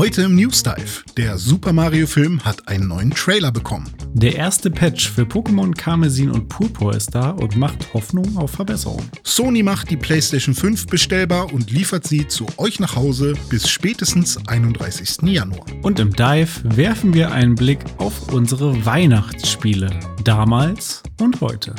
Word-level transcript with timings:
Heute 0.00 0.22
im 0.22 0.34
News 0.34 0.62
Dive. 0.62 1.04
Der 1.18 1.36
Super 1.36 1.74
Mario 1.74 2.06
Film 2.06 2.42
hat 2.42 2.66
einen 2.68 2.88
neuen 2.88 3.10
Trailer 3.10 3.52
bekommen. 3.52 3.92
Der 4.14 4.34
erste 4.34 4.70
Patch 4.70 5.10
für 5.10 5.24
Pokémon 5.24 5.76
Karmesin 5.76 6.30
und 6.30 6.48
Purpur 6.48 6.94
ist 6.94 7.14
da 7.14 7.32
und 7.32 7.58
macht 7.58 7.92
Hoffnung 7.92 8.38
auf 8.38 8.52
Verbesserung. 8.52 9.06
Sony 9.24 9.62
macht 9.62 9.90
die 9.90 9.98
PlayStation 9.98 10.54
5 10.54 10.86
bestellbar 10.86 11.52
und 11.52 11.70
liefert 11.70 12.06
sie 12.06 12.26
zu 12.26 12.46
euch 12.56 12.80
nach 12.80 12.96
Hause 12.96 13.34
bis 13.50 13.68
spätestens 13.68 14.38
31. 14.48 15.18
Januar. 15.24 15.66
Und 15.82 16.00
im 16.00 16.16
Dive 16.16 16.48
werfen 16.64 17.12
wir 17.12 17.32
einen 17.32 17.54
Blick 17.54 17.80
auf 17.98 18.32
unsere 18.32 18.86
Weihnachtsspiele. 18.86 19.90
Damals 20.24 21.02
und 21.20 21.42
heute. 21.42 21.74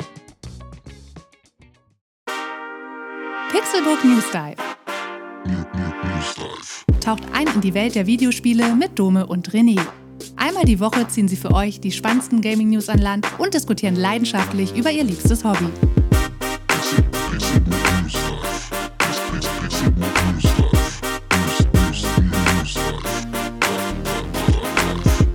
Pixelbook 3.50 4.04
News 4.04 4.30
Dive. 4.32 4.71
Taucht 7.02 7.24
ein 7.32 7.48
in 7.48 7.60
die 7.60 7.74
Welt 7.74 7.96
der 7.96 8.06
Videospiele 8.06 8.76
mit 8.76 8.96
Dome 8.96 9.26
und 9.26 9.50
René. 9.50 9.80
Einmal 10.36 10.64
die 10.64 10.78
Woche 10.78 11.08
ziehen 11.08 11.26
sie 11.26 11.36
für 11.36 11.52
euch 11.52 11.80
die 11.80 11.90
spannendsten 11.90 12.40
Gaming 12.40 12.70
News 12.70 12.88
an 12.88 13.00
Land 13.00 13.26
und 13.38 13.54
diskutieren 13.54 13.96
leidenschaftlich 13.96 14.76
über 14.76 14.92
ihr 14.92 15.02
liebstes 15.02 15.42
Hobby. 15.42 15.66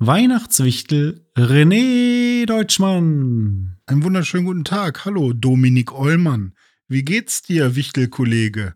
Weihnachtswichtel 0.00 1.24
René 1.36 2.44
Deutschmann. 2.46 3.76
Einen 3.86 4.02
wunderschönen 4.02 4.46
guten 4.46 4.64
Tag. 4.64 5.04
Hallo, 5.04 5.32
Dominik 5.32 5.96
Ollmann. 5.96 6.54
Wie 6.88 7.04
geht's 7.04 7.42
dir, 7.42 7.76
Wichtelkollege? 7.76 8.74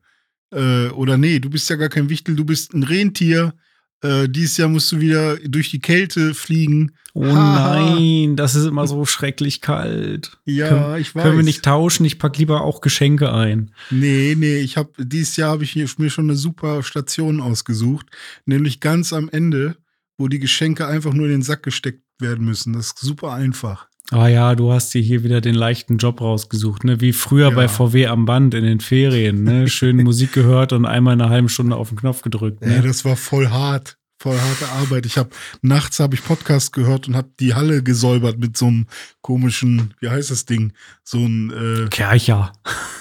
Äh, 0.52 0.88
oder 0.88 1.18
nee, 1.18 1.38
du 1.38 1.50
bist 1.50 1.68
ja 1.70 1.76
gar 1.76 1.88
kein 1.88 2.08
Wichtel, 2.08 2.36
du 2.36 2.44
bist 2.44 2.74
ein 2.74 2.82
Rentier. 2.82 3.54
Äh, 4.00 4.28
dieses 4.28 4.56
Jahr 4.56 4.68
musst 4.68 4.92
du 4.92 5.00
wieder 5.00 5.36
durch 5.38 5.70
die 5.70 5.80
Kälte 5.80 6.32
fliegen. 6.32 6.92
Oh 7.14 7.24
nein, 7.24 8.36
das 8.36 8.54
ist 8.54 8.64
immer 8.66 8.86
so 8.86 9.04
schrecklich 9.04 9.60
kalt. 9.60 10.38
Ja, 10.44 10.68
Können- 10.68 11.00
ich 11.00 11.14
weiß. 11.14 11.22
Können 11.24 11.36
wir 11.38 11.44
nicht 11.44 11.64
tauschen? 11.64 12.04
Ich 12.06 12.18
pack 12.20 12.38
lieber 12.38 12.60
auch 12.62 12.80
Geschenke 12.80 13.32
ein. 13.32 13.72
Nee, 13.90 14.36
nee, 14.38 14.58
ich 14.58 14.76
habe 14.76 14.92
dieses 15.04 15.36
Jahr 15.36 15.50
habe 15.50 15.64
ich 15.64 15.74
mir 15.74 15.88
mir 15.98 16.10
schon 16.10 16.26
eine 16.26 16.36
super 16.36 16.82
Station 16.84 17.40
ausgesucht, 17.40 18.06
nämlich 18.46 18.78
ganz 18.80 19.12
am 19.12 19.28
Ende, 19.28 19.76
wo 20.16 20.28
die 20.28 20.38
Geschenke 20.38 20.86
einfach 20.86 21.12
nur 21.12 21.26
in 21.26 21.32
den 21.32 21.42
Sack 21.42 21.64
gesteckt 21.64 22.04
werden 22.20 22.44
müssen. 22.44 22.72
Das 22.74 22.86
ist 22.86 22.98
super 23.00 23.32
einfach. 23.32 23.88
Ah 24.10 24.28
ja, 24.28 24.54
du 24.54 24.72
hast 24.72 24.94
dir 24.94 25.02
hier 25.02 25.22
wieder 25.22 25.40
den 25.42 25.54
leichten 25.54 25.98
Job 25.98 26.20
rausgesucht, 26.22 26.82
ne? 26.84 27.00
Wie 27.02 27.12
früher 27.12 27.50
Ja. 27.50 27.54
bei 27.54 27.68
VW 27.68 28.06
am 28.06 28.24
Band 28.24 28.54
in 28.54 28.64
den 28.64 28.80
Ferien, 28.80 29.44
ne? 29.44 29.68
Schön 29.68 29.96
Musik 30.02 30.32
gehört 30.32 30.72
und 30.72 30.86
einmal 30.86 31.14
in 31.14 31.20
einer 31.20 31.30
halben 31.30 31.48
Stunde 31.50 31.76
auf 31.76 31.90
den 31.90 31.98
Knopf 31.98 32.22
gedrückt. 32.22 32.62
Ja, 32.64 32.68
Ne? 32.68 32.82
das 32.82 33.04
war 33.04 33.16
voll 33.16 33.48
hart, 33.48 33.98
voll 34.18 34.38
harte 34.38 34.66
Arbeit. 34.80 35.04
Ich 35.04 35.18
habe 35.18 35.28
nachts 35.60 36.00
habe 36.00 36.14
ich 36.14 36.24
Podcast 36.24 36.72
gehört 36.72 37.06
und 37.06 37.16
habe 37.16 37.28
die 37.38 37.52
Halle 37.52 37.82
gesäubert 37.82 38.38
mit 38.38 38.56
so 38.56 38.68
einem 38.68 38.86
komischen, 39.20 39.92
wie 40.00 40.08
heißt 40.08 40.30
das 40.30 40.46
Ding, 40.46 40.72
so 41.04 41.18
ein 41.18 41.50
äh, 41.50 41.88
Kercher, 41.90 42.54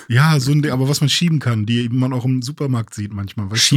ja, 0.09 0.37
so 0.41 0.51
ein 0.51 0.61
Ding, 0.61 0.71
aber 0.73 0.89
was 0.89 0.99
man 0.99 1.09
schieben 1.09 1.39
kann, 1.39 1.65
die 1.65 1.87
man 1.87 2.11
auch 2.11 2.25
im 2.25 2.41
Supermarkt 2.41 2.93
sieht 2.93 3.13
manchmal. 3.13 3.45
Weißt 3.49 3.61
du? 3.71 3.75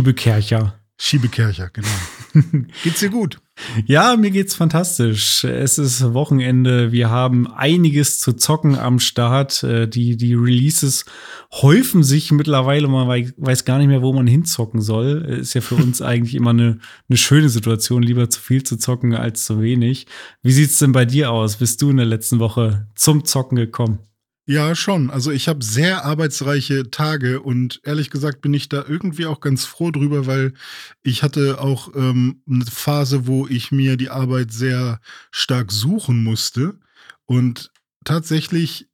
Schiebekercher. 1.03 1.71
Genau. 1.73 1.89
Geht's 2.85 3.01
dir 3.01 3.09
gut? 3.09 3.41
Ja, 3.87 4.17
mir 4.17 4.31
geht's 4.31 4.55
fantastisch. 4.55 5.45
Es 5.45 5.79
ist 5.79 6.13
Wochenende. 6.15 6.93
Wir 6.93 7.09
haben 7.09 7.47
einiges 7.47 8.19
zu 8.19 8.35
zocken 8.35 8.77
am 8.79 8.99
Start. 8.99 9.63
Äh, 9.63 9.89
Die, 9.89 10.17
die 10.19 10.35
Releases 10.35 11.07
häufen 11.53 12.03
sich 12.03 12.33
mittlerweile. 12.33 12.87
Man 12.89 13.09
wei- 13.09 13.33
weiß 13.39 13.65
gar 13.65 13.79
nicht 13.79 13.89
mehr, 13.89 14.03
wo 14.03 14.13
man 14.13 14.27
hinzocken 14.27 14.83
soll. 14.83 15.25
Äh, 15.27 15.41
Ist 15.41 15.55
ja 15.55 15.63
für 15.63 15.77
uns 15.77 16.03
eigentlich 16.03 16.35
immer 16.35 16.51
eine, 16.51 16.79
eine 17.09 17.17
schöne 17.17 17.49
Situation, 17.49 18.03
lieber 18.03 18.29
zu 18.29 18.39
viel 18.41 18.63
zu 18.63 18.77
zocken 18.77 19.15
als 19.15 19.47
zu 19.47 19.63
wenig. 19.63 20.07
Wie 20.43 20.53
sieht's 20.53 20.79
denn 20.79 20.93
bei 20.93 21.07
dir 21.07 21.31
aus? 21.31 21.57
Bist 21.57 21.81
du 21.81 21.89
in 21.91 21.97
der 21.97 22.07
letzten 22.07 22.41
Woche 22.41 22.89
zum 22.95 23.25
Zocken 23.25 23.57
gekommen? 23.57 24.01
Ja, 24.47 24.75
schon. 24.75 25.11
Also 25.11 25.31
ich 25.31 25.47
habe 25.49 25.63
sehr 25.65 26.05
arbeitsreiche 26.05 26.91
Tage 26.91 27.41
und 27.41 27.81
ehrlich 27.85 28.11
gesagt 28.11 28.41
bin 28.41 28.53
ich 28.53 28.69
da 28.69 28.85
irgendwie 28.89 29.27
auch 29.27 29.41
ganz 29.41 29.65
froh 29.65 29.91
drüber, 29.93 30.27
weil 30.27 30.55
ich 31.03 31.23
hatte 31.23 31.61
auch 31.61 31.95
ähm, 31.95 32.43
eine 32.51 32.65
Phase, 32.67 33.27
wo 33.27 33.47
ich 33.47 33.71
mir 33.71 33.97
die 33.97 34.11
Arbeit 34.11 34.53
sehr 34.53 35.01
stark 35.31 35.71
suchen 35.71 36.25
musste. 36.25 36.79
Und 37.27 37.71
tatsächlich 38.05 38.89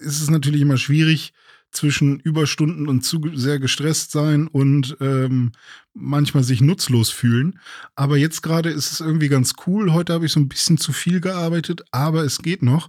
ist 0.00 0.20
es 0.20 0.30
natürlich 0.30 0.62
immer 0.62 0.78
schwierig 0.78 1.32
zwischen 1.70 2.18
Überstunden 2.18 2.88
und 2.88 3.02
zu 3.04 3.20
sehr 3.34 3.60
gestresst 3.60 4.10
sein 4.10 4.48
und 4.48 4.96
ähm, 5.00 5.52
manchmal 5.94 6.42
sich 6.42 6.60
nutzlos 6.60 7.10
fühlen. 7.10 7.60
Aber 7.94 8.16
jetzt 8.16 8.42
gerade 8.42 8.70
ist 8.70 8.90
es 8.90 8.98
irgendwie 9.00 9.28
ganz 9.28 9.52
cool. 9.66 9.92
Heute 9.92 10.12
habe 10.12 10.26
ich 10.26 10.32
so 10.32 10.40
ein 10.40 10.48
bisschen 10.48 10.78
zu 10.78 10.92
viel 10.92 11.20
gearbeitet, 11.20 11.82
aber 11.92 12.24
es 12.24 12.38
geht 12.38 12.62
noch 12.62 12.88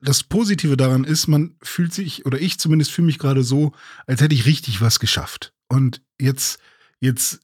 das 0.00 0.22
Positive 0.22 0.76
daran 0.76 1.04
ist, 1.04 1.26
man 1.26 1.56
fühlt 1.62 1.92
sich, 1.92 2.26
oder 2.26 2.40
ich 2.40 2.58
zumindest 2.58 2.90
fühle 2.90 3.06
mich 3.06 3.18
gerade 3.18 3.42
so, 3.42 3.72
als 4.06 4.20
hätte 4.20 4.34
ich 4.34 4.46
richtig 4.46 4.80
was 4.80 4.98
geschafft. 4.98 5.52
Und 5.68 6.02
jetzt, 6.18 6.58
jetzt 7.00 7.40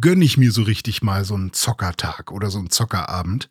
gönne 0.00 0.24
ich 0.24 0.38
mir 0.38 0.52
so 0.52 0.62
richtig 0.62 1.02
mal 1.02 1.24
so 1.24 1.34
einen 1.34 1.52
Zockertag 1.52 2.32
oder 2.32 2.50
so 2.50 2.58
einen 2.58 2.70
Zockerabend. 2.70 3.48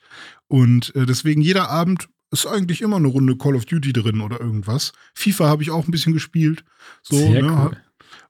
Und 0.47 0.95
äh, 0.95 1.05
deswegen 1.05 1.41
jeder 1.41 1.69
Abend 1.69 2.09
ist 2.31 2.45
eigentlich 2.45 2.81
immer 2.81 2.97
eine 2.97 3.07
Runde 3.07 3.37
Call 3.37 3.55
of 3.55 3.65
Duty 3.65 3.93
drin 3.93 4.21
oder 4.21 4.39
irgendwas. 4.39 4.93
FIFA 5.13 5.47
habe 5.47 5.63
ich 5.63 5.71
auch 5.71 5.87
ein 5.87 5.91
bisschen 5.91 6.13
gespielt. 6.13 6.63
So, 7.03 7.17
Sehr 7.17 7.41
ne, 7.41 7.51
cool. 7.51 7.77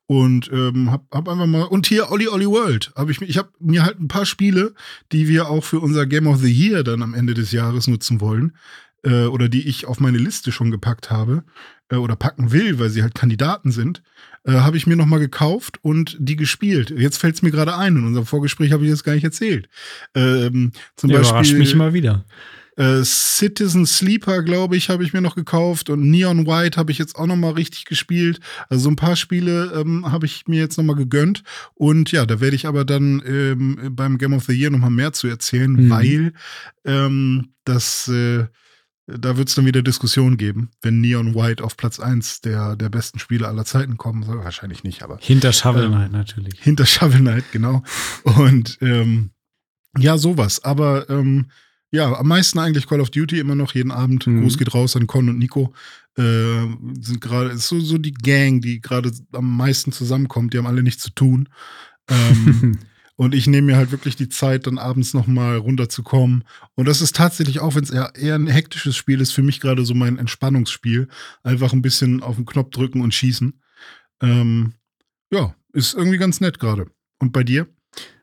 und 0.05 0.51
ähm, 0.51 0.91
hab, 0.91 1.03
hab 1.11 1.29
einfach 1.29 1.45
mal 1.47 1.63
und 1.63 1.87
hier 1.87 2.11
Olli 2.11 2.27
Olli 2.27 2.47
World 2.47 2.91
habe 2.95 3.11
ich 3.11 3.21
mir 3.21 3.27
ich 3.27 3.37
habe 3.37 3.49
mir 3.59 3.83
halt 3.83 3.99
ein 3.99 4.07
paar 4.07 4.25
Spiele, 4.25 4.73
die 5.11 5.27
wir 5.27 5.49
auch 5.49 5.63
für 5.63 5.79
unser 5.79 6.05
Game 6.05 6.27
of 6.27 6.39
the 6.39 6.51
Year 6.51 6.83
dann 6.83 7.01
am 7.01 7.13
Ende 7.13 7.33
des 7.33 7.51
Jahres 7.51 7.87
nutzen 7.87 8.21
wollen 8.21 8.55
äh, 9.03 9.25
oder 9.25 9.49
die 9.49 9.67
ich 9.67 9.85
auf 9.85 9.99
meine 9.99 10.17
Liste 10.17 10.51
schon 10.51 10.71
gepackt 10.71 11.09
habe 11.11 11.43
äh, 11.89 11.95
oder 11.95 12.15
packen 12.15 12.51
will, 12.51 12.79
weil 12.79 12.89
sie 12.89 13.01
halt 13.03 13.15
Kandidaten 13.15 13.71
sind, 13.71 14.01
äh, 14.43 14.53
habe 14.53 14.77
ich 14.77 14.87
mir 14.87 14.95
noch 14.95 15.05
mal 15.05 15.19
gekauft 15.19 15.77
und 15.83 16.15
die 16.19 16.35
gespielt. 16.35 16.89
Jetzt 16.89 17.17
fällt 17.17 17.35
es 17.35 17.41
mir 17.41 17.51
gerade 17.51 17.75
ein. 17.77 17.95
In 17.97 18.05
unserem 18.05 18.25
Vorgespräch 18.25 18.71
habe 18.71 18.85
ich 18.85 18.91
das 18.91 19.03
gar 19.03 19.13
nicht 19.13 19.23
erzählt. 19.23 19.69
Ähm, 20.15 20.71
zum 20.95 21.09
Überrascht 21.09 21.31
Beispiel 21.31 21.59
mich 21.59 21.73
immer 21.73 21.93
wieder. 21.93 22.25
äh, 22.77 23.03
Citizen 23.03 23.85
Sleeper, 23.85 24.43
glaube 24.43 24.77
ich, 24.77 24.89
habe 24.89 25.03
ich 25.03 25.13
mir 25.13 25.21
noch 25.21 25.35
gekauft 25.35 25.89
und 25.89 26.09
Neon 26.09 26.45
White 26.47 26.77
habe 26.79 26.91
ich 26.91 26.97
jetzt 26.97 27.15
auch 27.15 27.25
noch 27.27 27.35
mal 27.35 27.51
richtig 27.51 27.85
gespielt. 27.85 28.39
Also 28.69 28.83
so 28.85 28.89
ein 28.89 28.95
paar 28.95 29.15
Spiele 29.15 29.71
ähm, 29.75 30.11
habe 30.11 30.25
ich 30.25 30.47
mir 30.47 30.59
jetzt 30.59 30.77
noch 30.77 30.83
mal 30.85 30.95
gegönnt 30.95 31.43
und 31.75 32.11
ja, 32.11 32.25
da 32.25 32.39
werde 32.39 32.55
ich 32.55 32.67
aber 32.67 32.85
dann 32.85 33.21
ähm, 33.25 33.79
beim 33.95 34.17
Game 34.17 34.33
of 34.33 34.45
the 34.45 34.53
Year 34.53 34.69
noch 34.71 34.79
mal 34.79 34.89
mehr 34.89 35.13
zu 35.13 35.27
erzählen, 35.27 35.71
Mhm. 35.71 35.89
weil 35.89 36.33
ähm, 36.85 37.49
das 37.65 38.07
äh, 38.07 38.45
da 39.07 39.37
wird 39.37 39.47
es 39.47 39.55
dann 39.55 39.65
wieder 39.65 39.81
Diskussionen 39.81 40.35
geben, 40.37 40.69
wenn 40.81 40.99
Neon 40.99 41.33
White 41.33 41.63
auf 41.63 41.77
Platz 41.77 41.99
1 41.99 42.41
der, 42.41 42.75
der 42.75 42.89
besten 42.89 43.19
Spiele 43.19 43.47
aller 43.47 43.63
Zeiten 43.63 43.97
kommen 43.97 44.23
soll. 44.23 44.43
Wahrscheinlich 44.43 44.83
nicht, 44.83 45.01
aber 45.01 45.17
Hinter 45.21 45.53
Shovel 45.53 45.85
Ähm, 45.85 45.91
Knight 45.91 46.11
natürlich. 46.11 46.59
hinter 46.61 46.85
Shovel 46.85 47.21
Knight, 47.21 47.45
genau. 47.51 47.83
Und 48.23 48.77
ähm, 48.81 49.31
ja, 49.97 50.17
sowas. 50.17 50.63
Aber 50.63 51.09
ähm, 51.09 51.47
ja, 51.89 52.13
am 52.13 52.27
meisten 52.27 52.59
eigentlich 52.59 52.85
Call 52.85 52.99
of 52.99 53.09
Duty 53.09 53.39
immer 53.39 53.55
noch 53.55 53.73
jeden 53.73 53.91
Abend. 53.91 54.27
Mhm. 54.27 54.41
Gruß 54.41 54.57
geht 54.57 54.73
raus 54.73 54.95
an 54.97 55.07
Con 55.07 55.29
und 55.29 55.37
Nico. 55.37 55.73
Äh, 56.17 56.67
sind 56.99 57.21
gerade, 57.21 57.51
ist 57.51 57.69
so, 57.69 57.79
so 57.79 57.97
die 57.97 58.13
Gang, 58.13 58.61
die 58.61 58.81
gerade 58.81 59.11
am 59.31 59.55
meisten 59.55 59.93
zusammenkommt. 59.93 60.53
Die 60.53 60.57
haben 60.57 60.67
alle 60.67 60.83
nichts 60.83 61.03
zu 61.03 61.11
tun. 61.11 61.47
Ähm, 62.09 62.77
und 63.17 63.33
ich 63.33 63.47
nehme 63.47 63.67
mir 63.67 63.77
halt 63.77 63.91
wirklich 63.91 64.15
die 64.15 64.29
Zeit, 64.29 64.67
dann 64.67 64.77
abends 64.77 65.15
nochmal 65.15 65.57
runterzukommen. 65.57 66.43
Und 66.75 66.87
das 66.87 67.01
ist 67.01 67.15
tatsächlich, 67.15 67.59
auch 67.59 67.73
wenn 67.73 67.83
es 67.83 67.89
eher, 67.89 68.35
ein 68.35 68.45
hektisches 68.45 68.95
Spiel 68.95 69.21
ist, 69.21 69.31
für 69.31 69.41
mich 69.41 69.59
gerade 69.59 69.83
so 69.85 69.95
mein 69.95 70.19
Entspannungsspiel. 70.19 71.07
Einfach 71.41 71.73
ein 71.73 71.81
bisschen 71.81 72.21
auf 72.21 72.35
den 72.35 72.45
Knopf 72.45 72.69
drücken 72.69 73.01
und 73.01 73.15
schießen. 73.15 73.59
Ähm, 74.21 74.73
ja, 75.31 75.55
ist 75.73 75.95
irgendwie 75.95 76.19
ganz 76.19 76.41
nett 76.41 76.59
gerade. 76.59 76.91
Und 77.17 77.33
bei 77.33 77.43
dir? 77.43 77.67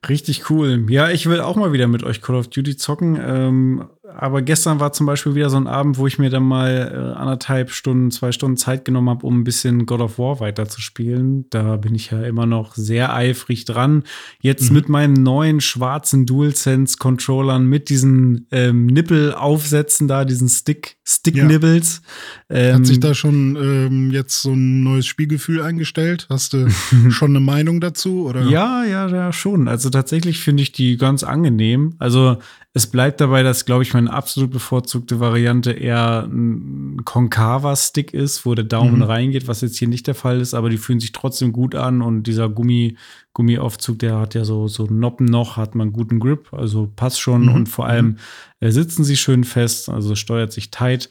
Richtig 0.09 0.51
cool. 0.51 0.87
Ja, 0.89 1.11
ich 1.11 1.27
will 1.27 1.41
auch 1.41 1.57
mal 1.57 1.73
wieder 1.73 1.87
mit 1.87 2.03
euch 2.03 2.21
Call 2.21 2.37
of 2.37 2.49
Duty 2.49 2.77
zocken. 2.77 3.19
Ähm, 3.21 3.85
aber 4.17 4.43
gestern 4.43 4.81
war 4.81 4.93
zum 4.93 5.07
Beispiel 5.07 5.35
wieder 5.35 5.51
so 5.51 5.57
ein 5.57 5.67
Abend, 5.67 5.99
wo 5.99 6.07
ich 6.07 6.19
mir 6.19 6.31
dann 6.31 6.45
mal 6.45 6.93
äh, 6.93 7.19
anderthalb 7.19 7.71
Stunden, 7.71 8.11
zwei 8.11 8.33
Stunden 8.33 8.57
Zeit 8.57 8.85
genommen 8.85 9.09
habe, 9.09 9.27
um 9.27 9.41
ein 9.41 9.45
bisschen 9.45 9.87
God 9.87 10.01
of 10.01 10.19
War 10.19 10.41
weiterzuspielen. 10.41 11.47
Da 11.51 11.77
bin 11.77 11.95
ich 11.95 12.11
ja 12.11 12.23
immer 12.23 12.47
noch 12.47 12.75
sehr 12.77 13.15
eifrig 13.15 13.65
dran. 13.65 14.05
Jetzt 14.41 14.71
mhm. 14.71 14.77
mit 14.77 14.89
meinen 14.89 15.15
neuen 15.15 15.61
schwarzen 15.61 16.27
DualSense-Controllern, 16.27 17.67
mit 17.67 17.89
diesen 17.89 18.47
ähm, 18.53 18.87
Nippel-Aufsätzen 18.87 20.07
da, 20.07 20.25
diesen 20.25 20.49
Stick, 20.49 20.97
Stick-Nibbles. 21.05 22.03
Ja. 22.51 22.57
Ähm, 22.57 22.77
Hat 22.77 22.87
sich 22.87 23.01
da 23.01 23.15
schon 23.15 23.57
ähm, 23.57 24.11
jetzt 24.13 24.43
so 24.43 24.53
ein 24.53 24.85
neues 24.85 25.07
Spielgefühl 25.07 25.61
eingestellt? 25.61 26.27
Hast 26.31 26.53
du 26.53 26.71
schon 27.11 27.31
eine 27.31 27.41
Meinung 27.41 27.81
dazu? 27.81 28.27
Oder? 28.27 28.43
Ja, 28.43 28.85
ja, 28.85 29.09
ja, 29.09 29.33
schon. 29.33 29.67
Also 29.67 29.91
tatsächlich 29.95 30.41
finde 30.41 30.63
ich 30.63 30.73
die 30.73 30.97
ganz 30.97 31.25
angenehm. 31.25 31.95
Also 31.99 32.37
es 32.73 32.89
bleibt 32.89 33.21
dabei, 33.21 33.43
dass, 33.43 33.65
glaube 33.65 33.85
ich, 33.85 33.95
meine 33.95 34.13
absolut 34.13 34.51
bevorzugte 34.51 35.21
Variante 35.21 35.71
eher 35.73 36.25
ein 36.25 37.05
Konkava-Stick 37.05 38.13
ist, 38.13 38.45
wo 38.45 38.55
der 38.55 38.65
Daumen 38.65 38.97
mhm. 38.97 39.03
reingeht, 39.03 39.47
was 39.49 39.61
jetzt 39.61 39.79
hier 39.79 39.89
nicht 39.89 40.07
der 40.07 40.17
Fall 40.17 40.41
ist, 40.41 40.55
aber 40.55 40.71
die 40.71 40.77
fühlen 40.77 41.01
sich 41.01 41.13
trotzdem 41.13 41.53
gut 41.53 41.75
an 41.77 42.03
und 42.03 42.25
dieser 42.25 42.49
Gummi, 42.49 42.97
Gummiaufzug, 43.33 44.01
der 44.01 44.19
hat 44.19 44.35
ja 44.35 44.45
so, 44.45 44.67
so 44.69 44.87
Noppen 44.87 45.27
noch, 45.27 45.57
hat 45.57 45.75
man 45.75 45.93
guten 45.93 46.19
Grip, 46.19 46.53
also 46.53 46.91
passt 46.95 47.21
schon 47.21 47.47
mhm. 47.47 47.55
und 47.55 47.69
vor 47.69 47.87
allem 47.87 48.19
äh, 48.61 48.71
sitzen 48.71 49.05
sie 49.05 49.17
schön 49.17 49.45
fest, 49.45 49.89
also 49.89 50.15
steuert 50.17 50.53
sich 50.53 50.71
tight. 50.71 51.11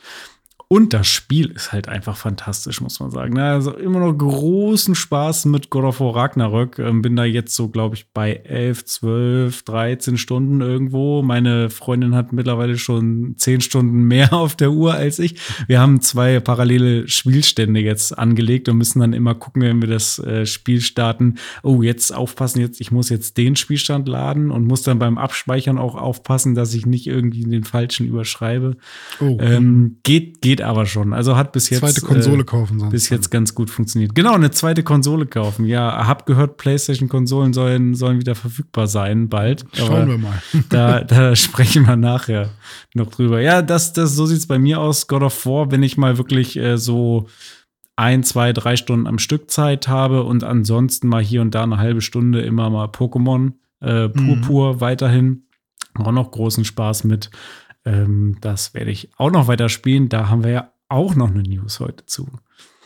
Und 0.68 0.94
das 0.94 1.08
Spiel 1.08 1.52
ist 1.52 1.72
halt 1.72 1.88
einfach 1.88 2.18
fantastisch, 2.18 2.82
muss 2.82 3.00
man 3.00 3.12
sagen. 3.12 3.38
Also 3.38 3.76
immer 3.78 4.00
noch 4.00 4.14
großen 4.14 4.96
Spaß 4.96 5.46
mit 5.46 5.70
God 5.70 5.84
of 5.84 6.00
War 6.00 6.16
Ragnarök. 6.16 6.80
Ähm, 6.80 7.02
bin 7.02 7.16
da 7.16 7.26
jetzt 7.26 7.56
so, 7.56 7.70
glaube 7.70 7.96
ich, 7.96 8.08
bei 8.12 8.34
11, 8.34 8.86
12, 8.86 9.64
13 9.64 10.18
Stunden 10.18 10.62
irgendwo. 10.62 11.22
Meine 11.22 11.70
Freundin 11.70 12.16
hat 12.16 12.34
mittlerweile 12.34 12.78
schon 12.78 13.36
10 13.38 13.62
Stunden 13.62 14.04
mehr 14.04 14.34
auf 14.34 14.56
der 14.56 14.72
Uhr 14.72 14.94
als 14.94 15.20
ich. 15.20 15.36
Wir 15.68 15.80
haben 15.80 16.02
zwei 16.02 16.40
parallele 16.40 17.08
Spielstände 17.08 17.80
jetzt 17.80 18.18
angelegt 18.18 18.68
und 18.68 18.78
müssen 18.78 19.00
dann 19.00 19.14
immer 19.14 19.36
gucken, 19.36 19.62
wenn 19.62 19.82
wir 19.82 19.90
das 19.90 20.18
äh, 20.20 20.46
Spiel 20.46 20.82
starten. 20.82 21.36
Oh, 21.62 21.82
jetzt 21.84 22.14
aufpassen, 22.14 22.62
jetzt, 22.62 22.82
ich 22.82 22.92
muss 22.92 23.10
jetzt 23.10 23.38
den 23.38 23.56
Spielstand 23.56 24.08
laden 24.08 24.50
und 24.50 24.66
muss 24.66 24.82
dann 24.82 25.00
beim 25.00 25.18
Abspeichern 25.18 25.78
auch 25.78 25.96
aufpassen, 25.96 26.56
dass 26.56 26.74
ich 26.74 26.86
nicht 26.86 27.06
irgendwie 27.06 27.44
den 27.44 27.64
falschen 27.64 28.08
überschreibe. 28.08 28.78
Oh. 29.20 29.38
Ähm, 29.40 29.98
geht, 30.04 30.42
geht 30.42 30.53
aber 30.62 30.86
schon. 30.86 31.14
Also 31.14 31.36
hat 31.36 31.52
bis 31.52 31.70
jetzt. 31.70 31.80
Zweite 31.80 32.02
Konsole 32.02 32.42
äh, 32.42 32.46
kaufen 32.46 32.80
sonst. 32.80 32.92
Bis 32.92 33.10
jetzt 33.10 33.32
ganz 33.32 33.56
gut 33.56 33.70
funktioniert. 33.70 34.16
Genau, 34.16 34.34
eine 34.34 34.52
zweite 34.52 34.84
Konsole 34.84 35.26
kaufen. 35.26 35.66
Ja, 35.66 36.08
hab 36.08 36.26
gehört, 36.26 36.58
PlayStation-Konsolen 36.58 37.54
sollen, 37.54 37.96
sollen 37.96 38.20
wieder 38.20 38.36
verfügbar 38.36 38.88
sein 38.88 39.30
bald. 39.30 39.66
Schauen 39.74 40.08
wir 40.08 40.18
mal. 40.18 40.42
da, 40.70 41.02
da 41.02 41.36
sprechen 41.36 41.88
wir 41.88 41.96
nachher 41.96 42.50
noch 42.94 43.08
drüber. 43.08 43.42
Ja, 43.42 43.62
das, 43.62 43.94
das, 43.94 44.16
so 44.16 44.26
sieht's 44.26 44.48
bei 44.48 44.60
mir 44.60 44.80
aus. 44.80 45.08
God 45.08 45.24
of 45.24 45.46
War, 45.46 45.72
wenn 45.72 45.84
ich 45.84 45.98
mal 45.98 46.18
wirklich 46.18 46.58
äh, 46.58 46.78
so 46.78 47.28
ein, 47.96 48.24
zwei, 48.24 48.54
drei 48.54 48.76
Stunden 48.76 49.08
am 49.08 49.20
Stück 49.20 49.52
Zeit 49.52 49.88
habe 49.88 50.24
und 50.24 50.44
ansonsten 50.44 51.08
mal 51.08 51.24
hier 51.24 51.42
und 51.42 51.54
da 51.54 51.64
eine 51.64 51.78
halbe 51.78 52.02
Stunde 52.02 52.42
immer 52.42 52.70
mal 52.70 52.88
Pokémon 52.88 53.54
äh, 53.82 54.10
pur 54.10 54.74
mhm. 54.74 54.82
weiterhin. 54.82 55.44
Auch 55.96 56.12
noch 56.12 56.32
großen 56.32 56.66
Spaß 56.66 57.04
mit. 57.04 57.30
Ähm, 57.86 58.38
das 58.42 58.74
werde 58.74 58.92
ich 58.92 59.10
auch 59.18 59.32
noch 59.32 59.48
weiter 59.48 59.70
spielen. 59.70 60.10
Da 60.10 60.30
haben 60.30 60.44
wir 60.44 60.52
ja 60.52 60.74
auch 60.90 61.16
noch 61.16 61.32
eine 61.32 61.44
News 61.44 61.80
heute 61.80 62.06
zu. 62.06 62.28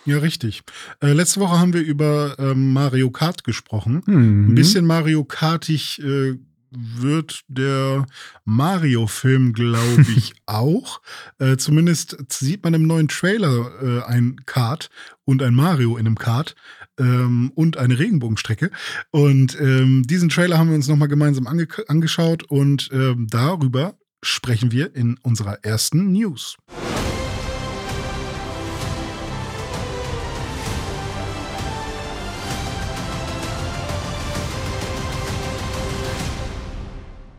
Ja, 0.06 0.20
richtig. 0.20 0.64
Äh, 1.02 1.12
letzte 1.12 1.42
Woche 1.42 1.60
haben 1.60 1.74
wir 1.74 1.82
über 1.82 2.36
ähm, 2.40 2.72
Mario 2.72 3.12
Kart 3.12 3.44
gesprochen. 3.44 4.02
Mhm. 4.06 4.50
Ein 4.50 4.56
bisschen 4.56 4.86
Mario 4.86 5.26
Kartig 5.26 6.00
äh, 6.00 6.38
wird 6.72 7.42
der 7.48 8.06
Mario-Film, 8.46 9.54
glaube 9.54 10.06
ich, 10.16 10.34
auch. 10.46 11.02
Äh, 11.40 11.58
zumindest 11.58 12.18
sieht 12.32 12.64
man 12.64 12.74
im 12.74 12.88
neuen 12.88 13.08
Trailer 13.08 13.72
äh, 13.82 14.04
ein 14.04 14.38
Kart 14.46 14.90
und 15.26 15.44
ein 15.44 15.54
Mario 15.54 15.98
in 15.98 16.06
einem 16.06 16.18
Kart 16.18 16.56
ähm, 17.00 17.52
und 17.56 17.78
eine 17.78 18.00
Regenbogenstrecke. 18.00 18.72
Und 19.12 19.60
ähm, 19.60 20.04
diesen 20.04 20.30
Trailer 20.30 20.58
haben 20.58 20.70
wir 20.70 20.76
uns 20.76 20.88
nochmal 20.88 21.08
gemeinsam 21.08 21.48
ange 21.48 21.68
angeschaut 21.88 22.44
und 22.44 22.90
ähm, 22.94 23.28
darüber 23.30 23.98
sprechen 24.24 24.72
wir 24.72 24.96
in 24.96 25.18
unserer 25.24 25.64
ersten 25.64 26.12
News. 26.12 26.58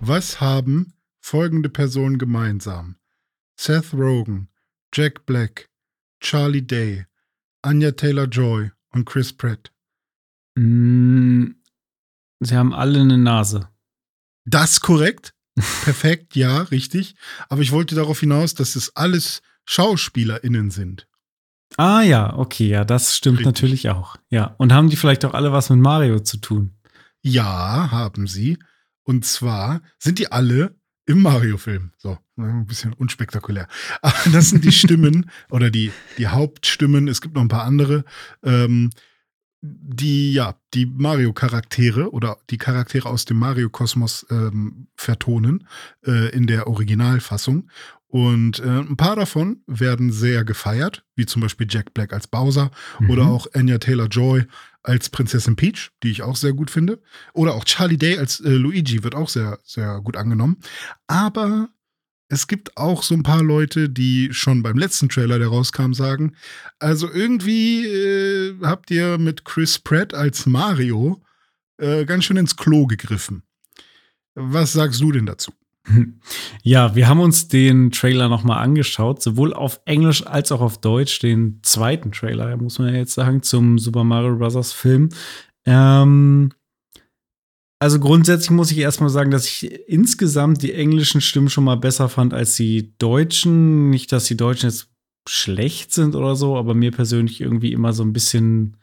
Was 0.01 0.41
haben 0.41 0.95
folgende 1.21 1.69
Personen 1.69 2.19
gemeinsam? 2.19 2.97
Seth 3.61 3.93
Rogen, 3.93 4.49
Jack 4.95 5.27
Black, 5.27 5.69
Charlie 6.21 6.67
Day, 6.67 7.07
Anya 7.63 7.93
Taylor 7.93 8.27
Joy 8.27 8.71
und 8.91 9.05
Chris 9.05 9.33
Pratt. 9.33 9.73
Mm, 10.55 11.51
sie 12.41 12.57
haben 12.57 12.73
alle 12.73 13.01
eine 13.01 13.19
Nase. 13.19 13.69
Das 14.47 14.81
korrekt? 14.81 15.35
Perfekt, 15.85 16.37
ja, 16.37 16.63
richtig. 16.63 17.15
Aber 17.49 17.63
ich 17.63 17.73
wollte 17.73 17.95
darauf 17.95 18.21
hinaus, 18.21 18.55
dass 18.55 18.77
es 18.77 18.95
alles 18.97 19.43
SchauspielerInnen 19.65 20.71
sind. 20.71 21.07
Ah 21.77 22.03
ja, 22.03 22.35
okay, 22.37 22.69
ja, 22.69 22.85
das 22.85 23.17
stimmt 23.17 23.39
richtig. 23.41 23.47
natürlich 23.47 23.91
auch. 23.91 24.17
Ja. 24.31 24.55
Und 24.59 24.73
haben 24.73 24.89
die 24.89 24.97
vielleicht 24.97 25.25
auch 25.25 25.35
alle 25.35 25.53
was 25.53 25.71
mit 25.71 25.79
Mario 25.79 26.21
zu 26.21 26.39
tun? 26.39 26.75
Ja, 27.23 27.91
haben 27.91 28.27
sie. 28.27 28.59
Und 29.05 29.25
zwar 29.25 29.83
sind 29.99 30.19
die 30.19 30.33
alle 30.33 30.77
im 31.07 31.23
Mario-Film. 31.23 31.93
So, 31.97 32.19
ein 32.37 32.67
bisschen 32.67 32.93
unspektakulär. 32.93 33.69
das 34.33 34.51
sind 34.51 34.65
die 34.65 34.73
Stimmen 34.73 35.31
oder 35.51 35.71
die, 35.71 35.93
die 36.19 36.29
Hauptstimmen. 36.29 37.09
Es 37.09 37.21
gibt 37.21 37.35
noch 37.35 37.43
ein 37.43 37.49
paar 37.49 37.65
andere. 37.65 38.05
Ähm, 38.43 38.91
die 39.61 40.33
ja 40.33 40.55
die 40.75 40.87
Mario-Charaktere 40.87 42.13
oder 42.13 42.39
die 42.51 42.59
Charaktere 42.59 43.09
aus 43.09 43.25
dem 43.25 43.39
Mario-Kosmos 43.39 44.27
ähm, 44.31 44.89
vertonen 44.97 45.67
äh, 46.07 46.31
in 46.31 46.47
der 46.47 46.67
Originalfassung. 46.67 47.69
Und 48.07 48.61
äh, 48.61 48.67
ein 48.67 48.97
paar 48.97 49.17
davon 49.17 49.63
werden 49.67 50.13
sehr 50.13 50.45
gefeiert, 50.45 51.05
wie 51.15 51.27
zum 51.27 51.43
Beispiel 51.43 51.67
Jack 51.69 51.93
Black 51.93 52.15
als 52.15 52.27
Bowser 52.27 52.71
mhm. 53.01 53.11
oder 53.11 53.27
auch 53.27 53.47
Anya 53.53 53.79
Taylor 53.79 54.07
Joy 54.07 54.47
als 54.83 55.11
Prinzessin 55.11 55.57
Peach, 55.57 55.91
die 56.03 56.11
ich 56.11 56.23
auch 56.23 56.37
sehr 56.37 56.55
gut 56.55 56.71
finde. 56.71 57.03
Oder 57.35 57.55
auch 57.55 57.65
Charlie 57.65 57.99
Day 57.99 58.19
als 58.19 58.41
äh, 58.41 58.51
Luigi 58.51 59.05
wird 59.05 59.15
auch 59.15 59.29
sehr, 59.29 59.59
sehr 59.65 60.01
gut 60.01 60.17
angenommen. 60.17 60.57
Aber 61.07 61.69
es 62.29 62.47
gibt 62.47 62.77
auch 62.77 63.03
so 63.03 63.15
ein 63.15 63.23
paar 63.23 63.43
Leute, 63.43 63.89
die 63.89 64.29
schon 64.33 64.63
beim 64.63 64.77
letzten 64.77 65.09
Trailer, 65.09 65.39
der 65.39 65.49
rauskam, 65.49 65.93
sagen, 65.93 66.35
also 66.79 67.11
irgendwie 67.11 67.87
äh, 67.87 68.55
habt 68.63 68.91
ihr 68.91 69.19
mit 69.19 69.45
Chris 69.45 69.79
Pratt 69.79 70.15
als 70.15 70.47
Mario 70.47 71.23
äh, 71.79 72.05
ganz 72.05 72.25
schön 72.25 72.37
ins 72.37 72.57
Klo 72.57 72.87
gegriffen. 72.87 73.43
Was 74.35 74.73
sagst 74.73 75.01
du 75.01 75.13
denn 75.13 75.27
dazu? 75.27 75.53
Ja, 76.63 76.95
wir 76.95 77.09
haben 77.09 77.21
uns 77.21 77.49
den 77.49 77.91
Trailer 77.91 78.29
nochmal 78.29 78.63
angeschaut, 78.63 79.23
sowohl 79.23 79.55
auf 79.55 79.81
Englisch 79.87 80.27
als 80.27 80.53
auch 80.53 80.61
auf 80.61 80.81
Deutsch, 80.81 81.19
den 81.21 81.61
zweiten 81.63 82.13
Trailer, 82.13 82.55
muss 82.59 82.79
man 82.79 82.93
ja 82.93 82.99
jetzt 82.99 83.15
sagen, 83.15 83.43
zum 83.43 83.79
Super 83.79 84.05
Mario 84.05 84.37
Bros. 84.37 84.73
Film. 84.73 85.09
Ähm, 85.65 86.51
also 87.81 88.01
grundsätzlich 88.01 88.51
muss 88.51 88.73
ich 88.73 88.79
erstmal 88.79 89.11
sagen, 89.11 89.31
dass 89.31 89.47
ich 89.47 89.89
insgesamt 89.89 90.63
die 90.63 90.75
englischen 90.75 91.21
Stimmen 91.21 91.49
schon 91.49 91.65
mal 91.65 91.77
besser 91.77 92.09
fand 92.09 92.35
als 92.35 92.57
die 92.57 92.97
deutschen. 92.99 93.91
Nicht, 93.91 94.11
dass 94.11 94.25
die 94.25 94.37
deutschen 94.37 94.69
jetzt 94.69 94.89
schlecht 95.29 95.93
sind 95.93 96.15
oder 96.17 96.35
so, 96.35 96.57
aber 96.57 96.75
mir 96.75 96.91
persönlich 96.91 97.41
irgendwie 97.41 97.73
immer 97.73 97.93
so 97.93 98.03
ein 98.03 98.13
bisschen 98.13 98.77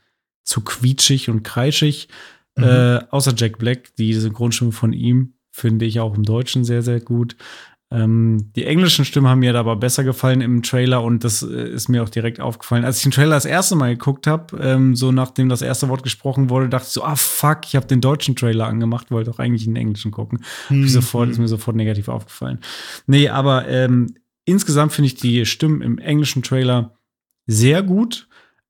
zu 0.43 0.61
quietschig 0.61 1.29
und 1.29 1.43
kreischig. 1.43 2.07
Mhm. 2.55 2.63
Äh, 2.63 2.99
außer 3.09 3.33
Jack 3.35 3.57
Black, 3.57 3.95
die 3.97 4.13
Synchronstimme 4.13 4.71
von 4.71 4.93
ihm 4.93 5.33
finde 5.51 5.85
ich 5.85 5.99
auch 5.99 6.15
im 6.15 6.23
Deutschen 6.23 6.63
sehr, 6.63 6.81
sehr 6.81 7.01
gut. 7.01 7.35
Ähm, 7.91 8.51
die 8.55 8.65
englischen 8.65 9.05
Stimmen 9.05 9.27
haben 9.27 9.39
mir 9.39 9.53
aber 9.55 9.75
besser 9.75 10.03
gefallen 10.03 10.41
im 10.41 10.63
Trailer 10.63 11.03
und 11.03 11.23
das 11.23 11.43
äh, 11.43 11.69
ist 11.69 11.87
mir 11.87 12.01
auch 12.01 12.09
direkt 12.09 12.39
aufgefallen. 12.39 12.83
Als 12.83 12.97
ich 12.97 13.03
den 13.03 13.11
Trailer 13.11 13.35
das 13.35 13.45
erste 13.45 13.75
Mal 13.75 13.91
geguckt 13.95 14.25
habe, 14.25 14.57
ähm, 14.59 14.95
so 14.95 15.11
nachdem 15.11 15.49
das 15.49 15.61
erste 15.61 15.87
Wort 15.87 16.01
gesprochen 16.01 16.49
wurde, 16.49 16.67
dachte 16.67 16.87
ich 16.87 16.93
so, 16.93 17.03
ah 17.03 17.15
fuck, 17.15 17.59
ich 17.65 17.75
habe 17.75 17.85
den 17.85 18.01
deutschen 18.01 18.35
Trailer 18.35 18.65
angemacht, 18.65 19.11
wollte 19.11 19.29
auch 19.29 19.39
eigentlich 19.39 19.65
den 19.65 19.75
englischen 19.75 20.11
gucken. 20.11 20.43
Mhm. 20.69 20.87
Sofort 20.87 21.29
ist 21.29 21.37
mir 21.37 21.47
sofort 21.47 21.77
negativ 21.77 22.07
aufgefallen. 22.07 22.59
Nee, 23.05 23.29
aber 23.29 23.67
ähm, 23.67 24.15
insgesamt 24.45 24.91
finde 24.91 25.07
ich 25.07 25.15
die 25.15 25.45
Stimmen 25.45 25.81
im 25.81 25.99
englischen 25.99 26.41
Trailer 26.41 26.97
sehr 27.45 27.83
gut. 27.83 28.27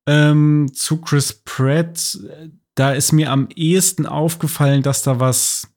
Ähm, 0.08 0.72
zu 0.74 0.98
Chris 0.98 1.42
Pratt, 1.46 2.20
da 2.76 2.92
ist 2.92 3.14
mir 3.14 3.32
am 3.32 3.48
ehesten 3.56 4.06
aufgefallen, 4.06 4.84
dass 4.84 5.04
da 5.04 5.22
was 5.22 5.70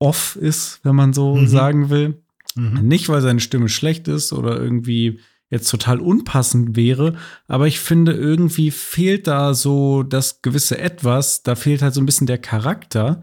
off 0.00 0.36
ist, 0.36 0.80
wenn 0.82 0.96
man 0.96 1.12
so 1.12 1.36
mhm. 1.36 1.46
sagen 1.46 1.90
will. 1.90 2.22
Mhm. 2.58 2.88
Nicht, 2.88 3.08
weil 3.08 3.20
seine 3.20 3.40
Stimme 3.40 3.68
schlecht 3.68 4.08
ist 4.08 4.32
oder 4.32 4.60
irgendwie 4.60 5.20
jetzt 5.50 5.70
total 5.70 6.00
unpassend 6.00 6.76
wäre, 6.76 7.14
aber 7.46 7.66
ich 7.66 7.80
finde, 7.80 8.12
irgendwie 8.12 8.70
fehlt 8.70 9.26
da 9.26 9.54
so 9.54 10.02
das 10.02 10.42
gewisse 10.42 10.78
Etwas, 10.78 11.42
da 11.42 11.54
fehlt 11.54 11.80
halt 11.80 11.94
so 11.94 12.02
ein 12.02 12.06
bisschen 12.06 12.26
der 12.26 12.38
Charakter. 12.38 13.22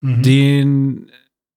mhm. 0.00 0.22
den 0.22 1.10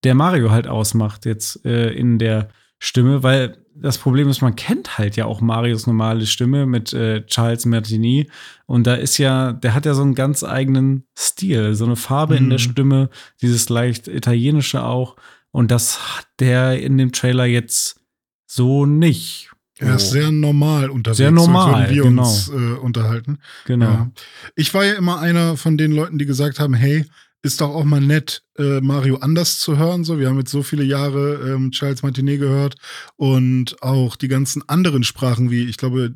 der 0.04 0.16
Mario 0.16 0.50
halt 0.50 0.68
ausmacht 0.68 1.26
jetzt 1.26 1.66
äh, 1.66 1.92
in 1.92 2.20
der 2.20 2.50
Stimme, 2.80 3.24
weil 3.24 3.58
das 3.76 3.98
Problem 3.98 4.30
ist, 4.30 4.42
man 4.42 4.56
kennt 4.56 4.98
halt 4.98 5.16
ja 5.16 5.26
auch 5.26 5.42
Marios 5.42 5.88
normale 5.88 6.26
Stimme 6.26 6.66
mit 6.66 6.94
äh, 6.94 7.26
Charles 7.26 7.66
Martini 7.66 8.30
und 8.66 8.88
da 8.88 8.96
ist 8.96 9.18
ja, 9.18 9.54
der 9.54 9.74
hat 9.74 9.86
ja 9.86 9.94
so 9.94 10.02
einen 10.02 10.16
ganz 10.16 10.44
eigenen 10.44 11.06
Stil, 11.18 11.76
so 11.76 11.86
eine 11.86 11.96
Farbe 11.96 12.36
mhm. 12.36 12.44
in 12.44 12.50
der 12.50 12.60
mhm. 12.60 12.72
Stimme, 12.72 13.10
dieses 13.42 13.70
leicht 13.70 14.08
italienische 14.08 14.84
auch 14.84 15.16
und 15.52 15.72
das 15.72 16.18
hat 16.18 16.28
der 16.40 16.82
in 16.82 16.98
dem 16.98 17.12
Trailer 17.12 17.46
jetzt 17.46 18.00
so 18.46 18.86
nicht. 18.86 19.50
Er 19.78 19.96
ist 19.96 20.12
sehr 20.12 20.32
normal 20.32 20.90
unterwegs. 20.90 21.18
Sehr 21.18 21.32
normal, 21.32 21.88
so 21.88 21.96
wir 21.96 22.04
genau. 22.04 22.24
uns 22.24 22.50
äh, 22.50 22.52
unterhalten. 22.52 23.40
Genau. 23.66 23.86
Ja. 23.86 24.12
Ich 24.56 24.74
war 24.74 24.84
ja 24.84 24.94
immer 24.94 25.20
einer 25.20 25.56
von 25.56 25.78
den 25.78 25.94
Leuten, 25.94 26.18
die 26.18 26.26
gesagt 26.26 26.60
haben, 26.60 26.74
hey, 26.74 27.06
ist 27.42 27.62
doch 27.62 27.70
auch 27.70 27.86
mal 27.86 28.02
nett, 28.02 28.44
äh, 28.58 28.82
Mario 28.82 29.18
anders 29.18 29.60
zu 29.60 29.78
hören. 29.78 30.04
So, 30.04 30.20
wir 30.20 30.28
haben 30.28 30.40
jetzt 30.40 30.52
so 30.52 30.62
viele 30.62 30.84
Jahre 30.84 31.54
ähm, 31.54 31.72
Charles 31.72 32.04
Martinet 32.04 32.40
gehört 32.40 32.76
und 33.16 33.82
auch 33.82 34.18
die 34.18 34.28
ganzen 34.28 34.68
anderen 34.68 35.04
Sprachen, 35.04 35.50
wie 35.50 35.64
ich 35.64 35.78
glaube, 35.78 36.14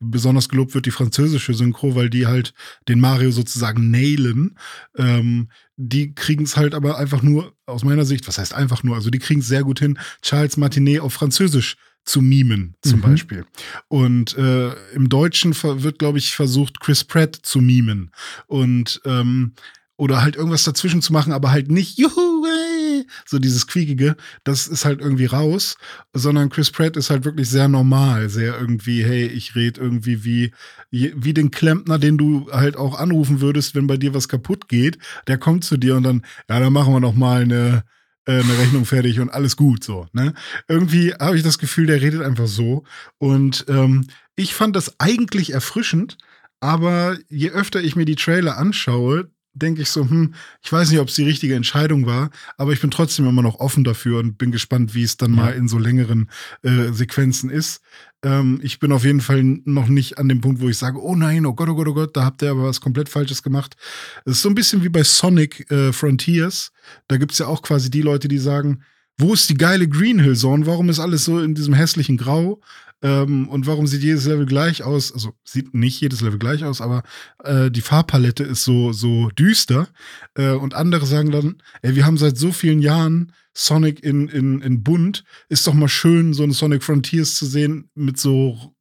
besonders 0.00 0.48
gelobt 0.48 0.74
wird 0.74 0.86
die 0.86 0.90
französische 0.90 1.54
Synchro, 1.54 1.94
weil 1.94 2.10
die 2.10 2.26
halt 2.26 2.52
den 2.88 3.00
Mario 3.00 3.30
sozusagen 3.30 3.90
nailen. 3.90 4.58
Ähm, 4.96 5.48
die 5.76 6.14
kriegen 6.14 6.44
es 6.44 6.56
halt 6.56 6.74
aber 6.74 6.98
einfach 6.98 7.22
nur, 7.22 7.54
aus 7.66 7.84
meiner 7.84 8.04
Sicht, 8.04 8.28
was 8.28 8.38
heißt 8.38 8.54
einfach 8.54 8.82
nur, 8.82 8.96
also 8.96 9.10
die 9.10 9.18
kriegen 9.18 9.40
es 9.40 9.48
sehr 9.48 9.64
gut 9.64 9.78
hin, 9.78 9.98
Charles 10.22 10.56
Martinet 10.56 11.00
auf 11.00 11.14
Französisch 11.14 11.76
zu 12.06 12.22
mimen, 12.22 12.76
zum 12.82 13.00
mhm. 13.00 13.02
Beispiel. 13.02 13.46
Und 13.88 14.38
äh, 14.38 14.72
im 14.94 15.08
Deutschen 15.08 15.54
wird, 15.60 15.98
glaube 15.98 16.18
ich, 16.18 16.34
versucht, 16.34 16.80
Chris 16.80 17.04
Pratt 17.04 17.36
zu 17.42 17.60
mimen. 17.60 18.12
Und 18.46 19.00
ähm, 19.04 19.54
oder 19.96 20.22
halt 20.22 20.36
irgendwas 20.36 20.64
dazwischen 20.64 21.02
zu 21.02 21.12
machen, 21.12 21.32
aber 21.32 21.50
halt 21.50 21.70
nicht 21.70 21.98
juhu, 21.98 22.44
ey, 22.46 23.06
so 23.24 23.38
dieses 23.38 23.66
quiekige, 23.66 24.16
das 24.44 24.66
ist 24.66 24.84
halt 24.84 25.00
irgendwie 25.00 25.26
raus, 25.26 25.76
sondern 26.12 26.50
Chris 26.50 26.70
Pratt 26.70 26.96
ist 26.96 27.10
halt 27.10 27.24
wirklich 27.24 27.48
sehr 27.48 27.68
normal, 27.68 28.28
sehr 28.28 28.58
irgendwie, 28.58 29.04
hey, 29.04 29.26
ich 29.26 29.54
rede 29.54 29.80
irgendwie 29.80 30.24
wie 30.24 30.52
wie 30.90 31.34
den 31.34 31.50
Klempner, 31.50 31.98
den 31.98 32.18
du 32.18 32.50
halt 32.52 32.76
auch 32.76 32.98
anrufen 32.98 33.40
würdest, 33.40 33.74
wenn 33.74 33.86
bei 33.86 33.96
dir 33.96 34.14
was 34.14 34.28
kaputt 34.28 34.68
geht, 34.68 34.98
der 35.26 35.38
kommt 35.38 35.64
zu 35.64 35.76
dir 35.76 35.96
und 35.96 36.04
dann 36.04 36.22
ja, 36.48 36.60
dann 36.60 36.72
machen 36.72 36.92
wir 36.92 37.00
noch 37.00 37.14
mal 37.14 37.42
eine 37.42 37.84
äh, 38.26 38.40
eine 38.40 38.58
Rechnung 38.58 38.84
fertig 38.84 39.20
und 39.20 39.30
alles 39.30 39.56
gut 39.56 39.84
so. 39.84 40.06
Ne? 40.12 40.34
Irgendwie 40.68 41.14
habe 41.14 41.36
ich 41.36 41.42
das 41.42 41.58
Gefühl, 41.58 41.86
der 41.86 42.02
redet 42.02 42.22
einfach 42.22 42.48
so. 42.48 42.84
Und 43.18 43.64
ähm, 43.68 44.06
ich 44.34 44.54
fand 44.54 44.76
das 44.76 44.98
eigentlich 44.98 45.52
erfrischend, 45.52 46.18
aber 46.60 47.16
je 47.28 47.50
öfter 47.50 47.80
ich 47.80 47.96
mir 47.96 48.04
die 48.04 48.16
Trailer 48.16 48.58
anschaue, 48.58 49.30
denke 49.56 49.82
ich 49.82 49.90
so, 49.90 50.08
hm, 50.08 50.34
ich 50.62 50.72
weiß 50.72 50.90
nicht, 50.90 51.00
ob 51.00 51.08
es 51.08 51.14
die 51.14 51.24
richtige 51.24 51.54
Entscheidung 51.54 52.06
war, 52.06 52.30
aber 52.56 52.72
ich 52.72 52.80
bin 52.80 52.90
trotzdem 52.90 53.26
immer 53.26 53.42
noch 53.42 53.58
offen 53.58 53.84
dafür 53.84 54.20
und 54.20 54.38
bin 54.38 54.52
gespannt, 54.52 54.94
wie 54.94 55.02
es 55.02 55.16
dann 55.16 55.34
ja. 55.34 55.36
mal 55.36 55.54
in 55.54 55.68
so 55.68 55.78
längeren 55.78 56.28
äh, 56.62 56.92
Sequenzen 56.92 57.50
ist. 57.50 57.80
Ähm, 58.22 58.60
ich 58.62 58.78
bin 58.78 58.92
auf 58.92 59.04
jeden 59.04 59.20
Fall 59.20 59.42
noch 59.42 59.88
nicht 59.88 60.18
an 60.18 60.28
dem 60.28 60.40
Punkt, 60.40 60.60
wo 60.60 60.68
ich 60.68 60.78
sage, 60.78 61.02
oh 61.02 61.14
nein, 61.14 61.46
oh 61.46 61.54
Gott, 61.54 61.68
oh 61.68 61.74
Gott, 61.74 61.88
oh 61.88 61.94
Gott, 61.94 62.16
da 62.16 62.24
habt 62.24 62.42
ihr 62.42 62.50
aber 62.50 62.64
was 62.64 62.80
komplett 62.80 63.08
Falsches 63.08 63.42
gemacht. 63.42 63.76
Es 64.24 64.32
ist 64.32 64.42
so 64.42 64.48
ein 64.48 64.54
bisschen 64.54 64.82
wie 64.84 64.88
bei 64.88 65.02
Sonic 65.02 65.70
äh, 65.70 65.92
Frontiers. 65.92 66.72
Da 67.08 67.16
gibt 67.16 67.32
es 67.32 67.38
ja 67.38 67.46
auch 67.46 67.62
quasi 67.62 67.90
die 67.90 68.02
Leute, 68.02 68.28
die 68.28 68.38
sagen, 68.38 68.82
wo 69.18 69.32
ist 69.32 69.48
die 69.48 69.54
geile 69.54 69.88
Green 69.88 70.18
Hill 70.18 70.36
Zone? 70.36 70.66
Warum 70.66 70.90
ist 70.90 71.00
alles 71.00 71.24
so 71.24 71.40
in 71.40 71.54
diesem 71.54 71.72
hässlichen 71.72 72.18
Grau? 72.18 72.60
Ähm, 73.02 73.48
und 73.48 73.66
warum 73.66 73.86
sieht 73.86 74.02
jedes 74.02 74.26
Level 74.26 74.46
gleich 74.46 74.82
aus? 74.82 75.12
Also 75.12 75.34
sieht 75.44 75.74
nicht 75.74 76.00
jedes 76.00 76.22
Level 76.22 76.38
gleich 76.38 76.64
aus, 76.64 76.80
aber 76.80 77.02
äh, 77.44 77.70
die 77.70 77.82
Farbpalette 77.82 78.42
ist 78.42 78.64
so, 78.64 78.92
so 78.92 79.28
düster. 79.30 79.88
Äh, 80.34 80.52
und 80.52 80.74
andere 80.74 81.06
sagen 81.06 81.30
dann, 81.30 81.62
ey, 81.82 81.94
wir 81.94 82.06
haben 82.06 82.18
seit 82.18 82.38
so 82.38 82.52
vielen 82.52 82.80
Jahren 82.80 83.32
Sonic 83.54 84.02
in, 84.02 84.28
in, 84.28 84.60
in 84.62 84.82
bunt. 84.82 85.24
Ist 85.48 85.66
doch 85.66 85.74
mal 85.74 85.88
schön, 85.88 86.32
so 86.32 86.42
ein 86.42 86.52
Sonic 86.52 86.82
Frontiers 86.82 87.36
zu 87.36 87.46
sehen 87.46 87.90
mit 87.94 88.18
so, 88.18 88.74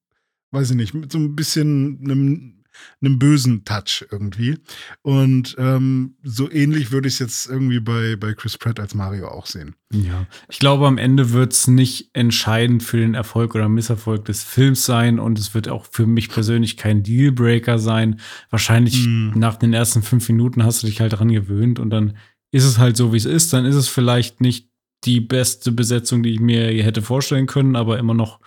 weiß 0.52 0.72
ich 0.72 0.76
nicht, 0.76 0.94
mit 0.94 1.12
so 1.12 1.18
ein 1.18 1.36
bisschen 1.36 2.00
einem 2.04 2.55
einem 3.02 3.20
bösen 3.20 3.66
Touch 3.66 4.06
irgendwie. 4.12 4.58
Und 5.02 5.56
ähm, 5.58 6.16
so 6.24 6.52
ähnlich 6.52 6.92
würde 6.92 7.08
ich 7.08 7.16
es 7.16 7.20
jetzt 7.20 7.48
irgendwie 7.48 7.80
bei, 7.80 8.16
bei 8.16 8.34
Chris 8.34 8.58
Pratt 8.58 8.80
als 8.80 8.96
Mario 8.96 9.28
auch 9.28 9.46
sehen. 9.46 9.76
Ja, 9.94 10.26
ich 10.50 10.60
glaube, 10.60 10.88
am 10.88 10.98
Ende 10.98 11.32
wird 11.32 11.54
es 11.54 11.68
nicht 11.68 12.10
entscheidend 12.14 12.84
für 12.84 12.98
den 12.98 13.14
Erfolg 13.14 13.56
oder 13.56 13.70
Misserfolg 13.70 14.26
des 14.26 14.44
Films 14.44 14.86
sein 14.86 15.20
und 15.20 15.40
es 15.40 15.54
wird 15.54 15.70
auch 15.70 15.86
für 15.90 16.08
mich 16.08 16.30
persönlich 16.30 16.78
kein 16.78 17.04
Dealbreaker 17.04 17.80
sein. 17.80 18.20
Wahrscheinlich 18.50 19.06
mm. 19.06 19.32
nach 19.36 19.56
den 19.56 19.74
ersten 19.74 20.02
fünf 20.02 20.28
Minuten 20.28 20.64
hast 20.64 20.84
du 20.84 20.88
dich 20.88 21.02
halt 21.02 21.14
daran 21.14 21.32
gewöhnt 21.32 21.80
und 21.80 21.90
dann 21.92 22.18
ist 22.52 22.66
es 22.66 22.78
halt 22.78 22.98
so, 22.98 23.14
wie 23.14 23.18
es 23.18 23.26
ist. 23.26 23.54
Dann 23.54 23.66
ist 23.66 23.76
es 23.76 23.88
vielleicht 23.88 24.42
nicht 24.42 24.70
die 25.04 25.22
beste 25.22 25.72
Besetzung, 25.72 26.24
die 26.24 26.32
ich 26.32 26.40
mir 26.40 26.84
hätte 26.84 27.02
vorstellen 27.02 27.48
können, 27.48 27.76
aber 27.76 28.00
immer 28.00 28.14
noch 28.14 28.40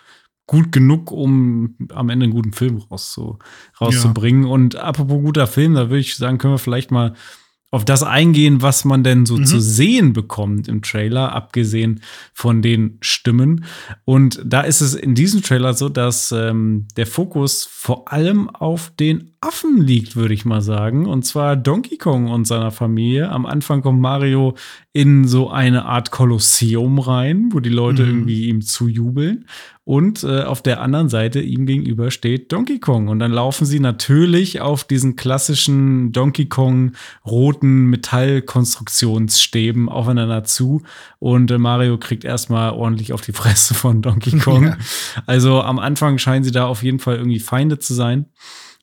gut 0.49 0.73
genug, 0.73 1.13
um 1.13 1.77
am 1.91 2.09
Ende 2.09 2.25
einen 2.25 2.33
guten 2.33 2.53
Film 2.53 2.79
rauszu, 2.91 3.39
rauszubringen. 3.81 4.45
Ja. 4.45 4.49
Und 4.49 4.75
apropos 4.75 5.23
guter 5.23 5.47
Film, 5.47 5.75
da 5.75 5.91
würde 5.91 6.01
ich 6.01 6.17
sagen, 6.17 6.39
können 6.39 6.55
wir 6.55 6.59
vielleicht 6.59 6.91
mal 6.91 7.15
auf 7.71 7.85
das 7.85 8.03
eingehen, 8.03 8.63
was 8.63 8.87
man 8.87 9.05
denn 9.05 9.27
so 9.27 9.37
mhm. 9.37 9.45
zu 9.45 9.61
sehen 9.61 10.15
bekommt 10.15 10.69
im 10.69 10.81
Trailer, 10.81 11.33
abgesehen 11.35 12.01
von 12.33 12.63
den 12.63 12.97
Stimmen. 13.03 13.67
Und 14.07 14.41
da 14.43 14.63
ist 14.63 14.81
es 14.81 14.95
in 14.95 15.15
diesem 15.15 15.43
Trailer 15.43 15.75
so, 15.75 15.91
dass 15.91 16.33
ähm, 16.33 16.89
der 16.97 17.07
Fokus 17.07 17.69
vor 17.71 18.11
allem 18.11 18.49
auf 18.49 18.91
den 18.99 19.35
Affen 19.41 19.81
liegt, 19.81 20.17
würde 20.17 20.35
ich 20.35 20.45
mal 20.45 20.61
sagen. 20.61 21.07
Und 21.07 21.25
zwar 21.25 21.55
Donkey 21.55 21.97
Kong 21.97 22.29
und 22.29 22.45
seiner 22.45 22.73
Familie. 22.73 23.31
Am 23.31 23.47
Anfang 23.47 23.83
kommt 23.83 24.01
Mario 24.01 24.55
in 24.93 25.29
so 25.29 25.49
eine 25.49 25.85
Art 25.85 26.11
Kolosseum 26.11 26.99
rein, 26.99 27.51
wo 27.53 27.61
die 27.61 27.71
Leute 27.71 28.03
mhm. 28.03 28.09
irgendwie 28.09 28.49
ihm 28.49 28.63
zujubeln. 28.63 29.47
Und 29.85 30.25
äh, 30.25 30.43
auf 30.43 30.61
der 30.61 30.83
anderen 30.83 31.09
Seite 31.09 31.41
ihm 31.41 31.67
gegenüber 31.67 32.11
steht 32.11 32.53
Donkey 32.53 32.81
Kong. 32.81 33.07
Und 33.07 33.21
dann 33.21 33.31
laufen 33.31 33.65
sie 33.65 33.79
natürlich 33.79 34.61
auf 34.61 34.83
diesen 34.83 35.15
klassischen 35.15 36.11
Donkey 36.11 36.47
Kong 36.47 36.93
roten 37.25 37.87
Metallkonstruktionsstäben 37.87 39.89
aufeinander 39.89 40.43
zu. 40.43 40.83
Und 41.21 41.53
äh, 41.53 41.59
Mario 41.59 41.97
kriegt 41.97 42.25
erstmal 42.25 42.73
ordentlich 42.73 43.13
auf 43.13 43.21
die 43.21 43.33
Fresse 43.33 43.75
von 43.75 44.03
Donkey 44.03 44.37
Kong. 44.41 44.65
Ja. 44.65 44.77
Also 45.27 45.63
am 45.63 45.79
Anfang 45.79 46.19
scheinen 46.19 46.43
sie 46.43 46.53
da 46.53 46.67
auf 46.67 46.83
jeden 46.83 46.99
Fall 46.99 47.17
irgendwie 47.17 47.41
Feinde 47.41 47.79
zu 47.79 47.95
sein. 47.95 48.27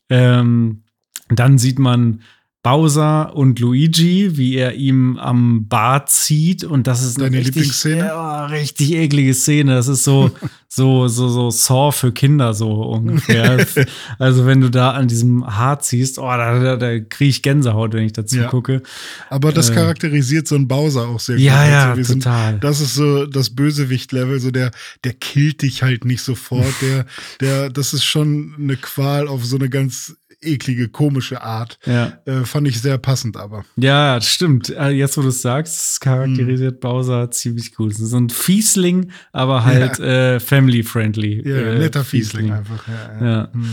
Ähm, 0.10 0.84
dann 1.30 1.58
sieht 1.58 1.80
man 1.80 2.22
Bowser 2.66 3.36
und 3.36 3.60
Luigi, 3.60 4.38
wie 4.38 4.56
er 4.56 4.74
ihm 4.74 5.18
am 5.18 5.68
Bart 5.68 6.10
zieht 6.10 6.64
und 6.64 6.88
das 6.88 7.04
ist 7.04 7.22
eine 7.22 7.30
Deine 7.30 7.46
richtig, 7.46 7.84
ja, 7.84 8.48
richtig 8.48 8.94
eklige 8.94 9.36
Szene. 9.36 9.76
Das 9.76 9.88
ist 9.88 10.04
so 10.04 10.32
so 10.68 11.08
so 11.08 11.30
so 11.30 11.52
Saw 11.52 11.92
für 11.92 12.12
Kinder 12.12 12.56
so 12.56 12.72
ungefähr. 12.72 13.64
also 14.18 14.48
wenn 14.48 14.62
du 14.62 14.72
da 14.72 14.94
an 14.94 15.08
diesem 15.08 15.46
Haar 15.46 15.80
ziehst, 15.80 16.18
oh, 16.18 16.24
da, 16.24 16.58
da, 16.58 16.76
da 16.76 17.00
kriege 17.02 17.30
ich 17.30 17.44
Gänsehaut, 17.44 17.94
wenn 17.94 18.04
ich 18.04 18.14
dazu 18.14 18.38
ja. 18.38 18.48
gucke. 18.48 18.82
Aber 19.30 19.52
das 19.52 19.70
äh, 19.70 19.76
charakterisiert 19.76 20.48
so 20.48 20.56
einen 20.56 20.68
Bowser 20.68 21.08
auch 21.08 21.20
sehr 21.20 21.36
gut. 21.36 21.46
Ja, 21.46 21.68
ja, 21.70 21.92
also 21.92 22.16
total. 22.16 22.54
Sind, 22.54 22.64
das 22.64 22.82
ist 22.82 22.96
so 22.96 23.28
das 23.28 23.52
Bösewicht-Level, 23.52 24.40
so 24.40 24.50
der 24.50 24.72
der 25.04 25.14
killt 25.14 25.62
dich 25.62 25.84
halt 25.84 26.04
nicht 26.04 26.24
sofort. 26.24 26.74
der 26.82 27.06
der 27.42 27.70
das 27.70 27.94
ist 27.94 28.06
schon 28.06 28.56
eine 28.58 28.76
Qual 28.76 29.28
auf 29.28 29.46
so 29.46 29.56
eine 29.58 29.70
ganz 29.70 30.16
eklige, 30.42 30.90
komische 30.90 31.42
Art. 31.42 31.80
Ja. 31.86 32.14
Äh, 32.26 32.46
fand 32.46 32.68
ich 32.68 32.82
sehr 32.82 32.98
passend 32.98 33.38
aber. 33.38 33.66
Ja, 33.76 34.20
stimmt. 34.22 34.70
Äh, 34.70 34.90
jetzt, 34.90 35.18
wo 35.18 35.22
du 35.22 35.30
es 35.30 35.42
sagst, 35.42 36.02
charakterisiert 36.02 36.76
hm. 36.76 36.80
Bowser 36.80 37.32
ziemlich 37.32 37.74
gut. 37.74 37.96
So 37.96 38.18
ein 38.18 38.30
Fiesling, 38.30 39.12
aber 39.32 39.66
halt 39.66 40.00
ja. 40.00 40.36
äh, 40.36 40.40
family-friendly. 40.40 41.48
Ja, 41.48 41.56
äh, 41.56 41.80
netter 41.80 42.04
Fiesling, 42.04 42.48
Fiesling 42.48 42.54
einfach. 42.54 42.88
Ja. 42.88 43.26
ja. 43.26 43.50
Hm. 43.54 43.70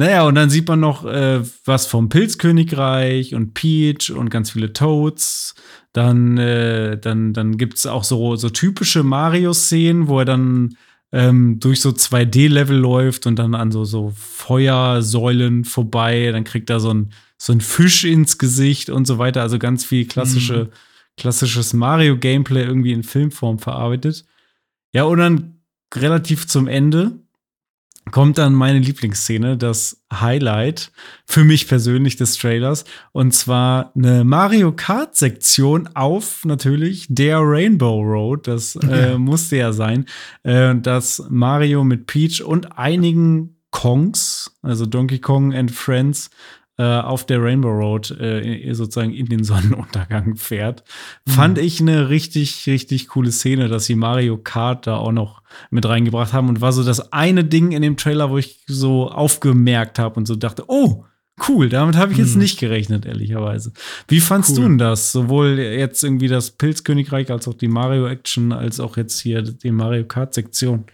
Naja, 0.00 0.22
und 0.22 0.36
dann 0.36 0.48
sieht 0.48 0.68
man 0.68 0.78
noch 0.78 1.04
äh, 1.04 1.40
was 1.64 1.86
vom 1.86 2.08
Pilzkönigreich 2.08 3.34
und 3.34 3.54
Peach 3.54 4.12
und 4.12 4.30
ganz 4.30 4.52
viele 4.52 4.72
Toads. 4.72 5.56
Dann, 5.92 6.38
äh, 6.38 6.96
dann, 6.98 7.32
dann 7.32 7.56
gibt 7.56 7.78
es 7.78 7.86
auch 7.86 8.04
so, 8.04 8.36
so 8.36 8.48
typische 8.48 9.02
Mario-Szenen, 9.02 10.06
wo 10.06 10.20
er 10.20 10.24
dann 10.24 10.76
ähm, 11.12 11.58
durch 11.60 11.80
so 11.80 11.90
2D-Level 11.90 12.76
läuft 12.76 13.26
und 13.26 13.38
dann 13.38 13.54
an 13.54 13.72
so, 13.72 13.84
so 13.84 14.12
Feuersäulen 14.14 15.64
vorbei. 15.64 16.30
Dann 16.32 16.44
kriegt 16.44 16.70
er 16.70 16.80
so 16.80 16.92
ein, 16.92 17.12
so 17.38 17.52
ein 17.52 17.60
Fisch 17.60 18.04
ins 18.04 18.38
Gesicht 18.38 18.90
und 18.90 19.06
so 19.06 19.18
weiter. 19.18 19.42
Also 19.42 19.58
ganz 19.58 19.84
viel 19.84 20.06
klassische, 20.06 20.64
mhm. 20.64 20.70
klassisches 21.16 21.72
Mario-Gameplay 21.72 22.64
irgendwie 22.64 22.92
in 22.92 23.02
Filmform 23.02 23.58
verarbeitet. 23.58 24.24
Ja, 24.92 25.04
und 25.04 25.18
dann 25.18 25.60
relativ 25.94 26.46
zum 26.46 26.66
Ende 26.66 27.18
kommt 28.10 28.38
dann 28.38 28.54
meine 28.54 28.78
Lieblingsszene, 28.78 29.56
das 29.56 30.02
Highlight 30.12 30.92
für 31.26 31.44
mich 31.44 31.68
persönlich 31.68 32.16
des 32.16 32.36
Trailers. 32.36 32.84
Und 33.12 33.32
zwar 33.34 33.92
eine 33.94 34.24
Mario 34.24 34.72
Kart-Sektion 34.72 35.88
auf 35.94 36.44
natürlich 36.44 37.06
der 37.08 37.40
Rainbow 37.40 38.00
Road. 38.00 38.46
Das 38.46 38.76
äh, 38.76 39.10
ja. 39.10 39.18
musste 39.18 39.56
ja 39.56 39.72
sein. 39.72 40.06
Äh, 40.42 40.76
dass 40.76 41.24
Mario 41.28 41.84
mit 41.84 42.06
Peach 42.06 42.42
und 42.42 42.78
einigen 42.78 43.56
Kongs, 43.70 44.56
also 44.62 44.86
Donkey 44.86 45.18
Kong 45.18 45.52
and 45.54 45.70
Friends, 45.70 46.30
auf 46.82 47.26
der 47.26 47.42
Rainbow 47.42 47.70
Road 47.70 48.10
äh, 48.20 48.72
sozusagen 48.72 49.12
in 49.12 49.26
den 49.26 49.44
Sonnenuntergang 49.44 50.36
fährt. 50.36 50.84
Mhm. 51.26 51.30
Fand 51.30 51.58
ich 51.58 51.80
eine 51.80 52.08
richtig, 52.08 52.66
richtig 52.66 53.08
coole 53.08 53.32
Szene, 53.32 53.68
dass 53.68 53.86
sie 53.86 53.96
Mario 53.96 54.38
Kart 54.38 54.86
da 54.86 54.96
auch 54.96 55.12
noch 55.12 55.42
mit 55.70 55.86
reingebracht 55.86 56.32
haben 56.32 56.48
und 56.48 56.60
war 56.60 56.72
so 56.72 56.84
das 56.84 57.12
eine 57.12 57.44
Ding 57.44 57.72
in 57.72 57.82
dem 57.82 57.96
Trailer, 57.96 58.30
wo 58.30 58.38
ich 58.38 58.60
so 58.66 59.10
aufgemerkt 59.10 59.98
habe 59.98 60.16
und 60.16 60.26
so 60.26 60.36
dachte, 60.36 60.64
oh, 60.68 61.04
Cool, 61.46 61.68
damit 61.68 61.96
habe 61.96 62.12
ich 62.12 62.18
jetzt 62.18 62.34
mhm. 62.34 62.42
nicht 62.42 62.58
gerechnet, 62.58 63.06
ehrlicherweise. 63.06 63.72
Wie 64.08 64.20
fandst 64.20 64.50
cool. 64.50 64.56
du 64.56 64.62
denn 64.62 64.78
das? 64.78 65.12
Sowohl 65.12 65.58
jetzt 65.58 66.02
irgendwie 66.02 66.28
das 66.28 66.50
Pilzkönigreich 66.50 67.30
als 67.30 67.46
auch 67.46 67.54
die 67.54 67.68
Mario-Action, 67.68 68.52
als 68.52 68.80
auch 68.80 68.96
jetzt 68.96 69.20
hier 69.20 69.42
die 69.42 69.70
Mario 69.70 70.04
Kart-Sektion? 70.04 70.86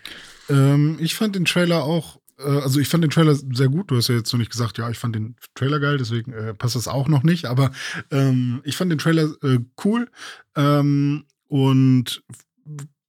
Ähm, 0.51 0.99
ich 1.01 1.15
fand 1.15 1.35
den 1.37 1.47
Trailer 1.47 1.85
auch 1.85 2.17
äh, 2.17 2.21
also 2.39 2.81
ich 2.81 2.89
fand 2.89 3.05
den 3.05 3.11
Trailer 3.11 3.35
sehr 3.35 3.69
gut. 3.69 3.91
Du 3.91 3.97
hast 3.97 4.09
ja 4.09 4.17
jetzt 4.17 4.33
noch 4.33 4.39
nicht 4.39 4.51
gesagt, 4.51 4.79
ja, 4.79 4.91
ich 4.91 4.99
fand 4.99 5.15
den 5.15 5.37
Trailer 5.55 5.81
geil, 5.81 5.99
deswegen 5.99 6.33
äh, 6.33 6.55
passt 6.55 6.77
das 6.77 6.89
auch 6.89 7.09
noch 7.09 7.23
nicht. 7.23 7.47
Aber 7.47 7.71
ähm, 8.11 8.61
ich 8.65 8.77
fand 8.77 8.91
den 8.91 8.99
Trailer 8.99 9.31
äh, 9.43 9.59
cool 9.85 10.09
ähm, 10.57 11.25
und 11.49 12.23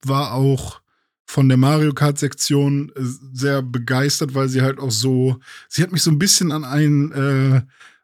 war 0.04 0.32
auch 0.32 0.80
von 1.24 1.48
der 1.48 1.58
Mario 1.58 1.92
Kart 1.92 2.18
Sektion 2.18 2.90
äh, 2.94 3.00
sehr 3.32 3.62
begeistert, 3.62 4.34
weil 4.34 4.48
sie 4.48 4.62
halt 4.62 4.78
auch 4.78 4.92
so, 4.92 5.38
sie 5.68 5.82
hat 5.82 5.92
mich 5.92 6.02
so 6.02 6.10
ein 6.10 6.18
bisschen 6.18 6.52
an 6.52 6.64
ein 6.64 7.12
äh, 7.12 7.62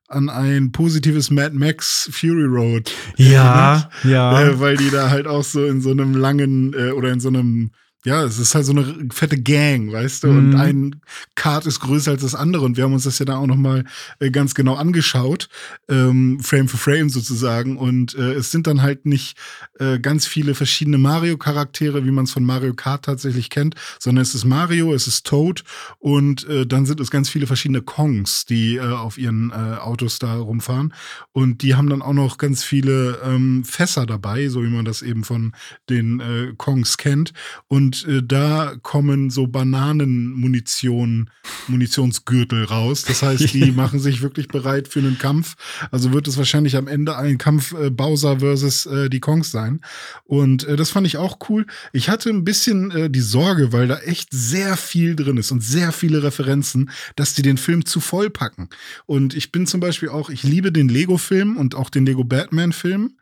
an 0.08 0.28
ein 0.28 0.72
positives 0.72 1.30
Mad 1.30 1.56
Max 1.56 2.08
Fury 2.12 2.44
Road. 2.44 2.92
Ja, 3.16 3.72
erinnert, 3.72 4.04
ja. 4.04 4.42
Äh, 4.42 4.60
weil 4.60 4.76
die 4.76 4.90
da 4.90 5.08
halt 5.08 5.26
auch 5.26 5.44
so 5.44 5.64
in 5.64 5.80
so 5.80 5.90
einem 5.90 6.14
langen 6.14 6.74
äh, 6.74 6.90
oder 6.90 7.10
in 7.12 7.20
so 7.20 7.28
einem 7.28 7.70
ja, 8.04 8.24
es 8.24 8.38
ist 8.38 8.54
halt 8.54 8.66
so 8.66 8.72
eine 8.72 9.08
fette 9.12 9.40
Gang, 9.40 9.92
weißt 9.92 10.24
du? 10.24 10.28
Mhm. 10.28 10.38
Und 10.38 10.56
ein 10.56 11.00
Kart 11.36 11.66
ist 11.66 11.80
größer 11.80 12.10
als 12.10 12.22
das 12.22 12.34
andere. 12.34 12.64
Und 12.64 12.76
wir 12.76 12.84
haben 12.84 12.94
uns 12.94 13.04
das 13.04 13.18
ja 13.20 13.24
da 13.24 13.36
auch 13.36 13.46
noch 13.46 13.56
mal 13.56 13.84
äh, 14.18 14.30
ganz 14.30 14.54
genau 14.54 14.74
angeschaut, 14.74 15.48
ähm, 15.88 16.40
Frame 16.40 16.68
für 16.68 16.78
Frame 16.78 17.10
sozusagen. 17.10 17.76
Und 17.76 18.14
äh, 18.14 18.32
es 18.32 18.50
sind 18.50 18.66
dann 18.66 18.82
halt 18.82 19.06
nicht 19.06 19.38
äh, 19.78 20.00
ganz 20.00 20.26
viele 20.26 20.54
verschiedene 20.54 20.98
Mario-Charaktere, 20.98 22.04
wie 22.04 22.10
man 22.10 22.24
es 22.24 22.32
von 22.32 22.44
Mario 22.44 22.74
Kart 22.74 23.04
tatsächlich 23.04 23.50
kennt, 23.50 23.76
sondern 24.00 24.22
es 24.22 24.34
ist 24.34 24.44
Mario, 24.44 24.92
es 24.92 25.06
ist 25.06 25.24
Toad 25.24 25.62
und 26.00 26.48
äh, 26.48 26.66
dann 26.66 26.86
sind 26.86 27.00
es 27.00 27.10
ganz 27.10 27.28
viele 27.28 27.46
verschiedene 27.46 27.82
Kongs, 27.82 28.46
die 28.46 28.76
äh, 28.76 28.80
auf 28.80 29.16
ihren 29.16 29.50
äh, 29.50 29.76
Autos 29.78 30.18
da 30.18 30.34
rumfahren. 30.34 30.92
Und 31.30 31.62
die 31.62 31.76
haben 31.76 31.88
dann 31.88 32.02
auch 32.02 32.12
noch 32.12 32.38
ganz 32.38 32.64
viele 32.64 33.20
ähm, 33.24 33.64
Fässer 33.64 34.06
dabei, 34.06 34.48
so 34.48 34.62
wie 34.64 34.68
man 34.68 34.84
das 34.84 35.02
eben 35.02 35.22
von 35.22 35.52
den 35.88 36.22
Kongs 36.56 36.96
kennt. 36.96 37.32
Und 37.68 37.91
und 37.92 38.08
äh, 38.08 38.22
da 38.22 38.74
kommen 38.82 39.28
so 39.28 39.46
Bananenmunition, 39.46 41.28
Munitionsgürtel 41.68 42.64
raus. 42.64 43.02
Das 43.02 43.22
heißt, 43.22 43.52
die 43.52 43.70
machen 43.72 43.98
sich 44.00 44.22
wirklich 44.22 44.48
bereit 44.48 44.88
für 44.88 45.00
einen 45.00 45.18
Kampf. 45.18 45.56
Also 45.90 46.12
wird 46.12 46.26
es 46.26 46.38
wahrscheinlich 46.38 46.76
am 46.76 46.88
Ende 46.88 47.16
ein 47.16 47.36
Kampf 47.36 47.72
äh, 47.74 47.90
Bowser 47.90 48.40
versus 48.40 48.86
äh, 48.86 49.10
die 49.10 49.20
Kongs 49.20 49.50
sein. 49.50 49.80
Und 50.24 50.64
äh, 50.64 50.76
das 50.76 50.90
fand 50.90 51.06
ich 51.06 51.18
auch 51.18 51.38
cool. 51.48 51.66
Ich 51.92 52.08
hatte 52.08 52.30
ein 52.30 52.44
bisschen 52.44 52.90
äh, 52.92 53.10
die 53.10 53.20
Sorge, 53.20 53.72
weil 53.72 53.88
da 53.88 53.98
echt 53.98 54.28
sehr 54.32 54.76
viel 54.78 55.14
drin 55.14 55.36
ist 55.36 55.52
und 55.52 55.62
sehr 55.62 55.92
viele 55.92 56.22
Referenzen, 56.22 56.90
dass 57.16 57.34
die 57.34 57.42
den 57.42 57.58
Film 57.58 57.84
zu 57.84 58.00
voll 58.00 58.30
packen. 58.30 58.70
Und 59.04 59.34
ich 59.34 59.52
bin 59.52 59.66
zum 59.66 59.80
Beispiel 59.80 60.08
auch, 60.08 60.30
ich 60.30 60.42
liebe 60.44 60.72
den 60.72 60.88
Lego-Film 60.88 61.58
und 61.58 61.74
auch 61.74 61.90
den 61.90 62.06
Lego 62.06 62.24
Batman-Film. 62.24 63.18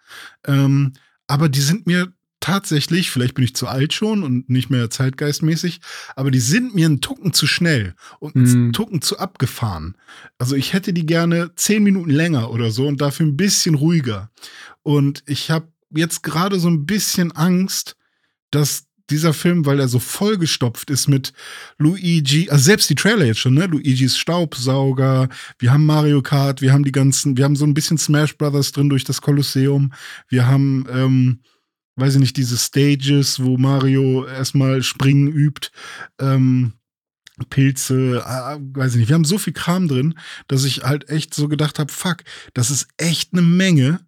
Ähm, 0.47 0.93
aber 1.27 1.49
die 1.49 1.61
sind 1.61 1.87
mir 1.87 2.13
tatsächlich, 2.41 3.11
vielleicht 3.11 3.35
bin 3.35 3.45
ich 3.45 3.55
zu 3.55 3.69
alt 3.69 3.93
schon 3.93 4.23
und 4.23 4.49
nicht 4.49 4.71
mehr 4.71 4.91
zeitgeistmäßig, 4.91 5.81
aber 6.17 6.31
die 6.31 6.41
sind 6.41 6.75
mir 6.75 6.87
einen 6.87 7.01
Tucken 7.01 7.33
zu 7.33 7.47
schnell 7.47 7.95
und 8.19 8.35
einen 8.35 8.67
mhm. 8.67 8.73
Tucken 8.73 9.03
zu 9.03 9.19
abgefahren. 9.19 9.97
Also 10.39 10.57
ich 10.57 10.73
hätte 10.73 10.93
die 10.93 11.07
gerne 11.07 11.53
zehn 11.55 11.83
Minuten 11.83 12.11
länger 12.11 12.51
oder 12.51 12.71
so 12.71 12.87
und 12.87 13.01
dafür 13.01 13.27
ein 13.27 13.37
bisschen 13.37 13.75
ruhiger. 13.75 14.31
Und 14.83 15.23
ich 15.27 15.51
habe 15.51 15.69
jetzt 15.91 16.23
gerade 16.23 16.59
so 16.59 16.69
ein 16.69 16.87
bisschen 16.87 17.33
Angst, 17.33 17.97
dass 18.51 18.87
dieser 19.11 19.35
Film, 19.35 19.67
weil 19.67 19.81
er 19.81 19.89
so 19.89 19.99
vollgestopft 19.99 20.89
ist 20.89 21.09
mit 21.09 21.33
Luigi, 21.79 22.49
also 22.49 22.63
selbst 22.63 22.89
die 22.89 22.95
Trailer 22.95 23.25
jetzt 23.25 23.41
schon, 23.41 23.55
ne? 23.55 23.67
Luigis 23.67 24.17
Staubsauger, 24.17 25.29
wir 25.59 25.73
haben 25.73 25.85
Mario 25.85 26.23
Kart, 26.23 26.63
wir 26.63 26.73
haben 26.73 26.85
die 26.85 26.93
ganzen, 26.93 27.37
wir 27.37 27.45
haben 27.45 27.57
so 27.57 27.65
ein 27.65 27.75
bisschen 27.75 27.99
Smash 27.99 28.39
Brothers 28.39 28.73
drin 28.73 28.89
durch 28.89 29.05
das 29.05 29.21
Kolosseum, 29.21 29.93
wir 30.29 30.47
haben 30.47 30.87
ähm, 30.91 31.41
weiß 32.01 32.15
ich 32.15 32.21
nicht, 32.21 32.37
diese 32.37 32.57
Stages, 32.57 33.43
wo 33.43 33.57
Mario 33.57 34.25
erstmal 34.27 34.83
springen 34.83 35.29
übt, 35.29 35.71
ähm, 36.21 36.75
Pilze, 37.49 38.23
äh, 38.25 38.59
weiß 38.61 38.93
ich 38.93 38.99
nicht. 38.99 39.09
Wir 39.09 39.15
haben 39.15 39.25
so 39.25 39.39
viel 39.39 39.53
Kram 39.53 39.89
drin, 39.89 40.19
dass 40.49 40.65
ich 40.65 40.83
halt 40.83 41.09
echt 41.09 41.35
so 41.35 41.49
gedacht 41.49 41.79
habe, 41.79 41.93
fuck, 41.93 42.19
das 42.55 42.71
ist 42.71 42.89
echt 42.97 43.33
eine 43.33 43.43
Menge. 43.43 44.01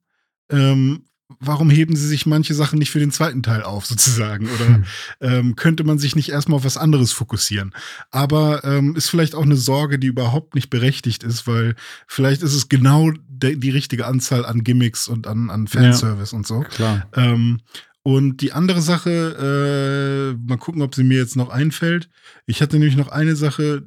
Ähm, 0.51 1.05
warum 1.41 1.71
heben 1.71 1.97
sie 1.97 2.07
sich 2.07 2.27
manche 2.27 2.55
Sachen 2.55 2.79
nicht 2.79 2.91
für 2.91 2.99
den 2.99 3.11
zweiten 3.11 3.43
Teil 3.43 3.63
auf, 3.63 3.87
sozusagen? 3.87 4.49
Oder 4.49 4.67
hm. 4.67 4.85
ähm, 5.21 5.57
könnte 5.57 5.85
man 5.85 5.99
sich 5.99 6.17
nicht 6.17 6.31
erstmal 6.31 6.57
auf 6.57 6.65
was 6.65 6.77
anderes 6.77 7.13
fokussieren? 7.13 7.75
Aber 8.11 8.65
ähm, 8.65 8.97
ist 8.97 9.11
vielleicht 9.11 9.35
auch 9.35 9.43
eine 9.43 9.57
Sorge, 9.57 9.99
die 9.99 10.07
überhaupt 10.07 10.55
nicht 10.55 10.71
berechtigt 10.71 11.23
ist, 11.23 11.47
weil 11.47 11.75
vielleicht 12.07 12.43
ist 12.43 12.55
es 12.55 12.69
genau 12.69 13.11
die 13.11 13.71
richtige 13.71 14.07
Anzahl 14.07 14.45
an 14.45 14.63
Gimmicks 14.63 15.09
und 15.09 15.27
an, 15.27 15.51
an 15.51 15.67
Fanservice 15.67 16.33
ja, 16.33 16.39
und 16.39 16.47
so. 16.47 16.61
Klar. 16.61 17.09
Ähm, 17.15 17.61
und 18.05 18.39
die 18.39 18.53
andere 18.53 18.81
Sache, 18.81 20.35
äh, 20.37 20.47
mal 20.47 20.59
gucken, 20.59 20.83
ob 20.83 20.95
sie 20.95 21.05
mir 21.05 21.19
jetzt 21.19 21.37
noch 21.37 21.51
einfällt. 21.51 22.09
Ich 22.47 22.61
hatte 22.61 22.79
nämlich 22.79 22.97
noch 22.97 23.09
eine 23.09 23.37
Sache, 23.37 23.87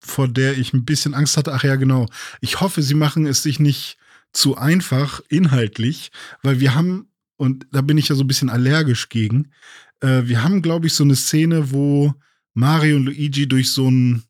vor 0.00 0.28
der 0.28 0.58
ich 0.58 0.72
ein 0.74 0.84
bisschen 0.84 1.14
Angst 1.14 1.36
hatte. 1.36 1.52
Ach 1.54 1.64
ja, 1.64 1.76
genau. 1.76 2.06
Ich 2.40 2.60
hoffe, 2.60 2.82
sie 2.82 2.94
machen 2.94 3.26
es 3.26 3.42
sich 3.42 3.58
nicht 3.58 3.96
zu 4.32 4.56
einfach 4.56 5.20
inhaltlich, 5.28 6.10
weil 6.42 6.60
wir 6.60 6.74
haben, 6.74 7.10
und 7.36 7.66
da 7.72 7.80
bin 7.80 7.98
ich 7.98 8.08
ja 8.08 8.14
so 8.14 8.24
ein 8.24 8.28
bisschen 8.28 8.50
allergisch 8.50 9.08
gegen, 9.08 9.52
äh, 10.00 10.22
wir 10.24 10.42
haben, 10.42 10.62
glaube 10.62 10.86
ich, 10.86 10.94
so 10.94 11.04
eine 11.04 11.16
Szene, 11.16 11.72
wo 11.72 12.14
Mario 12.54 12.96
und 12.96 13.04
Luigi 13.04 13.48
durch 13.48 13.70
so 13.72 13.90
ein, 13.90 14.22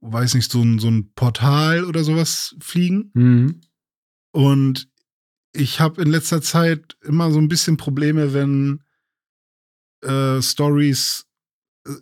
weiß 0.00 0.34
nicht, 0.34 0.50
so 0.50 0.62
ein, 0.62 0.78
so 0.78 0.88
ein 0.88 1.12
Portal 1.14 1.84
oder 1.84 2.04
sowas 2.04 2.56
fliegen. 2.60 3.10
Mhm. 3.14 3.60
Und 4.32 4.88
ich 5.52 5.80
habe 5.80 6.02
in 6.02 6.08
letzter 6.08 6.42
Zeit 6.42 6.96
immer 7.02 7.30
so 7.30 7.38
ein 7.38 7.48
bisschen 7.48 7.76
Probleme, 7.76 8.32
wenn 8.32 8.82
äh, 10.02 10.40
Stories 10.42 11.26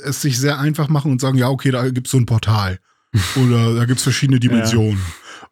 es 0.05 0.21
sich 0.21 0.39
sehr 0.39 0.59
einfach 0.59 0.89
machen 0.89 1.11
und 1.11 1.21
sagen, 1.21 1.39
ja, 1.39 1.49
okay, 1.49 1.71
da 1.71 1.89
gibt 1.89 2.07
es 2.07 2.11
so 2.13 2.19
ein 2.19 2.27
Portal. 2.27 2.79
Oder 3.37 3.75
da 3.75 3.85
gibt 3.87 3.99
es 3.99 4.05
verschiedene 4.05 4.39
Dimensionen. 4.39 5.01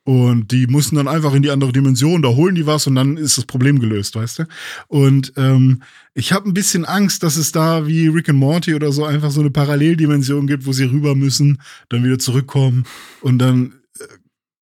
Und 0.09 0.53
die 0.53 0.66
mussten 0.66 0.97
dann 0.97 1.07
einfach 1.07 1.35
in 1.35 1.42
die 1.42 1.51
andere 1.51 1.71
Dimension, 1.71 2.23
da 2.23 2.31
holen 2.31 2.55
die 2.55 2.64
was 2.64 2.87
und 2.87 2.94
dann 2.94 3.18
ist 3.18 3.37
das 3.37 3.44
Problem 3.44 3.79
gelöst, 3.79 4.16
weißt 4.16 4.38
du? 4.38 4.44
Und 4.87 5.35
ähm, 5.37 5.83
ich 6.14 6.33
habe 6.33 6.49
ein 6.49 6.55
bisschen 6.55 6.87
Angst, 6.87 7.23
dass 7.23 7.37
es 7.37 7.53
da 7.53 7.87
wie 7.87 8.07
Rick 8.09 8.31
and 8.31 8.38
Morty 8.38 8.75
oder 8.75 8.90
so 8.90 9.05
einfach 9.05 9.31
so 9.31 9.40
eine 9.40 9.51
Paralleldimension 9.51 10.47
gibt, 10.47 10.64
wo 10.64 10.73
sie 10.73 10.85
rüber 10.85 11.14
müssen, 11.14 11.59
dann 11.90 12.05
wieder 12.05 12.18
zurückkommen 12.18 12.85
und 13.21 13.38
dann 13.38 13.75
äh, 14.01 14.05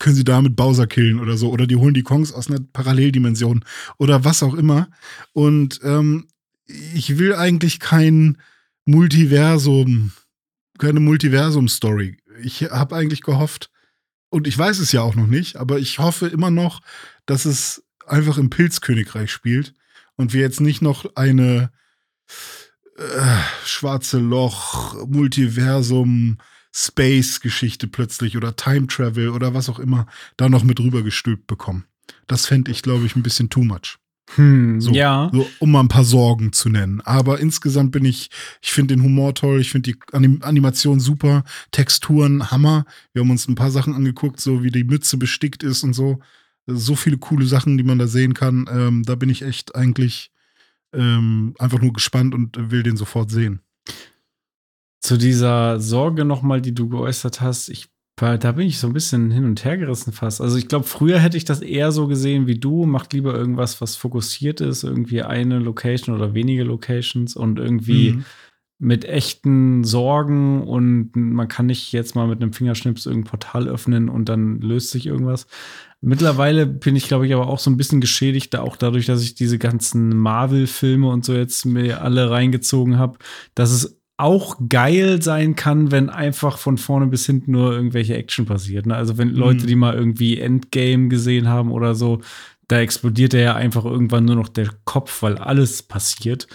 können 0.00 0.16
sie 0.16 0.24
damit 0.24 0.56
Bowser 0.56 0.88
killen 0.88 1.20
oder 1.20 1.36
so. 1.36 1.50
Oder 1.50 1.68
die 1.68 1.76
holen 1.76 1.94
die 1.94 2.02
Kongs 2.02 2.32
aus 2.32 2.50
einer 2.50 2.58
Paralleldimension 2.72 3.64
oder 3.98 4.24
was 4.24 4.42
auch 4.42 4.54
immer. 4.54 4.88
Und 5.32 5.78
ähm, 5.84 6.26
ich 6.66 7.18
will 7.18 7.36
eigentlich 7.36 7.78
kein 7.78 8.38
Multiversum, 8.84 10.10
keine 10.78 10.98
Multiversum-Story. 10.98 12.16
Ich 12.42 12.62
habe 12.62 12.96
eigentlich 12.96 13.22
gehofft, 13.22 13.70
und 14.30 14.46
ich 14.46 14.56
weiß 14.56 14.78
es 14.78 14.92
ja 14.92 15.02
auch 15.02 15.14
noch 15.14 15.26
nicht, 15.26 15.56
aber 15.56 15.78
ich 15.78 15.98
hoffe 15.98 16.26
immer 16.26 16.50
noch, 16.50 16.80
dass 17.26 17.44
es 17.44 17.84
einfach 18.06 18.38
im 18.38 18.50
Pilzkönigreich 18.50 19.30
spielt 19.30 19.74
und 20.16 20.32
wir 20.32 20.40
jetzt 20.40 20.60
nicht 20.60 20.82
noch 20.82 21.16
eine 21.16 21.70
äh, 22.96 23.36
schwarze 23.64 24.18
Loch, 24.18 25.06
Multiversum, 25.06 26.38
Space-Geschichte 26.72 27.88
plötzlich 27.88 28.36
oder 28.36 28.56
Time 28.56 28.86
Travel 28.86 29.30
oder 29.30 29.54
was 29.54 29.68
auch 29.68 29.78
immer 29.78 30.06
da 30.36 30.48
noch 30.48 30.64
mit 30.64 30.80
rübergestülpt 30.80 31.46
bekommen. 31.46 31.86
Das 32.26 32.46
fände 32.46 32.70
ich, 32.70 32.82
glaube 32.82 33.06
ich, 33.06 33.16
ein 33.16 33.22
bisschen 33.22 33.50
too 33.50 33.64
much. 33.64 33.98
Hm, 34.34 34.80
so, 34.80 34.90
ja. 34.92 35.30
So, 35.32 35.48
um 35.60 35.70
mal 35.70 35.80
ein 35.80 35.88
paar 35.88 36.04
Sorgen 36.04 36.52
zu 36.52 36.68
nennen. 36.68 37.00
Aber 37.02 37.38
insgesamt 37.38 37.92
bin 37.92 38.04
ich, 38.04 38.30
ich 38.60 38.72
finde 38.72 38.94
den 38.94 39.04
Humor 39.04 39.34
toll, 39.34 39.60
ich 39.60 39.70
finde 39.70 39.92
die 39.92 39.98
Anim 40.12 40.40
Animation 40.42 41.00
super, 41.00 41.44
Texturen 41.70 42.50
Hammer. 42.50 42.84
Wir 43.12 43.22
haben 43.22 43.30
uns 43.30 43.48
ein 43.48 43.54
paar 43.54 43.70
Sachen 43.70 43.94
angeguckt, 43.94 44.40
so 44.40 44.62
wie 44.62 44.70
die 44.70 44.84
Mütze 44.84 45.16
bestickt 45.16 45.62
ist 45.62 45.84
und 45.84 45.94
so. 45.94 46.18
So 46.66 46.96
viele 46.96 47.18
coole 47.18 47.46
Sachen, 47.46 47.78
die 47.78 47.84
man 47.84 47.98
da 47.98 48.08
sehen 48.08 48.34
kann. 48.34 48.68
Ähm, 48.68 49.04
da 49.04 49.14
bin 49.14 49.28
ich 49.28 49.42
echt 49.42 49.76
eigentlich 49.76 50.32
ähm, 50.92 51.54
einfach 51.58 51.80
nur 51.80 51.92
gespannt 51.92 52.34
und 52.34 52.70
will 52.70 52.82
den 52.82 52.96
sofort 52.96 53.30
sehen. 53.30 53.60
Zu 55.00 55.16
dieser 55.16 55.78
Sorge 55.78 56.24
nochmal, 56.24 56.60
die 56.60 56.74
du 56.74 56.88
geäußert 56.88 57.40
hast, 57.40 57.68
ich 57.68 57.88
da 58.16 58.52
bin 58.52 58.66
ich 58.66 58.78
so 58.78 58.86
ein 58.86 58.94
bisschen 58.94 59.30
hin 59.30 59.44
und 59.44 59.62
her 59.64 59.76
gerissen 59.76 60.12
fast. 60.12 60.40
Also 60.40 60.56
ich 60.56 60.68
glaube, 60.68 60.86
früher 60.86 61.18
hätte 61.18 61.36
ich 61.36 61.44
das 61.44 61.60
eher 61.60 61.92
so 61.92 62.06
gesehen 62.06 62.46
wie 62.46 62.58
du. 62.58 62.86
Macht 62.86 63.12
lieber 63.12 63.34
irgendwas, 63.34 63.82
was 63.82 63.94
fokussiert 63.94 64.62
ist, 64.62 64.84
irgendwie 64.84 65.22
eine 65.22 65.58
Location 65.58 66.16
oder 66.16 66.32
wenige 66.32 66.64
Locations 66.64 67.36
und 67.36 67.58
irgendwie 67.58 68.12
mhm. 68.12 68.24
mit 68.78 69.04
echten 69.04 69.84
Sorgen 69.84 70.62
und 70.62 71.14
man 71.14 71.48
kann 71.48 71.66
nicht 71.66 71.92
jetzt 71.92 72.14
mal 72.14 72.26
mit 72.26 72.40
einem 72.40 72.54
Fingerschnips 72.54 73.04
irgendein 73.04 73.30
Portal 73.30 73.68
öffnen 73.68 74.08
und 74.08 74.30
dann 74.30 74.62
löst 74.62 74.92
sich 74.92 75.06
irgendwas. 75.06 75.46
Mittlerweile 76.00 76.66
bin 76.66 76.96
ich, 76.96 77.08
glaube 77.08 77.26
ich, 77.26 77.34
aber 77.34 77.48
auch 77.48 77.58
so 77.58 77.70
ein 77.70 77.76
bisschen 77.76 78.00
geschädigt, 78.00 78.54
da 78.54 78.62
auch 78.62 78.76
dadurch, 78.76 79.04
dass 79.04 79.22
ich 79.22 79.34
diese 79.34 79.58
ganzen 79.58 80.16
Marvel-Filme 80.16 81.06
und 81.06 81.24
so 81.26 81.34
jetzt 81.34 81.66
mir 81.66 82.00
alle 82.00 82.30
reingezogen 82.30 82.96
habe, 82.96 83.18
dass 83.54 83.72
es 83.72 84.00
auch 84.18 84.56
geil 84.68 85.20
sein 85.20 85.56
kann, 85.56 85.90
wenn 85.90 86.08
einfach 86.08 86.58
von 86.58 86.78
vorne 86.78 87.06
bis 87.06 87.26
hinten 87.26 87.52
nur 87.52 87.72
irgendwelche 87.72 88.16
Action 88.16 88.46
passiert. 88.46 88.86
Ne? 88.86 88.96
Also 88.96 89.18
wenn 89.18 89.28
Leute, 89.28 89.64
mhm. 89.64 89.66
die 89.66 89.76
mal 89.76 89.94
irgendwie 89.94 90.40
Endgame 90.40 91.08
gesehen 91.08 91.48
haben 91.48 91.70
oder 91.70 91.94
so, 91.94 92.20
da 92.68 92.80
explodiert 92.80 93.34
er 93.34 93.42
ja 93.42 93.54
einfach 93.54 93.84
irgendwann 93.84 94.24
nur 94.24 94.36
noch 94.36 94.48
der 94.48 94.70
Kopf, 94.84 95.22
weil 95.22 95.38
alles 95.38 95.82
passiert. 95.82 96.46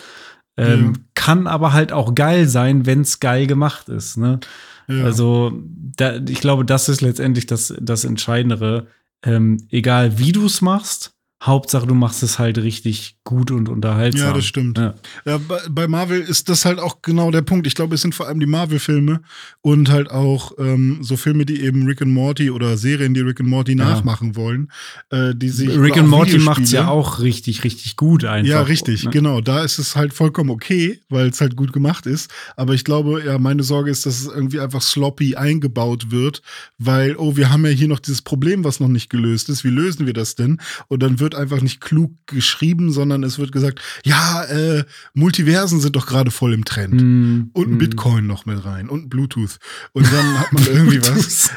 Ähm, 0.58 0.94
ja. 0.96 1.02
Kann 1.16 1.48
aber 1.48 1.74
halt 1.74 1.94
auch 1.94 2.16
geil 2.16 2.48
sein, 2.48 2.86
wenn 2.86 3.02
es 3.02 3.20
geil 3.20 3.48
gemacht 3.48 3.90
ist. 3.90 4.18
Ne? 4.18 4.40
Ja. 4.88 5.06
Also, 5.06 5.54
da, 5.96 6.18
ich 6.18 6.42
glaube, 6.42 6.66
das 6.66 6.90
ist 6.90 7.02
letztendlich 7.02 7.46
das, 7.46 7.74
das 7.80 8.04
Entscheidendere. 8.04 8.88
Ähm, 9.24 9.58
egal 9.70 10.18
wie 10.18 10.32
du 10.32 10.48
es 10.48 10.62
machst, 10.62 11.14
Hauptsache, 11.44 11.88
du 11.88 11.96
machst 11.96 12.22
es 12.22 12.38
halt 12.38 12.60
richtig 12.60 13.16
gut 13.24 13.50
und 13.50 13.68
unterhaltsam. 13.68 14.28
Ja, 14.28 14.34
das 14.34 14.46
stimmt. 14.46 14.78
Ja. 14.78 14.94
ja 15.26 15.40
bei, 15.70 15.88
Marvel 15.88 16.22
ist 16.22 16.50
das 16.50 16.66
halt 16.66 16.80
auch 16.80 17.02
genau 17.02 17.32
der 17.32 17.42
Punkt. 17.42 17.66
Ich 17.66 17.74
glaube, 17.74 17.96
es 17.96 18.02
sind 18.02 18.14
vor 18.14 18.28
allem 18.28 18.40
die 18.40 18.46
Marvel-Filme 18.46 19.22
und 19.62 19.90
halt 19.90 20.12
auch 20.12 20.52
ähm, 20.60 21.00
so 21.02 21.18
Filme, 21.18 21.46
die 21.46 21.62
eben 21.62 21.86
Rick 21.88 22.04
and 22.04 22.12
Morty 22.12 22.52
oder 22.52 22.78
Serien, 22.78 23.16
die 23.16 23.22
Rick 23.22 23.40
and 23.40 23.50
Morty 23.50 23.72
ja. 23.76 23.86
nachmachen 23.86 24.36
wollen, 24.36 24.72
äh, 25.10 25.34
die 25.34 25.50
sich 25.50 25.70
Rick 25.70 25.98
and 25.98 26.10
Morty 26.10 26.38
macht 26.38 26.62
es 26.62 26.72
ja 26.72 26.88
auch 26.88 27.20
richtig, 27.20 27.64
richtig 27.64 27.96
gut 27.96 28.24
einfach. 28.24 28.48
Ja, 28.50 28.62
richtig, 28.62 29.06
ne? 29.06 29.10
genau. 29.10 29.42
Da 29.42 29.64
ist 29.64 29.80
es 29.80 29.96
halt 29.96 30.14
vollkommen 30.14 30.52
okay, 30.52 31.00
weil 31.10 31.30
es 31.30 31.42
halt 31.42 31.56
gut 31.56 31.74
gemacht 31.74 32.06
ist. 32.06 32.32
Aber 32.56 32.76
ich 32.76 32.84
glaube, 32.84 33.24
ja, 33.26 33.40
meine 33.40 33.64
Sorge 33.64 33.90
ist, 33.90 34.06
dass 34.06 34.20
es 34.22 34.28
irgendwie 34.28 34.60
einfach 34.60 34.82
sloppy 34.82 35.36
eingebaut 35.36 36.12
wird, 36.12 36.44
weil, 36.78 37.16
oh, 37.18 37.36
wir 37.36 37.52
haben 37.52 37.66
ja 37.66 37.72
hier 37.72 37.88
noch 37.88 38.00
dieses 38.00 38.22
Problem, 38.22 38.64
was 38.64 38.80
noch 38.80 38.90
nicht 38.90 39.10
gelöst 39.10 39.50
ist. 39.50 39.64
Wie 39.64 39.70
lösen 39.70 40.06
wir 40.06 40.14
das 40.14 40.36
denn? 40.36 40.60
Und 40.88 41.02
dann 41.02 41.20
wird 41.20 41.31
wird 41.32 41.42
einfach 41.42 41.62
nicht 41.62 41.82
klug 41.82 42.12
geschrieben, 42.26 42.92
sondern 42.92 43.24
es 43.24 43.40
wird 43.40 43.52
gesagt, 43.52 43.82
ja, 44.04 44.44
äh, 44.46 44.84
Multiversen 45.14 45.80
sind 45.80 45.96
doch 45.96 46.06
gerade 46.06 46.32
voll 46.32 46.54
im 46.54 46.66
Trend. 46.66 47.02
Mm, 47.02 47.50
und 47.54 47.68
ein 47.68 47.76
mm. 47.76 47.78
Bitcoin 47.78 48.28
noch 48.28 48.46
mit 48.46 48.64
rein 48.66 48.90
und 48.90 49.10
Bluetooth. 49.10 49.58
Und 49.94 50.12
dann 50.12 50.40
hat 50.40 50.52
man 50.52 50.66
irgendwie 50.68 51.02
was. 51.02 51.52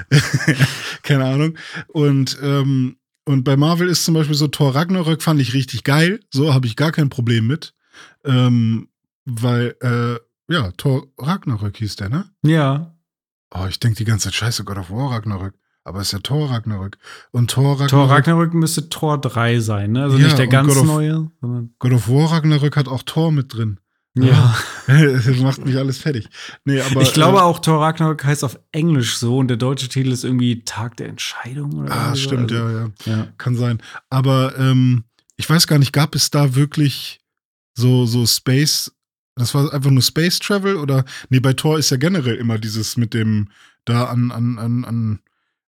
Keine 1.02 1.24
Ahnung. 1.24 1.58
Und 1.88 2.38
ähm, 2.42 2.96
und 3.26 3.44
bei 3.44 3.56
Marvel 3.56 3.88
ist 3.88 4.04
zum 4.04 4.14
Beispiel 4.14 4.36
so 4.36 4.48
Thor 4.48 4.74
Ragnarök 4.74 5.22
fand 5.22 5.40
ich 5.40 5.54
richtig 5.54 5.82
geil. 5.82 6.20
So 6.30 6.52
habe 6.52 6.66
ich 6.66 6.76
gar 6.76 6.92
kein 6.92 7.08
Problem 7.08 7.46
mit. 7.46 7.74
Ähm, 8.22 8.88
weil, 9.24 9.76
äh, 9.80 10.52
ja, 10.52 10.72
Thor 10.72 11.06
Ragnarök 11.16 11.78
hieß 11.78 11.96
der, 11.96 12.10
ne? 12.10 12.30
Ja. 12.42 12.94
Oh, 13.50 13.64
ich 13.66 13.80
denke 13.80 13.96
die 13.96 14.04
ganze 14.04 14.24
Zeit, 14.24 14.34
scheiße, 14.34 14.64
God 14.64 14.76
of 14.76 14.90
War 14.90 15.12
Ragnarök. 15.12 15.54
Aber 15.84 16.00
es 16.00 16.08
ist 16.08 16.12
ja 16.12 16.18
Thor 16.20 16.50
Ragnarök. 16.50 16.96
Und 17.30 17.50
Thor 17.50 17.72
Ragnarök. 17.72 17.90
Thor 17.90 18.10
Ragnarök 18.10 18.54
müsste 18.54 18.88
Thor 18.88 19.20
3 19.20 19.60
sein, 19.60 19.92
ne? 19.92 20.04
Also 20.04 20.16
ja, 20.16 20.24
nicht 20.24 20.38
der 20.38 20.46
ganz 20.46 20.74
of, 20.74 20.84
neue. 20.84 21.30
God 21.78 21.92
of 21.92 22.08
War 22.08 22.32
Ragnarök 22.32 22.76
hat 22.76 22.88
auch 22.88 23.02
Thor 23.02 23.30
mit 23.30 23.52
drin. 23.52 23.78
Ja. 24.16 24.56
das 24.86 25.26
macht 25.40 25.64
mich 25.64 25.76
alles 25.76 25.98
fertig. 25.98 26.28
Nee, 26.64 26.80
aber, 26.80 27.02
ich 27.02 27.12
glaube 27.12 27.38
äh, 27.38 27.42
auch, 27.42 27.58
Thor 27.58 27.82
Ragnarök 27.82 28.24
heißt 28.24 28.44
auf 28.44 28.58
Englisch 28.72 29.18
so 29.18 29.38
und 29.38 29.48
der 29.48 29.56
deutsche 29.56 29.88
Titel 29.88 30.10
ist 30.12 30.24
irgendwie 30.24 30.64
Tag 30.64 30.96
der 30.96 31.08
Entscheidung 31.08 31.74
oder 31.74 31.92
Ah, 31.92 32.16
stimmt, 32.16 32.50
also, 32.52 32.68
ja, 32.68 32.72
ja, 32.72 32.90
ja. 33.04 33.28
Kann 33.36 33.56
sein. 33.56 33.82
Aber 34.08 34.56
ähm, 34.58 35.04
ich 35.36 35.50
weiß 35.50 35.66
gar 35.66 35.78
nicht, 35.78 35.92
gab 35.92 36.14
es 36.14 36.30
da 36.30 36.54
wirklich 36.54 37.20
so, 37.74 38.06
so 38.06 38.24
Space, 38.24 38.92
das 39.34 39.52
war 39.54 39.72
einfach 39.74 39.90
nur 39.90 40.02
Space 40.02 40.38
Travel 40.38 40.76
oder? 40.76 41.04
Nee, 41.28 41.40
bei 41.40 41.52
Thor 41.52 41.78
ist 41.78 41.90
ja 41.90 41.96
generell 41.96 42.36
immer 42.36 42.58
dieses 42.58 42.96
mit 42.96 43.12
dem 43.12 43.50
da 43.84 44.04
an, 44.04 44.30
an, 44.30 44.58
an, 44.58 44.84
an 44.84 45.18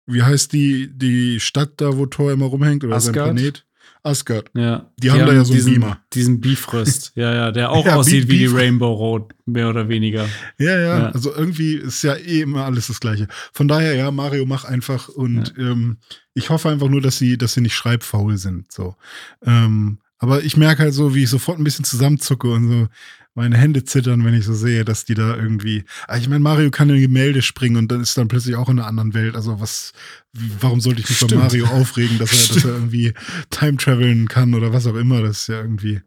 wie 0.06 0.22
heißt 0.22 0.52
die, 0.52 0.90
die 0.92 1.40
Stadt 1.40 1.72
da, 1.76 1.96
wo 1.96 2.06
Thor 2.06 2.32
immer 2.32 2.46
rumhängt 2.46 2.84
oder 2.84 2.96
Asgard? 2.96 3.26
sein 3.26 3.36
Planet? 3.36 3.66
Asgard. 4.04 4.50
Ja. 4.54 4.90
Die, 4.96 5.02
die 5.02 5.10
haben, 5.10 5.20
haben, 5.20 5.28
da 5.28 5.32
ja 5.34 5.44
so 5.44 5.54
diesen, 5.54 5.72
einen 5.72 5.80
Beamer. 5.80 6.00
Diesen 6.12 6.40
Bifrost. 6.40 7.12
ja, 7.16 7.34
ja, 7.34 7.50
der 7.50 7.70
auch 7.70 7.86
ja, 7.86 7.96
aussieht 7.96 8.28
wie 8.28 8.38
die 8.38 8.46
Rainbow 8.46 8.92
Road, 8.92 9.32
mehr 9.46 9.70
oder 9.70 9.88
weniger. 9.88 10.28
Ja, 10.58 10.78
ja, 10.78 10.98
ja, 10.98 11.08
Also 11.08 11.34
irgendwie 11.34 11.76
ist 11.76 12.02
ja 12.02 12.14
eh 12.14 12.42
immer 12.42 12.66
alles 12.66 12.88
das 12.88 13.00
Gleiche. 13.00 13.28
Von 13.52 13.66
daher, 13.66 13.94
ja, 13.94 14.10
Mario 14.10 14.44
mach 14.44 14.64
einfach 14.64 15.08
und 15.08 15.54
ja. 15.56 15.70
ähm, 15.70 15.98
ich 16.34 16.50
hoffe 16.50 16.68
einfach 16.68 16.88
nur, 16.88 17.00
dass 17.00 17.16
sie, 17.16 17.38
dass 17.38 17.54
sie 17.54 17.62
nicht 17.62 17.74
schreibfaul 17.74 18.36
sind. 18.36 18.70
So. 18.70 18.94
Ähm, 19.42 19.98
aber 20.18 20.42
ich 20.42 20.56
merke 20.56 20.82
halt 20.82 20.94
so, 20.94 21.14
wie 21.14 21.24
ich 21.24 21.30
sofort 21.30 21.58
ein 21.58 21.64
bisschen 21.64 21.84
zusammenzucke 21.84 22.48
und 22.48 22.68
so, 22.68 22.88
meine 23.36 23.56
Hände 23.56 23.82
zittern, 23.82 24.24
wenn 24.24 24.34
ich 24.34 24.44
so 24.44 24.54
sehe, 24.54 24.84
dass 24.84 25.04
die 25.04 25.14
da 25.14 25.36
irgendwie. 25.36 25.84
Ah, 26.06 26.16
ich 26.16 26.28
meine, 26.28 26.40
Mario 26.40 26.70
kann 26.70 26.88
in 26.88 27.00
Gemälde 27.00 27.42
springen 27.42 27.76
und 27.76 27.90
dann 27.90 28.00
ist 28.00 28.16
dann 28.16 28.28
plötzlich 28.28 28.54
auch 28.54 28.68
in 28.68 28.78
einer 28.78 28.86
anderen 28.86 29.12
Welt. 29.12 29.34
Also 29.34 29.60
was, 29.60 29.92
warum 30.32 30.80
sollte 30.80 31.00
ich 31.00 31.08
mich 31.08 31.18
Stimmt. 31.18 31.32
bei 31.32 31.38
Mario 31.38 31.66
aufregen, 31.66 32.18
dass 32.18 32.32
er, 32.32 32.54
dass 32.54 32.64
er 32.64 32.70
irgendwie 32.74 33.12
Time 33.50 33.76
traveln 33.76 34.28
kann 34.28 34.54
oder 34.54 34.72
was 34.72 34.86
auch 34.86 34.94
immer? 34.94 35.20
Das 35.20 35.40
ist 35.40 35.46
ja 35.48 35.60
irgendwie 35.60 36.00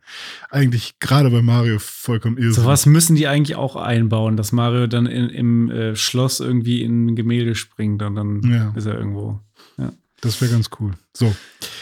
eigentlich 0.49 0.99
gerade 0.99 1.29
bei 1.29 1.41
Mario 1.41 1.79
vollkommen 1.79 2.37
irre. 2.37 2.53
So 2.53 2.65
was 2.65 2.85
müssen 2.85 3.17
die 3.17 3.27
eigentlich 3.27 3.57
auch 3.57 3.75
einbauen, 3.75 4.37
dass 4.37 4.53
Mario 4.53 4.87
dann 4.87 5.05
in, 5.05 5.29
im 5.29 5.69
äh, 5.69 5.95
Schloss 5.97 6.39
irgendwie 6.39 6.81
in 6.81 7.07
ein 7.07 7.15
Gemälde 7.17 7.55
springt 7.55 8.01
und 8.03 8.15
dann 8.15 8.41
ja. 8.49 8.73
ist 8.75 8.85
er 8.85 8.97
irgendwo. 8.97 9.41
Das 10.21 10.41
wäre 10.41 10.51
ganz 10.51 10.69
cool. 10.79 10.93
So. 11.13 11.35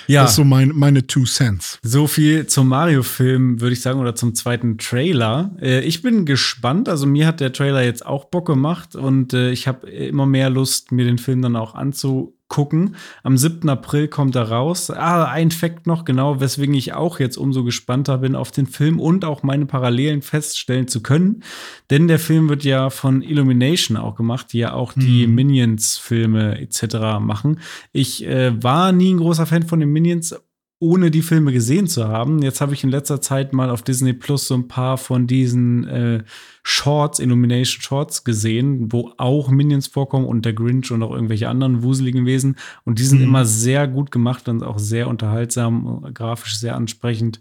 Ja. 0.08 0.22
Das 0.22 0.32
ist 0.32 0.36
so 0.36 0.44
mein, 0.44 0.70
meine 0.76 1.08
Two 1.08 1.24
Cents. 1.24 1.80
So 1.82 2.08
viel 2.08 2.48
zum 2.48 2.68
Mario-Film, 2.68 3.62
würde 3.62 3.74
ich 3.74 3.82
sagen, 3.82 4.00
oder 4.00 4.16
zum 4.16 4.36
zweiten 4.36 4.78
Trailer. 4.78 5.56
Äh, 5.62 5.82
ich 5.82 6.02
bin 6.02 6.26
gespannt. 6.26 6.90
Also, 6.90 7.08
mir 7.08 7.28
hat 7.28 7.40
der 7.40 7.54
Trailer 7.54 7.84
jetzt 7.84 8.06
auch 8.06 8.26
Bock 8.26 8.46
gemacht 8.48 8.96
und 8.96 9.34
äh, 9.34 9.52
ich 9.52 9.68
habe 9.68 9.90
immer 9.90 10.26
mehr 10.26 10.50
Lust, 10.50 10.92
mir 10.92 11.06
den 11.06 11.18
Film 11.18 11.42
dann 11.42 11.56
auch 11.56 11.76
anzu 11.76 12.35
gucken. 12.48 12.96
Am 13.24 13.38
7. 13.38 13.68
April 13.70 14.08
kommt 14.08 14.36
er 14.36 14.50
raus. 14.50 14.92
Ah, 14.92 15.26
ein 15.26 15.52
Fakt 15.52 15.88
noch, 15.88 16.06
genau, 16.06 16.40
weswegen 16.40 16.76
ich 16.76 16.94
auch 16.94 17.20
jetzt 17.20 17.38
umso 17.38 17.64
gespannter 17.64 18.20
bin 18.20 18.36
auf 18.36 18.52
den 18.52 18.68
Film 18.68 19.00
und 19.00 19.26
auch 19.26 19.44
meine 19.44 19.66
Parallelen 19.66 20.22
feststellen 20.22 20.88
zu 20.88 21.02
können. 21.02 21.44
Denn 21.90 22.08
der 22.08 22.20
Film 22.20 22.48
wird 22.50 22.64
ja 22.64 22.90
von 22.90 23.22
Illumination 23.22 23.98
auch 23.98 24.16
gemacht, 24.16 24.54
die 24.54 24.60
ja 24.60 24.74
auch 24.74 24.94
die 24.94 25.26
mhm. 25.28 25.36
Minions-Filme 25.36 26.60
etc. 26.60 27.20
machen. 27.20 27.60
Ich 27.92 28.26
äh, 28.26 28.62
war 28.62 28.92
nie 28.92 29.14
ein 29.14 29.18
großer 29.18 29.46
Fan 29.46 29.64
von 29.64 29.80
den 29.80 29.90
Minions, 29.90 30.36
ohne 30.80 31.10
die 31.10 31.22
Filme 31.22 31.54
gesehen 31.54 31.88
zu 31.88 32.08
haben. 32.08 32.42
Jetzt 32.42 32.60
habe 32.60 32.74
ich 32.74 32.84
in 32.84 32.90
letzter 32.90 33.22
Zeit 33.22 33.54
mal 33.54 33.70
auf 33.70 33.82
Disney 33.82 34.14
Plus 34.14 34.48
so 34.48 34.56
ein 34.56 34.68
paar 34.68 34.98
von 34.98 35.26
diesen 35.26 35.88
äh, 35.88 36.24
Shorts, 36.64 37.20
Illumination 37.20 37.82
Shorts 37.82 38.24
gesehen, 38.24 38.92
wo 38.92 39.14
auch 39.18 39.50
Minions 39.50 39.88
vorkommen 39.88 40.26
und 40.26 40.44
der 40.46 40.54
Grinch 40.54 40.92
und 40.92 41.02
auch 41.02 41.12
irgendwelche 41.12 41.48
anderen 41.48 41.82
wuseligen 41.82 42.26
Wesen. 42.26 42.58
Und 42.84 43.00
die 43.00 43.04
sind 43.04 43.20
mhm. 43.20 43.26
immer 43.26 43.46
sehr 43.46 43.88
gut 43.88 44.12
gemacht 44.12 44.50
und 44.50 44.64
auch 44.64 44.80
sehr 44.80 45.08
unterhaltsam, 45.08 46.12
grafisch 46.14 46.58
sehr 46.58 46.76
ansprechend. 46.76 47.40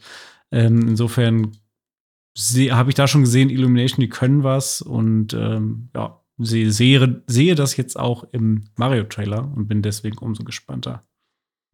Ähm, 0.53 0.89
insofern 0.89 1.53
habe 2.71 2.91
ich 2.91 2.95
da 2.95 3.09
schon 3.09 3.23
gesehen, 3.23 3.51
Illumination, 3.51 4.01
die 4.01 4.09
können 4.09 4.45
was 4.45 4.81
und 4.81 5.35
ähm, 5.35 5.89
ja, 5.95 6.21
sehe, 6.39 7.23
sehe 7.27 7.55
das 7.55 7.77
jetzt 7.77 7.99
auch 7.99 8.25
im 8.33 8.65
Mario-Trailer 8.77 9.53
und 9.55 9.69
bin 9.69 9.83
deswegen 9.83 10.19
umso 10.19 10.45
gespannter. 10.45 11.03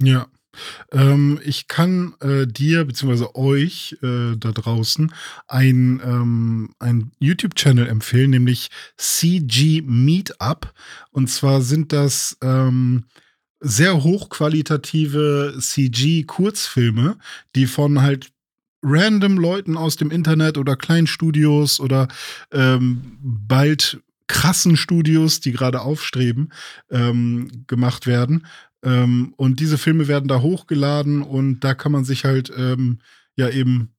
Ja, 0.02 0.26
ähm, 0.92 1.40
ich 1.44 1.68
kann 1.68 2.14
äh, 2.20 2.46
dir 2.46 2.84
bzw. 2.84 3.26
euch 3.34 3.96
äh, 4.02 4.36
da 4.36 4.52
draußen 4.52 5.12
ein, 5.48 6.00
ähm, 6.04 6.74
ein 6.78 7.12
YouTube-Channel 7.18 7.86
empfehlen, 7.86 8.30
nämlich 8.30 8.70
CG 8.96 9.82
Meetup. 9.82 10.72
Und 11.10 11.28
zwar 11.28 11.62
sind 11.62 11.92
das 11.92 12.36
ähm, 12.42 13.04
sehr 13.60 14.02
hochqualitative 14.02 15.56
CG-Kurzfilme, 15.58 17.18
die 17.54 17.66
von 17.66 18.00
halt 18.02 18.30
random 18.82 19.36
Leuten 19.36 19.76
aus 19.76 19.96
dem 19.96 20.10
Internet 20.10 20.56
oder 20.56 20.76
Kleinstudios 20.76 21.80
oder 21.80 22.08
ähm, 22.50 23.18
bald 23.20 24.00
krassen 24.26 24.76
Studios, 24.76 25.40
die 25.40 25.52
gerade 25.52 25.80
aufstreben, 25.80 26.52
ähm, 26.90 27.64
gemacht 27.66 28.06
werden. 28.06 28.46
Ähm, 28.82 29.34
und 29.36 29.60
diese 29.60 29.78
Filme 29.78 30.08
werden 30.08 30.28
da 30.28 30.40
hochgeladen 30.40 31.22
und 31.22 31.60
da 31.60 31.74
kann 31.74 31.92
man 31.92 32.04
sich 32.04 32.24
halt 32.24 32.52
ähm, 32.56 33.00
ja 33.36 33.48
eben 33.48 33.94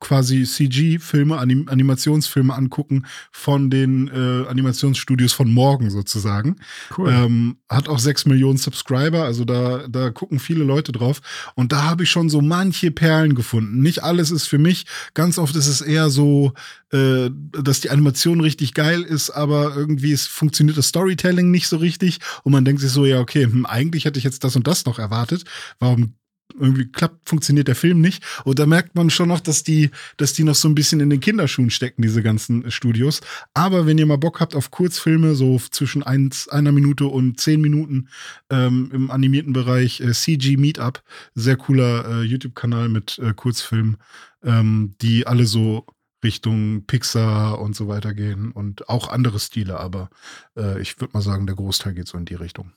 quasi 0.00 0.44
CG-Filme, 0.44 1.38
Anim 1.38 1.68
Animationsfilme 1.68 2.54
angucken 2.54 3.06
von 3.32 3.70
den 3.70 4.08
äh, 4.08 4.48
Animationsstudios 4.48 5.32
von 5.32 5.52
morgen 5.52 5.90
sozusagen. 5.90 6.56
Cool. 6.96 7.10
Ähm, 7.10 7.56
hat 7.68 7.88
auch 7.88 7.98
sechs 7.98 8.26
Millionen 8.26 8.58
Subscriber, 8.58 9.24
also 9.24 9.44
da, 9.44 9.86
da 9.88 10.10
gucken 10.10 10.38
viele 10.38 10.64
Leute 10.64 10.92
drauf. 10.92 11.20
Und 11.54 11.72
da 11.72 11.84
habe 11.84 12.04
ich 12.04 12.10
schon 12.10 12.28
so 12.28 12.40
manche 12.40 12.90
Perlen 12.90 13.34
gefunden. 13.34 13.80
Nicht 13.80 14.02
alles 14.02 14.30
ist 14.30 14.46
für 14.46 14.58
mich. 14.58 14.86
Ganz 15.14 15.38
oft 15.38 15.54
ist 15.56 15.66
es 15.66 15.80
eher 15.80 16.10
so, 16.10 16.52
äh, 16.92 17.30
dass 17.52 17.80
die 17.80 17.90
Animation 17.90 18.40
richtig 18.40 18.74
geil 18.74 19.02
ist, 19.02 19.30
aber 19.30 19.76
irgendwie 19.76 20.12
es 20.12 20.26
funktioniert 20.26 20.78
das 20.78 20.88
Storytelling 20.88 21.50
nicht 21.50 21.68
so 21.68 21.76
richtig. 21.76 22.18
Und 22.44 22.52
man 22.52 22.64
denkt 22.64 22.80
sich 22.80 22.90
so, 22.90 23.04
ja, 23.04 23.20
okay, 23.20 23.44
hm, 23.44 23.66
eigentlich 23.66 24.04
hätte 24.04 24.18
ich 24.18 24.24
jetzt 24.24 24.44
das 24.44 24.56
und 24.56 24.66
das 24.66 24.84
noch 24.84 24.98
erwartet. 24.98 25.44
Warum 25.78 26.14
irgendwie 26.54 26.86
klappt, 26.86 27.28
funktioniert 27.28 27.68
der 27.68 27.74
Film 27.74 28.00
nicht. 28.00 28.22
Und 28.44 28.58
da 28.58 28.66
merkt 28.66 28.94
man 28.94 29.10
schon 29.10 29.28
noch, 29.28 29.40
dass 29.40 29.62
die, 29.62 29.90
dass 30.16 30.32
die 30.32 30.44
noch 30.44 30.54
so 30.54 30.68
ein 30.68 30.74
bisschen 30.74 31.00
in 31.00 31.10
den 31.10 31.20
Kinderschuhen 31.20 31.70
stecken, 31.70 32.02
diese 32.02 32.22
ganzen 32.22 32.70
Studios. 32.70 33.20
Aber 33.54 33.86
wenn 33.86 33.98
ihr 33.98 34.06
mal 34.06 34.18
Bock 34.18 34.40
habt 34.40 34.54
auf 34.54 34.70
Kurzfilme, 34.70 35.34
so 35.34 35.58
zwischen 35.70 36.02
eins, 36.02 36.48
einer 36.48 36.72
Minute 36.72 37.06
und 37.06 37.40
zehn 37.40 37.60
Minuten 37.60 38.08
ähm, 38.50 38.90
im 38.92 39.10
animierten 39.10 39.52
Bereich, 39.52 40.00
äh, 40.00 40.12
CG 40.12 40.56
Meetup, 40.56 41.02
sehr 41.34 41.56
cooler 41.56 42.20
äh, 42.20 42.22
YouTube-Kanal 42.22 42.88
mit 42.88 43.18
äh, 43.18 43.32
Kurzfilmen, 43.34 43.98
ähm, 44.42 44.94
die 45.00 45.26
alle 45.26 45.46
so 45.46 45.86
Richtung 46.24 46.84
Pixar 46.86 47.60
und 47.60 47.76
so 47.76 47.88
weiter 47.88 48.12
gehen 48.12 48.50
und 48.50 48.88
auch 48.88 49.08
andere 49.08 49.38
Stile, 49.38 49.78
aber 49.78 50.10
äh, 50.56 50.80
ich 50.80 51.00
würde 51.00 51.12
mal 51.14 51.22
sagen, 51.22 51.46
der 51.46 51.56
Großteil 51.56 51.94
geht 51.94 52.08
so 52.08 52.18
in 52.18 52.24
die 52.24 52.34
Richtung. 52.34 52.72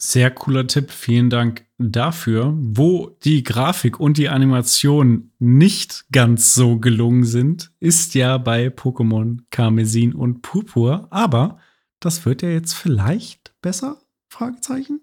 Sehr 0.00 0.30
cooler 0.30 0.68
Tipp, 0.68 0.92
vielen 0.92 1.28
Dank 1.28 1.66
dafür. 1.76 2.54
Wo 2.56 3.16
die 3.24 3.42
Grafik 3.42 3.98
und 3.98 4.16
die 4.16 4.28
Animation 4.28 5.32
nicht 5.40 6.06
ganz 6.12 6.54
so 6.54 6.78
gelungen 6.78 7.24
sind, 7.24 7.72
ist 7.80 8.14
ja 8.14 8.38
bei 8.38 8.68
Pokémon 8.68 9.40
Karmesin 9.50 10.14
und 10.14 10.42
Purpur, 10.42 11.08
aber 11.10 11.58
das 11.98 12.24
wird 12.24 12.42
ja 12.42 12.50
jetzt 12.50 12.74
vielleicht 12.74 13.52
besser? 13.60 14.00
Fragezeichen. 14.28 15.00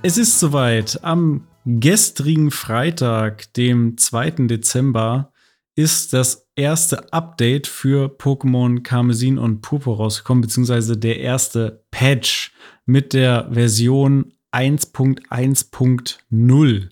Es 0.00 0.16
ist 0.16 0.38
soweit. 0.38 1.02
Am 1.02 1.48
gestrigen 1.66 2.52
Freitag, 2.52 3.52
dem 3.54 3.98
2. 3.98 4.46
Dezember, 4.46 5.32
ist 5.74 6.12
das 6.12 6.48
erste 6.54 7.12
Update 7.12 7.66
für 7.66 8.06
Pokémon 8.06 8.80
Karmesin 8.82 9.38
und 9.38 9.60
Purpur 9.60 9.96
rausgekommen, 9.96 10.42
beziehungsweise 10.42 10.96
der 10.96 11.18
erste 11.18 11.84
Patch 11.90 12.52
mit 12.86 13.12
der 13.12 13.48
Version 13.52 14.34
1.1.0. 14.52 16.88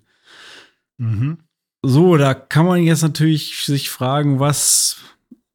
Mhm. 0.99 1.39
So, 1.83 2.17
da 2.17 2.35
kann 2.35 2.67
man 2.67 2.83
jetzt 2.83 3.03
natürlich 3.03 3.65
sich 3.65 3.89
fragen, 3.89 4.41
was 4.41 4.97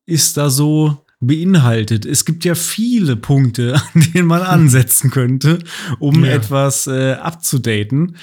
ist 0.05 0.37
da 0.37 0.49
so 0.49 1.05
beinhaltet. 1.21 2.05
Es 2.05 2.25
gibt 2.25 2.43
ja 2.43 2.55
viele 2.55 3.15
Punkte, 3.15 3.75
an 3.93 4.07
denen 4.13 4.27
man 4.27 4.41
ansetzen 4.41 5.09
könnte, 5.09 5.59
um 5.99 6.25
ja. 6.25 6.31
etwas 6.31 6.87
äh, 6.87 7.13
abzudaten. 7.13 8.17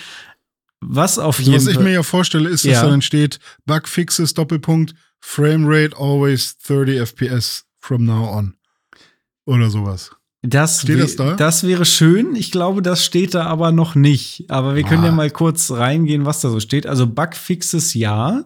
Was 0.81 1.19
auf 1.19 1.39
also 1.39 1.51
jeden 1.51 1.65
Fall. 1.65 1.75
Was 1.75 1.79
ich 1.79 1.85
mir 1.85 1.93
ja 1.93 2.03
vorstelle, 2.03 2.51
ist, 2.51 2.65
dass 2.65 2.73
ja. 2.73 2.83
da 2.83 2.91
dann 2.91 3.03
steht, 3.03 3.41
Bugfixes, 3.65 4.35
Doppelpunkt, 4.35 4.95
Framerate 5.21 5.97
always 5.97 6.57
30 6.59 7.01
FPS 7.01 7.65
from 7.81 8.05
now 8.05 8.37
on. 8.37 8.55
Oder 9.47 9.71
sowas. 9.71 10.11
Das 10.43 10.83
steht 10.83 11.01
das 11.01 11.17
da? 11.17 11.35
Das 11.35 11.67
wäre 11.67 11.85
schön. 11.85 12.37
Ich 12.37 12.53
glaube, 12.53 12.81
das 12.81 13.05
steht 13.05 13.35
da 13.35 13.47
aber 13.47 13.73
noch 13.73 13.97
nicht. 13.97 14.45
Aber 14.49 14.77
wir 14.77 14.85
können 14.85 15.03
ah. 15.03 15.07
ja 15.07 15.13
mal 15.13 15.31
kurz 15.31 15.73
reingehen, 15.73 16.27
was 16.27 16.41
da 16.41 16.51
so 16.51 16.61
steht. 16.61 16.87
Also 16.87 17.09
Bugfixes 17.09 17.95
ja. 17.95 18.45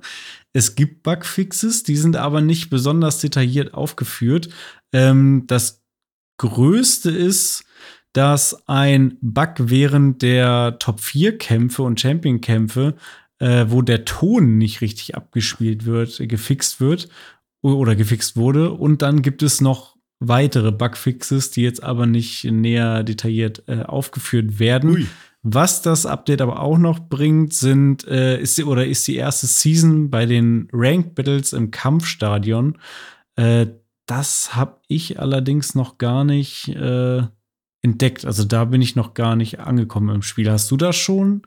Es 0.53 0.75
gibt 0.75 1.03
Bugfixes, 1.03 1.83
die 1.83 1.97
sind 1.97 2.17
aber 2.17 2.41
nicht 2.41 2.69
besonders 2.71 3.19
detailliert 3.19 3.75
aufgeführt. 3.75 4.51
Ähm, 4.93 5.45
das 5.47 5.83
größte 6.39 7.11
ist, 7.11 7.65
dass 8.13 8.69
ein 8.69 9.17
Bug 9.23 9.55
während 9.59 10.21
der 10.23 10.79
Top 10.79 11.01
4 11.01 11.39
Kämpfe 11.39 11.83
und 11.83 12.01
Champion 12.01 12.41
Kämpfe, 12.41 12.95
äh, 13.39 13.67
wo 13.69 13.81
der 13.81 14.05
Ton 14.05 14.59
nicht 14.59 14.83
richtig 14.83 15.15
abgespielt 15.15 15.87
wird, 15.87 16.19
gefixt 16.29 16.81
wird 16.81 17.09
oder 17.63 17.97
gefixt 17.97 18.37
wurde. 18.37 18.73
Und 18.73 19.03
dann 19.03 19.23
gibt 19.23 19.43
es 19.43 19.61
noch 19.61 19.97
weitere 20.21 20.73
Bugfixes, 20.73 21.51
die 21.51 21.63
jetzt 21.63 21.83
aber 21.83 22.07
nicht 22.07 22.45
näher 22.45 23.03
detailliert 23.03 23.65
äh, 23.67 23.83
aufgeführt 23.83 24.59
werden. 24.59 24.91
Ui. 24.91 25.07
Was 25.43 25.83
das 25.83 26.07
Update 26.07 26.41
aber 26.41 26.61
auch 26.61 26.79
noch 26.79 27.01
bringt, 27.01 27.53
sind, 27.53 28.07
äh, 28.07 28.41
ist 28.41 28.59
die, 28.59 28.65
oder 28.65 28.87
ist 28.87 29.07
die 29.09 29.17
erste 29.17 29.49
Season 29.49 30.09
bei 30.09 30.25
den 30.25 30.69
Ranked 30.73 31.17
Battles 31.17 31.53
im 31.53 31.73
Kampfstadion. 31.73 32.79
Äh, 33.35 33.67
das 34.07 34.55
habe 34.55 34.81
ich 34.87 35.19
allerdings 35.19 35.75
noch 35.75 35.99
gar 35.99 36.25
nicht 36.25 36.69
äh, 36.69 37.23
entdeckt. 37.83 38.25
Also 38.25 38.45
da 38.45 38.65
bin 38.67 38.83
ich 38.83 38.95
noch 38.95 39.15
gar 39.15 39.35
nicht 39.35 39.59
angekommen 39.59 40.15
im 40.15 40.23
Spiel. 40.23 40.49
Hast 40.51 40.71
du 40.71 40.77
das 40.77 40.97
schon? 40.97 41.43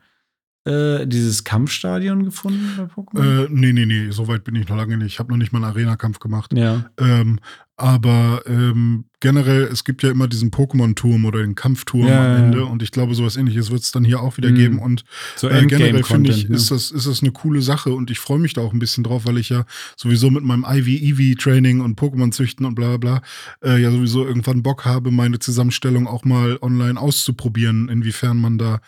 Äh, 0.66 1.06
dieses 1.06 1.44
Kampfstadion 1.44 2.24
gefunden 2.24 2.72
bei 2.76 2.84
Pokémon? 2.84 3.44
Äh, 3.44 3.48
nee, 3.50 3.72
nee, 3.72 3.86
nee, 3.86 4.10
so 4.10 4.26
weit 4.26 4.42
bin 4.42 4.56
ich 4.56 4.68
noch 4.68 4.76
lange 4.76 4.96
nicht. 4.96 5.12
Ich 5.12 5.18
habe 5.20 5.30
noch 5.30 5.38
nicht 5.38 5.52
mal 5.52 5.58
einen 5.58 5.70
Arena-Kampf 5.70 6.18
gemacht. 6.18 6.52
Ja. 6.54 6.90
Ähm, 6.98 7.38
aber 7.76 8.42
ähm, 8.46 9.04
generell, 9.20 9.64
es 9.64 9.84
gibt 9.84 10.02
ja 10.02 10.10
immer 10.10 10.28
diesen 10.28 10.50
Pokémon-Turm 10.50 11.24
oder 11.24 11.40
den 11.40 11.54
Kampfturm 11.54 12.06
ja, 12.06 12.24
am 12.24 12.44
Ende. 12.44 12.64
Und 12.64 12.82
ich 12.82 12.90
glaube, 12.90 13.14
sowas 13.14 13.36
ähnliches 13.36 13.70
wird 13.70 13.82
es 13.82 13.92
dann 13.92 14.04
hier 14.04 14.20
auch 14.20 14.36
wieder 14.36 14.50
mhm. 14.50 14.54
geben. 14.54 14.78
Und 14.78 15.04
so 15.36 15.48
äh, 15.48 15.66
generell 15.66 16.02
finde 16.04 16.30
ich, 16.30 16.48
ne? 16.48 16.56
ist, 16.56 16.70
das, 16.70 16.90
ist 16.90 17.06
das 17.06 17.22
eine 17.22 17.32
coole 17.32 17.60
Sache. 17.60 17.92
Und 17.92 18.10
ich 18.10 18.18
freue 18.18 18.38
mich 18.38 18.54
da 18.54 18.62
auch 18.62 18.72
ein 18.72 18.78
bisschen 18.78 19.04
drauf, 19.04 19.26
weil 19.26 19.38
ich 19.38 19.50
ja 19.50 19.64
sowieso 19.96 20.30
mit 20.30 20.44
meinem 20.44 20.64
IV-EV-Training 20.64 21.80
und 21.80 21.98
Pokémon-Züchten 21.98 22.64
und 22.64 22.74
bla 22.74 22.96
bla 22.96 23.20
äh, 23.62 23.80
ja 23.80 23.90
sowieso 23.90 24.26
irgendwann 24.26 24.62
Bock 24.62 24.84
habe, 24.84 25.10
meine 25.10 25.38
Zusammenstellung 25.38 26.06
auch 26.06 26.24
mal 26.24 26.58
online 26.62 27.00
auszuprobieren, 27.00 27.88
inwiefern 27.88 28.38
man 28.38 28.58
da 28.58 28.80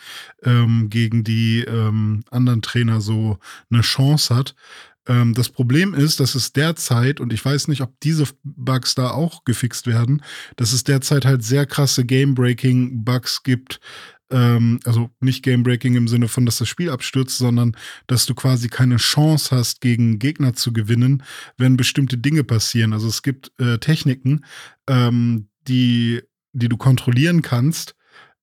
ähm, 0.43 0.89
gegen 0.89 1.23
die 1.23 1.61
ähm, 1.61 2.23
anderen 2.31 2.61
Trainer 2.61 3.01
so 3.01 3.37
eine 3.69 3.81
Chance 3.81 4.35
hat. 4.35 4.55
Ähm, 5.09 5.33
das 5.33 5.49
Problem 5.49 5.93
ist, 5.93 6.21
dass 6.21 6.35
es 6.35 6.53
derzeit, 6.53 7.19
und 7.19 7.33
ich 7.33 7.43
weiß 7.43 7.67
nicht, 7.67 7.81
ob 7.81 7.99
diese 7.99 8.25
Bugs 8.43 8.95
da 8.95 9.09
auch 9.09 9.43
gefixt 9.43 9.87
werden, 9.87 10.23
dass 10.55 10.71
es 10.71 10.85
derzeit 10.85 11.25
halt 11.25 11.43
sehr 11.43 11.65
krasse 11.65 12.05
Game-Breaking-Bugs 12.05 13.43
gibt. 13.43 13.81
Ähm, 14.29 14.79
also 14.85 15.09
nicht 15.19 15.43
Game-Breaking 15.43 15.95
im 15.95 16.07
Sinne 16.07 16.27
von, 16.27 16.45
dass 16.45 16.59
das 16.59 16.69
Spiel 16.69 16.91
abstürzt, 16.91 17.39
sondern 17.39 17.75
dass 18.05 18.27
du 18.27 18.35
quasi 18.35 18.69
keine 18.69 18.97
Chance 18.97 19.53
hast, 19.55 19.81
gegen 19.81 20.19
Gegner 20.19 20.53
zu 20.53 20.71
gewinnen, 20.71 21.23
wenn 21.57 21.75
bestimmte 21.75 22.19
Dinge 22.19 22.43
passieren. 22.43 22.93
Also 22.93 23.07
es 23.07 23.23
gibt 23.23 23.51
äh, 23.59 23.79
Techniken, 23.79 24.45
ähm, 24.87 25.49
die, 25.67 26.21
die 26.53 26.69
du 26.69 26.77
kontrollieren 26.77 27.41
kannst, 27.41 27.95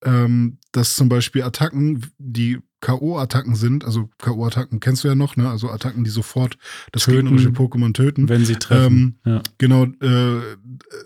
ähm, 0.05 0.59
dass 0.72 0.96
zum 0.96 1.09
Beispiel 1.09 1.42
Attacken, 1.42 2.05
die 2.18 2.59
K.O.-Attacken 2.81 3.57
sind, 3.57 3.85
also 3.85 4.11
K.O.-Attacken 4.19 4.81
kennst 4.81 5.05
du 5.05 5.09
ja 5.09 5.15
noch, 5.15 5.37
ne? 5.37 5.49
Also 5.49 5.71
Attacken, 5.71 6.05
die 6.05 6.11
sofort 6.11 6.59
das 6.93 7.05
töten, 7.05 7.27
gegnerische 7.27 7.49
Pokémon 7.49 7.95
töten. 7.95 8.29
Wenn 8.29 8.45
sie 8.45 8.57
treffen. 8.57 9.19
Ähm, 9.25 9.33
ja. 9.33 9.43
Genau, 9.59 9.85
äh, 9.85 10.41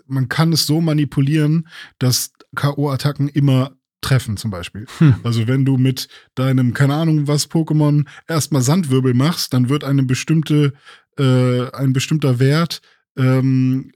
man 0.05 0.27
kann 0.29 0.51
es 0.53 0.65
so 0.67 0.81
manipulieren, 0.81 1.67
dass 1.99 2.33
K.O.-Attacken 2.55 3.29
immer 3.29 3.75
treffen, 4.01 4.35
zum 4.35 4.51
Beispiel. 4.51 4.85
Hm. 4.97 5.15
Also 5.23 5.47
wenn 5.47 5.63
du 5.63 5.77
mit 5.77 6.07
deinem, 6.35 6.73
keine 6.73 6.95
Ahnung 6.95 7.27
was, 7.27 7.49
Pokémon 7.49 8.05
erstmal 8.27 8.61
Sandwirbel 8.61 9.13
machst, 9.13 9.53
dann 9.53 9.69
wird 9.69 9.83
eine 9.83 10.03
bestimmte, 10.03 10.73
äh, 11.17 11.71
ein 11.71 11.93
bestimmter 11.93 12.39
Wert 12.39 12.81
ähm, 13.15 13.91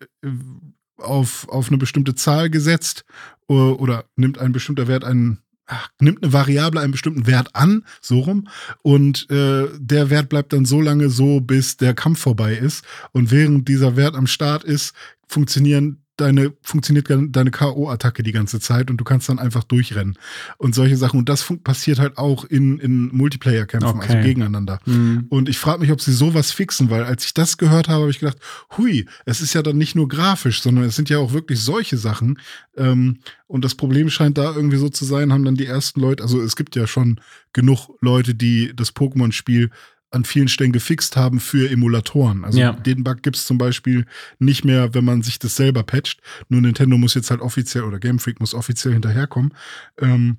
auf, 0.97 1.49
auf 1.49 1.67
eine 1.67 1.77
bestimmte 1.77 2.15
Zahl 2.15 2.49
gesetzt 2.49 3.05
oder, 3.47 3.79
oder 3.79 4.05
nimmt 4.15 4.37
ein 4.37 4.51
bestimmter 4.51 4.87
Wert 4.87 5.03
einen 5.03 5.39
ach, 5.67 5.89
nimmt 5.99 6.23
eine 6.23 6.33
Variable 6.33 6.81
einen 6.81 6.91
bestimmten 6.91 7.27
Wert 7.27 7.55
an, 7.55 7.85
so 8.01 8.19
rum, 8.19 8.47
und 8.81 9.29
äh, 9.29 9.67
der 9.77 10.09
Wert 10.09 10.29
bleibt 10.29 10.53
dann 10.53 10.65
so 10.65 10.81
lange 10.81 11.09
so, 11.09 11.39
bis 11.41 11.77
der 11.77 11.93
Kampf 11.93 12.19
vorbei 12.19 12.55
ist. 12.55 12.85
Und 13.11 13.31
während 13.31 13.67
dieser 13.67 13.95
Wert 13.95 14.15
am 14.15 14.27
Start 14.27 14.63
ist, 14.63 14.93
funktionieren 15.27 16.04
deine, 16.17 16.53
funktioniert 16.61 17.07
deine 17.09 17.51
K.O.-Attacke 17.51 18.23
die 18.23 18.31
ganze 18.31 18.59
Zeit 18.59 18.89
und 18.89 18.97
du 18.97 19.03
kannst 19.03 19.29
dann 19.29 19.39
einfach 19.39 19.63
durchrennen. 19.63 20.17
Und 20.57 20.75
solche 20.75 20.97
Sachen. 20.97 21.19
Und 21.19 21.29
das 21.29 21.45
passiert 21.63 21.99
halt 21.99 22.17
auch 22.17 22.45
in, 22.45 22.79
in 22.79 23.07
Multiplayer-Kämpfen, 23.15 23.87
also 23.87 23.99
okay. 23.99 24.15
also 24.15 24.27
gegeneinander. 24.27 24.79
Mhm. 24.85 25.25
Und 25.29 25.49
ich 25.49 25.57
frage 25.57 25.81
mich, 25.81 25.91
ob 25.91 26.01
sie 26.01 26.13
sowas 26.13 26.51
fixen, 26.51 26.89
weil 26.89 27.03
als 27.03 27.25
ich 27.25 27.33
das 27.33 27.57
gehört 27.57 27.87
habe, 27.87 28.01
habe 28.01 28.11
ich 28.11 28.19
gedacht, 28.19 28.37
hui, 28.77 29.05
es 29.25 29.41
ist 29.41 29.53
ja 29.53 29.61
dann 29.61 29.77
nicht 29.77 29.95
nur 29.95 30.07
grafisch, 30.07 30.61
sondern 30.61 30.85
es 30.85 30.95
sind 30.95 31.09
ja 31.09 31.17
auch 31.17 31.33
wirklich 31.33 31.59
solche 31.59 31.97
Sachen. 31.97 32.39
Ähm, 32.77 33.19
und 33.47 33.63
das 33.63 33.75
Problem 33.75 34.09
scheint 34.09 34.37
da 34.37 34.55
irgendwie 34.55 34.77
so 34.77 34.89
zu 34.89 35.05
sein, 35.05 35.31
haben 35.31 35.45
dann 35.45 35.55
die 35.55 35.67
ersten 35.67 35.99
Leute, 35.99 36.23
also 36.23 36.41
es 36.41 36.55
gibt 36.55 36.75
ja 36.75 36.87
schon 36.87 37.19
genug 37.53 37.89
Leute, 38.01 38.35
die 38.35 38.73
das 38.75 38.95
Pokémon-Spiel 38.95 39.69
an 40.11 40.25
vielen 40.25 40.47
Stellen 40.47 40.71
gefixt 40.71 41.17
haben 41.17 41.39
für 41.39 41.69
Emulatoren. 41.69 42.45
Also 42.45 42.59
ja. 42.59 42.71
den 42.73 43.03
Bug 43.03 43.21
gibt 43.21 43.35
es 43.35 43.45
zum 43.45 43.57
Beispiel 43.57 44.05
nicht 44.39 44.63
mehr, 44.63 44.93
wenn 44.93 45.03
man 45.03 45.21
sich 45.21 45.39
das 45.39 45.55
selber 45.55 45.83
patcht. 45.83 46.21
Nur 46.49 46.61
Nintendo 46.61 46.97
muss 46.97 47.15
jetzt 47.15 47.31
halt 47.31 47.41
offiziell 47.41 47.83
oder 47.83 47.99
Game 47.99 48.19
Freak 48.19 48.39
muss 48.39 48.53
offiziell 48.53 48.93
hinterherkommen. 48.93 49.53
Ähm, 49.99 50.37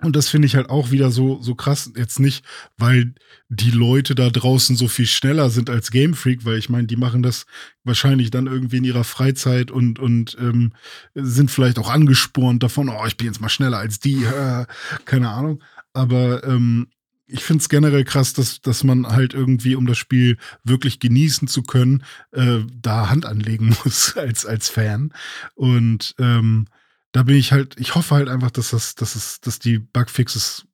und 0.00 0.14
das 0.14 0.28
finde 0.28 0.46
ich 0.46 0.54
halt 0.54 0.70
auch 0.70 0.92
wieder 0.92 1.10
so, 1.10 1.42
so 1.42 1.56
krass. 1.56 1.90
Jetzt 1.96 2.20
nicht, 2.20 2.44
weil 2.76 3.14
die 3.48 3.72
Leute 3.72 4.14
da 4.14 4.30
draußen 4.30 4.76
so 4.76 4.86
viel 4.86 5.06
schneller 5.06 5.50
sind 5.50 5.70
als 5.70 5.90
Game 5.90 6.14
Freak, 6.14 6.44
weil 6.44 6.56
ich 6.56 6.68
meine, 6.68 6.86
die 6.86 6.96
machen 6.96 7.22
das 7.22 7.46
wahrscheinlich 7.82 8.30
dann 8.30 8.46
irgendwie 8.46 8.76
in 8.76 8.84
ihrer 8.84 9.02
Freizeit 9.02 9.72
und, 9.72 9.98
und 9.98 10.36
ähm, 10.40 10.72
sind 11.14 11.50
vielleicht 11.50 11.80
auch 11.80 11.90
angespornt 11.90 12.62
davon, 12.62 12.88
oh, 12.88 13.06
ich 13.06 13.16
bin 13.16 13.26
jetzt 13.26 13.40
mal 13.40 13.48
schneller 13.48 13.78
als 13.78 13.98
die, 13.98 14.22
äh, 14.24 14.66
keine 15.04 15.30
Ahnung. 15.30 15.64
Aber 15.92 16.44
ähm, 16.44 16.86
ich 17.28 17.44
finde 17.44 17.60
es 17.60 17.68
generell 17.68 18.04
krass, 18.04 18.32
dass, 18.32 18.60
dass 18.60 18.84
man 18.84 19.06
halt 19.06 19.34
irgendwie, 19.34 19.76
um 19.76 19.86
das 19.86 19.98
Spiel 19.98 20.38
wirklich 20.64 20.98
genießen 20.98 21.46
zu 21.46 21.62
können, 21.62 22.02
äh, 22.32 22.60
da 22.74 23.10
Hand 23.10 23.26
anlegen 23.26 23.76
muss 23.84 24.16
als, 24.16 24.46
als 24.46 24.68
Fan. 24.68 25.12
Und 25.54 26.14
ähm, 26.18 26.66
da 27.12 27.22
bin 27.22 27.36
ich 27.36 27.52
halt, 27.52 27.76
ich 27.78 27.94
hoffe 27.94 28.14
halt 28.14 28.28
einfach, 28.28 28.50
dass 28.50 28.70
das, 28.70 28.94
dass 28.94 29.14
es, 29.14 29.40
dass 29.40 29.58
die 29.58 29.78
Bugfixes 29.78 30.64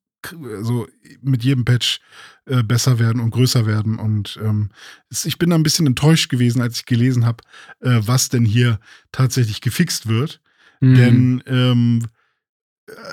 so 0.61 0.87
mit 1.21 1.43
jedem 1.43 1.65
Patch 1.65 1.99
äh, 2.45 2.63
besser 2.63 2.99
werden 2.99 3.21
und 3.21 3.31
größer 3.31 3.65
werden. 3.65 3.99
Und 3.99 4.39
ähm, 4.41 4.69
ich 5.09 5.37
bin 5.37 5.51
da 5.51 5.55
ein 5.55 5.63
bisschen 5.63 5.85
enttäuscht 5.85 6.29
gewesen, 6.29 6.61
als 6.61 6.79
ich 6.79 6.85
gelesen 6.85 7.25
habe, 7.25 7.43
äh, 7.81 7.99
was 8.01 8.29
denn 8.29 8.45
hier 8.45 8.79
tatsächlich 9.11 9.61
gefixt 9.61 10.07
wird. 10.07 10.41
Mhm. 10.81 10.95
Denn 10.95 11.43
ähm, 11.45 12.07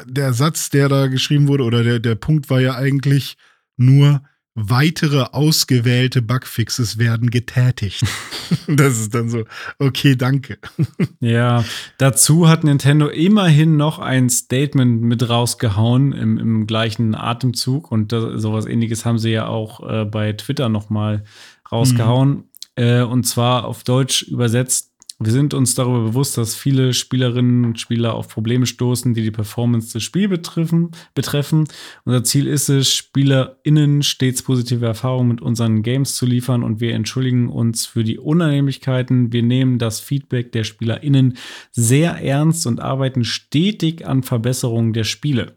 der 0.06 0.32
Satz, 0.32 0.70
der 0.70 0.88
da 0.88 1.06
geschrieben 1.06 1.48
wurde, 1.48 1.64
oder 1.64 1.82
der, 1.82 1.98
der 1.98 2.14
Punkt 2.14 2.50
war 2.50 2.60
ja 2.60 2.74
eigentlich 2.74 3.36
nur, 3.76 4.22
weitere 4.54 5.22
ausgewählte 5.32 6.20
Bugfixes 6.20 6.98
werden 6.98 7.30
getätigt. 7.30 8.04
das 8.66 8.98
ist 8.98 9.14
dann 9.14 9.30
so, 9.30 9.44
okay, 9.78 10.14
danke. 10.14 10.58
ja, 11.20 11.64
dazu 11.96 12.48
hat 12.48 12.64
Nintendo 12.64 13.08
immerhin 13.08 13.76
noch 13.76 13.98
ein 13.98 14.28
Statement 14.28 15.02
mit 15.02 15.28
rausgehauen 15.28 16.12
im, 16.12 16.38
im 16.38 16.66
gleichen 16.66 17.14
Atemzug 17.14 17.90
und 17.90 18.12
das, 18.12 18.42
sowas 18.42 18.66
ähnliches 18.66 19.06
haben 19.06 19.18
sie 19.18 19.30
ja 19.30 19.46
auch 19.46 19.88
äh, 19.88 20.04
bei 20.04 20.32
Twitter 20.34 20.68
noch 20.68 20.90
mal 20.90 21.24
rausgehauen. 21.70 22.30
Mhm. 22.30 22.44
Äh, 22.74 23.02
und 23.02 23.24
zwar 23.24 23.64
auf 23.64 23.84
Deutsch 23.84 24.22
übersetzt 24.22 24.91
wir 25.24 25.32
sind 25.32 25.54
uns 25.54 25.74
darüber 25.74 26.02
bewusst, 26.02 26.38
dass 26.38 26.54
viele 26.54 26.92
Spielerinnen 26.92 27.64
und 27.64 27.80
Spieler 27.80 28.14
auf 28.14 28.28
Probleme 28.28 28.66
stoßen, 28.66 29.14
die 29.14 29.22
die 29.22 29.30
Performance 29.30 29.92
des 29.92 30.02
Spiels 30.02 30.30
betreffen. 30.30 30.90
betreffen. 31.14 31.68
Unser 32.04 32.24
Ziel 32.24 32.46
ist 32.46 32.68
es, 32.68 32.92
SpielerInnen 32.92 34.02
stets 34.02 34.42
positive 34.42 34.84
Erfahrungen 34.84 35.28
mit 35.28 35.42
unseren 35.42 35.82
Games 35.82 36.14
zu 36.14 36.26
liefern 36.26 36.62
und 36.62 36.80
wir 36.80 36.94
entschuldigen 36.94 37.48
uns 37.48 37.86
für 37.86 38.04
die 38.04 38.18
Unannehmlichkeiten. 38.18 39.32
Wir 39.32 39.42
nehmen 39.42 39.78
das 39.78 40.00
Feedback 40.00 40.52
der 40.52 40.64
SpielerInnen 40.64 41.36
sehr 41.70 42.22
ernst 42.22 42.66
und 42.66 42.80
arbeiten 42.80 43.24
stetig 43.24 44.06
an 44.06 44.22
Verbesserungen 44.22 44.92
der 44.92 45.04
Spiele. 45.04 45.56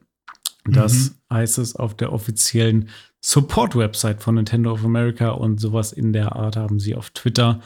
Das 0.66 1.12
mhm. 1.12 1.36
heißt 1.36 1.58
es 1.60 1.76
auf 1.76 1.96
der 1.96 2.12
offiziellen 2.12 2.90
Support-Website 3.22 4.22
von 4.22 4.36
Nintendo 4.36 4.72
of 4.72 4.86
America 4.86 5.30
und 5.30 5.60
sowas 5.60 5.92
in 5.92 6.14
der 6.14 6.36
Art 6.36 6.56
haben 6.56 6.80
sie 6.80 6.96
auf 6.96 7.10
Twitter 7.12 7.60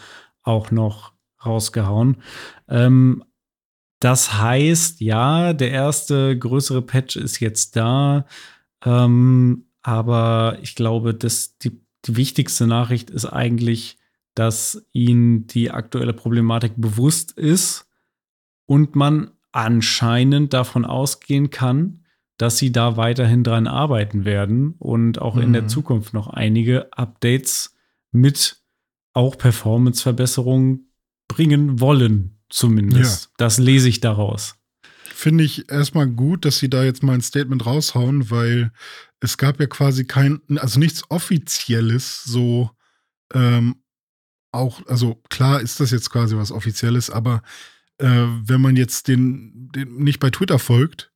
auch 0.44 0.72
noch 0.72 1.14
rausgehauen. 1.46 2.18
Ähm, 2.68 3.24
das 4.00 4.40
heißt, 4.40 5.02
ja, 5.02 5.54
der 5.54 5.72
erste 5.72 6.38
größere 6.38 6.82
Patch 6.82 7.18
ist 7.18 7.40
jetzt 7.40 7.76
da. 7.76 8.26
Ähm, 8.86 9.66
aber 9.82 10.58
ich 10.62 10.76
glaube, 10.76 11.14
dass 11.14 11.58
die, 11.58 11.82
die 12.06 12.16
wichtigste 12.16 12.66
Nachricht 12.66 13.10
ist 13.10 13.26
eigentlich, 13.26 13.98
dass 14.36 14.86
ihnen 14.94 15.48
die 15.48 15.72
aktuelle 15.72 16.14
Problematik 16.14 16.74
bewusst 16.78 17.32
ist 17.34 17.90
und 18.66 18.96
man 18.96 19.32
anscheinend 19.52 20.54
davon 20.54 20.86
ausgehen 20.86 21.50
kann, 21.50 22.06
dass 22.38 22.58
sie 22.58 22.72
da 22.72 22.96
weiterhin 22.96 23.44
dran 23.44 23.68
arbeiten 23.68 24.24
werden 24.24 24.76
und 24.80 25.22
auch 25.22 25.36
mhm. 25.36 25.42
in 25.42 25.54
der 25.54 25.64
mhm. 25.64 25.70
Zukunft 25.70 26.14
noch 26.14 26.28
einige 26.28 26.94
Updates 26.94 27.76
mit 28.12 28.62
auch 29.14 29.38
Performance-Verbesserungen 29.38 30.89
bringen 31.30 31.80
wollen, 31.80 32.38
zumindest. 32.50 33.26
Ja. 33.26 33.32
Das 33.38 33.58
lese 33.58 33.88
ich 33.88 34.02
daraus. 34.02 34.56
Finde 35.14 35.46
ich 35.46 35.72
erstmal 35.72 36.08
gut, 36.08 36.44
dass 36.44 36.60
sie 36.60 36.70
da 36.70 36.84
jetzt 36.84 37.04
mal 37.04 37.14
ein 37.14 37.22
Statement 37.22 37.66
raushauen, 37.66 38.30
weil 38.30 38.72
es 39.22 39.38
gab 39.38 39.60
ja 39.62 39.68
quasi 39.68 40.06
kein, 40.06 40.42
also 40.58 40.80
nichts 40.80 41.04
Offizielles, 41.10 42.24
so 42.26 42.72
ähm, 43.34 43.76
auch, 44.52 44.86
also 44.88 45.22
klar 45.30 45.62
ist 45.62 45.80
das 45.80 45.92
jetzt 45.92 46.10
quasi 46.10 46.36
was 46.36 46.52
Offizielles, 46.52 47.10
aber 47.10 47.44
äh, 47.98 48.08
wenn 48.08 48.62
man 48.62 48.76
jetzt 48.76 49.08
den, 49.08 49.70
den 49.74 49.98
nicht 49.98 50.20
bei 50.20 50.30
Twitter 50.30 50.60
folgt, 50.60 51.12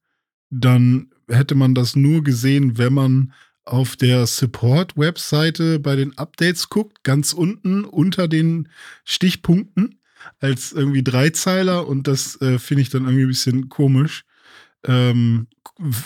dann 0.50 1.10
hätte 1.28 1.56
man 1.56 1.74
das 1.74 1.96
nur 1.96 2.24
gesehen, 2.24 2.78
wenn 2.78 2.94
man 2.94 3.34
auf 3.66 3.96
der 3.96 4.28
Support-Webseite 4.28 5.80
bei 5.80 5.96
den 5.96 6.18
Updates 6.18 6.70
guckt, 6.70 7.04
ganz 7.04 7.34
unten 7.34 7.86
unter 7.86 8.28
den 8.28 8.70
Stichpunkten 9.06 10.00
als 10.40 10.72
irgendwie 10.72 11.04
Dreizeiler 11.04 11.88
und 11.88 12.08
das 12.08 12.40
äh, 12.42 12.60
finde 12.60 12.82
ich 12.82 12.90
dann 12.90 13.04
irgendwie 13.04 13.24
ein 13.24 13.30
bisschen 13.30 13.70
komisch. 13.70 14.26
Ähm, 14.86 15.48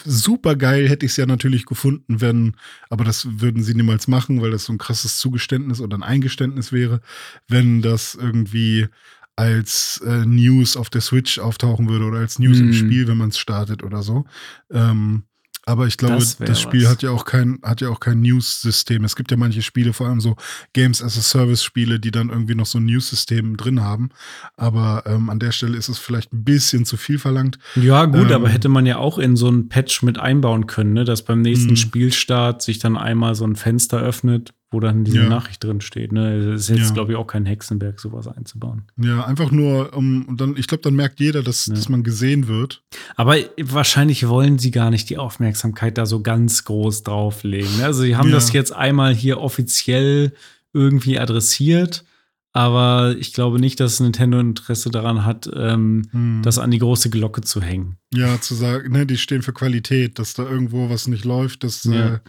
super 0.05 0.55
geil 0.55 0.87
hätte 0.87 1.05
ich 1.05 1.11
es 1.11 1.17
ja 1.17 1.25
natürlich 1.25 1.65
gefunden, 1.65 2.21
wenn, 2.21 2.55
aber 2.89 3.03
das 3.03 3.39
würden 3.41 3.63
sie 3.63 3.73
niemals 3.73 4.07
machen, 4.07 4.41
weil 4.41 4.51
das 4.51 4.65
so 4.65 4.73
ein 4.73 4.77
krasses 4.77 5.17
Zugeständnis 5.17 5.81
oder 5.81 5.97
ein 5.97 6.03
Eingeständnis 6.03 6.71
wäre, 6.71 7.01
wenn 7.47 7.81
das 7.81 8.15
irgendwie 8.15 8.87
als 9.35 10.01
äh, 10.05 10.25
News 10.25 10.77
auf 10.77 10.89
der 10.89 11.01
Switch 11.01 11.39
auftauchen 11.39 11.89
würde 11.89 12.05
oder 12.05 12.19
als 12.19 12.39
News 12.39 12.57
mm. 12.57 12.61
im 12.61 12.67
mhm. 12.67 12.73
Spiel, 12.73 13.07
wenn 13.07 13.17
man 13.17 13.29
es 13.29 13.37
startet 13.37 13.83
oder 13.83 14.01
so. 14.01 14.25
Ähm, 14.71 15.23
aber 15.67 15.85
ich 15.85 15.97
glaube, 15.97 16.15
das, 16.15 16.37
das 16.37 16.61
Spiel 16.61 16.85
was. 16.85 16.91
hat 16.91 17.03
ja 17.03 17.11
auch 17.11 17.25
kein, 17.25 17.59
hat 17.61 17.81
ja 17.81 17.89
auch 17.89 17.99
kein 17.99 18.21
News-System. 18.21 19.03
Es 19.03 19.17
gibt 19.17 19.31
ja 19.31 19.37
manche 19.37 19.61
Spiele, 19.61 19.91
vor 19.91 20.07
allem 20.07 20.21
so 20.21 20.37
Games 20.71 21.03
as 21.03 21.17
a 21.17 21.21
Service-Spiele, 21.21 21.99
die 21.99 22.11
dann 22.11 22.29
irgendwie 22.29 22.55
noch 22.55 22.65
so 22.65 22.79
ein 22.79 22.85
News-System 22.85 23.57
drin 23.57 23.83
haben. 23.83 24.09
Aber 24.55 25.03
ähm, 25.05 25.29
an 25.29 25.39
der 25.39 25.51
Stelle 25.51 25.75
ist 25.75 25.89
es 25.89 25.97
vielleicht 25.97 26.31
ein 26.31 26.45
bisschen 26.45 26.85
zu 26.85 26.95
viel 26.95 27.19
verlangt. 27.19 27.59
Ja, 27.75 28.05
gut, 28.05 28.29
ähm, 28.29 28.35
aber 28.35 28.47
hätte 28.47 28.69
man 28.69 28.85
ja 28.85 28.97
auch 28.97 29.17
in 29.17 29.35
so 29.35 29.49
ein 29.49 29.67
Patch 29.67 30.03
mit 30.03 30.17
einbauen 30.17 30.67
können, 30.67 30.93
ne? 30.93 31.03
dass 31.03 31.23
beim 31.23 31.41
nächsten 31.41 31.71
mhm. 31.71 31.75
Spielstart 31.75 32.61
sich 32.61 32.79
dann 32.79 32.95
einmal 32.95 33.35
so 33.35 33.45
ein 33.45 33.57
Fenster 33.57 33.99
öffnet 33.99 34.53
wo 34.77 34.79
dann 34.79 35.03
diese 35.03 35.17
ja. 35.17 35.29
Nachricht 35.29 35.63
drin 35.63 35.81
steht. 35.81 36.11
Ne? 36.11 36.51
Das 36.51 36.61
ist 36.61 36.69
jetzt, 36.69 36.89
ja. 36.89 36.93
glaube 36.93 37.11
ich, 37.11 37.17
auch 37.17 37.25
kein 37.25 37.47
Hexenberg, 37.47 37.99
sowas 37.99 38.27
einzubauen. 38.27 38.83
Ja, 38.95 39.25
einfach 39.25 39.49
nur, 39.49 39.97
um, 39.97 40.23
und 40.27 40.39
dann, 40.39 40.55
ich 40.55 40.67
glaube, 40.67 40.83
dann 40.83 40.93
merkt 40.93 41.19
jeder, 41.19 41.41
dass, 41.41 41.65
ja. 41.65 41.73
dass 41.73 41.89
man 41.89 42.03
gesehen 42.03 42.47
wird. 42.47 42.83
Aber 43.15 43.37
wahrscheinlich 43.59 44.27
wollen 44.27 44.59
sie 44.59 44.69
gar 44.69 44.91
nicht 44.91 45.09
die 45.09 45.17
Aufmerksamkeit 45.17 45.97
da 45.97 46.05
so 46.05 46.21
ganz 46.21 46.63
groß 46.65 47.01
drauflegen. 47.01 47.77
Ne? 47.77 47.85
Also, 47.85 48.03
sie 48.03 48.15
haben 48.15 48.29
das 48.29 48.53
jetzt 48.53 48.71
einmal 48.71 49.15
hier 49.15 49.39
offiziell 49.39 50.33
irgendwie 50.73 51.17
adressiert 51.17 52.05
aber 52.57 53.15
ich 53.19 53.33
glaube 53.33 53.59
nicht, 53.59 53.79
dass 53.79 53.99
Nintendo 53.99 54.39
Interesse 54.39 54.89
daran 54.89 55.23
hat, 55.25 55.47
ähm, 55.55 56.07
hm. 56.09 56.41
das 56.43 56.57
an 56.57 56.71
die 56.71 56.79
große 56.79 57.11
Glocke 57.11 57.41
zu 57.41 57.61
hängen. 57.61 57.97
Ja, 58.13 58.39
zu 58.39 58.55
sagen, 58.55 58.93
ne, 58.93 59.05
die 59.05 59.17
stehen 59.17 59.41
für 59.41 59.51
Qualität, 59.51 60.17
dass 60.17 60.33
da 60.33 60.43
irgendwo 60.43 60.89
was 60.89 61.07
nicht 61.07 61.25
läuft, 61.25 61.65
das 61.65 61.83
ja. 61.83 62.15
äh, 62.15 62.19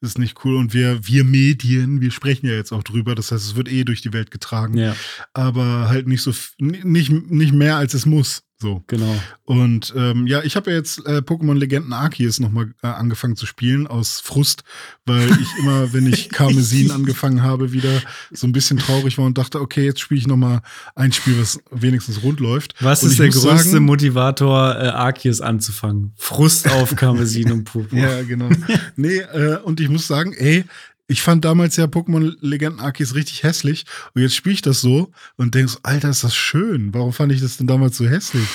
ist 0.00 0.18
nicht 0.18 0.44
cool. 0.44 0.56
Und 0.56 0.74
wir, 0.74 1.06
wir 1.06 1.22
Medien, 1.22 2.00
wir 2.00 2.10
sprechen 2.10 2.46
ja 2.46 2.54
jetzt 2.54 2.72
auch 2.72 2.82
drüber, 2.82 3.14
das 3.14 3.30
heißt, 3.30 3.44
es 3.44 3.54
wird 3.54 3.70
eh 3.70 3.84
durch 3.84 4.00
die 4.00 4.12
Welt 4.12 4.32
getragen. 4.32 4.76
Ja. 4.76 4.96
Aber 5.32 5.88
halt 5.88 6.08
nicht 6.08 6.22
so, 6.22 6.32
nicht, 6.58 7.10
nicht 7.10 7.52
mehr 7.52 7.76
als 7.76 7.94
es 7.94 8.04
muss. 8.04 8.42
So. 8.62 8.84
Genau. 8.86 9.20
Und 9.44 9.92
ähm, 9.96 10.28
ja, 10.28 10.40
ich 10.44 10.54
habe 10.54 10.70
ja 10.70 10.76
jetzt 10.76 11.04
äh, 11.04 11.18
Pokémon 11.18 11.58
Legenden 11.58 11.92
Arceus 11.92 12.38
nochmal 12.38 12.72
äh, 12.82 12.86
angefangen 12.86 13.34
zu 13.34 13.44
spielen 13.44 13.88
aus 13.88 14.20
Frust, 14.20 14.62
weil 15.04 15.28
ich 15.42 15.58
immer, 15.58 15.92
wenn 15.92 16.06
ich 16.06 16.30
Karmesin 16.30 16.92
angefangen 16.92 17.42
habe, 17.42 17.72
wieder 17.72 18.00
so 18.30 18.46
ein 18.46 18.52
bisschen 18.52 18.78
traurig 18.78 19.18
war 19.18 19.26
und 19.26 19.36
dachte, 19.36 19.60
okay, 19.60 19.84
jetzt 19.84 19.98
spiele 19.98 20.20
ich 20.20 20.28
nochmal 20.28 20.60
ein 20.94 21.12
Spiel, 21.12 21.40
was 21.40 21.58
wenigstens 21.72 22.22
rund 22.22 22.38
läuft. 22.38 22.76
Was 22.78 23.02
ist 23.02 23.18
der 23.18 23.30
größte 23.30 23.70
sagen, 23.70 23.84
Motivator, 23.84 24.76
äh, 24.76 24.88
Arceus 25.12 25.40
anzufangen? 25.40 26.12
Frust 26.16 26.70
auf 26.70 26.96
Karmesin 26.96 27.52
und 27.52 27.64
Purpur. 27.64 27.98
Ja, 28.02 28.22
genau. 28.22 28.48
nee, 28.96 29.18
äh, 29.18 29.58
und 29.58 29.80
ich 29.80 29.88
muss 29.88 30.06
sagen, 30.06 30.32
ey, 30.32 30.64
ich 31.08 31.20
fand 31.20 31.44
damals 31.44 31.76
ja 31.76 31.84
Pokémon 31.84 32.34
Legenden 32.40 32.80
Arceus 32.80 33.14
richtig 33.14 33.42
hässlich 33.42 33.84
und 34.14 34.22
jetzt 34.22 34.34
spiele 34.34 34.54
ich 34.54 34.62
das 34.62 34.80
so 34.80 35.10
und 35.36 35.54
denkst, 35.54 35.76
Alter, 35.82 36.08
ist 36.08 36.24
das 36.24 36.34
schön. 36.34 36.94
Warum 36.94 37.12
fand 37.12 37.32
ich 37.32 37.40
das 37.40 37.58
denn 37.58 37.66
damals 37.66 37.98
so 37.98 38.08
hässlich? 38.08 38.48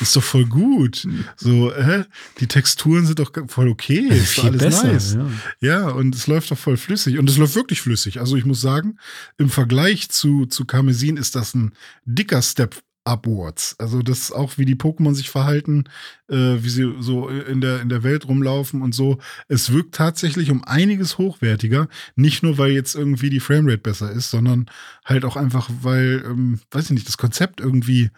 Ist 0.00 0.14
doch 0.14 0.22
voll 0.22 0.44
gut. 0.44 1.06
So, 1.36 1.72
hä? 1.74 2.04
Die 2.40 2.48
Texturen 2.48 3.06
sind 3.06 3.18
doch 3.18 3.32
voll 3.48 3.68
okay. 3.68 4.08
Ist 4.10 4.36
doch 4.36 4.44
alles 4.44 4.62
besser, 4.62 4.92
nice. 4.92 5.14
Ja. 5.14 5.26
ja. 5.60 5.88
und 5.88 6.14
es 6.14 6.26
läuft 6.26 6.50
doch 6.50 6.58
voll 6.58 6.76
flüssig 6.76 7.18
und 7.18 7.30
es 7.30 7.38
läuft 7.38 7.54
wirklich 7.54 7.80
flüssig. 7.80 8.20
Also 8.20 8.36
ich 8.36 8.44
muss 8.44 8.60
sagen, 8.60 8.98
im 9.38 9.48
Vergleich 9.48 10.10
zu, 10.10 10.44
zu 10.46 10.66
Karmesin 10.66 11.16
ist 11.16 11.34
das 11.34 11.54
ein 11.54 11.72
dicker 12.04 12.42
Step 12.42 12.82
upwards. 13.04 13.76
Also 13.78 14.02
das 14.02 14.20
ist 14.20 14.32
auch, 14.32 14.58
wie 14.58 14.64
die 14.64 14.76
Pokémon 14.76 15.14
sich 15.14 15.30
verhalten, 15.30 15.84
äh, 16.28 16.62
wie 16.62 16.68
sie 16.68 16.94
so 17.00 17.28
in 17.28 17.60
der, 17.60 17.80
in 17.80 17.88
der 17.88 18.02
Welt 18.02 18.28
rumlaufen 18.28 18.82
und 18.82 18.94
so. 18.94 19.18
Es 19.48 19.72
wirkt 19.72 19.94
tatsächlich 19.94 20.50
um 20.50 20.62
einiges 20.64 21.18
hochwertiger. 21.18 21.88
Nicht 22.14 22.42
nur, 22.42 22.58
weil 22.58 22.72
jetzt 22.72 22.94
irgendwie 22.94 23.30
die 23.30 23.40
Framerate 23.40 23.78
besser 23.78 24.10
ist, 24.10 24.30
sondern 24.30 24.66
halt 25.04 25.24
auch 25.24 25.36
einfach, 25.36 25.68
weil, 25.82 26.22
ähm, 26.24 26.60
weiß 26.70 26.86
ich 26.86 26.90
nicht, 26.92 27.08
das 27.08 27.18
Konzept 27.18 27.60
irgendwie 27.60 28.10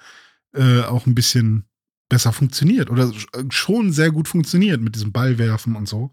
äh, 0.52 0.82
auch 0.82 1.06
ein 1.06 1.14
bisschen 1.14 1.64
besser 2.08 2.32
funktioniert 2.32 2.90
oder 2.90 3.10
schon 3.48 3.90
sehr 3.90 4.10
gut 4.10 4.28
funktioniert 4.28 4.80
mit 4.80 4.94
diesem 4.94 5.10
Ballwerfen 5.12 5.74
und 5.74 5.88
so. 5.88 6.12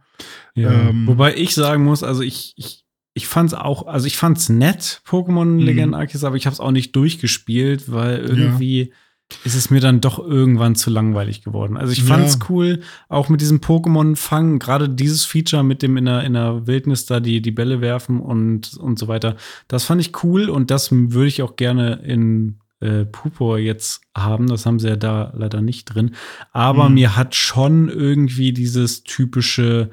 Ja. 0.55 0.71
Ähm, 0.71 1.05
Wobei 1.05 1.35
ich 1.35 1.53
sagen 1.53 1.83
muss, 1.83 2.01
also 2.01 2.21
ich, 2.21 2.53
ich 2.55 2.85
ich 3.13 3.27
fand's 3.27 3.53
auch, 3.53 3.87
also 3.87 4.07
ich 4.07 4.17
fand's 4.17 4.49
nett, 4.49 5.01
Pokémon 5.07 5.45
mhm. 5.45 5.59
Legenden 5.59 5.93
Arceus, 5.93 6.23
aber 6.23 6.35
ich 6.37 6.45
habe 6.45 6.53
es 6.53 6.59
auch 6.59 6.71
nicht 6.71 6.95
durchgespielt, 6.95 7.91
weil 7.91 8.19
irgendwie, 8.19 8.81
ja. 8.83 9.37
ist 9.43 9.55
es 9.55 9.69
mir 9.69 9.81
dann 9.81 9.99
doch 10.01 10.19
irgendwann 10.19 10.75
zu 10.75 10.89
langweilig 10.89 11.43
geworden. 11.43 11.77
Also 11.77 11.91
ich 11.93 12.03
fand 12.03 12.25
es 12.25 12.35
Ja. 12.35 12.45
cool, 12.49 12.81
auch 13.09 13.29
mit 13.29 13.41
diesem 13.41 13.59
Pokémon-Fangen, 13.59 14.59
gerade 14.59 14.87
dieses 14.89 15.25
Feature 15.25 15.63
mit 15.63 15.81
dem 15.81 15.97
in 15.97 16.05
der, 16.05 16.23
in 16.23 16.33
der 16.33 16.67
Wildnis 16.67 17.05
da 17.05 17.19
die, 17.19 17.41
die 17.41 17.51
Bälle 17.51 17.81
werfen 17.81 18.19
und, 18.19 18.75
und 18.77 18.97
so 18.99 19.07
weiter. 19.07 19.35
Das 19.67 19.83
fand 19.85 19.99
ich 20.01 20.23
cool 20.23 20.49
und 20.49 20.71
das 20.71 20.89
würde 20.91 21.27
ich 21.27 21.41
auch 21.41 21.55
gerne 21.55 22.01
in 22.03 22.59
äh, 22.79 23.05
Pupor 23.05 23.59
jetzt 23.59 24.01
haben. 24.15 24.47
Das 24.47 24.65
haben 24.65 24.79
sie 24.79 24.87
ja 24.87 24.95
da 24.95 25.31
leider 25.35 25.61
nicht 25.61 25.85
drin. 25.85 26.15
Aber 26.51 26.89
Mhm. 26.89 26.95
mir 26.95 27.15
hat 27.15 27.35
schon 27.35 27.89
irgendwie 27.89 28.53
dieses 28.53 29.03
typische 29.03 29.91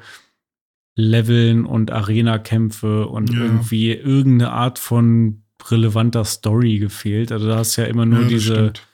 Leveln 0.99 1.65
und 1.65 1.91
Arena-Kämpfe 1.91 3.07
und 3.07 3.31
Ja. 3.33 3.39
irgendwie 3.39 3.93
irgendeine 3.93 4.51
Art 4.51 4.77
von 4.79 5.43
relevanter 5.69 6.25
Story 6.25 6.77
gefehlt. 6.79 7.31
Also 7.31 7.47
da 7.47 7.57
hast 7.57 7.75
ja 7.77 7.85
immer 7.85 8.05
nur 8.05 8.21
Ja, 8.23 8.27
diese, 8.27 8.53
stimmt. 8.53 8.87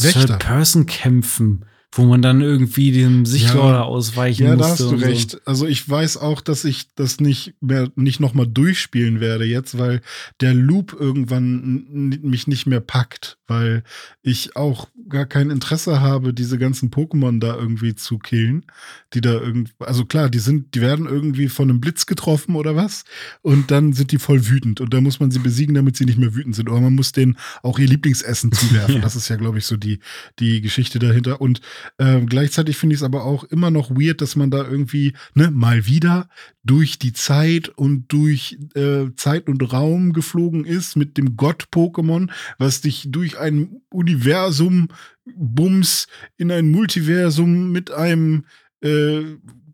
Third-Person-Kämpfen, 0.00 1.64
wo 1.92 2.04
man 2.04 2.20
dann 2.20 2.42
irgendwie 2.42 2.92
dem 2.92 3.24
Sichtlorder 3.24 3.78
Ja. 3.78 3.82
ausweichen 3.82 4.44
ja, 4.46 4.56
musste. 4.56 4.62
da 4.62 4.70
hast 4.72 4.80
du 4.80 4.98
so. 4.98 5.04
recht. 5.06 5.40
Also 5.46 5.66
ich 5.66 5.88
weiß 5.88 6.18
auch, 6.18 6.40
dass 6.42 6.64
ich 6.64 6.94
das 6.94 7.18
nicht 7.18 7.54
mehr, 7.60 7.90
nicht 7.96 8.20
nochmal 8.20 8.46
durchspielen 8.46 9.20
werde 9.20 9.46
jetzt, 9.46 9.78
weil 9.78 10.02
der 10.40 10.52
Loop 10.54 10.94
irgendwann 10.98 12.18
mich 12.22 12.46
nicht 12.46 12.66
mehr 12.66 12.80
packt, 12.80 13.38
weil 13.46 13.82
ich 14.22 14.54
auch 14.54 14.88
gar 15.08 15.24
kein 15.24 15.48
Interesse 15.50 16.00
habe, 16.00 16.34
diese 16.34 16.58
ganzen 16.58 16.90
Pokémon 16.90 17.40
da 17.40 17.56
irgendwie 17.56 17.94
zu 17.94 18.18
killen, 18.18 18.66
die 19.14 19.22
da 19.22 19.32
irgendwie, 19.32 19.72
also 19.78 20.04
klar, 20.04 20.28
die 20.28 20.40
sind, 20.40 20.74
die 20.74 20.82
werden 20.82 21.06
irgendwie 21.06 21.48
von 21.48 21.70
einem 21.70 21.80
Blitz 21.80 22.04
getroffen 22.04 22.54
oder 22.54 22.76
was 22.76 23.04
und 23.40 23.70
dann 23.70 23.94
sind 23.94 24.12
die 24.12 24.18
voll 24.18 24.46
wütend 24.48 24.80
und 24.82 24.92
da 24.92 25.00
muss 25.00 25.20
man 25.20 25.30
sie 25.30 25.38
besiegen, 25.38 25.74
damit 25.74 25.96
sie 25.96 26.04
nicht 26.04 26.18
mehr 26.18 26.34
wütend 26.34 26.54
sind. 26.54 26.68
Aber 26.68 26.80
man 26.82 26.94
muss 26.94 27.12
denen 27.12 27.38
auch 27.62 27.78
ihr 27.78 27.88
Lieblingsessen 27.88 28.52
zuwerfen. 28.52 28.88
Ja. 28.98 29.00
Das 29.00 29.16
ist 29.16 29.28
ja, 29.28 29.36
glaube 29.36 29.58
ich, 29.58 29.66
so 29.66 29.76
die, 29.76 30.00
die 30.38 30.60
Geschichte 30.60 30.98
dahinter. 30.98 31.40
Und 31.40 31.60
ähm, 31.98 32.26
gleichzeitig 32.26 32.76
finde 32.76 32.94
ich 32.94 33.00
es 33.00 33.04
aber 33.04 33.24
auch 33.24 33.44
immer 33.44 33.70
noch 33.70 33.90
weird, 33.90 34.20
dass 34.20 34.36
man 34.36 34.50
da 34.50 34.58
irgendwie, 34.58 35.14
ne, 35.34 35.50
mal 35.50 35.86
wieder 35.86 36.28
durch 36.64 36.98
die 36.98 37.12
Zeit 37.12 37.68
und 37.68 38.12
durch 38.12 38.58
äh, 38.74 39.06
Zeit 39.16 39.48
und 39.48 39.72
Raum 39.72 40.12
geflogen 40.12 40.64
ist 40.64 40.96
mit 40.96 41.16
dem 41.16 41.36
Gott-Pokémon, 41.36 42.30
was 42.58 42.80
dich 42.80 43.06
durch 43.10 43.38
ein 43.38 43.80
Universum 43.90 44.88
Bums 45.24 46.06
in 46.36 46.50
ein 46.50 46.70
Multiversum 46.70 47.70
mit 47.70 47.90
einem 47.90 48.44
äh, 48.82 49.22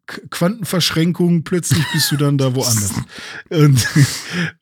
Quantenverschränkung, 0.07 1.45
plötzlich 1.45 1.83
bist 1.93 2.13
du 2.13 2.17
dann 2.17 2.37
da 2.37 2.55
woanders. 2.55 2.93
Und, 3.51 3.87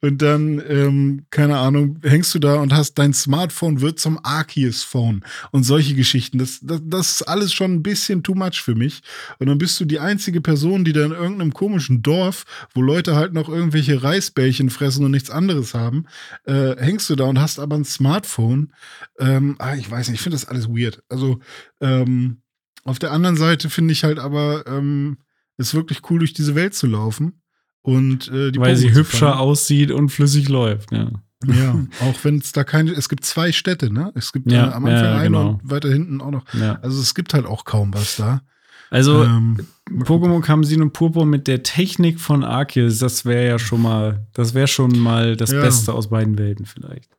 und 0.01 0.23
dann, 0.23 0.63
ähm, 0.69 1.27
keine 1.31 1.59
Ahnung, 1.59 1.99
hängst 2.03 2.35
du 2.35 2.39
da 2.39 2.57
und 2.57 2.73
hast 2.73 2.95
dein 2.95 3.15
Smartphone 3.15 3.81
wird 3.81 3.99
zum 3.99 4.19
Arceus-Phone 4.23 5.25
und 5.51 5.65
solche 5.65 5.95
Geschichten. 5.95 6.39
Das, 6.39 6.59
das, 6.63 6.81
das 6.85 7.11
ist 7.13 7.23
alles 7.23 7.53
schon 7.53 7.73
ein 7.73 7.83
bisschen 7.83 8.23
too 8.23 8.35
much 8.35 8.63
für 8.63 8.75
mich. 8.75 9.03
Und 9.39 9.49
dann 9.49 9.59
bist 9.59 9.79
du 9.81 9.85
die 9.85 9.99
einzige 9.99 10.41
Person, 10.41 10.85
die 10.85 10.93
da 10.93 11.05
in 11.05 11.13
irgendeinem 11.13 11.55
komischen 11.55 12.03
Dorf, 12.03 12.45
wo 12.75 12.83
Leute 12.83 13.17
halt 13.17 13.33
noch 13.33 13.49
irgendwelche 13.49 14.03
Reisbällchen 14.03 14.71
fressen 14.71 15.05
und 15.05 15.13
nichts 15.13 15.31
anderes 15.31 15.75
haben, 15.75 16.07
äh, 16.45 16.77
hängst 16.77 17.09
du 17.09 17.17
da 17.17 17.25
und 17.25 17.41
hast 17.41 17.59
aber 17.59 17.77
ein 17.77 17.85
Smartphone. 17.85 18.73
Ähm, 19.19 19.57
ah, 19.59 19.75
ich 19.75 19.91
weiß 19.91 20.09
nicht, 20.09 20.17
ich 20.19 20.23
finde 20.23 20.37
das 20.37 20.47
alles 20.47 20.69
weird. 20.69 21.03
Also, 21.09 21.41
ähm, 21.81 22.43
auf 22.85 22.99
der 22.99 23.13
anderen 23.13 23.37
Seite 23.37 23.71
finde 23.71 23.93
ich 23.93 24.05
halt 24.05 24.19
aber, 24.19 24.67
ähm, 24.67 25.19
ist 25.57 25.75
wirklich 25.75 26.01
cool, 26.11 26.19
durch 26.21 26.33
diese 26.33 26.55
Welt 26.55 26.75
zu 26.75 26.87
laufen. 26.87 27.43
Und 27.83 28.29
äh, 28.29 28.53
die 28.53 28.61
Weil 28.61 28.75
Pokémon 28.75 28.77
sie 28.77 28.95
hübscher 28.95 29.41
aussieht 29.41 29.91
und 29.91 30.11
flüssig 30.11 30.49
läuft, 30.49 30.93
ja. 30.93 31.11
Ja, 31.45 31.75
auch 32.01 32.15
wenn 32.23 32.39
es 32.39 32.53
da 32.53 32.63
keine, 32.63 32.93
es 32.93 33.09
gibt 33.09 33.25
zwei 33.25 33.51
Städte, 33.51 33.93
ne? 33.93 34.13
Es 34.15 34.33
gibt 34.33 34.51
Ja, 34.53 34.69
äh, 34.69 34.73
am 34.73 34.85
Anfang 34.87 35.05
ja, 35.05 35.17
eine 35.17 35.25
genau. 35.25 35.49
und 35.61 35.71
weiter 35.71 35.89
hinten 35.89 36.21
auch 36.21 36.31
noch. 36.31 36.45
ja. 36.55 36.79
Also 36.83 37.01
es 37.01 37.15
gibt 37.15 37.35
halt 37.35 37.47
auch 37.47 37.65
kaum 37.65 37.93
was 37.93 38.17
da. 38.17 38.43
Also, 38.91 39.25
ähm. 39.25 39.59
Pokémon 39.91 40.43
Kamsin 40.43 40.81
und 40.83 40.93
Purpur 40.93 41.27
mit 41.27 41.49
der 41.49 41.63
Technik 41.65 42.21
von 42.21 42.45
Arceus, 42.45 42.99
das 42.99 43.25
wäre 43.25 43.47
ja 43.47 43.59
schon 43.59 43.83
mal, 43.83 44.27
das 44.35 44.55
wäre 44.55 44.69
schon 44.69 44.97
mal 44.99 45.37
das 45.37 45.51
Ja. 45.51 45.61
Beste 45.63 45.93
aus 45.93 46.09
beiden 46.11 46.39
Welten 46.39 46.67
vielleicht. 46.67 47.11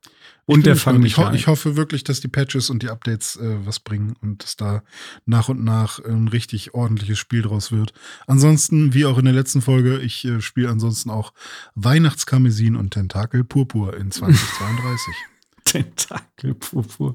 Und 0.46 0.66
der 0.66 0.74
gespannt. 0.74 1.06
ich, 1.06 1.18
ho 1.18 1.32
ich 1.32 1.48
hoffe 1.48 1.78
wirklich, 1.78 2.04
dass 2.04 2.20
die 2.20 2.28
Patches 2.28 2.70
und 2.70 2.84
die 2.84 2.90
Updates 2.90 3.38
äh, 3.38 3.56
was 3.66 3.80
bringen 3.80 4.16
und 4.22 4.44
dass 4.44 4.58
da 4.58 4.84
nach 5.26 5.48
und 5.50 5.64
nach 5.64 6.00
ein 6.04 6.28
richtig 6.28 6.74
ordentliches 6.74 7.18
Spiel 7.18 7.42
draus 7.44 7.72
wird. 7.72 7.94
Ansonsten, 8.28 8.94
wie 8.94 9.06
auch 9.06 9.18
in 9.18 9.26
der 9.26 9.34
letzten 9.34 9.62
Folge, 9.62 10.00
ich 10.00 10.26
äh, 10.26 10.42
spiele 10.42 10.70
ansonsten 10.70 11.10
auch 11.10 11.34
Weihnachtskarmesin 11.76 12.76
und 12.76 12.92
Tentakel 12.92 13.44
Purpur 13.44 13.96
in 13.96 14.12
2032. 14.12 15.14
Tentakel, 15.66 16.54
Purpur. 16.56 17.14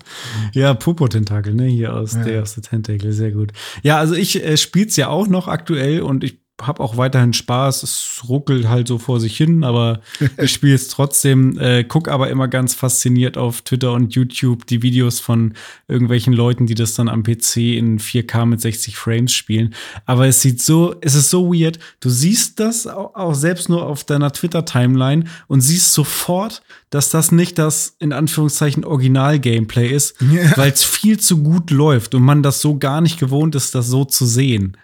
Ja, 0.55 0.73
Purpur-Tentakel, 0.75 1.55
ne? 1.55 1.67
Hier 1.67 1.95
aus 1.95 2.15
Ja. 2.15 2.25
der 2.25 2.43
aus 2.43 2.55
der 2.55 2.63
Tentakel, 2.63 3.13
sehr 3.13 3.31
gut. 3.33 3.53
Ja, 3.83 3.99
also 3.99 4.15
ich 4.15 4.43
äh, 4.43 4.57
spiel's 4.57 4.97
ja 4.97 5.09
auch 5.09 5.29
noch 5.29 5.49
aktuell 5.49 6.01
und 6.01 6.25
ich 6.25 6.41
habe 6.61 6.83
auch 6.83 6.97
weiterhin 6.97 7.33
Spaß. 7.33 7.83
Es 7.83 8.23
ruckelt 8.29 8.69
halt 8.69 8.89
so 8.89 8.99
vor 8.99 9.21
sich 9.21 9.37
hin, 9.37 9.65
aber 9.65 10.01
ich 10.39 10.53
spiele 10.53 10.75
es 10.75 10.89
trotzdem. 10.89 11.59
Äh, 11.59 11.85
guck 11.85 12.09
aber 12.09 12.31
immer 12.31 12.49
ganz 12.49 12.75
fasziniert 12.75 13.37
auf 13.39 13.63
Twitter 13.63 13.93
und 13.93 14.15
YouTube 14.15 14.67
die 14.67 14.83
Videos 14.83 15.21
von 15.21 15.55
irgendwelchen 15.87 16.33
Leuten, 16.33 16.67
die 16.67 16.75
das 16.75 16.95
dann 16.95 17.09
am 17.09 17.23
PC 17.23 17.57
in 17.77 17.99
4K 17.99 18.47
mit 18.47 18.61
60 18.61 18.97
Frames 18.97 19.33
spielen. 19.33 19.75
Aber 20.07 20.27
es 20.27 20.43
sieht 20.43 20.61
so, 20.61 20.95
es 21.01 21.15
ist 21.15 21.31
so 21.31 21.53
weird. 21.53 21.79
Du 22.01 22.11
siehst 22.11 22.59
das 22.61 22.87
auch, 22.87 23.15
auch 23.15 23.35
selbst 23.35 23.69
nur 23.69 23.87
auf 23.87 24.05
deiner 24.05 24.33
Twitter-Timeline 24.33 25.25
und 25.47 25.61
siehst 25.61 25.93
sofort, 25.95 26.63
dass 26.91 27.11
das 27.11 27.33
nicht 27.33 27.59
das 27.59 27.95
in 27.99 28.13
Anführungszeichen 28.13 28.85
Original-Gameplay 28.85 29.89
ist, 29.89 30.15
Ja. 30.21 30.57
weil 30.57 30.73
es 30.73 30.83
viel 30.85 31.21
zu 31.21 31.43
gut 31.43 31.71
läuft 31.71 32.15
und 32.15 32.23
man 32.23 32.43
das 32.43 32.61
so 32.61 32.79
gar 32.79 33.01
nicht 33.01 33.19
gewohnt 33.19 33.55
ist, 33.55 33.75
das 33.75 33.87
so 33.89 34.05
zu 34.05 34.27
sehen. 34.27 34.77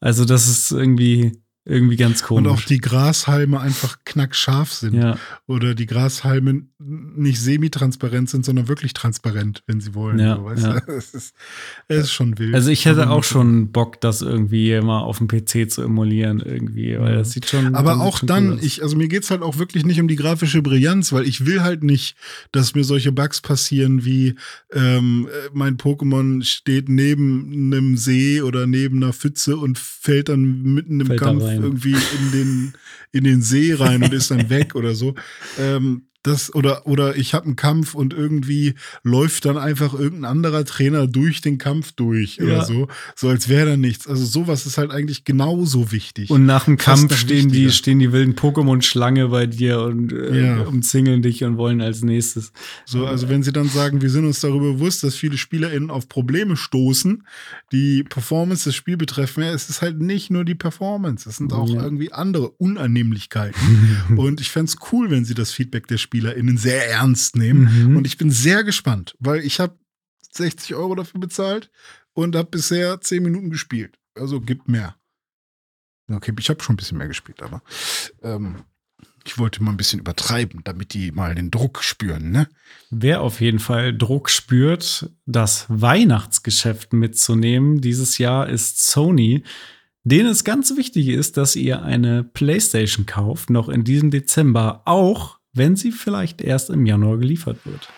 Also 0.00 0.24
das 0.24 0.48
ist 0.48 0.70
irgendwie 0.72 1.42
irgendwie 1.70 1.96
ganz 1.96 2.20
Und 2.22 2.44
komisch. 2.44 2.52
auch 2.52 2.60
die 2.62 2.80
Grashalme 2.80 3.60
einfach 3.60 3.98
knackscharf 4.04 4.72
sind. 4.72 4.94
ja. 4.94 5.16
Oder 5.46 5.74
die 5.74 5.86
Grashalme 5.86 6.62
nicht 6.78 7.40
semi-transparent 7.40 8.28
sind, 8.30 8.44
sondern 8.44 8.68
wirklich 8.68 8.92
transparent, 8.92 9.62
wenn 9.66 9.80
sie 9.80 9.94
wollen. 9.94 10.18
Ja, 10.18 10.36
so, 10.36 10.66
ja. 10.68 10.80
Es, 10.88 11.14
ist, 11.14 11.34
es 11.88 12.04
ist 12.04 12.12
schon 12.12 12.38
wild. 12.38 12.54
Also 12.54 12.70
ich 12.70 12.86
hätte 12.86 13.10
auch 13.10 13.24
schon 13.24 13.70
Bock, 13.70 14.00
das 14.00 14.22
irgendwie 14.22 14.80
mal 14.80 15.00
auf 15.00 15.18
dem 15.18 15.28
PC 15.28 15.70
zu 15.70 15.82
emulieren 15.82 16.40
irgendwie, 16.40 16.98
weil 16.98 17.14
das 17.16 17.30
sieht 17.32 17.46
schon. 17.46 17.74
Aber 17.74 18.00
auch 18.00 18.18
schon 18.18 18.26
dann, 18.26 18.52
cool 18.52 18.58
ich, 18.62 18.82
also 18.82 18.96
mir 18.96 19.08
geht's 19.08 19.30
halt 19.30 19.42
auch 19.42 19.58
wirklich 19.58 19.84
nicht 19.84 20.00
um 20.00 20.08
die 20.08 20.16
grafische 20.16 20.62
Brillanz, 20.62 21.12
weil 21.12 21.26
ich 21.26 21.46
will 21.46 21.62
halt 21.62 21.82
nicht, 21.84 22.16
dass 22.52 22.74
mir 22.74 22.84
solche 22.84 23.12
Bugs 23.12 23.40
passieren 23.40 24.04
wie 24.04 24.34
ähm, 24.72 25.28
äh, 25.30 25.50
mein 25.52 25.76
Pokémon 25.76 26.42
steht 26.44 26.88
neben 26.88 27.52
einem 27.72 27.96
See 27.96 28.42
oder 28.42 28.66
neben 28.66 29.02
einer 29.02 29.12
Pfütze 29.12 29.56
und 29.56 29.78
fällt 29.78 30.28
dann 30.28 30.62
mitten 30.62 31.00
im 31.00 31.06
Fällt 31.06 31.20
Kampf. 31.20 31.42
Irgendwie 31.62 31.92
in 31.94 32.32
den, 32.32 32.72
in 33.12 33.24
den 33.24 33.42
See 33.42 33.74
rein 33.74 34.02
und 34.02 34.12
ist 34.12 34.30
dann 34.30 34.50
weg 34.50 34.74
oder 34.74 34.94
so. 34.94 35.14
Ähm, 35.58 36.09
das, 36.22 36.54
oder, 36.54 36.86
oder 36.86 37.16
ich 37.16 37.32
habe 37.34 37.46
einen 37.46 37.56
Kampf 37.56 37.94
und 37.94 38.12
irgendwie 38.12 38.74
läuft 39.02 39.44
dann 39.46 39.56
einfach 39.56 39.94
irgendein 39.94 40.30
anderer 40.30 40.64
Trainer 40.64 41.06
durch 41.06 41.40
den 41.40 41.56
Kampf 41.58 41.92
durch 41.92 42.36
Ja. 42.36 42.44
oder 42.44 42.64
so. 42.64 42.88
So 43.16 43.28
als 43.28 43.48
wäre 43.48 43.70
da 43.70 43.76
nichts. 43.76 44.06
Also 44.06 44.24
sowas 44.26 44.66
ist 44.66 44.76
halt 44.78 44.90
eigentlich 44.90 45.24
genauso 45.24 45.92
wichtig. 45.92 46.28
Und 46.30 46.44
nach 46.44 46.66
dem 46.66 46.76
Kampf 46.76 47.16
stehen 47.16 47.48
die, 47.48 47.54
wichtiger. 47.54 47.70
stehen 47.72 47.98
die 48.00 48.12
wilden 48.12 48.34
Pokémon-Schlange 48.34 49.28
bei 49.28 49.46
dir 49.46 49.80
und 49.80 50.12
äh, 50.12 50.40
Ja. 50.56 50.60
umzingeln 50.62 51.22
dich 51.22 51.42
und 51.44 51.56
wollen 51.56 51.80
als 51.80 52.02
nächstes. 52.02 52.52
So, 52.84 53.06
also 53.06 53.28
wenn 53.28 53.42
sie 53.42 53.52
dann 53.52 53.68
sagen, 53.68 54.02
wir 54.02 54.10
sind 54.10 54.26
uns 54.26 54.40
darüber 54.40 54.72
bewusst, 54.74 55.02
dass 55.02 55.14
viele 55.16 55.38
SpielerInnen 55.38 55.90
auf 55.90 56.08
Probleme 56.08 56.56
stoßen, 56.56 57.24
die 57.72 58.02
Performance 58.04 58.64
des 58.64 58.74
Spiels 58.74 58.98
betreffen, 58.98 59.42
ja, 59.42 59.52
es 59.52 59.70
ist 59.70 59.82
halt 59.82 60.00
nicht 60.00 60.30
nur 60.30 60.44
die 60.44 60.54
Performance, 60.54 61.28
es 61.28 61.36
sind 61.36 61.52
auch 61.52 61.68
irgendwie 61.70 62.12
andere 62.12 62.50
Unannehmlichkeiten. 62.50 63.60
Und 64.16 64.40
ich 64.40 64.50
fände 64.50 64.70
es 64.72 64.76
cool, 64.92 65.10
wenn 65.10 65.24
sie 65.24 65.34
das 65.34 65.52
Feedback 65.52 65.86
der 65.86 65.98
SpielerInnen 66.10 66.56
sehr 66.56 66.90
ernst 66.90 67.36
nehmen. 67.36 67.90
Mhm. 67.90 67.96
Und 67.96 68.06
ich 68.06 68.18
bin 68.18 68.30
sehr 68.30 68.64
gespannt, 68.64 69.16
weil 69.20 69.44
ich 69.44 69.60
habe 69.60 69.78
60 70.32 70.74
Euro 70.74 70.96
dafür 70.96 71.20
bezahlt 71.20 71.70
und 72.12 72.34
habe 72.34 72.50
bisher 72.50 73.00
10 73.00 73.22
Minuten 73.22 73.50
gespielt. 73.50 73.96
Also 74.16 74.40
gibt 74.40 74.68
mehr. 74.68 74.96
Okay, 76.10 76.34
ich 76.38 76.50
habe 76.50 76.62
schon 76.62 76.74
ein 76.74 76.76
bisschen 76.76 76.98
mehr 76.98 77.06
gespielt, 77.06 77.42
aber 77.42 77.62
ähm, 78.22 78.64
ich 79.24 79.38
wollte 79.38 79.62
mal 79.62 79.70
ein 79.70 79.76
bisschen 79.76 80.00
übertreiben, 80.00 80.62
damit 80.64 80.94
die 80.94 81.12
mal 81.12 81.36
den 81.36 81.52
Druck 81.52 81.84
spüren, 81.84 82.32
ne? 82.32 82.48
Wer 82.90 83.20
auf 83.20 83.40
jeden 83.40 83.60
Fall 83.60 83.96
Druck 83.96 84.28
spürt, 84.28 85.10
das 85.26 85.66
Weihnachtsgeschäft 85.68 86.92
mitzunehmen 86.92 87.80
dieses 87.80 88.18
Jahr 88.18 88.48
ist 88.48 88.84
Sony, 88.84 89.44
denen 90.02 90.30
es 90.30 90.42
ganz 90.42 90.76
wichtig 90.76 91.08
ist, 91.08 91.36
dass 91.36 91.54
ihr 91.54 91.82
eine 91.82 92.24
PlayStation 92.24 93.06
kauft, 93.06 93.50
noch 93.50 93.68
in 93.68 93.84
diesem 93.84 94.10
Dezember, 94.10 94.82
auch 94.86 95.39
wenn 95.52 95.76
sie 95.76 95.92
vielleicht 95.92 96.40
erst 96.40 96.70
im 96.70 96.86
Januar 96.86 97.18
geliefert 97.18 97.58
wird. 97.64 97.88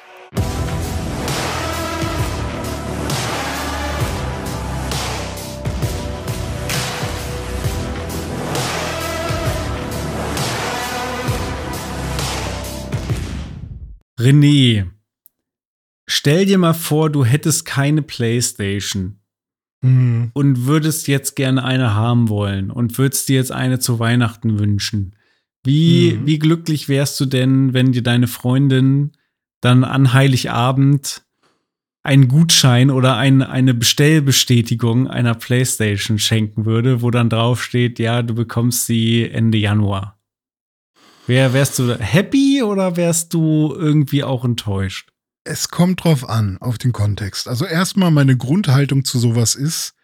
René, 14.18 14.86
stell 16.06 16.46
dir 16.46 16.58
mal 16.58 16.74
vor, 16.74 17.10
du 17.10 17.24
hättest 17.24 17.64
keine 17.64 18.02
Playstation 18.02 19.18
Mhm. 19.84 20.30
und 20.34 20.66
würdest 20.66 21.08
jetzt 21.08 21.34
gerne 21.34 21.64
eine 21.64 21.94
haben 21.94 22.28
wollen 22.28 22.70
und 22.70 22.98
würdest 22.98 23.28
dir 23.28 23.34
jetzt 23.36 23.50
eine 23.50 23.80
zu 23.80 23.98
Weihnachten 23.98 24.60
wünschen. 24.60 25.16
Wie, 25.64 26.14
Mhm. 26.18 26.26
wie 26.26 26.38
glücklich 26.38 26.88
wärst 26.88 27.20
du 27.20 27.26
denn, 27.26 27.72
wenn 27.72 27.92
dir 27.92 28.02
deine 28.02 28.26
Freundin 28.28 29.12
dann 29.60 29.84
an 29.84 30.12
Heiligabend 30.12 31.24
einen 32.02 32.26
Gutschein 32.26 32.90
oder 32.90 33.16
ein, 33.16 33.42
eine 33.42 33.74
Bestellbestätigung 33.74 35.06
einer 35.06 35.34
Playstation 35.36 36.18
schenken 36.18 36.64
würde, 36.64 37.00
wo 37.00 37.12
dann 37.12 37.28
draufsteht, 37.30 38.00
ja, 38.00 38.22
du 38.22 38.34
bekommst 38.34 38.86
sie 38.86 39.22
Ende 39.30 39.58
Januar. 39.58 40.18
Wär, 41.28 41.52
wärst 41.52 41.78
du 41.78 41.94
happy 41.96 42.62
oder 42.64 42.96
wärst 42.96 43.32
du 43.32 43.72
irgendwie 43.78 44.24
auch 44.24 44.44
enttäuscht? 44.44 45.10
Es 45.44 45.68
kommt 45.68 46.02
drauf 46.02 46.28
an, 46.28 46.58
auf 46.58 46.78
den 46.78 46.92
Kontext. 46.92 47.46
Also 47.46 47.64
erstmal 47.64 48.10
meine 48.10 48.36
Grundhaltung 48.36 49.04
zu 49.04 49.20
sowas 49.20 49.54
ist, 49.54 49.94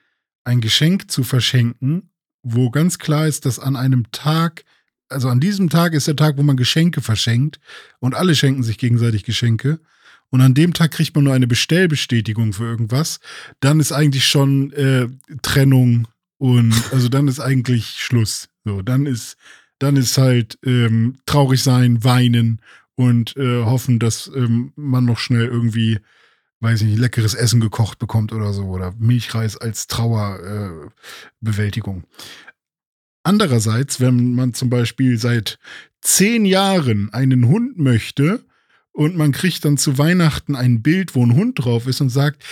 ein 0.44 0.60
Geschenk 0.60 1.10
zu 1.10 1.24
verschenken, 1.24 2.10
wo 2.44 2.70
ganz 2.70 3.00
klar 3.00 3.26
ist, 3.26 3.44
dass 3.44 3.58
an 3.58 3.74
einem 3.74 4.10
Tag, 4.12 4.64
also 5.08 5.28
an 5.28 5.40
diesem 5.40 5.70
Tag 5.70 5.94
ist 5.94 6.06
der 6.06 6.16
Tag, 6.16 6.36
wo 6.36 6.42
man 6.42 6.56
Geschenke 6.56 7.00
verschenkt 7.00 7.58
und 8.00 8.14
alle 8.14 8.34
schenken 8.34 8.62
sich 8.62 8.78
gegenseitig 8.78 9.24
Geschenke. 9.24 9.80
Und 10.30 10.42
an 10.42 10.54
dem 10.54 10.74
Tag 10.74 10.90
kriegt 10.90 11.14
man 11.14 11.24
nur 11.24 11.32
eine 11.32 11.46
Bestellbestätigung 11.46 12.52
für 12.52 12.64
irgendwas. 12.64 13.20
Dann 13.60 13.80
ist 13.80 13.92
eigentlich 13.92 14.26
schon 14.26 14.72
äh, 14.72 15.06
Trennung 15.40 16.06
und 16.36 16.74
also 16.92 17.08
dann 17.08 17.28
ist 17.28 17.40
eigentlich 17.40 17.98
Schluss. 17.98 18.50
So, 18.64 18.82
dann 18.82 19.06
ist, 19.06 19.38
dann 19.78 19.96
ist 19.96 20.18
halt 20.18 20.58
ähm, 20.64 21.16
traurig 21.24 21.62
sein, 21.62 22.04
weinen 22.04 22.60
und 22.94 23.34
äh, 23.36 23.64
hoffen, 23.64 23.98
dass 23.98 24.30
ähm, 24.34 24.72
man 24.76 25.06
noch 25.06 25.18
schnell 25.18 25.46
irgendwie, 25.46 25.98
weiß 26.60 26.82
ich 26.82 26.88
nicht, 26.88 26.98
leckeres 26.98 27.32
Essen 27.34 27.60
gekocht 27.60 27.98
bekommt 27.98 28.32
oder 28.32 28.52
so 28.52 28.66
oder 28.66 28.92
Milchreis 28.98 29.56
als 29.56 29.86
Trauerbewältigung. 29.86 32.02
Äh. 32.02 32.06
Andererseits, 33.28 34.00
wenn 34.00 34.34
man 34.34 34.54
zum 34.54 34.70
Beispiel 34.70 35.18
seit 35.18 35.58
zehn 36.00 36.46
Jahren 36.46 37.12
einen 37.12 37.46
Hund 37.46 37.76
möchte 37.78 38.42
und 38.92 39.16
man 39.18 39.32
kriegt 39.32 39.66
dann 39.66 39.76
zu 39.76 39.98
Weihnachten 39.98 40.56
ein 40.56 40.80
Bild, 40.80 41.14
wo 41.14 41.22
ein 41.26 41.34
Hund 41.34 41.62
drauf 41.62 41.86
ist 41.86 42.00
und 42.00 42.08
sagt, 42.08 42.42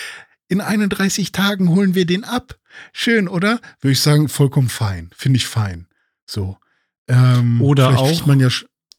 in 0.48 0.60
31 0.60 1.32
Tagen 1.32 1.70
holen 1.70 1.94
wir 1.94 2.04
den 2.04 2.24
ab. 2.24 2.58
Schön, 2.92 3.26
oder? 3.26 3.58
Würde 3.80 3.92
ich 3.92 4.00
sagen, 4.00 4.28
vollkommen 4.28 4.68
fein. 4.68 5.08
Finde 5.16 5.38
ich 5.38 5.46
fein. 5.46 5.86
So. 6.26 6.58
Ähm, 7.08 7.62
Oder 7.62 7.98
auch 7.98 8.26
man 8.26 8.38
ja 8.38 8.48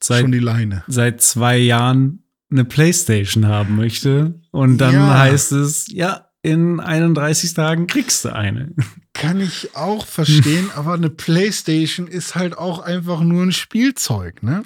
Seit, 0.01 0.21
schon 0.21 0.31
die 0.31 0.39
Leine. 0.39 0.83
seit 0.87 1.21
zwei 1.21 1.57
Jahren 1.57 2.23
eine 2.49 2.65
Playstation 2.65 3.45
haben 3.45 3.75
möchte. 3.75 4.41
Und 4.49 4.79
dann 4.79 4.95
Ja. 4.95 5.13
heißt 5.19 5.51
es, 5.51 5.85
ja, 5.91 6.26
in 6.43 6.79
31 6.79 7.53
Tagen 7.53 7.87
kriegst 7.87 8.23
du 8.25 8.33
eine. 8.33 8.71
Kann 9.13 9.41
ich 9.41 9.75
auch 9.75 10.05
verstehen, 10.05 10.69
aber 10.75 10.93
eine 10.93 11.09
Playstation 11.09 12.07
ist 12.07 12.35
halt 12.35 12.57
auch 12.57 12.79
einfach 12.79 13.21
nur 13.21 13.43
ein 13.43 13.51
Spielzeug, 13.51 14.43
ne? 14.43 14.63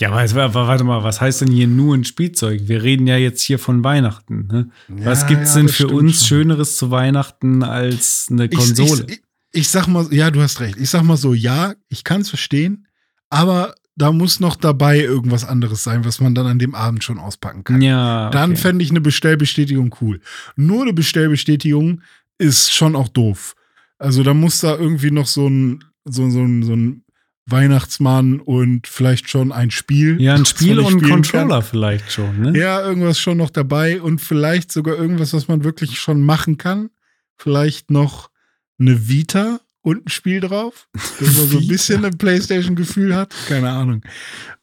Ja, 0.00 0.08
aber 0.10 0.22
jetzt, 0.22 0.34
warte 0.34 0.84
mal, 0.84 1.04
was 1.04 1.20
heißt 1.20 1.42
denn 1.42 1.52
hier 1.52 1.68
nur 1.68 1.94
ein 1.96 2.04
Spielzeug? 2.04 2.62
Wir 2.64 2.82
reden 2.82 3.06
ja 3.06 3.16
jetzt 3.18 3.42
hier 3.42 3.58
von 3.58 3.84
Weihnachten. 3.84 4.48
Ne? 4.50 4.70
was 4.88 5.22
Ja, 5.22 5.28
gibt's 5.28 5.50
ja, 5.54 5.60
denn 5.60 5.68
für 5.68 5.86
uns 5.88 6.18
schon. 6.26 6.38
Schöneres 6.38 6.76
zu 6.76 6.90
Weihnachten 6.90 7.62
als 7.62 8.26
eine 8.30 8.46
Ich- 8.46 8.50
Konsole? 8.56 9.04
Ich, 9.06 9.12
ich, 9.16 9.22
ich 9.52 9.68
sag 9.68 9.86
mal, 9.86 10.06
ja, 10.12 10.30
du 10.30 10.40
hast 10.40 10.60
recht. 10.60 10.76
Ich 10.78 10.90
sag 10.90 11.02
mal 11.02 11.16
so, 11.18 11.34
ja, 11.34 11.74
ich 11.88 12.04
kann 12.04 12.22
es 12.22 12.30
verstehen, 12.30 12.86
aber 13.28 13.74
da 13.96 14.12
muss 14.12 14.40
noch 14.40 14.56
dabei 14.56 15.00
irgendwas 15.00 15.44
anderes 15.44 15.84
sein, 15.84 16.04
was 16.04 16.20
man 16.20 16.34
dann 16.34 16.46
an 16.46 16.58
dem 16.58 16.74
Abend 16.74 17.04
schon 17.04 17.18
auspacken 17.18 17.64
kann. 17.64 17.82
ja, 17.82 18.28
okay. 18.28 18.38
Dann 18.38 18.56
fände 18.56 18.84
ich 18.84 18.90
eine 18.90 19.00
Bestellbestätigung 19.00 19.94
cool. 20.00 20.20
Nur 20.56 20.82
eine 20.82 20.92
Bestellbestätigung 20.92 22.00
ist 22.38 22.72
schon 22.72 22.96
auch 22.96 23.08
doof. 23.08 23.54
Also 23.98 24.22
da 24.22 24.34
muss 24.34 24.60
da 24.60 24.76
irgendwie 24.76 25.10
noch 25.10 25.26
so 25.26 25.48
ein, 25.48 25.84
so, 26.04 26.28
so 26.30 26.46
so 26.62 26.74
ein 26.74 27.04
Weihnachtsmann 27.46 28.40
und 28.40 28.86
vielleicht 28.86 29.28
schon 29.28 29.52
ein 29.52 29.70
Spiel. 29.70 30.20
ja, 30.20 30.34
ein 30.34 30.44
Spiel 30.46 30.78
und 30.78 31.02
ein 31.02 31.08
Controller 31.08 31.62
vielleicht 31.62 32.10
schon, 32.10 32.40
ne? 32.40 32.46
Kann. 32.46 32.54
Ja, 32.54 32.80
irgendwas 32.80 33.18
schon 33.18 33.38
noch 33.38 33.50
dabei 33.50 34.00
und 34.00 34.20
vielleicht 34.20 34.72
sogar 34.72 34.96
irgendwas, 34.96 35.32
was 35.32 35.48
man 35.48 35.64
wirklich 35.64 35.98
schon 35.98 36.20
machen 36.22 36.56
kann. 36.56 36.90
Vielleicht 37.36 37.90
noch 37.90 38.30
eine 38.78 39.08
Vita 39.08 39.60
und 39.82 40.06
ein 40.06 40.08
Spiel 40.08 40.40
drauf, 40.40 40.88
dass 40.92 41.36
man 41.36 41.48
so 41.48 41.58
ein 41.58 41.66
bisschen 41.68 42.04
ein 42.04 42.16
Playstation-Gefühl 42.16 43.14
hat. 43.14 43.34
Keine 43.48 43.70
Ahnung. 43.70 44.02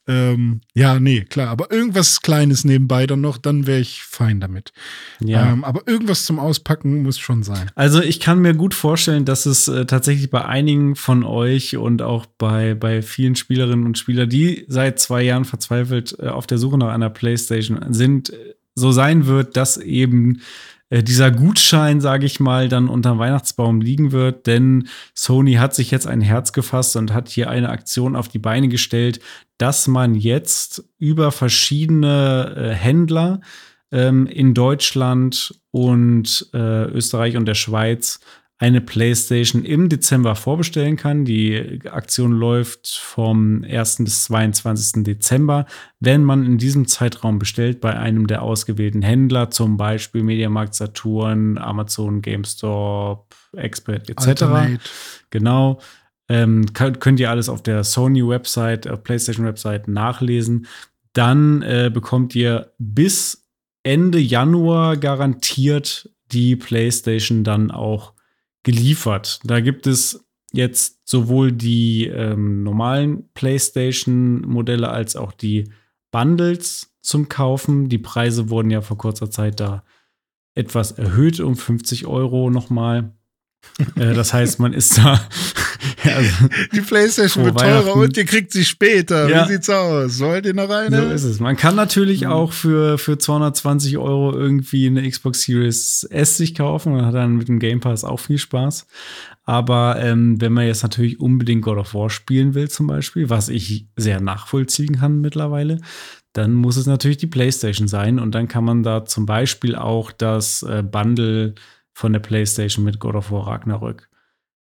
Ähm, 0.09 0.61
ja, 0.73 0.99
nee, 0.99 1.21
klar. 1.21 1.49
Aber 1.49 1.71
irgendwas 1.71 2.21
Kleines 2.21 2.65
nebenbei 2.65 3.05
dann 3.05 3.21
noch, 3.21 3.37
dann 3.37 3.67
wäre 3.67 3.79
ich 3.79 4.01
fein 4.01 4.39
damit. 4.39 4.73
Ja. 5.19 5.51
Ähm, 5.51 5.63
aber 5.63 5.87
irgendwas 5.87 6.25
zum 6.25 6.39
Auspacken 6.39 7.03
muss 7.03 7.19
schon 7.19 7.43
sein. 7.43 7.69
Also 7.75 8.01
ich 8.01 8.19
kann 8.19 8.39
mir 8.39 8.55
gut 8.55 8.73
vorstellen, 8.73 9.25
dass 9.25 9.45
es 9.45 9.67
äh, 9.67 9.85
tatsächlich 9.85 10.31
bei 10.31 10.43
einigen 10.43 10.95
von 10.95 11.23
euch 11.23 11.77
und 11.77 12.01
auch 12.01 12.25
bei, 12.25 12.73
bei 12.73 13.03
vielen 13.03 13.35
Spielerinnen 13.35 13.85
und 13.85 13.99
Spielern, 13.99 14.29
die 14.29 14.65
seit 14.67 14.99
zwei 14.99 15.21
Jahren 15.21 15.45
verzweifelt 15.45 16.17
äh, 16.17 16.29
auf 16.29 16.47
der 16.47 16.57
Suche 16.57 16.79
nach 16.79 16.91
einer 16.91 17.11
Playstation 17.11 17.93
sind, 17.93 18.31
äh, 18.31 18.55
so 18.73 18.91
sein 18.91 19.27
wird, 19.27 19.57
dass 19.57 19.77
eben 19.77 20.41
äh, 20.89 21.03
dieser 21.03 21.31
Gutschein, 21.31 22.01
sage 22.01 22.25
ich 22.25 22.39
mal, 22.39 22.69
dann 22.69 22.89
unterm 22.89 23.19
Weihnachtsbaum 23.19 23.81
liegen 23.81 24.11
wird. 24.11 24.47
Denn 24.47 24.87
Sony 25.13 25.53
hat 25.53 25.75
sich 25.75 25.91
jetzt 25.91 26.07
ein 26.07 26.21
Herz 26.21 26.53
gefasst 26.53 26.95
und 26.95 27.13
hat 27.13 27.29
hier 27.29 27.49
eine 27.49 27.69
Aktion 27.69 28.15
auf 28.15 28.27
die 28.27 28.39
Beine 28.39 28.67
gestellt, 28.67 29.19
dass 29.57 29.87
man 29.87 30.15
jetzt 30.15 30.83
über 30.97 31.31
verschiedene 31.31 32.55
äh, 32.55 32.73
Händler 32.73 33.41
ähm, 33.91 34.27
in 34.27 34.53
Deutschland 34.53 35.59
und 35.71 36.49
äh, 36.53 36.85
Österreich 36.85 37.37
und 37.37 37.45
der 37.45 37.55
Schweiz 37.55 38.19
eine 38.61 38.81
PlayStation 38.81 39.63
im 39.63 39.87
Dezember 39.87 40.35
vorbestellen 40.35 40.97
kann. 40.97 41.23
Die 41.23 41.79
Aktion 41.89 42.33
läuft 42.33 42.89
vom 42.89 43.63
1. 43.63 43.99
bis 43.99 44.25
22. 44.25 45.03
Dezember. 45.05 45.65
Wenn 46.01 46.25
man 46.25 46.45
in 46.45 46.57
diesem 46.57 46.85
Zeitraum 46.85 47.39
bestellt 47.39 47.79
bei 47.79 47.97
einem 47.97 48.27
der 48.27 48.41
ausgewählten 48.41 49.01
Händler, 49.01 49.49
zum 49.49 49.77
Beispiel 49.77 50.23
Mediamarkt 50.23 50.75
Saturn, 50.75 51.57
Amazon, 51.57 52.21
GameStop, 52.21 53.33
Expert 53.55 54.09
etc. 54.09 54.27
Alternate. 54.27 54.79
Genau. 55.29 55.79
Ähm, 56.27 56.73
könnt, 56.73 56.99
könnt 56.99 57.21
ihr 57.21 57.29
alles 57.29 57.47
auf 57.47 57.63
der 57.63 57.85
Sony-Website, 57.85 58.89
auf 58.89 59.03
PlayStation-Website 59.03 59.87
nachlesen. 59.87 60.67
Dann 61.13 61.61
äh, 61.61 61.89
bekommt 61.91 62.35
ihr 62.35 62.73
bis 62.77 63.47
Ende 63.83 64.19
Januar 64.19 64.97
garantiert 64.97 66.09
die 66.33 66.57
PlayStation 66.57 67.45
dann 67.45 67.71
auch 67.71 68.13
geliefert. 68.63 69.39
Da 69.43 69.59
gibt 69.59 69.87
es 69.87 70.25
jetzt 70.51 70.99
sowohl 71.05 71.51
die 71.51 72.07
ähm, 72.07 72.63
normalen 72.63 73.29
PlayStation-Modelle 73.33 74.89
als 74.89 75.15
auch 75.15 75.31
die 75.31 75.71
Bundles 76.11 76.95
zum 77.01 77.29
Kaufen. 77.29 77.89
Die 77.89 77.97
Preise 77.97 78.49
wurden 78.49 78.71
ja 78.71 78.81
vor 78.81 78.97
kurzer 78.97 79.29
Zeit 79.29 79.59
da 79.59 79.83
etwas 80.55 80.91
erhöht 80.91 81.39
um 81.39 81.55
50 81.55 82.07
Euro 82.07 82.49
nochmal. 82.49 83.13
äh, 83.95 84.13
das 84.13 84.33
heißt, 84.33 84.59
man 84.59 84.73
ist 84.73 84.97
da. 84.97 85.19
also, 86.03 86.49
Die 86.73 86.81
Playstation 86.81 87.45
wird 87.45 87.59
teurer 87.59 87.95
und 87.95 88.17
ihr 88.17 88.25
kriegt 88.25 88.51
sie 88.51 88.65
später. 88.65 89.29
Ja. 89.29 89.45
Wie 89.45 89.53
sieht's 89.53 89.69
aus? 89.69 90.19
Wollt 90.19 90.45
ihr 90.45 90.53
noch 90.53 90.69
eine? 90.69 90.97
So 90.97 91.13
ist 91.13 91.23
es. 91.23 91.39
Man 91.39 91.55
kann 91.55 91.75
natürlich 91.75 92.27
auch 92.27 92.51
für, 92.51 92.97
für 92.97 93.17
220 93.17 93.97
Euro 93.97 94.33
irgendwie 94.33 94.87
eine 94.87 95.09
Xbox 95.09 95.43
Series 95.43 96.03
S 96.09 96.37
sich 96.37 96.55
kaufen 96.55 96.93
und 96.93 97.05
hat 97.05 97.15
dann 97.15 97.37
mit 97.37 97.47
dem 97.47 97.59
Game 97.59 97.79
Pass 97.79 98.03
auch 98.03 98.19
viel 98.19 98.37
Spaß. 98.37 98.87
Aber 99.45 99.99
ähm, 99.99 100.39
wenn 100.39 100.53
man 100.53 100.67
jetzt 100.67 100.83
natürlich 100.83 101.19
unbedingt 101.19 101.63
God 101.63 101.77
of 101.77 101.93
War 101.93 102.09
spielen 102.09 102.53
will, 102.53 102.69
zum 102.69 102.87
Beispiel, 102.87 103.29
was 103.29 103.49
ich 103.49 103.87
sehr 103.95 104.21
nachvollziehen 104.21 104.99
kann 104.99 105.21
mittlerweile, 105.21 105.79
dann 106.33 106.53
muss 106.53 106.77
es 106.77 106.85
natürlich 106.85 107.17
die 107.17 107.27
PlayStation 107.27 107.87
sein. 107.87 108.19
Und 108.19 108.35
dann 108.35 108.47
kann 108.47 108.63
man 108.63 108.83
da 108.83 109.05
zum 109.05 109.25
Beispiel 109.25 109.75
auch 109.75 110.11
das 110.11 110.63
äh, 110.63 110.83
Bundle 110.83 111.55
von 111.93 112.13
der 112.13 112.19
PlayStation 112.19 112.85
mit 112.85 112.99
God 112.99 113.15
of 113.15 113.31
War 113.31 113.47
Ragnarök 113.47 114.08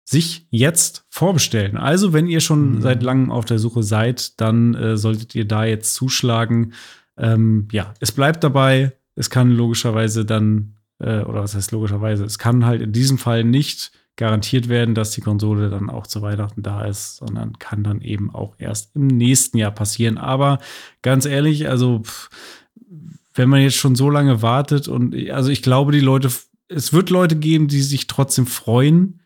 sich 0.10 0.48
jetzt 0.52 1.06
vorbestellen. 1.10 1.76
Also, 1.76 2.14
wenn 2.14 2.28
ihr 2.28 2.40
schon 2.40 2.76
Mhm. 2.76 2.82
seit 2.82 3.04
langem 3.04 3.30
auf 3.30 3.44
der 3.44 3.60
Suche 3.60 3.84
seid, 3.84 4.40
dann 4.40 4.74
äh, 4.74 4.96
solltet 4.96 5.36
ihr 5.36 5.46
da 5.46 5.66
jetzt 5.66 5.96
zuschlagen. 5.96 6.72
Ähm, 7.18 7.68
ja, 7.74 7.94
es 8.00 8.14
bleibt 8.14 8.42
dabei. 8.44 8.94
Es 9.16 9.30
kann 9.30 9.52
logischerweise 9.52 10.24
dann 10.24 10.76
äh, 11.00 11.20
oder 11.22 11.44
was 11.44 11.56
heißt 11.56 11.72
logischerweise, 11.74 12.24
es 12.24 12.40
kann 12.40 12.66
halt 12.66 12.82
in 12.82 12.92
diesem 12.94 13.18
Fall 13.18 13.44
nicht 13.44 13.92
garantiert 14.16 14.68
werden, 14.70 14.96
dass 14.96 15.12
die 15.12 15.22
Konsole 15.22 15.70
dann 15.70 15.90
auch 15.92 16.08
zu 16.08 16.22
Weihnachten 16.24 16.64
da 16.64 16.86
ist, 16.86 17.18
sondern 17.18 17.60
kann 17.60 17.84
dann 17.84 18.02
eben 18.02 18.34
auch 18.34 18.56
erst 18.58 18.96
im 18.96 19.06
nächsten 19.08 19.58
Jahr 19.60 19.70
passieren. 19.72 20.18
Aber 20.18 20.58
ganz 21.04 21.26
ehrlich, 21.26 21.70
also 21.70 22.00
pff, 22.04 22.30
wenn 23.36 23.50
man 23.50 23.62
jetzt 23.62 23.76
schon 23.76 23.96
so 23.96 24.10
lange 24.10 24.42
wartet 24.42 24.88
und 24.88 25.14
also 25.30 25.52
ich 25.52 25.62
glaube, 25.62 25.92
die 25.92 26.00
Leute, 26.00 26.32
es 26.70 26.94
wird 26.94 27.10
Leute 27.12 27.36
geben, 27.36 27.68
die 27.68 27.82
sich 27.82 28.08
trotzdem 28.08 28.48
freuen, 28.48 29.20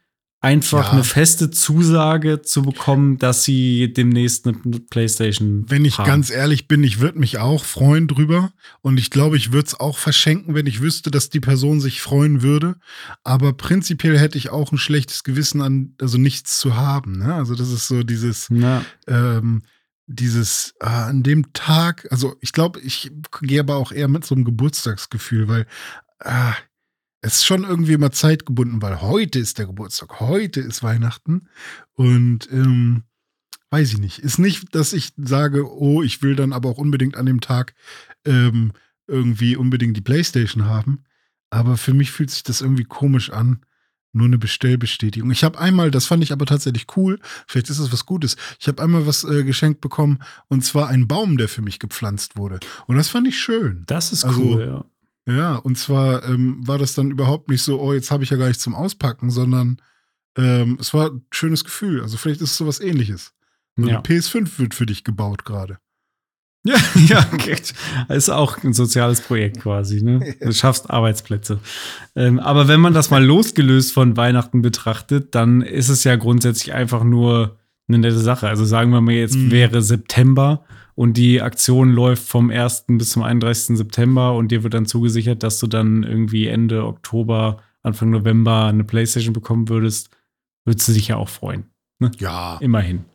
einfach 0.44 0.86
Ja. 0.88 0.92
eine 0.94 1.04
feste 1.04 1.52
Zusage 1.52 2.42
zu 2.42 2.64
bekommen, 2.64 3.20
dass 3.20 3.44
sie 3.44 3.94
demnächst 3.94 4.48
eine 4.48 4.58
PlayStation 4.90 5.66
Wenn 5.70 5.86
ich 5.86 6.00
haben. 6.00 6.08
ganz 6.08 6.32
ehrlich 6.32 6.68
bin, 6.68 6.84
ich 6.84 7.00
würde 7.00 7.20
mich 7.20 7.38
auch 7.38 7.64
freuen 7.64 8.08
drüber. 8.08 8.52
Und 8.82 8.98
ich 9.00 9.12
glaube, 9.12 9.38
ich 9.38 9.52
würde 9.52 9.68
es 9.68 9.80
auch 9.80 10.00
verschenken, 10.00 10.56
wenn 10.56 10.66
ich 10.66 10.82
wüsste, 10.82 11.12
dass 11.12 11.30
die 11.30 11.40
Person 11.40 11.80
sich 11.80 12.02
freuen 12.02 12.42
würde. 12.42 12.76
Aber 13.24 13.54
prinzipiell 13.54 14.18
hätte 14.18 14.40
ich 14.40 14.50
auch 14.50 14.72
ein 14.72 14.80
schlechtes 14.80 15.24
Gewissen 15.24 15.62
an, 15.62 15.94
also 16.02 16.18
nichts 16.18 16.58
zu 16.58 16.76
haben. 16.76 17.20
Ne? 17.20 17.34
Also 17.36 17.54
das 17.54 17.70
ist 17.72 17.88
so 17.88 18.02
dieses, 18.02 18.50
ähm, 19.08 19.62
dieses 20.08 20.74
äh, 20.82 20.88
an 20.88 21.22
dem 21.24 21.54
Tag, 21.54 22.08
also 22.10 22.36
ich 22.42 22.52
glaube, 22.52 22.80
ich 22.82 23.12
gehe 23.42 23.60
aber 23.60 23.76
auch 23.76 23.92
eher 23.92 24.08
mit 24.08 24.26
so 24.26 24.34
einem 24.34 24.44
Geburtstagsgefühl, 24.44 25.48
weil 25.48 25.68
äh, 26.20 26.52
es 27.22 27.36
ist 27.36 27.46
schon 27.46 27.64
irgendwie 27.64 27.94
immer 27.94 28.12
zeitgebunden, 28.12 28.82
weil 28.82 29.02
heute 29.02 29.40
ist 29.40 29.60
der 29.60 29.68
Geburtstag, 29.68 30.20
heute 30.20 30.60
ist 30.60 30.82
Weihnachten 30.84 31.48
und 31.94 32.50
ähm, 32.52 33.04
weiß 33.70 33.94
ich 33.94 34.00
nicht. 34.00 34.20
Ist 34.20 34.40
nicht, 34.40 34.74
dass 34.76 34.92
ich 34.92 35.14
sage, 35.18 35.72
oh, 35.72 36.02
ich 36.02 36.22
will 36.22 36.36
dann 36.36 36.52
aber 36.52 36.70
auch 36.70 36.78
unbedingt 36.78 37.16
an 37.16 37.28
dem 37.28 37.40
Tag 37.40 37.74
ähm, 38.26 38.74
irgendwie 39.08 39.56
unbedingt 39.56 39.96
die 39.96 40.02
Playstation 40.02 40.66
haben, 40.66 41.04
aber 41.50 41.78
für 41.78 41.94
mich 41.94 42.12
fühlt 42.12 42.32
sich 42.32 42.44
das 42.44 42.62
irgendwie 42.62 42.86
komisch 42.86 43.30
an. 43.30 43.62
Nur 44.14 44.26
eine 44.26 44.38
Bestellbestätigung. 44.38 45.32
Ich 45.32 45.46
habe 45.46 45.58
einmal, 45.58 45.90
das 45.90 46.06
fand 46.06 46.22
ich 46.22 46.34
aber 46.34 46.46
tatsächlich 46.46 46.86
cool, 46.98 47.18
vielleicht 47.48 47.70
ist 47.70 47.80
es 47.80 47.94
was 47.94 48.06
Gutes. 48.06 48.36
Ich 48.60 48.68
habe 48.68 48.84
einmal 48.84 49.08
was 49.08 49.24
äh, 49.24 49.46
geschenkt 49.46 49.80
bekommen 49.80 50.20
und 50.50 50.66
zwar 50.66 50.90
einen 50.90 51.08
Baum, 51.08 51.38
der 51.38 51.48
für 51.48 51.62
mich 51.62 51.80
gepflanzt 51.80 52.36
wurde. 52.36 52.60
Und 52.88 52.98
das 52.98 53.08
fand 53.08 53.26
ich 53.30 53.40
schön. 53.40 53.84
das 53.88 54.12
ist 54.12 54.26
Also, 54.26 54.42
cool, 54.42 54.66
ja. 54.66 54.86
Ja, 55.28 55.56
und 55.56 55.78
zwar 55.78 56.28
ähm, 56.28 56.66
war 56.68 56.78
das 56.78 56.94
dann 56.96 57.12
überhaupt 57.12 57.50
nicht 57.50 57.62
so, 57.62 57.80
oh, 57.80 57.94
jetzt 57.94 58.10
habe 58.12 58.24
ich 58.24 58.32
ja 58.32 58.38
gar 58.38 58.48
nichts 58.48 58.64
zum 58.64 58.74
Auspacken, 58.76 59.30
sondern 59.30 59.78
ähm, 60.38 60.78
es 60.80 60.94
war 60.94 61.12
ein 61.12 61.26
schönes 61.32 61.64
Gefühl. 61.64 62.02
Also 62.02 62.18
vielleicht 62.18 62.42
ist 62.42 62.52
es 62.52 62.58
sowas 62.58 62.80
ähnliches. 62.80 63.34
So 63.76 63.88
Ja. 63.88 63.98
Eine 63.98 64.04
PS5 64.04 64.58
wird 64.60 64.74
für 64.74 64.86
dich 64.86 65.04
gebaut 65.04 65.46
gerade. 65.46 65.78
Ja, 66.64 66.76
ja, 67.08 67.26
okay. 67.34 67.56
ist 68.10 68.30
auch 68.30 68.64
ein 68.64 68.74
soziales 68.74 69.22
Projekt 69.22 69.62
quasi. 69.62 70.04
Ne? 70.04 70.36
Du 70.42 70.54
schaffst 70.54 70.92
Arbeitsplätze. 70.92 71.60
Ähm, 72.16 72.40
aber 72.40 72.68
wenn 72.68 72.80
man 72.80 72.94
das 72.94 73.10
mal 73.10 73.24
losgelöst 73.24 73.92
von 73.94 74.16
Weihnachten 74.16 74.62
betrachtet, 74.62 75.34
dann 75.34 75.62
ist 75.62 75.90
es 75.90 76.04
ja 76.04 76.16
grundsätzlich 76.18 76.74
einfach 76.74 77.04
nur 77.04 77.58
eine 77.88 77.98
nette 77.98 78.20
Sache. 78.20 78.48
Also 78.48 78.64
sagen 78.64 78.92
wir 78.92 79.02
mal 79.02 79.14
jetzt 79.16 79.36
Mhm. 79.36 79.50
wäre 79.52 79.82
September 79.82 80.64
und 80.96 81.18
die 81.18 81.42
Aktion 81.42 81.92
läuft 81.92 82.28
vom 82.28 82.50
1. 82.50 82.86
bis 82.90 83.12
zum 83.12 83.24
31. 83.24 83.78
September 83.78 84.34
und 84.36 84.52
dir 84.52 84.64
wird 84.64 84.74
dann 84.74 84.86
zugesichert, 84.86 85.44
dass 85.44 85.60
du 85.60 85.68
dann 85.68 86.04
irgendwie 86.04 86.48
Ende 86.48 86.86
Oktober, 86.86 87.62
Anfang 87.84 88.10
November 88.10 88.66
eine 88.66 88.84
Playstation 88.84 89.34
bekommen 89.34 89.70
würdest, 89.70 90.10
würdest 90.66 90.88
du 90.88 90.94
dich 90.94 91.08
ja 91.08 91.18
auch 91.18 91.30
freuen. 91.30 91.66
Ja. 92.20 92.58
Immerhin. 92.62 93.06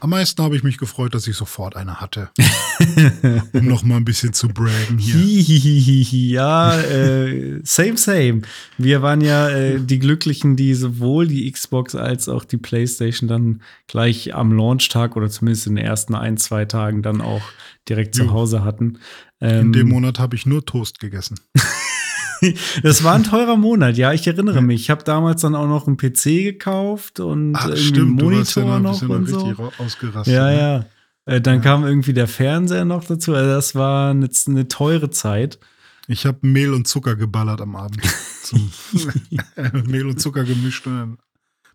Am 0.00 0.10
meisten 0.10 0.42
habe 0.44 0.56
ich 0.56 0.62
mich 0.62 0.78
gefreut, 0.78 1.14
dass 1.14 1.26
ich 1.26 1.36
sofort 1.36 1.74
eine 1.74 2.00
hatte. 2.00 2.30
um 3.52 3.66
noch 3.66 3.82
mal 3.82 3.96
ein 3.96 4.04
bisschen 4.04 4.32
zu 4.32 4.46
braggen 4.48 4.98
hier. 4.98 5.14
Hihihihi, 5.16 6.30
ja, 6.30 6.78
äh, 6.80 7.60
same, 7.64 7.96
same. 7.96 8.42
Wir 8.76 9.02
waren 9.02 9.20
ja 9.20 9.48
äh, 9.48 9.80
die 9.80 9.98
Glücklichen, 9.98 10.54
die 10.54 10.74
sowohl 10.74 11.26
die 11.26 11.50
Xbox 11.50 11.96
als 11.96 12.28
auch 12.28 12.44
die 12.44 12.58
PlayStation 12.58 13.28
dann 13.28 13.62
gleich 13.88 14.34
am 14.34 14.52
Launchtag 14.52 15.16
oder 15.16 15.28
zumindest 15.30 15.66
in 15.66 15.74
den 15.74 15.84
ersten 15.84 16.14
ein, 16.14 16.36
zwei 16.36 16.64
Tagen 16.64 17.02
dann 17.02 17.20
auch 17.20 17.42
direkt 17.88 18.14
zu 18.14 18.24
Jo. 18.24 18.32
Hause 18.32 18.62
hatten. 18.64 18.98
In 19.40 19.48
Ähm, 19.48 19.72
dem 19.72 19.88
Monat 19.88 20.20
habe 20.20 20.36
ich 20.36 20.46
nur 20.46 20.64
Toast 20.64 21.00
gegessen. 21.00 21.40
das 22.82 23.02
war 23.04 23.14
ein 23.14 23.24
teurer 23.24 23.56
Monat, 23.56 23.96
ja, 23.96 24.12
ich 24.12 24.26
erinnere 24.26 24.60
mich. 24.62 24.82
Ich 24.82 24.90
habe 24.90 25.04
damals 25.04 25.42
dann 25.42 25.54
auch 25.54 25.66
noch 25.68 25.86
einen 25.86 25.96
PC 25.96 26.22
gekauft 26.44 27.20
und 27.20 27.54
Ach, 27.56 27.66
irgendwie 27.68 27.82
stimmt, 27.84 28.22
warst 28.22 28.56
ja 28.56 28.62
Monitor 28.64 28.80
noch, 28.80 29.02
noch 29.02 29.08
ja 29.08 29.14
und 29.16 29.22
richtig 29.24 29.56
so. 29.56 29.62
ra- 29.64 29.72
ausgerastet. 29.78 30.34
Ja, 30.34 30.46
ne? 30.46 30.58
ja. 31.26 31.34
Äh, 31.34 31.40
dann 31.40 31.56
Ja. 31.56 31.60
kam 31.60 31.84
irgendwie 31.84 32.12
der 32.14 32.28
Fernseher 32.28 32.84
noch 32.84 33.04
dazu. 33.04 33.34
Also 33.34 33.50
das 33.50 33.74
war 33.74 34.10
eine, 34.10 34.28
eine 34.46 34.68
teure 34.68 35.10
Zeit. 35.10 35.58
Ich 36.06 36.24
habe 36.24 36.38
Mehl 36.42 36.72
und 36.72 36.88
Zucker 36.88 37.16
geballert 37.16 37.60
am 37.60 37.76
Abend. 37.76 38.00
Mehl 39.86 40.06
und 40.06 40.20
Zucker 40.20 40.44
gemischt 40.44 40.86
und 40.86 40.94
dann 40.96 41.10
ein 41.12 41.18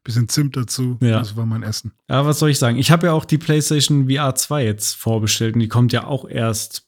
bisschen 0.04 0.28
Zimt 0.30 0.58
dazu. 0.58 0.98
Ja. 1.02 1.20
Das 1.20 1.36
war 1.36 1.46
mein 1.46 1.64
Essen. 1.64 1.92
Aber 2.08 2.30
was 2.30 2.40
soll 2.40 2.50
ich 2.50 2.60
sagen? 2.60 2.78
Ich 2.78 2.92
habe 2.92 3.08
ja 3.08 3.14
auch 3.14 3.26
die 3.26 3.38
PlayStation 3.38 4.10
VR 4.10 4.36
2 4.36 4.66
jetzt 4.66 4.96
vorbestellt 4.96 5.54
und 5.56 5.60
die 5.62 5.68
kommt 5.68 5.94
ja 5.94 6.06
auch 6.08 6.28
erst, 6.28 6.88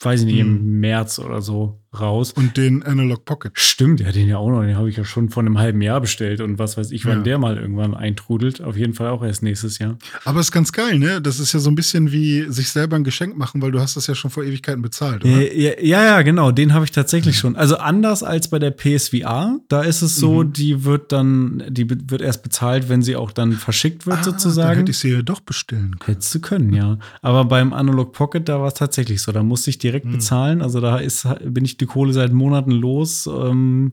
weiß 0.00 0.20
ich 0.20 0.26
nicht, 0.26 0.40
Hm. 0.40 0.56
im 0.56 0.80
März 0.80 1.18
oder 1.18 1.42
so 1.42 1.80
raus. 2.00 2.32
Und 2.32 2.56
den 2.56 2.82
Analog 2.82 3.24
Pocket. 3.24 3.52
Stimmt, 3.54 4.00
ja, 4.00 4.12
den 4.12 4.28
ja 4.28 4.38
auch 4.38 4.50
noch, 4.50 4.62
den 4.62 4.76
habe 4.76 4.88
ich 4.90 4.96
ja 4.96 5.04
schon 5.04 5.28
vor 5.28 5.42
einem 5.42 5.58
halben 5.58 5.80
Jahr 5.82 6.00
bestellt 6.00 6.40
und 6.40 6.58
was 6.58 6.76
weiß 6.76 6.90
ich, 6.92 7.04
wann 7.06 7.18
Ja. 7.18 7.22
der 7.24 7.38
mal 7.38 7.56
irgendwann 7.56 7.94
eintrudelt. 7.94 8.62
Auf 8.62 8.76
jeden 8.76 8.94
Fall 8.94 9.08
auch 9.08 9.22
erst 9.24 9.42
nächstes 9.42 9.78
Jahr. 9.78 9.96
Aber 10.24 10.40
ist 10.40 10.52
ganz 10.52 10.72
geil, 10.72 10.98
ne? 10.98 11.20
Das 11.20 11.38
ist 11.40 11.52
ja 11.52 11.60
so 11.60 11.70
ein 11.70 11.74
bisschen 11.74 12.12
wie 12.12 12.46
sich 12.50 12.70
selber 12.70 12.96
ein 12.96 13.04
Geschenk 13.04 13.36
machen, 13.36 13.60
weil 13.62 13.70
du 13.72 13.80
hast 13.80 13.96
das 13.96 14.06
ja 14.06 14.14
schon 14.14 14.30
vor 14.30 14.44
Ewigkeiten 14.44 14.82
bezahlt, 14.82 15.24
oder? 15.24 15.32
Äh, 15.32 15.60
Ja, 15.60 15.72
ja, 15.80 16.04
ja, 16.04 16.22
genau, 16.22 16.50
den 16.52 16.74
habe 16.74 16.84
ich 16.84 16.92
tatsächlich 16.92 17.38
schon. 17.38 17.56
Also 17.56 17.76
anders 17.76 18.22
als 18.22 18.48
bei 18.48 18.58
der 18.58 18.70
PSVR, 18.70 19.58
da 19.68 19.82
ist 19.82 20.02
es 20.02 20.16
so, 20.16 20.42
Mhm. 20.44 20.52
die 20.52 20.84
wird 20.84 21.12
dann, 21.12 21.62
die 21.68 21.88
wird 21.88 22.20
erst 22.22 22.42
bezahlt, 22.42 22.88
wenn 22.88 23.02
sie 23.02 23.16
auch 23.16 23.30
dann 23.32 23.52
verschickt 23.52 24.06
wird, 24.06 24.16
Ah, 24.18 24.20
Dann 24.22 24.32
sozusagen. 24.32 24.78
hätte 24.78 24.90
ich 24.90 24.98
sie 24.98 25.10
ja 25.12 25.22
doch 25.22 25.40
bestellen 25.40 25.96
können. 25.98 26.14
Hättest 26.16 26.34
du 26.34 26.40
können, 26.40 26.72
ja. 26.72 26.98
Aber 27.22 27.44
beim 27.44 27.72
Analog 27.72 28.12
Pocket, 28.12 28.48
da 28.48 28.60
war 28.60 28.68
es 28.68 28.74
tatsächlich 28.74 29.22
so. 29.22 29.32
Da 29.32 29.42
musste 29.42 29.70
ich 29.70 29.78
direkt 29.78 30.06
Hm. 30.06 30.12
bezahlen. 30.12 30.62
Also 30.62 30.80
da 30.80 30.98
ist, 30.98 31.26
bin 31.44 31.64
ich 31.64 31.76
die 31.76 31.86
Kohle 31.88 32.12
seit 32.12 32.32
Monaten 32.32 32.70
los. 32.70 33.26
Ähm, 33.26 33.92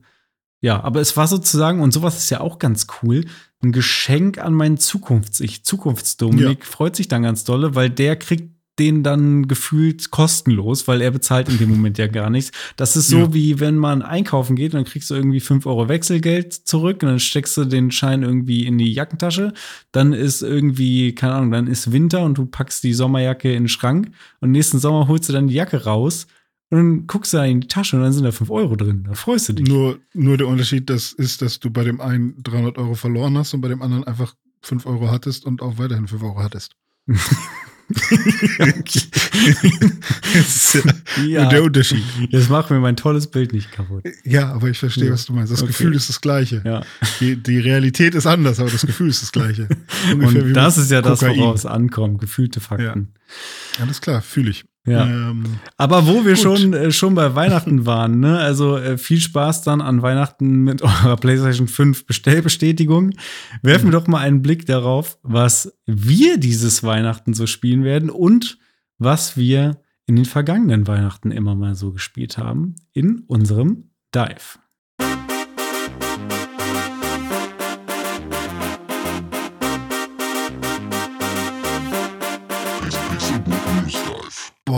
ja, 0.61 0.83
aber 0.83 1.01
es 1.01 1.15
war 1.17 1.27
sozusagen, 1.27 1.81
und 1.81 1.91
sowas 1.91 2.17
ist 2.17 2.29
ja 2.29 2.41
auch 2.41 2.59
ganz 2.59 2.87
cool, 3.01 3.25
ein 3.63 3.71
Geschenk 3.71 4.37
an 4.37 4.53
meinen 4.53 4.77
Zukunfts-Ich. 4.77 5.63
Zukunftsdominik 5.63 6.65
freut 6.65 6.95
sich 6.95 7.07
dann 7.07 7.23
ganz 7.23 7.43
dolle, 7.43 7.75
weil 7.75 7.89
der 7.89 8.15
kriegt 8.15 8.55
den 8.77 9.03
dann 9.03 9.47
gefühlt 9.47 10.11
kostenlos, 10.11 10.85
weil 10.87 10.99
er 10.99 11.09
bezahlt 11.11 11.47
in 11.47 11.57
dem 11.59 11.69
Moment 11.69 11.97
ja 11.97 12.07
gar 12.07 12.29
nichts. 12.29 12.51
Das 12.75 12.97
ist 12.97 13.07
so, 13.07 13.19
Ja. 13.19 13.33
wie 13.33 13.59
wenn 13.61 13.77
man 13.77 14.01
einkaufen 14.01 14.57
geht, 14.57 14.73
dann 14.73 14.83
kriegst 14.83 15.09
du 15.09 15.15
irgendwie 15.15 15.39
5 15.39 15.65
Euro 15.65 15.87
Wechselgeld 15.87 16.51
zurück 16.51 17.01
und 17.01 17.07
dann 17.07 17.19
steckst 17.19 17.55
du 17.55 17.63
den 17.63 17.89
Schein 17.91 18.21
irgendwie 18.23 18.65
in 18.65 18.77
die 18.77 18.91
Jackentasche. 18.91 19.53
Dann 19.93 20.11
ist 20.11 20.41
irgendwie, 20.41 21.15
keine 21.15 21.35
Ahnung, 21.35 21.51
dann 21.51 21.67
ist 21.67 21.93
Winter 21.93 22.23
und 22.25 22.37
du 22.37 22.47
packst 22.47 22.83
die 22.83 22.93
Sommerjacke 22.93 23.53
in 23.53 23.63
den 23.63 23.69
Schrank 23.69 24.11
und 24.41 24.51
nächsten 24.51 24.79
Sommer 24.79 25.07
holst 25.07 25.29
du 25.29 25.33
dann 25.33 25.47
die 25.47 25.53
Jacke 25.55 25.85
raus 25.85 26.27
und 26.72 26.78
dann 26.78 27.07
guckst 27.07 27.34
du 27.34 27.38
da 27.38 27.45
in 27.45 27.61
die 27.61 27.68
Tasche 27.68 27.95
und 27.95 28.01
dann 28.03 28.11
sind 28.13 28.24
da 28.24 28.32
5 28.32 28.49
Euro 28.49 28.76
drin. 28.76 29.03
Da 29.07 29.13
freust 29.13 29.49
du 29.49 29.53
dich. 29.53 29.68
Nur, 29.68 29.99
nur 30.13 30.38
der 30.38 30.47
Unterschied 30.47 30.89
das 30.89 31.13
ist, 31.13 31.41
dass 31.41 31.59
du 31.59 31.70
bei 31.70 31.84
dem 31.84 32.01
einen 32.01 32.41
300 32.43 32.78
Euro 32.78 32.95
verloren 32.95 33.38
hast 33.38 33.53
und 33.53 33.61
bei 33.61 33.68
dem 33.68 33.82
anderen 33.82 34.03
einfach 34.03 34.34
5 34.61 34.86
Euro 34.86 35.11
hattest 35.11 35.45
und 35.45 35.61
auch 35.61 35.78
weiterhin 35.78 36.07
5 36.07 36.24
Euro 36.24 36.41
hattest. 36.43 36.76
Das 40.34 40.74
ja 41.28 41.41
nur 41.43 41.49
der 41.51 41.63
Unterschied. 41.63 42.03
Jetzt 42.30 42.49
mach 42.49 42.70
mir 42.70 42.80
mein 42.80 42.95
tolles 42.95 43.28
Bild 43.28 43.53
nicht 43.53 43.72
kaputt. 43.72 44.03
Ja, 44.24 44.51
aber 44.53 44.70
ich 44.70 44.80
verstehe, 44.80 45.05
Ja. 45.05 45.11
was 45.13 45.26
du 45.26 45.34
meinst. 45.34 45.51
Das 45.53 45.61
Okay. 45.61 45.68
Gefühl 45.72 45.93
ist 45.95 46.09
das 46.09 46.20
gleiche. 46.22 46.61
Ja. 46.66 46.82
Die, 47.20 47.36
die 47.41 47.59
Realität 47.59 48.16
ist 48.16 48.26
anders, 48.26 48.59
aber 48.59 48.70
das 48.72 48.82
Gefühl 48.86 49.09
ist 49.09 49.22
das 49.22 49.32
gleiche. 49.32 49.68
Ungefähr 50.11 50.43
Und 50.43 50.53
das 50.53 50.78
ist 50.78 50.91
ja 50.91 51.01
das, 51.01 51.20
Kokain. 51.20 51.38
woraus 51.39 51.59
es 51.61 51.66
ankommt. 51.66 52.20
Gefühlte 52.22 52.59
Fakten. 52.59 53.13
Alles 53.80 54.01
klar, 54.01 54.22
fühle 54.22 54.49
ich. 54.49 54.66
Ja. 54.86 55.05
Ähm, 55.05 55.57
Aber 55.77 56.07
wo 56.07 56.25
wir 56.25 56.36
Gut. 56.36 56.43
schon, 56.43 56.73
äh, 56.73 56.91
schon 56.91 57.15
bei 57.15 57.33
Weihnachten 57.33 57.86
waren, 57.86 58.19
ne? 58.19 58.38
Also 58.38 58.77
äh, 58.77 58.97
viel 58.97 59.19
Spaß 59.19 59.63
dann 59.63 59.81
an 59.81 60.01
Weihnachten 60.01 60.63
mit 60.63 60.81
eurer 60.83 61.15
PlayStation 61.15 61.67
5 61.67 62.05
Bestellbestätigung. 62.05 63.11
Werfen 63.61 63.88
wir 63.88 63.99
doch 63.99 64.07
mal 64.07 64.19
einen 64.19 64.41
Blick 64.41 64.65
darauf, 64.65 65.17
was 65.23 65.77
wir 65.86 66.38
dieses 66.38 66.83
Weihnachten 66.83 67.33
so 67.33 67.47
spielen 67.47 67.83
werden 67.83 68.09
und 68.09 68.57
was 68.97 69.38
wir 69.38 69.81
in 70.05 70.15
den 70.15 70.25
vergangenen 70.25 70.88
Weihnachten 70.88 71.31
immer 71.31 71.55
mal 71.55 71.75
so 71.75 71.91
gespielt 71.91 72.38
haben 72.38 72.75
in 72.93 73.23
unserem 73.27 73.89
Dive. 74.13 74.59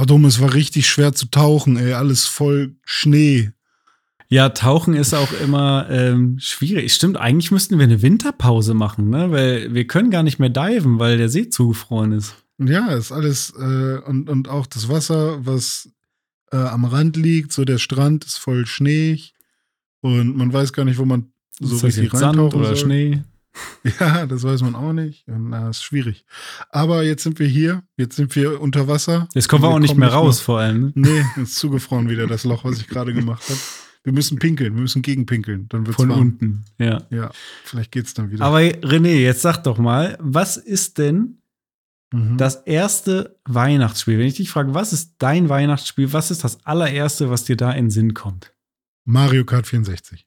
Dumm, 0.07 0.25
es 0.25 0.41
war 0.41 0.53
richtig 0.53 0.89
schwer 0.89 1.13
zu 1.13 1.27
tauchen, 1.27 1.77
ey. 1.77 1.93
Alles 1.93 2.25
voll 2.25 2.75
Schnee. 2.83 3.51
Ja, 4.29 4.49
Tauchen 4.49 4.93
ist 4.93 5.13
auch 5.13 5.31
immer 5.41 5.87
ähm, 5.89 6.37
schwierig. 6.39 6.93
Stimmt, 6.93 7.17
eigentlich 7.17 7.51
müssten 7.51 7.77
wir 7.77 7.85
eine 7.85 8.01
Winterpause 8.01 8.73
machen, 8.73 9.09
ne? 9.09 9.31
Weil 9.31 9.73
wir 9.73 9.87
können 9.87 10.11
gar 10.11 10.23
nicht 10.23 10.39
mehr 10.39 10.49
diven, 10.49 10.99
weil 10.99 11.17
der 11.17 11.29
See 11.29 11.49
zugefroren 11.49 12.11
ist. 12.11 12.35
Ja, 12.57 12.87
ist 12.87 13.11
alles, 13.11 13.53
äh, 13.57 13.99
und, 13.99 14.29
und 14.29 14.49
auch 14.49 14.65
das 14.65 14.89
Wasser, 14.89 15.45
was 15.45 15.89
äh, 16.51 16.57
am 16.57 16.85
Rand 16.85 17.15
liegt, 17.15 17.53
so 17.53 17.63
der 17.63 17.77
Strand 17.77 18.25
ist 18.25 18.37
voll 18.37 18.65
schneeig. 18.65 19.33
Und 20.01 20.35
man 20.35 20.51
weiß 20.51 20.73
gar 20.73 20.83
nicht, 20.83 20.97
wo 20.97 21.05
man 21.05 21.31
so 21.59 21.75
ist 21.75 21.83
das 21.83 21.83
richtig 21.83 22.11
jetzt 22.11 22.19
Sand 22.19 22.37
reintauchen 22.37 22.59
oder 22.59 22.75
soll. 22.75 22.85
Schnee? 22.85 23.23
Ja, 23.99 24.25
das 24.25 24.43
weiß 24.43 24.61
man 24.61 24.75
auch 24.75 24.93
nicht. 24.93 25.27
Und, 25.27 25.49
na, 25.49 25.69
ist 25.69 25.83
schwierig. 25.83 26.25
Aber 26.69 27.03
jetzt 27.03 27.23
sind 27.23 27.39
wir 27.39 27.47
hier, 27.47 27.83
jetzt 27.97 28.15
sind 28.15 28.35
wir 28.35 28.59
unter 28.61 28.87
Wasser. 28.87 29.27
Jetzt 29.33 29.47
kommen 29.49 29.63
wir 29.63 29.69
auch 29.69 29.79
nicht 29.79 29.95
mehr 29.97 30.09
raus, 30.09 30.39
vor 30.41 30.59
allem. 30.59 30.91
Nee, 30.95 31.23
ist 31.41 31.55
zugefroren 31.55 32.09
wieder, 32.09 32.27
das 32.27 32.43
Loch, 32.43 32.63
was 32.65 32.79
ich 32.79 32.87
gerade 32.87 33.13
gemacht 33.13 33.43
habe. 33.49 33.59
Wir 34.03 34.13
müssen 34.13 34.39
pinkeln, 34.39 34.73
wir 34.75 34.81
müssen 34.81 35.01
gegenpinkeln. 35.01 35.67
Dann 35.69 35.85
wird's 35.85 35.97
Von 35.97 36.09
warm. 36.09 36.19
unten, 36.21 36.65
ja. 36.77 37.03
Ja, 37.09 37.29
vielleicht 37.65 37.91
geht's 37.91 38.13
dann 38.13 38.31
wieder. 38.31 38.45
Aber 38.45 38.59
René, 38.59 39.15
jetzt 39.19 39.41
sag 39.41 39.63
doch 39.63 39.77
mal, 39.77 40.17
was 40.21 40.57
ist 40.57 40.97
denn 40.97 41.41
Mhm. 42.13 42.37
das 42.37 42.55
erste 42.65 43.37
Weihnachtsspiel? 43.43 44.17
Wenn 44.17 44.27
ich 44.27 44.35
dich 44.35 44.49
frage, 44.49 44.73
was 44.73 44.93
ist 44.93 45.15
dein 45.17 45.49
Weihnachtsspiel? 45.49 46.13
Was 46.13 46.31
ist 46.31 46.41
das 46.45 46.65
allererste, 46.65 47.29
was 47.29 47.43
dir 47.43 47.57
da 47.57 47.71
in 47.71 47.85
den 47.85 47.89
Sinn 47.91 48.13
kommt? 48.13 48.53
Mario 49.03 49.43
Kart 49.43 49.67
64. 49.67 50.25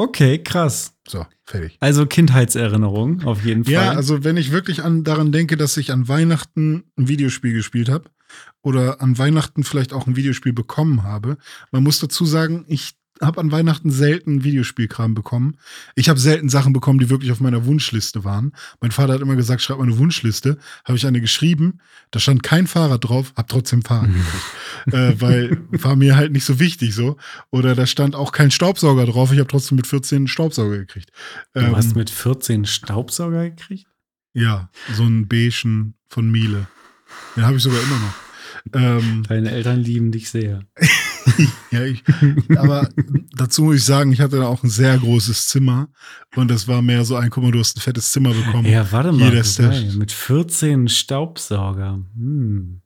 Okay, 0.00 0.42
krass. 0.42 0.94
So, 1.06 1.26
fertig. 1.44 1.76
Also 1.78 2.06
Kindheitserinnerung 2.06 3.22
auf 3.24 3.44
jeden 3.44 3.64
Fall. 3.64 3.74
Ja, 3.74 3.90
also 3.90 4.24
wenn 4.24 4.38
ich 4.38 4.50
wirklich 4.50 4.82
an, 4.82 5.04
daran 5.04 5.30
denke, 5.30 5.58
dass 5.58 5.76
ich 5.76 5.92
an 5.92 6.08
Weihnachten 6.08 6.84
ein 6.96 7.08
Videospiel 7.08 7.52
gespielt 7.52 7.90
habe 7.90 8.08
oder 8.62 9.02
an 9.02 9.18
Weihnachten 9.18 9.62
vielleicht 9.62 9.92
auch 9.92 10.06
ein 10.06 10.16
Videospiel 10.16 10.54
bekommen 10.54 11.02
habe, 11.02 11.36
man 11.70 11.82
muss 11.82 12.00
dazu 12.00 12.24
sagen, 12.24 12.64
ich 12.66 12.92
habe 13.20 13.40
an 13.40 13.52
Weihnachten 13.52 13.90
selten 13.90 14.44
Videospielkram 14.44 15.14
bekommen. 15.14 15.56
Ich 15.94 16.08
habe 16.08 16.18
selten 16.18 16.48
Sachen 16.48 16.72
bekommen, 16.72 16.98
die 16.98 17.10
wirklich 17.10 17.30
auf 17.32 17.40
meiner 17.40 17.66
Wunschliste 17.66 18.24
waren. 18.24 18.52
Mein 18.80 18.90
Vater 18.90 19.14
hat 19.14 19.20
immer 19.20 19.36
gesagt, 19.36 19.62
schreib 19.62 19.78
mal 19.78 19.84
eine 19.84 19.98
Wunschliste. 19.98 20.58
Habe 20.84 20.96
ich 20.96 21.06
eine 21.06 21.20
geschrieben, 21.20 21.80
da 22.10 22.18
stand 22.20 22.42
kein 22.42 22.66
Fahrrad 22.66 23.04
drauf, 23.04 23.32
hab 23.36 23.48
trotzdem 23.48 23.82
Fahrrad 23.82 24.10
gekriegt. 24.86 24.94
äh, 24.94 25.20
weil 25.20 25.58
war 25.70 25.96
mir 25.96 26.16
halt 26.16 26.32
nicht 26.32 26.44
so 26.44 26.58
wichtig 26.58 26.94
so. 26.94 27.16
Oder 27.50 27.74
da 27.74 27.86
stand 27.86 28.14
auch 28.14 28.32
kein 28.32 28.50
Staubsauger 28.50 29.06
drauf, 29.06 29.32
ich 29.32 29.38
habe 29.38 29.48
trotzdem 29.48 29.76
mit 29.76 29.86
14 29.86 30.16
einen 30.16 30.28
Staubsauger 30.28 30.78
gekriegt. 30.78 31.10
du 31.54 31.60
Ähm, 31.60 31.76
hast 31.76 31.94
mit 31.96 32.10
14 32.10 32.64
Staubsauger 32.64 33.50
gekriegt? 33.50 33.86
ja, 34.32 34.70
so 34.94 35.02
einen 35.02 35.26
beigen 35.28 35.94
von 36.08 36.30
Miele. 36.30 36.68
Den 37.36 37.44
habe 37.44 37.56
ich 37.56 37.62
sogar 37.62 37.80
immer 37.82 37.98
noch. 37.98 38.14
Ähm, 38.72 39.22
Deine 39.28 39.50
Eltern 39.50 39.80
lieben 39.80 40.12
dich 40.12 40.30
sehr. 40.30 40.62
ja, 41.70 41.84
ich, 41.84 42.02
aber 42.56 42.88
dazu 43.36 43.64
muss 43.64 43.76
ich 43.76 43.84
sagen, 43.84 44.12
ich 44.12 44.20
hatte 44.20 44.36
da 44.38 44.46
auch 44.46 44.62
ein 44.62 44.70
sehr 44.70 44.98
großes 44.98 45.48
Zimmer 45.48 45.88
und 46.36 46.50
das 46.50 46.66
war 46.68 46.82
mehr 46.82 47.04
so 47.04 47.16
ein, 47.16 47.30
guck 47.30 47.42
mal, 47.44 47.52
du 47.52 47.58
hast 47.60 47.76
ein 47.76 47.80
fettes 47.80 48.10
Zimmer 48.12 48.32
bekommen. 48.32 48.66
Ja, 48.68 48.90
warte 48.92 49.12
mal. 49.12 49.32
Jeder 49.32 49.42
der- 49.42 49.92
mit 49.94 50.12
14 50.12 50.88
Staubsauger. 50.88 52.00
Hm. 52.16 52.80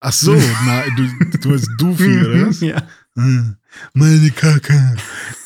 Ach 0.00 0.12
so, 0.12 0.34
na, 0.66 0.82
du, 0.96 1.38
du 1.38 1.48
bist 1.50 1.70
Doofy, 1.78 2.18
oder 2.20 2.46
was? 2.48 2.60
ja. 2.60 2.82
Hm, 3.16 3.56
Meine 3.94 4.30
Kacke. 4.30 4.96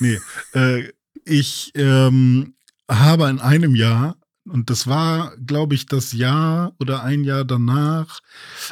Nee, 0.01 0.19
äh, 0.55 0.91
ich 1.25 1.71
ähm, 1.77 2.55
habe 2.91 3.29
in 3.29 3.39
einem 3.41 3.75
Jahr, 3.77 4.17
und 4.51 4.71
das 4.71 4.87
war, 4.87 5.37
glaube 5.37 5.75
ich, 5.75 5.87
das 5.87 6.13
Jahr 6.13 6.75
oder 6.79 7.03
ein 7.03 7.25
Jahr 7.25 7.45
danach, 7.45 8.21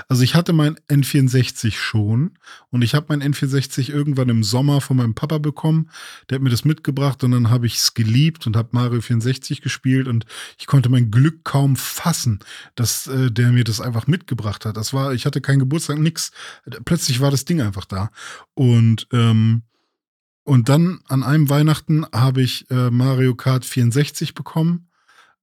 also 0.08 0.22
ich 0.22 0.34
hatte 0.34 0.52
mein 0.52 0.76
N64 0.88 1.72
schon 1.72 2.38
und 2.70 2.82
ich 2.82 2.94
habe 2.94 3.06
mein 3.08 3.22
N64 3.22 3.90
irgendwann 3.90 4.28
im 4.28 4.42
Sommer 4.42 4.80
von 4.80 4.96
meinem 4.96 5.14
Papa 5.14 5.38
bekommen. 5.38 5.90
Der 6.28 6.36
hat 6.36 6.42
mir 6.42 6.50
das 6.50 6.64
mitgebracht 6.64 7.22
und 7.24 7.32
dann 7.32 7.50
habe 7.50 7.66
ich 7.66 7.76
es 7.76 7.94
geliebt 7.94 8.46
und 8.46 8.56
habe 8.56 8.70
Mario 8.72 9.00
64 9.00 9.62
gespielt 9.62 10.08
und 10.08 10.26
ich 10.58 10.66
konnte 10.66 10.88
mein 10.88 11.10
Glück 11.10 11.44
kaum 11.44 11.76
fassen, 11.76 12.40
dass 12.74 13.06
äh, 13.06 13.30
der 13.30 13.52
mir 13.52 13.64
das 13.64 13.80
einfach 13.80 14.06
mitgebracht 14.06 14.64
hat. 14.64 14.76
Das 14.76 14.92
war, 14.92 15.14
ich 15.14 15.26
hatte 15.26 15.40
keinen 15.40 15.60
Geburtstag, 15.60 15.98
nix. 15.98 16.32
Plötzlich 16.84 17.20
war 17.20 17.30
das 17.30 17.44
Ding 17.44 17.60
einfach 17.60 17.84
da. 17.84 18.10
Und 18.54 19.08
ähm, 19.12 19.62
und 20.46 20.68
dann 20.68 21.00
an 21.08 21.24
einem 21.24 21.50
Weihnachten 21.50 22.06
habe 22.12 22.40
ich 22.40 22.70
äh, 22.70 22.88
Mario 22.92 23.34
Kart 23.34 23.64
64 23.64 24.32
bekommen. 24.32 24.86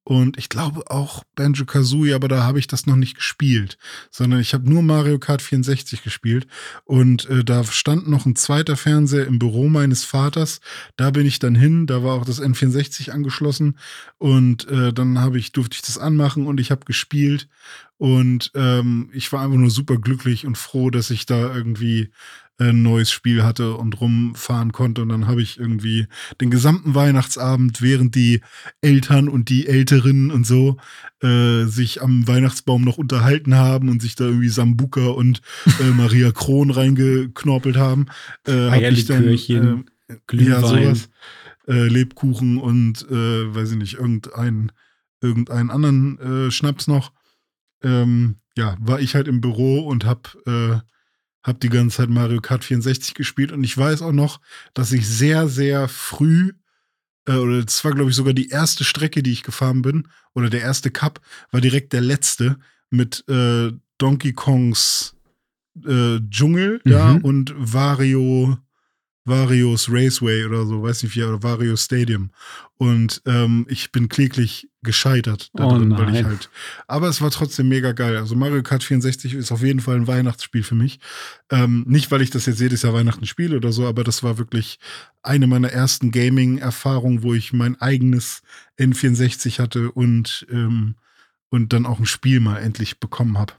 Und 0.06 0.38
ich 0.38 0.50
glaube 0.50 0.90
auch 0.92 1.24
Banjo 1.36 1.66
Kazooie, 1.66 2.14
aber 2.14 2.28
da 2.28 2.44
habe 2.44 2.60
ich 2.60 2.68
das 2.68 2.86
noch 2.86 2.98
nicht 2.98 3.16
gespielt, 3.16 3.78
sondern 4.12 4.42
ich 4.42 4.54
habe 4.54 4.70
nur 4.70 4.84
Mario 4.84 5.18
Kart 5.18 5.42
64 5.42 6.04
gespielt. 6.04 6.46
Und 6.84 7.30
äh, 7.30 7.44
da 7.46 7.64
stand 7.64 8.10
noch 8.10 8.26
ein 8.26 8.36
zweiter 8.36 8.76
Fernseher 8.76 9.26
im 9.26 9.40
Büro 9.40 9.70
meines 9.70 10.04
Vaters. 10.04 10.60
Da 10.98 11.12
bin 11.12 11.26
ich 11.26 11.40
dann 11.40 11.56
hin, 11.56 11.88
da 11.88 12.04
war 12.04 12.16
auch 12.16 12.26
das 12.26 12.42
N64 12.42 13.12
angeschlossen. 13.12 13.78
Und 14.18 14.68
äh, 14.68 14.92
dann 14.92 15.20
habe 15.20 15.40
ich, 15.40 15.54
durfte 15.54 15.76
ich 15.76 15.82
das 15.82 15.98
anmachen 15.98 16.48
und 16.48 16.60
ich 16.60 16.72
habe 16.72 16.84
gespielt. 16.84 17.48
Und 17.98 18.52
ähm, 18.56 19.10
ich 19.14 19.32
war 19.32 19.42
einfach 19.42 19.58
nur 19.58 19.70
super 19.70 19.98
glücklich 19.98 20.46
und 20.46 20.58
froh, 20.58 20.90
dass 20.90 21.10
ich 21.10 21.26
da 21.26 21.56
irgendwie 21.56 22.12
ein 22.58 22.84
neues 22.84 23.12
Spiel 23.12 23.44
hatte 23.44 23.76
und 23.76 24.00
rumfahren 24.00 24.72
konnte. 24.72 25.02
Und 25.02 25.10
dann 25.10 25.28
habe 25.28 25.42
ich 25.42 25.60
irgendwie 25.60 26.08
den 26.40 26.52
gesamten 26.52 26.94
Weihnachtsabend, 26.94 27.82
während 27.82 28.16
die 28.16 28.42
Eltern 28.82 29.28
und 29.28 29.50
die 29.50 29.68
Älteren 29.68 30.32
und 30.32 30.46
so 30.46 30.78
äh, 31.22 31.66
sich 31.66 32.02
am 32.02 32.28
Weihnachtsbaum 32.28 32.84
noch 32.84 32.98
unterhalten 32.98 33.56
haben 33.56 33.90
und 33.90 34.02
sich 34.02 34.16
da 34.16 34.26
irgendwie 34.26 34.50
Sambuka 34.50 35.08
und 35.08 35.42
äh, 35.80 35.92
Maria 35.92 36.32
Kron 36.32 36.70
reingeknorpelt 36.70 37.78
haben, 37.78 38.08
äh, 38.46 38.70
hab 38.70 38.82
ich 38.82 39.06
dann 39.06 39.28
äh, 39.28 39.36
ja, 39.36 39.84
Glühwein. 40.28 40.62
sowas, 40.62 41.10
äh, 41.68 41.88
Lebkuchen 41.88 42.58
und 42.58 43.10
äh, 43.10 43.56
weiß 43.56 43.72
ich 43.72 43.78
nicht, 43.78 43.94
irgendein, 43.96 44.72
irgendeinen 45.22 45.72
anderen 45.72 46.20
äh, 46.20 46.52
Schnaps 46.52 46.88
noch. 46.88 47.14
Ähm, 47.82 48.36
ja, 48.56 48.78
war 48.80 49.00
ich 49.00 49.16
halt 49.16 49.28
im 49.28 49.42
Büro 49.42 49.80
und 49.80 50.06
hab 50.06 50.38
äh, 51.44 51.48
hab 51.48 51.60
die 51.60 51.70
ganze 51.70 51.98
Zeit 51.98 52.10
Mario 52.10 52.42
Kart 52.42 52.64
64 52.64 53.14
gespielt 53.14 53.52
und 53.52 53.64
ich 53.64 53.78
weiß 53.78 54.02
auch 54.02 54.12
noch, 54.12 54.40
dass 54.74 54.92
ich 54.92 55.08
sehr, 55.08 55.48
sehr 55.48 55.88
früh, 55.88 56.54
äh, 57.28 57.34
oder 57.36 57.64
das 57.64 57.84
war, 57.84 57.94
glaube 57.94 58.10
ich, 58.10 58.16
sogar 58.16 58.34
die 58.34 58.50
erste 58.50 58.84
Strecke, 58.84 59.24
die 59.24 59.32
ich 59.32 59.44
gefahren 59.44 59.82
bin, 59.82 60.08
oder 60.34 60.50
der 60.50 60.62
erste 60.62 60.92
Cup, 60.92 61.22
war 61.52 61.62
direkt 61.62 61.94
der 61.94 62.02
letzte 62.02 62.58
mit 62.90 63.24
äh, 63.28 63.72
Donkey 63.98 64.34
Kongs 64.34 65.16
äh, 65.86 66.20
Dschungel 66.30 66.82
da 66.86 67.14
Mhm. 67.14 67.26
und 67.26 67.54
Wario, 67.58 68.58
Varios 69.26 69.90
Raceway 69.90 70.46
oder 70.46 70.66
so, 70.66 70.84
weiß 70.84 71.04
nicht 71.04 71.16
wie, 71.16 71.24
oder 71.24 71.42
Wario 71.42 71.76
Stadium. 71.78 72.32
Und 72.78 73.22
ähm, 73.26 73.66
ich 73.70 73.92
bin 73.92 74.10
kläglich 74.10 74.70
gescheitert 74.84 75.50
da 75.54 75.66
Oh 75.66 75.78
drin, 75.78 75.98
weil 75.98 76.16
ich 76.16 76.24
halt. 76.24 76.50
Aber 76.88 77.08
es 77.08 77.22
war 77.22 77.32
trotzdem 77.32 77.70
mega 77.70 77.92
geil. 77.94 78.18
Also 78.18 78.36
Mario 78.36 78.62
Kart 78.64 78.84
64 78.84 79.34
ist 79.34 79.52
auf 79.52 79.62
jeden 79.62 79.80
Fall 79.80 79.96
ein 79.96 80.08
Weihnachtsspiel 80.08 80.64
für 80.64 80.76
mich. 80.76 81.00
Ähm, 81.50 81.84
nicht, 81.88 82.12
weil 82.12 82.22
ich 82.22 82.30
das 82.30 82.46
jetzt 82.46 82.60
jedes 82.60 82.82
Jahr 82.82 82.94
Weihnachten 82.94 83.26
spiele 83.26 83.58
oder 83.58 83.72
so, 83.72 83.88
aber 83.88 84.04
das 84.04 84.24
war 84.24 84.38
wirklich 84.38 84.80
eine 85.22 85.48
meiner 85.48 85.70
ersten 85.70 86.12
Gaming-Erfahrungen, 86.12 87.24
wo 87.24 87.34
ich 87.34 87.54
mein 87.54 87.80
eigenes 87.80 88.42
N64 88.80 89.60
hatte 89.60 89.92
und, 89.92 90.46
ähm, 90.52 90.96
und 91.50 91.74
dann 91.74 91.86
auch 91.86 92.00
ein 92.00 92.06
Spiel 92.06 92.40
mal 92.40 92.58
endlich 92.58 93.00
bekommen 93.00 93.38
habe. 93.38 93.54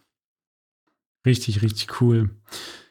Richtig, 1.27 1.63
richtig 1.63 2.01
cool. 2.01 2.31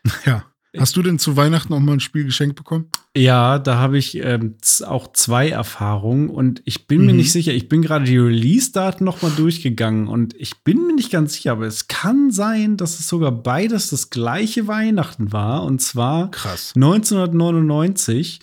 Ja. 0.25 0.45
Hast 0.75 0.97
du 0.97 1.03
denn 1.03 1.19
zu 1.19 1.37
Weihnachten 1.37 1.71
auch 1.71 1.79
mal 1.79 1.93
ein 1.93 1.99
Spiel 1.99 2.25
geschenkt 2.25 2.55
bekommen? 2.55 2.89
Ja, 3.15 3.59
da 3.59 3.77
habe 3.77 3.99
ich 3.99 4.15
ähm, 4.23 4.55
auch 4.87 5.13
zwei 5.13 5.49
Erfahrungen 5.49 6.29
und 6.29 6.63
ich 6.65 6.87
bin 6.87 7.05
mir 7.05 7.11
Mhm. 7.11 7.17
nicht 7.17 7.31
sicher. 7.31 7.53
Ich 7.53 7.69
bin 7.69 7.83
gerade 7.83 8.05
die 8.05 8.17
Release-Daten 8.17 9.03
noch 9.03 9.21
mal 9.21 9.29
durchgegangen 9.31 10.07
und 10.07 10.33
ich 10.35 10.63
bin 10.63 10.87
mir 10.87 10.95
nicht 10.95 11.11
ganz 11.11 11.33
sicher, 11.33 11.51
aber 11.51 11.67
es 11.67 11.87
kann 11.87 12.31
sein, 12.31 12.75
dass 12.75 12.99
es 12.99 13.07
sogar 13.07 13.31
beides 13.31 13.91
das 13.91 14.09
gleiche 14.09 14.67
Weihnachten 14.67 15.31
war 15.31 15.63
und 15.63 15.79
zwar 15.79 16.31
Krass. 16.31 16.73
1999 16.75 18.39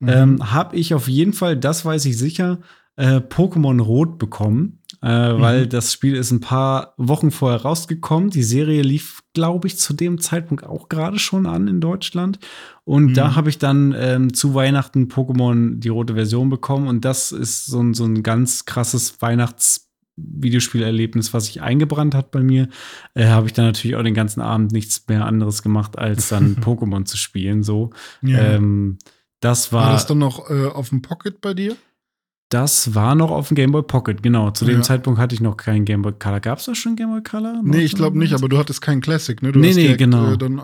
Mhm. 0.00 0.08
ähm, 0.08 0.52
habe 0.52 0.76
ich 0.76 0.94
auf 0.94 1.06
jeden 1.08 1.32
Fall, 1.32 1.56
das 1.56 1.84
weiß 1.84 2.04
ich 2.06 2.18
sicher, 2.18 2.58
äh, 2.96 3.16
Pokémon 3.20 3.80
Rot 3.80 4.18
bekommen, 4.18 4.78
äh, 5.02 5.08
weil 5.08 5.64
Mhm. 5.64 5.68
das 5.68 5.92
Spiel 5.92 6.14
ist 6.16 6.30
ein 6.30 6.40
paar 6.40 6.94
Wochen 6.96 7.30
vorher 7.30 7.62
rausgekommen. 7.62 8.30
Die 8.30 8.42
Serie 8.42 8.82
lief, 8.82 9.22
glaube 9.34 9.66
ich, 9.68 9.76
zu 9.78 9.92
dem 9.92 10.20
Zeitpunkt 10.20 10.64
auch 10.64 10.88
gerade 10.88 11.18
schon 11.18 11.46
an 11.46 11.68
in 11.68 11.80
Deutschland. 11.80 12.38
Und 12.84 13.06
Mhm. 13.10 13.14
da 13.14 13.34
habe 13.34 13.50
ich 13.50 13.58
dann 13.58 13.94
ähm, 13.96 14.32
zu 14.32 14.54
Weihnachten 14.54 15.08
Pokémon 15.08 15.78
die 15.80 15.88
rote 15.88 16.14
Version 16.14 16.48
bekommen. 16.50 16.86
Und 16.88 17.04
das 17.04 17.32
ist 17.32 17.66
so 17.66 17.80
ein, 17.82 17.94
so 17.94 18.04
ein 18.04 18.22
ganz 18.22 18.64
krasses 18.64 19.20
Weihnachts- 19.20 19.88
Videospielerlebnis, 20.16 21.32
was 21.32 21.46
sich 21.46 21.62
eingebrannt 21.62 22.14
hat 22.14 22.30
bei 22.32 22.42
mir, 22.42 22.68
äh, 23.14 23.26
habe 23.28 23.46
ich 23.46 23.54
dann 23.54 23.64
natürlich 23.64 23.96
auch 23.96 24.02
den 24.02 24.12
ganzen 24.14 24.42
Abend 24.42 24.70
nichts 24.70 25.02
mehr 25.08 25.24
anderes 25.24 25.62
gemacht, 25.62 25.98
als 25.98 26.28
dann 26.28 26.56
Pokémon 26.60 27.06
zu 27.06 27.16
spielen. 27.16 27.62
So, 27.62 27.90
ja. 28.20 28.38
ähm, 28.38 28.98
das 29.40 29.72
war, 29.72 29.86
war 29.86 29.92
das 29.92 30.06
dann 30.06 30.18
noch 30.18 30.50
äh, 30.50 30.66
auf 30.66 30.90
dem 30.90 31.00
Pocket 31.00 31.40
bei 31.40 31.54
dir? 31.54 31.76
Das 32.52 32.94
war 32.94 33.14
noch 33.14 33.30
auf 33.30 33.48
dem 33.48 33.54
Game 33.54 33.72
Boy 33.72 33.82
Pocket, 33.82 34.22
genau. 34.22 34.50
Zu 34.50 34.64
dem 34.64 34.76
Ja. 34.76 34.82
Zeitpunkt 34.82 35.18
hatte 35.20 35.34
ich 35.34 35.40
noch 35.40 35.56
keinen 35.56 35.84
Game 35.84 36.02
Boy 36.02 36.12
Color. 36.18 36.40
Gab 36.40 36.58
es 36.58 36.66
da 36.66 36.74
schon 36.74 36.96
Game 36.96 37.10
Boy 37.10 37.22
Color? 37.22 37.60
Nee, 37.64 37.80
ich 37.82 37.94
glaube 37.94 38.18
nicht, 38.18 38.34
aber 38.34 38.48
du 38.48 38.58
hattest 38.58 38.80
keinen 38.82 39.00
Classic, 39.00 39.40
ne? 39.42 39.52
Du 39.52 39.58
Nee, 39.60 39.72
nee, 39.74 39.96
genau. 39.96 40.32
Äh, 40.32 40.38
dann, 40.38 40.60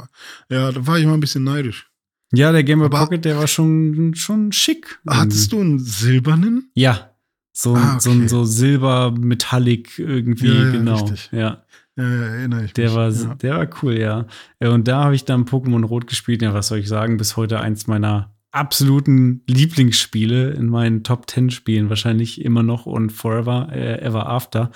ja, 0.50 0.70
da 0.72 0.86
war 0.86 0.98
ich 0.98 1.06
mal 1.06 1.14
ein 1.14 1.20
bisschen 1.20 1.44
neidisch. 1.44 1.90
Ja, 2.32 2.52
der 2.52 2.62
Game 2.64 2.78
Boy 2.78 2.86
Aber- 2.86 2.98
Pocket, 2.98 3.24
der 3.24 3.38
war 3.38 3.46
schon, 3.46 4.14
schon 4.14 4.52
schick. 4.52 4.98
Hattest 5.08 5.52
du 5.52 5.60
einen 5.60 5.78
silbernen? 5.78 6.70
Ja. 6.74 7.10
So, 7.52 7.74
Ah, 7.74 7.98
so 7.98 8.10
ein 8.10 8.18
okay. 8.18 8.28
so 8.28 8.44
Silber 8.44 9.10
Metallic 9.18 9.98
irgendwie, 9.98 10.46
Ja, 10.48 10.64
ja, 10.64 10.70
genau. 10.70 10.94
richtig. 11.02 11.28
Ja, 11.32 11.64
Ja, 11.96 12.04
erinnere 12.04 12.64
ich 12.66 12.72
der 12.74 12.86
mich. 12.90 12.94
war, 12.96 13.10
ja. 13.10 13.34
der 13.34 13.54
war 13.56 13.68
cool, 13.82 13.98
ja. 13.98 14.26
Ja, 14.62 14.70
Und 14.70 14.86
da 14.86 15.02
habe 15.04 15.16
ich 15.16 15.24
dann 15.24 15.44
Pokémon 15.44 15.84
Rot 15.84 16.06
gespielt. 16.06 16.42
Ja, 16.42 16.54
was 16.54 16.68
soll 16.68 16.78
ich 16.78 16.86
sagen? 16.88 17.16
Bis 17.16 17.36
heute 17.36 17.58
eins 17.58 17.88
meiner 17.88 18.32
absoluten 18.50 19.42
Lieblingsspiele 19.46 20.50
in 20.50 20.66
meinen 20.66 21.04
Top 21.04 21.28
10 21.30 21.50
Spielen 21.50 21.88
wahrscheinlich 21.88 22.40
immer 22.40 22.62
noch 22.62 22.86
und 22.86 23.10
Forever 23.10 23.68
äh, 23.72 24.00
Ever 24.00 24.28
After. 24.28 24.70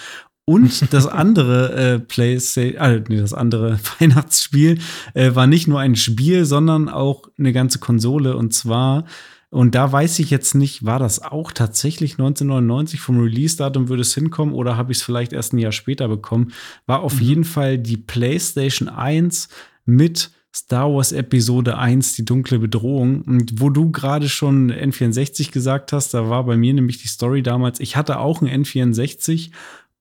Und 0.45 0.93
das 0.93 1.07
andere 1.07 1.73
äh, 1.73 1.99
PlayStation, 1.99 2.81
äh, 2.81 3.03
nee, 3.09 3.17
das 3.17 3.33
andere 3.33 3.79
Weihnachtsspiel 3.99 4.79
äh, 5.15 5.35
war 5.35 5.47
nicht 5.47 5.69
nur 5.69 5.81
ein 5.81 5.97
Spiel, 5.97 6.45
sondern 6.45 6.89
auch 6.89 7.25
eine 7.39 7.53
ganze 7.53 7.79
Konsole. 7.79 8.37
Und 8.37 8.53
zwar, 8.53 9.05
und 9.51 9.75
da 9.75 9.91
weiß 9.91 10.19
ich 10.19 10.31
jetzt 10.31 10.55
nicht, 10.55 10.85
war 10.85 10.99
das 10.99 11.23
auch 11.23 11.53
tatsächlich 11.53 12.13
1999 12.13 13.01
vom 13.01 13.21
Release-Datum 13.21 13.89
würde 13.89 14.03
es 14.03 14.15
hinkommen 14.15 14.55
oder 14.55 14.77
habe 14.77 14.93
ich 14.93 14.99
es 14.99 15.05
vielleicht 15.05 15.33
erst 15.33 15.53
ein 15.53 15.59
Jahr 15.59 15.73
später 15.73 16.09
bekommen, 16.09 16.53
war 16.87 17.01
auf 17.01 17.17
mhm. 17.17 17.27
jeden 17.27 17.45
Fall 17.45 17.79
die 17.79 17.97
PlayStation 17.97 18.89
1 18.89 19.49
mit 19.85 20.31
Star 20.55 20.93
Wars 20.93 21.13
Episode 21.13 21.79
1, 21.79 22.15
die 22.15 22.25
dunkle 22.25 22.59
Bedrohung. 22.59 23.23
Und 23.23 23.61
wo 23.61 23.71
du 23.71 23.91
gerade 23.91 24.29
schon 24.29 24.71
N64 24.71 25.51
gesagt 25.51 25.93
hast, 25.93 26.13
da 26.13 26.29
war 26.29 26.45
bei 26.45 26.57
mir 26.57 26.75
nämlich 26.75 27.01
die 27.01 27.09
Story 27.09 27.43
damals, 27.43 27.81
ich 27.81 27.97
hatte 27.97 28.19
auch 28.19 28.43
ein 28.43 28.65
N64 28.65 29.51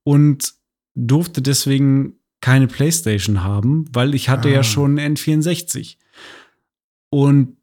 und 0.04 0.54
durfte 0.94 1.42
deswegen 1.42 2.16
keine 2.42 2.68
PlayStation 2.68 3.44
haben, 3.44 3.86
weil 3.94 4.14
ich 4.14 4.28
hatte 4.28 4.50
ah. 4.50 4.52
ja 4.52 4.64
schon 4.64 5.00
ein 5.00 5.16
N64. 5.16 5.98
Und 7.10 7.58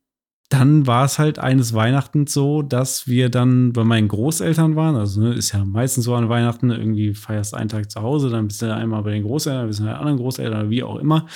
dann 0.49 0.87
war 0.87 1.05
es 1.05 1.19
halt 1.19 1.39
eines 1.39 1.75
Weihnachten 1.75 2.27
so, 2.27 2.63
dass 2.63 3.07
wir 3.07 3.29
dann 3.29 3.75
bei 3.75 3.85
meinen 3.85 4.09
Großeltern 4.09 4.77
waren. 4.77 4.97
Also 4.97 5.21
ne, 5.21 5.35
ist 5.35 5.53
ja 5.53 5.63
meistens 5.63 6.07
so 6.07 6.15
an 6.15 6.31
Weihnachten, 6.31 6.71
irgendwie 6.71 7.13
feierst 7.13 7.55
einen 7.55 7.69
Tag 7.69 7.91
zu 7.91 8.01
Hause, 8.01 8.31
dann 8.31 8.49
bist 8.49 8.63
du 8.63 8.75
einmal 8.75 9.03
bei 9.03 9.11
den 9.11 9.25
Großeltern, 9.25 9.67
bist 9.67 9.81
du 9.81 9.85
bei 9.85 9.95
anderen 9.95 10.17
Großeltern, 10.17 10.71
wie 10.71 10.83
auch 10.83 10.97
immer. 10.97 11.27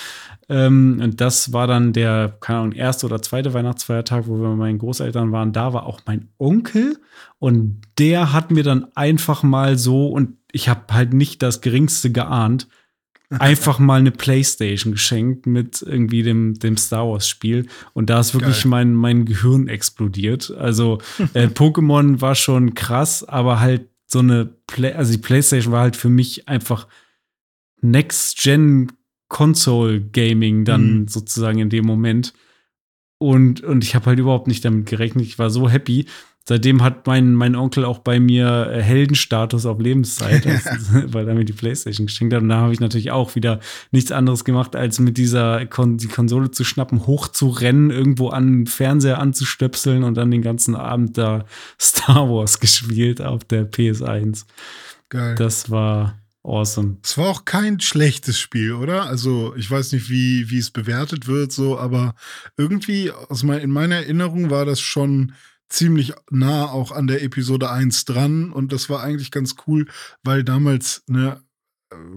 Ähm, 0.49 0.99
und 1.03 1.21
das 1.21 1.53
war 1.53 1.67
dann 1.67 1.93
der, 1.93 2.39
keine 2.41 2.61
Ahnung, 2.61 2.73
erste 2.73 3.05
oder 3.05 3.21
zweite 3.21 3.53
Weihnachtsfeiertag, 3.53 4.27
wo 4.27 4.39
wir 4.39 4.49
bei 4.49 4.57
meinen 4.57 4.79
Großeltern 4.79 5.31
waren. 5.31 5.53
Da 5.53 5.75
war 5.75 5.85
auch 5.85 6.01
mein 6.07 6.31
Onkel 6.39 6.97
und 7.39 7.83
der 7.99 8.33
hat 8.33 8.51
mir 8.51 8.63
dann 8.63 8.87
einfach 8.95 9.43
mal 9.43 9.77
so, 9.77 10.09
und 10.09 10.39
ich 10.53 10.71
habe 10.71 10.93
halt 10.95 11.13
nicht 11.13 11.43
das 11.43 11.61
Geringste 11.61 12.11
geahnt, 12.13 12.67
einfach 13.39 13.78
mal 13.78 14.01
eine 14.01 14.11
Playstation 14.11 14.93
geschenkt 14.93 15.47
mit 15.47 15.83
irgendwie 15.83 16.22
dem, 16.22 16.55
dem 16.55 16.76
Star 16.76 17.09
Wars-Spiel. 17.09 17.66
Und 17.93 18.11
da 18.11 18.20
ist 18.20 18.35
wirklich 18.35 18.64
mein, 18.64 18.95
mein 18.95 19.24
Gehirn 19.24 19.68
explodiert. 19.68 20.51
Also 20.57 20.99
äh, 21.35 21.47
Pokémon 21.49 22.20
war 22.20 22.35
schon 22.35 22.74
krass, 22.74 23.24
aber 23.24 23.61
halt 23.61 23.89
so 24.07 24.18
eine 24.18 24.45
Play 24.66 24.93
also 24.93 25.12
die 25.12 25.18
Playstation 25.18 25.72
war 25.72 25.83
halt 25.83 25.97
für 25.97 26.11
mich 26.11 26.49
einfach 26.49 26.87
Next-Gen 27.80 28.93
Console 29.28 30.01
Gaming 30.01 30.64
dann 30.64 31.01
mhm. 31.01 31.09
sozusagen 31.09 31.59
in 31.59 31.70
dem 31.70 31.87
Moment. 31.87 32.35
Und, 33.18 33.62
und 33.62 33.85
ich 33.85 33.95
habe 33.95 34.07
halt 34.07 34.18
überhaupt 34.18 34.49
nicht 34.49 34.64
damit 34.64 34.87
gerechnet. 34.87 35.24
Ich 35.24 35.39
war 35.39 35.49
so 35.49 35.70
happy. 35.70 36.07
Seitdem 36.45 36.82
hat 36.82 37.07
mein, 37.07 37.34
mein 37.34 37.55
Onkel 37.55 37.84
auch 37.84 38.01
bei 38.01 38.18
mir 38.18 38.68
äh, 38.70 38.82
Heldenstatus 38.82 39.64
auf 39.64 39.78
Lebenszeit, 39.78 40.45
weil 41.12 41.28
er 41.28 41.34
mir 41.34 41.45
die 41.45 41.53
Playstation 41.53 42.07
geschenkt 42.07 42.34
hat. 42.34 42.43
Und 42.43 42.49
da 42.49 42.57
habe 42.57 42.72
ich 42.72 42.80
natürlich 42.80 43.12
auch 43.12 43.34
wieder 43.34 43.61
nichts 43.93 44.11
anderes 44.11 44.45
gemacht, 44.45 44.74
als 44.74 44.99
mit 44.99 45.18
dieser 45.18 45.64
Kon 45.66 45.99
die 45.99 46.09
Konsole 46.09 46.51
zu 46.51 46.64
schnappen, 46.64 47.07
hochzurennen, 47.07 47.90
irgendwo 47.90 48.28
an 48.28 48.47
den 48.47 48.66
Fernseher 48.66 49.18
anzustöpseln 49.18 50.03
und 50.03 50.16
dann 50.16 50.30
den 50.30 50.43
ganzen 50.43 50.74
Abend 50.74 51.16
da 51.16 51.45
Star 51.80 52.28
Wars 52.28 52.59
gespielt 52.59 53.20
auf 53.20 53.45
der 53.45 53.70
PS1. 53.70 54.45
Geil. 55.11 55.34
Das 55.36 55.70
war 55.70 56.18
awesome. 56.43 56.97
Es 57.05 57.16
war 57.18 57.28
auch 57.28 57.45
kein 57.45 57.78
schlechtes 57.80 58.38
Spiel, 58.38 58.72
oder? 58.72 59.05
Also, 59.05 59.55
ich 59.57 59.70
weiß 59.70 59.93
nicht, 59.93 60.11
wie, 60.11 60.51
wie 60.51 60.59
es 60.59 60.70
bewertet 60.70 61.28
wird, 61.28 61.53
so, 61.53 61.78
aber 61.78 62.14
irgendwie 62.57 63.11
aus 63.11 63.45
mein, 63.45 63.61
in 63.61 63.70
meiner 63.70 63.97
Erinnerung 63.97 64.51
war 64.51 64.64
das 64.64 64.80
schon 64.80 65.34
ziemlich 65.73 66.12
nah 66.31 66.70
auch 66.70 66.93
an 66.93 67.07
der 67.07 67.23
Episode 67.23 67.70
1 67.70 68.05
dran 68.05 68.53
und 68.53 68.73
das 68.73 68.91
war 68.91 69.03
eigentlich 69.03 69.31
ganz 69.31 69.57
cool, 69.66 69.87
weil 70.23 70.45
damals 70.45 71.03
ne, 71.07 71.43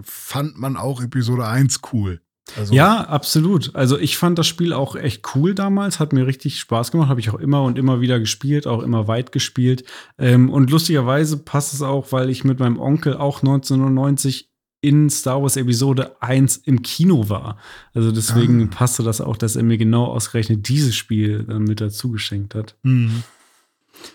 fand 0.02 0.58
man 0.58 0.76
auch 0.76 1.02
Episode 1.02 1.46
1 1.46 1.80
cool. 1.92 2.20
Also 2.56 2.74
ja, 2.74 3.00
absolut. 3.00 3.74
Also 3.74 3.98
ich 3.98 4.16
fand 4.16 4.38
das 4.38 4.46
Spiel 4.46 4.72
auch 4.72 4.94
echt 4.94 5.34
cool 5.34 5.54
damals, 5.54 5.98
hat 5.98 6.12
mir 6.12 6.26
richtig 6.26 6.60
Spaß 6.60 6.92
gemacht, 6.92 7.08
habe 7.08 7.18
ich 7.18 7.30
auch 7.30 7.40
immer 7.40 7.64
und 7.64 7.76
immer 7.76 8.00
wieder 8.00 8.20
gespielt, 8.20 8.68
auch 8.68 8.82
immer 8.82 9.08
weit 9.08 9.32
gespielt. 9.32 9.84
Ähm, 10.16 10.48
und 10.50 10.70
lustigerweise 10.70 11.38
passt 11.38 11.74
es 11.74 11.82
auch, 11.82 12.12
weil 12.12 12.30
ich 12.30 12.44
mit 12.44 12.60
meinem 12.60 12.78
Onkel 12.78 13.16
auch 13.16 13.38
1990 13.38 14.48
in 14.80 15.10
Star 15.10 15.42
Wars 15.42 15.56
Episode 15.56 16.22
1 16.22 16.58
im 16.58 16.82
Kino 16.82 17.28
war. 17.28 17.58
Also 17.94 18.12
deswegen 18.12 18.64
ah. 18.64 18.68
passte 18.70 19.02
das 19.02 19.20
auch, 19.20 19.36
dass 19.36 19.56
er 19.56 19.64
mir 19.64 19.78
genau 19.78 20.04
ausgerechnet 20.04 20.68
dieses 20.68 20.94
Spiel 20.94 21.42
dann 21.42 21.64
mit 21.64 21.80
dazu 21.80 22.12
geschenkt 22.12 22.54
hat. 22.54 22.76
Mhm. 22.84 23.24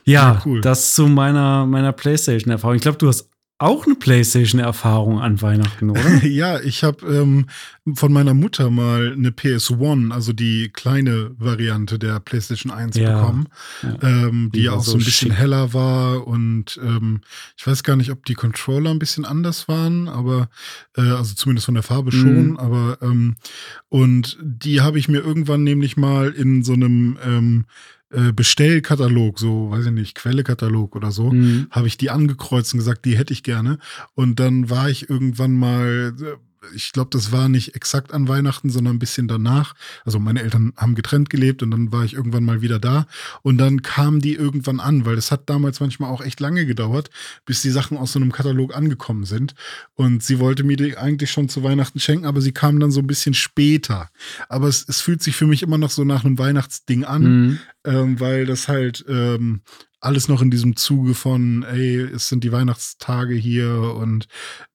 Ja, 0.06 0.42
cool. 0.46 0.62
das 0.62 0.96
zu 0.96 1.08
meiner, 1.08 1.66
meiner 1.66 1.92
PlayStation-Erfahrung. 1.92 2.76
Ich 2.76 2.82
glaube, 2.82 2.98
du 2.98 3.08
hast 3.08 3.32
auch 3.62 3.86
eine 3.86 3.94
PlayStation-Erfahrung 3.94 5.20
an 5.20 5.40
Weihnachten, 5.40 5.92
oder? 5.92 6.02
ja, 6.26 6.60
ich 6.60 6.84
habe 6.84 7.06
ähm, 7.06 7.46
von 7.94 8.12
meiner 8.12 8.34
Mutter 8.34 8.72
mal 8.72 9.14
eine 9.14 9.30
PS1, 9.30 10.12
also 10.12 10.34
die 10.34 10.70
kleine 10.70 11.30
Variante 11.38 12.00
der 12.00 12.20
PlayStation 12.20 12.72
1 12.72 12.98
ja, 12.98 13.20
bekommen, 13.20 13.50
ja. 13.84 13.98
Ähm, 14.02 14.50
die, 14.52 14.62
die 14.62 14.70
auch 14.70 14.84
so 14.84 14.94
ein 14.94 14.98
bisschen 14.98 15.30
schick. 15.30 15.38
heller 15.38 15.76
war 15.76 16.26
und 16.26 16.80
ähm, 16.84 17.22
ich 17.56 17.68
weiß 17.68 17.84
gar 17.84 17.96
nicht, 17.96 18.10
ob 18.10 18.26
die 18.26 18.34
Controller 18.34 18.90
ein 18.90 19.00
bisschen 19.00 19.26
anders 19.26 19.68
waren, 19.68 20.08
aber 20.08 20.50
äh, 20.98 21.02
also 21.02 21.36
zumindest 21.36 21.66
von 21.66 21.76
der 21.76 21.84
Farbe 21.84 22.12
schon, 22.12 22.52
mhm. 22.52 22.58
aber 22.58 22.98
ähm, 23.04 23.36
und 23.90 24.40
die 24.42 24.82
habe 24.82 24.98
ich 24.98 25.08
mir 25.08 25.20
irgendwann 25.20 25.64
nämlich 25.64 25.98
mal 25.98 26.32
in 26.32 26.64
so 26.64 26.74
einem 26.74 27.20
ähm, 27.24 27.66
äh, 28.12 28.32
Bestellkatalog, 28.34 29.40
so, 29.40 29.72
weiß 29.72 29.86
ich 29.88 29.92
nicht, 29.92 30.16
Quellekatalog 30.16 30.96
oder 30.96 31.12
so, 31.12 31.32
mhm. 31.32 31.68
habe 31.72 31.88
ich 31.88 31.98
die 31.98 32.10
angekreuzt 32.10 32.74
und 32.74 32.80
gesagt, 32.80 33.06
die 33.06 33.18
hätte 33.18 33.34
ich 33.34 33.44
gerne. 33.44 33.78
Und 34.16 34.40
dann 34.40 34.70
war 34.70 34.90
ich 34.90 35.10
irgendwann 35.10 35.54
mal 35.54 36.14
äh, 36.22 36.36
ich 36.76 36.92
glaube, 36.92 37.10
das 37.12 37.32
war 37.32 37.50
nicht 37.50 37.76
exakt 37.76 38.14
an 38.14 38.28
Weihnachten, 38.28 38.70
sondern 38.70 38.96
ein 38.96 39.00
bisschen 39.00 39.28
danach. 39.28 39.74
Also 40.06 40.20
meine 40.20 40.42
Eltern 40.42 40.74
haben 40.78 40.96
getrennt 40.96 41.30
gelebt 41.30 41.64
und 41.64 41.72
dann 41.72 41.92
war 41.92 42.06
ich 42.06 42.14
irgendwann 42.14 42.44
mal 42.44 42.62
wieder 42.62 42.80
da. 42.80 43.08
Und 43.42 43.58
dann 43.58 43.82
kamen 43.82 44.20
die 44.22 44.36
irgendwann 44.36 44.80
an, 44.80 45.06
weil 45.06 45.16
das 45.16 45.32
hat 45.32 45.50
damals 45.50 45.80
manchmal 45.80 46.12
auch 46.12 46.22
echt 46.22 46.40
lange 46.40 46.66
gedauert, 46.66 47.10
bis 47.46 47.62
die 47.62 47.72
Sachen 47.72 47.98
aus 47.98 48.12
so 48.12 48.20
einem 48.20 48.32
Katalog 48.32 48.76
angekommen 48.76 49.26
sind. 49.26 49.56
Und 49.96 50.24
sie 50.24 50.40
wollte 50.40 50.64
mir 50.64 50.78
die 50.78 50.98
eigentlich 50.98 51.32
schon 51.32 51.50
zu 51.50 51.64
Weihnachten 51.64 52.00
schenken, 52.00 52.26
aber 52.26 52.42
sie 52.42 52.52
kamen 52.52 52.80
dann 52.80 52.92
so 52.92 53.00
ein 53.00 53.08
bisschen 53.08 53.34
später. 53.34 54.10
Aber 54.48 54.68
es, 54.68 54.86
es 54.88 55.02
fühlt 55.02 55.24
sich 55.24 55.36
für 55.36 55.48
mich 55.48 55.64
immer 55.64 55.78
noch 55.78 55.92
so 55.92 56.04
nach 56.04 56.24
einem 56.24 56.38
Weihnachtsding 56.38 57.06
an, 57.06 57.24
mhm. 57.24 57.60
ähm, 57.86 58.20
weil 58.20 58.46
das 58.46 58.68
halt 58.68 59.04
ähm, 59.08 59.62
alles 60.02 60.28
noch 60.28 60.42
in 60.42 60.52
diesem 60.52 60.76
Zuge 60.76 61.14
von, 61.14 61.64
ey, 61.64 62.02
es 62.02 62.28
sind 62.28 62.44
die 62.44 62.52
Weihnachtstage 62.52 63.36
hier 63.36 63.94
und 63.96 64.28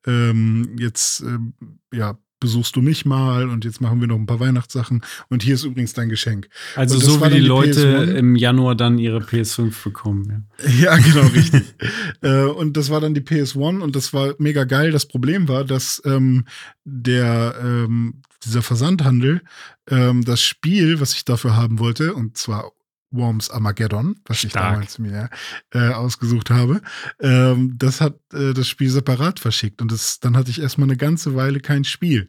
ähm, 0.06 0.76
jetzt, 0.78 1.20
ähm, 1.20 1.54
ja, 1.92 2.18
besuchst 2.38 2.76
du 2.76 2.82
mich 2.82 3.06
mal 3.06 3.48
und 3.48 3.64
jetzt 3.64 3.80
machen 3.80 4.00
wir 4.00 4.08
noch 4.08 4.16
ein 4.16 4.26
paar 4.26 4.40
Weihnachtssachen 4.40 5.02
und 5.30 5.42
hier 5.42 5.54
ist 5.54 5.64
übrigens 5.64 5.94
dein 5.94 6.08
Geschenk. 6.08 6.48
Also 6.74 6.98
so 6.98 7.20
wie 7.20 7.30
die, 7.30 7.40
die 7.40 7.46
Leute 7.46 7.98
PS1. 7.98 8.14
im 8.14 8.36
Januar 8.36 8.74
dann 8.74 8.98
ihre 8.98 9.20
PS5 9.20 9.72
bekommen. 9.82 10.48
Ja, 10.62 10.68
ja 10.96 10.96
genau, 10.98 11.26
richtig. 11.28 11.62
äh, 12.20 12.44
und 12.44 12.76
das 12.76 12.90
war 12.90 13.00
dann 13.00 13.14
die 13.14 13.22
PS1 13.22 13.80
und 13.80 13.96
das 13.96 14.12
war 14.12 14.34
mega 14.38 14.64
geil. 14.64 14.90
Das 14.90 15.06
Problem 15.06 15.48
war, 15.48 15.64
dass 15.64 16.02
ähm, 16.04 16.44
der 16.84 17.56
ähm, 17.60 18.20
dieser 18.44 18.62
Versandhandel 18.62 19.40
ähm, 19.88 20.24
das 20.24 20.42
Spiel, 20.42 21.00
was 21.00 21.14
ich 21.14 21.24
dafür 21.24 21.56
haben 21.56 21.78
wollte, 21.78 22.14
und 22.14 22.36
zwar 22.36 22.70
Worms 23.10 23.50
Armageddon, 23.50 24.16
was 24.26 24.38
Stark. 24.38 24.46
ich 24.46 24.52
damals 24.52 24.98
mir 24.98 25.30
äh, 25.72 25.90
ausgesucht 25.90 26.50
habe. 26.50 26.80
Ähm, 27.20 27.74
das 27.76 28.00
hat 28.00 28.18
äh, 28.32 28.52
das 28.52 28.68
Spiel 28.68 28.90
separat 28.90 29.40
verschickt 29.40 29.80
und 29.80 29.92
das, 29.92 30.20
dann 30.20 30.36
hatte 30.36 30.50
ich 30.50 30.60
erstmal 30.60 30.88
eine 30.88 30.96
ganze 30.96 31.34
Weile 31.34 31.60
kein 31.60 31.84
Spiel 31.84 32.26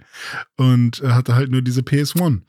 und 0.56 1.02
äh, 1.02 1.10
hatte 1.10 1.36
halt 1.36 1.50
nur 1.50 1.62
diese 1.62 1.82
PS1. 1.82 2.42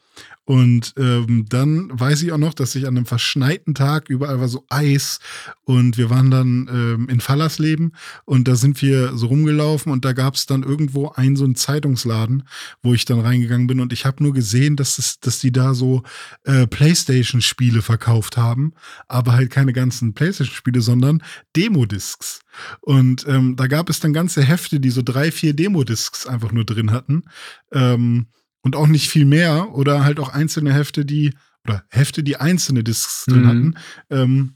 Und 0.49 0.95
ähm, 0.97 1.45
dann 1.47 1.91
weiß 1.93 2.23
ich 2.23 2.33
auch 2.33 2.39
noch, 2.39 2.55
dass 2.55 2.75
ich 2.75 2.87
an 2.87 2.97
einem 2.97 3.05
verschneiten 3.05 3.75
Tag 3.75 4.09
überall 4.09 4.41
war 4.41 4.49
so 4.49 4.65
Eis 4.71 5.19
und 5.65 5.99
wir 5.99 6.09
waren 6.09 6.31
dann 6.31 6.71
ähm, 6.73 7.09
in 7.11 7.21
Fallersleben 7.21 7.95
und 8.25 8.49
da 8.49 8.57
sind 8.57 8.81
wir 8.81 9.15
so 9.15 9.27
rumgelaufen 9.27 9.93
und 9.93 10.07
da 10.07 10.15
gab 10.15 10.37
es 10.37 10.47
dann 10.47 10.63
irgendwo 10.63 11.11
einen 11.11 11.37
so 11.37 11.45
einen 11.45 11.55
Zeitungsladen, 11.55 12.45
wo 12.83 12.95
ich 12.95 13.05
dann 13.05 13.21
reingegangen 13.21 13.67
bin 13.67 13.79
und 13.79 13.93
ich 13.93 14.07
habe 14.07 14.23
nur 14.23 14.33
gesehen, 14.33 14.77
dass, 14.77 14.97
es, 14.97 15.21
dass 15.21 15.39
die 15.39 15.53
da 15.53 15.75
so 15.75 16.03
äh, 16.45 16.67
Playstation-Spiele 16.67 17.83
verkauft 17.83 18.39
haben, 18.39 18.73
aber 19.07 19.33
halt 19.33 19.51
keine 19.51 19.75
ganzen 19.75 20.15
Playstation-Spiele, 20.15 20.81
sondern 20.81 21.23
Demo-Discs. 21.57 22.41
Und 22.81 23.27
ähm, 23.29 23.57
da 23.57 23.67
gab 23.67 23.91
es 23.91 24.01
dann 24.01 24.15
ganze 24.15 24.43
Hefte, 24.43 24.81
die 24.81 24.91
so 24.91 25.03
drei, 25.03 25.31
vier 25.31 25.53
Demo-Discs 25.53 26.27
einfach 26.27 26.53
nur 26.53 26.65
drin 26.65 26.91
hatten. 26.91 27.25
Ähm, 27.71 28.29
und 28.69 28.77
auch 28.77 28.87
nicht 28.87 29.09
viel 29.09 29.25
mehr 29.25 29.73
oder 29.73 30.05
halt 30.05 30.21
auch 30.21 30.29
einzelne 30.29 30.75
Hefte, 30.75 31.07
die 31.07 31.33
oder 31.67 31.85
Hefte, 31.89 32.23
die 32.23 32.37
einzelne 32.37 32.85
Discs 32.85 33.25
drin 33.25 33.43
mhm. 33.43 33.47
hatten. 33.47 33.75
Ähm, 34.11 34.55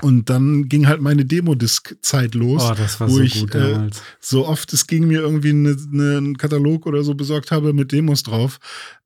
und 0.00 0.30
dann 0.30 0.66
ging 0.70 0.86
halt 0.86 1.02
meine 1.02 1.26
Demo-Disc-Zeit 1.26 2.34
los, 2.34 2.62
oh, 2.64 2.74
wo 3.00 3.08
so 3.08 3.20
ich 3.20 3.40
gut 3.40 3.54
äh, 3.54 3.90
so 4.18 4.48
oft 4.48 4.72
es 4.72 4.86
ging 4.86 5.06
mir 5.06 5.20
irgendwie 5.20 5.50
einen 5.50 5.90
ne, 5.90 6.32
Katalog 6.38 6.86
oder 6.86 7.04
so 7.04 7.14
besorgt 7.14 7.50
habe 7.50 7.74
mit 7.74 7.92
Demos 7.92 8.22
drauf. 8.22 8.58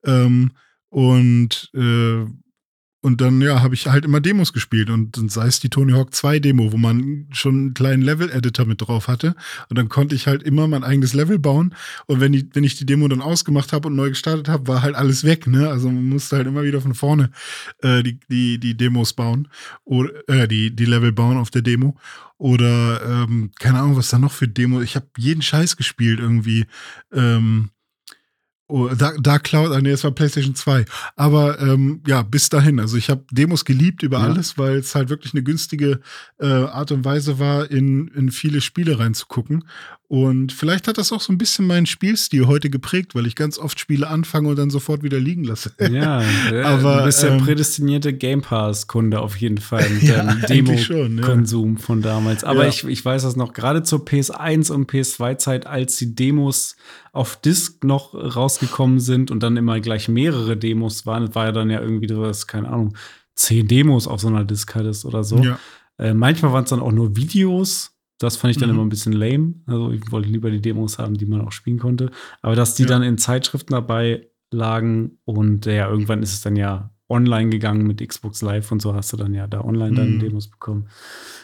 Ähm, 0.05 0.51
und 0.87 1.69
äh, 1.75 2.25
und 3.01 3.21
dann, 3.21 3.39
ja, 3.41 3.61
habe 3.61 3.75
ich 3.75 3.87
halt 3.87 4.03
immer 4.03 4.19
Demos 4.19 4.51
gespielt 4.51 4.89
und, 4.89 5.17
und 5.17 5.31
sei 5.31 5.47
es 5.47 5.61
die 5.61 5.69
Tony 5.69 5.93
Hawk 5.93 6.13
2 6.13 6.39
Demo, 6.39 6.73
wo 6.73 6.77
man 6.77 7.27
schon 7.31 7.55
einen 7.55 7.73
kleinen 7.73 8.01
Level-Editor 8.01 8.65
mit 8.65 8.81
drauf 8.81 9.07
hatte. 9.07 9.35
Und 9.69 9.77
dann 9.77 9.87
konnte 9.87 10.15
ich 10.15 10.27
halt 10.27 10.43
immer 10.43 10.67
mein 10.67 10.83
eigenes 10.83 11.13
Level 11.13 11.39
bauen. 11.39 11.73
Und 12.07 12.19
wenn, 12.19 12.33
die, 12.33 12.49
wenn 12.53 12.65
ich 12.65 12.75
die 12.75 12.85
Demo 12.85 13.07
dann 13.07 13.21
ausgemacht 13.21 13.71
habe 13.71 13.87
und 13.87 13.95
neu 13.95 14.09
gestartet 14.09 14.49
habe, 14.49 14.67
war 14.67 14.81
halt 14.81 14.95
alles 14.95 15.23
weg, 15.23 15.47
ne? 15.47 15.69
Also 15.69 15.89
man 15.89 16.09
musste 16.09 16.35
halt 16.35 16.47
immer 16.47 16.63
wieder 16.63 16.81
von 16.81 16.93
vorne 16.93 17.31
äh, 17.81 18.03
die, 18.03 18.19
die, 18.29 18.59
die 18.59 18.75
Demos 18.75 19.13
bauen 19.13 19.47
oder 19.85 20.11
äh, 20.27 20.47
die, 20.49 20.75
die 20.75 20.85
Level 20.85 21.13
bauen 21.13 21.37
auf 21.37 21.51
der 21.51 21.61
Demo. 21.61 21.95
Oder 22.37 23.01
ähm, 23.05 23.51
keine 23.59 23.79
Ahnung, 23.79 23.95
was 23.95 24.09
da 24.09 24.19
noch 24.19 24.31
für 24.33 24.47
Demo. 24.47 24.81
Ich 24.81 24.95
habe 24.95 25.07
jeden 25.17 25.41
Scheiß 25.41 25.77
gespielt 25.77 26.19
irgendwie. 26.19 26.65
Ähm, 27.13 27.69
Oh, 28.71 28.87
Dark, 28.89 29.17
Dark 29.23 29.45
Cloud, 29.45 29.81
nee, 29.81 29.89
es 29.89 30.03
war 30.03 30.11
PlayStation 30.11 30.53
2. 30.53 30.85
Aber 31.15 31.59
ähm, 31.59 32.01
ja, 32.05 32.21
bis 32.21 32.49
dahin. 32.49 32.79
Also 32.79 32.97
ich 32.97 33.09
habe 33.09 33.25
Demos 33.31 33.65
geliebt 33.65 34.03
über 34.03 34.19
ja. 34.19 34.25
alles, 34.25 34.59
weil 34.59 34.77
es 34.77 34.93
halt 34.93 35.09
wirklich 35.09 35.33
eine 35.33 35.41
günstige 35.41 36.01
äh, 36.39 36.45
Art 36.45 36.91
und 36.91 37.03
Weise 37.03 37.39
war, 37.39 37.71
in, 37.71 38.09
in 38.09 38.29
viele 38.29 38.61
Spiele 38.61 38.99
reinzugucken. 38.99 39.63
Und 40.09 40.51
vielleicht 40.51 40.87
hat 40.87 40.97
das 40.97 41.11
auch 41.11 41.21
so 41.21 41.31
ein 41.31 41.37
bisschen 41.37 41.67
meinen 41.67 41.85
Spielstil 41.85 42.47
heute 42.47 42.71
geprägt, 42.71 43.13
weil 43.13 43.27
ich 43.27 43.35
ganz 43.35 43.59
oft 43.59 43.79
Spiele 43.79 44.07
anfange 44.07 44.49
und 44.49 44.57
dann 44.57 44.71
sofort 44.71 45.03
wieder 45.03 45.19
liegen 45.19 45.43
lasse. 45.43 45.71
Ja, 45.79 46.23
aber 46.63 46.97
du 46.97 47.03
bist 47.05 47.21
der 47.21 47.33
ähm, 47.33 47.45
prädestinierte 47.45 48.13
Game 48.13 48.41
Pass-Kunde 48.41 49.19
auf 49.19 49.35
jeden 49.35 49.59
Fall 49.59 49.87
mit 49.91 50.01
ja, 50.01 50.23
deinem 50.23 50.41
Demo-Konsum 50.65 51.75
ja. 51.75 51.79
von 51.79 52.01
damals. 52.01 52.43
Aber 52.43 52.63
ja. 52.63 52.69
ich, 52.69 52.83
ich 52.85 53.05
weiß 53.05 53.21
das 53.21 53.35
noch, 53.35 53.53
gerade 53.53 53.83
zur 53.83 53.99
PS1 53.99 54.71
und 54.71 54.89
PS2-Zeit, 54.91 55.67
als 55.67 55.97
die 55.97 56.15
Demos 56.15 56.75
auf 57.11 57.39
Disc 57.39 57.83
noch 57.83 58.15
rausgekommen 58.15 58.99
sind 58.99 59.29
und 59.29 59.43
dann 59.43 59.57
immer 59.57 59.79
gleich 59.79 60.09
mehrere 60.09 60.57
Demos 60.57 61.05
waren, 61.05 61.35
war 61.35 61.45
ja 61.45 61.51
dann 61.51 61.69
ja 61.69 61.81
irgendwie, 61.81 62.11
hast, 62.15 62.47
keine 62.47 62.69
Ahnung, 62.69 62.95
zehn 63.35 63.67
Demos 63.67 64.07
auf 64.07 64.21
so 64.21 64.27
einer 64.27 64.43
Disc 64.43 64.73
hattest 64.73 65.05
oder 65.05 65.23
so. 65.23 65.37
Ja. 65.37 65.59
Äh, 65.99 66.15
manchmal 66.15 66.51
waren 66.51 66.63
es 66.63 66.71
dann 66.71 66.79
auch 66.79 66.91
nur 66.91 67.15
Videos 67.15 67.91
das 68.19 68.35
fand 68.35 68.51
ich 68.51 68.57
dann 68.57 68.69
mhm. 68.69 68.75
immer 68.75 68.85
ein 68.85 68.89
bisschen 68.89 69.13
lame. 69.13 69.55
Also 69.65 69.91
ich 69.91 70.11
wollte 70.11 70.29
lieber 70.29 70.51
die 70.51 70.61
Demos 70.61 70.99
haben, 70.99 71.15
die 71.15 71.25
man 71.25 71.41
auch 71.41 71.51
spielen 71.51 71.79
konnte. 71.79 72.11
Aber 72.41 72.55
dass 72.55 72.75
die 72.75 72.83
ja. 72.83 72.89
dann 72.89 73.01
in 73.01 73.17
Zeitschriften 73.17 73.73
dabei 73.73 74.27
lagen 74.51 75.19
und 75.25 75.65
ja, 75.65 75.89
irgendwann 75.89 76.21
ist 76.21 76.33
es 76.33 76.41
dann 76.41 76.55
ja 76.55 76.91
online 77.07 77.49
gegangen 77.49 77.87
mit 77.87 78.07
Xbox 78.07 78.41
Live 78.41 78.71
und 78.71 78.81
so 78.81 78.93
hast 78.93 79.11
du 79.13 79.17
dann 79.17 79.33
ja 79.33 79.47
da 79.47 79.61
online 79.61 79.95
deine 79.95 80.11
mhm. 80.11 80.19
Demos 80.19 80.47
bekommen. 80.47 80.89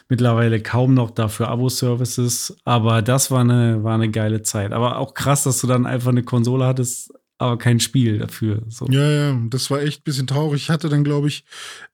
Mittlerweile 0.09 0.61
kaum 0.61 0.93
noch 0.93 1.09
dafür 1.09 1.47
Abo-Services, 1.47 2.57
aber 2.63 3.01
das 3.01 3.31
war 3.31 3.41
eine, 3.41 3.83
war 3.83 3.95
eine 3.95 4.11
geile 4.11 4.43
Zeit. 4.43 4.71
Aber 4.71 4.99
auch 4.99 5.15
krass, 5.15 5.43
dass 5.43 5.61
du 5.61 5.67
dann 5.67 5.87
einfach 5.87 6.11
eine 6.11 6.23
Konsole 6.23 6.65
hattest, 6.65 7.11
aber 7.37 7.57
kein 7.57 7.81
Spiel 7.81 8.19
dafür. 8.19 8.63
So. 8.69 8.87
Ja, 8.89 9.09
ja, 9.11 9.41
das 9.49 9.69
war 9.69 9.81
echt 9.81 10.01
ein 10.01 10.03
bisschen 10.05 10.27
traurig. 10.27 10.63
Ich 10.63 10.69
hatte 10.69 10.87
dann, 10.87 11.03
glaube 11.03 11.27
ich, 11.27 11.43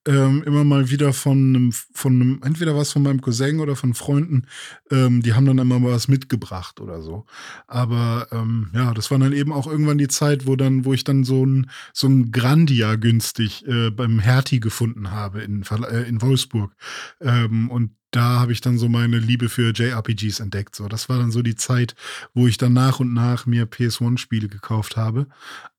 ähm, 0.07 0.43
immer 0.45 0.63
mal 0.63 0.91
wieder 0.91 1.13
von 1.13 1.55
einem, 1.55 1.71
von 1.71 2.13
einem, 2.13 2.41
entweder 2.43 2.75
was 2.75 2.91
von 2.91 3.01
meinem 3.01 3.21
Cousin 3.21 3.59
oder 3.59 3.75
von 3.75 3.95
Freunden, 3.95 4.47
ähm, 4.91 5.23
die 5.23 5.33
haben 5.33 5.45
dann 5.45 5.57
immer 5.57 5.79
mal 5.79 5.93
was 5.93 6.07
mitgebracht 6.07 6.79
oder 6.79 7.01
so. 7.01 7.25
Aber 7.67 8.27
ähm, 8.31 8.69
ja, 8.73 8.93
das 8.93 9.09
war 9.09 9.17
dann 9.17 9.33
eben 9.33 9.51
auch 9.51 9.65
irgendwann 9.65 9.97
die 9.97 10.07
Zeit, 10.07 10.45
wo 10.45 10.55
dann, 10.55 10.85
wo 10.85 10.93
ich 10.93 11.03
dann 11.03 11.23
so 11.23 11.43
ein, 11.43 11.69
so 11.91 12.07
ein 12.07 12.31
Grandia 12.31 12.95
günstig 12.95 13.65
äh, 13.67 13.89
beim 13.89 14.19
Hertie 14.19 14.59
gefunden 14.59 15.09
habe 15.09 15.41
in, 15.41 15.63
äh, 15.63 16.07
in 16.07 16.21
Wolfsburg. 16.21 16.75
Ähm, 17.19 17.71
und 17.71 17.91
da 18.11 18.39
habe 18.39 18.51
ich 18.51 18.61
dann 18.61 18.77
so 18.77 18.89
meine 18.89 19.19
Liebe 19.19 19.49
für 19.49 19.71
JRPGs 19.73 20.39
entdeckt. 20.39 20.75
So, 20.75 20.87
das 20.87 21.09
war 21.09 21.17
dann 21.17 21.31
so 21.31 21.41
die 21.41 21.55
Zeit, 21.55 21.95
wo 22.33 22.47
ich 22.47 22.57
dann 22.57 22.73
nach 22.73 22.99
und 22.99 23.13
nach 23.13 23.45
mir 23.45 23.65
PS1-Spiele 23.65 24.47
gekauft 24.47 24.97
habe. 24.97 25.27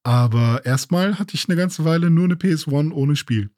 Aber 0.03 0.65
erstmal 0.65 1.19
hatte 1.19 1.35
ich 1.35 1.49
eine 1.49 1.57
ganze 1.57 1.85
Weile 1.85 2.11
nur 2.11 2.25
eine 2.25 2.35
PS1 2.35 2.93
ohne 2.93 3.17
Spiel 3.17 3.51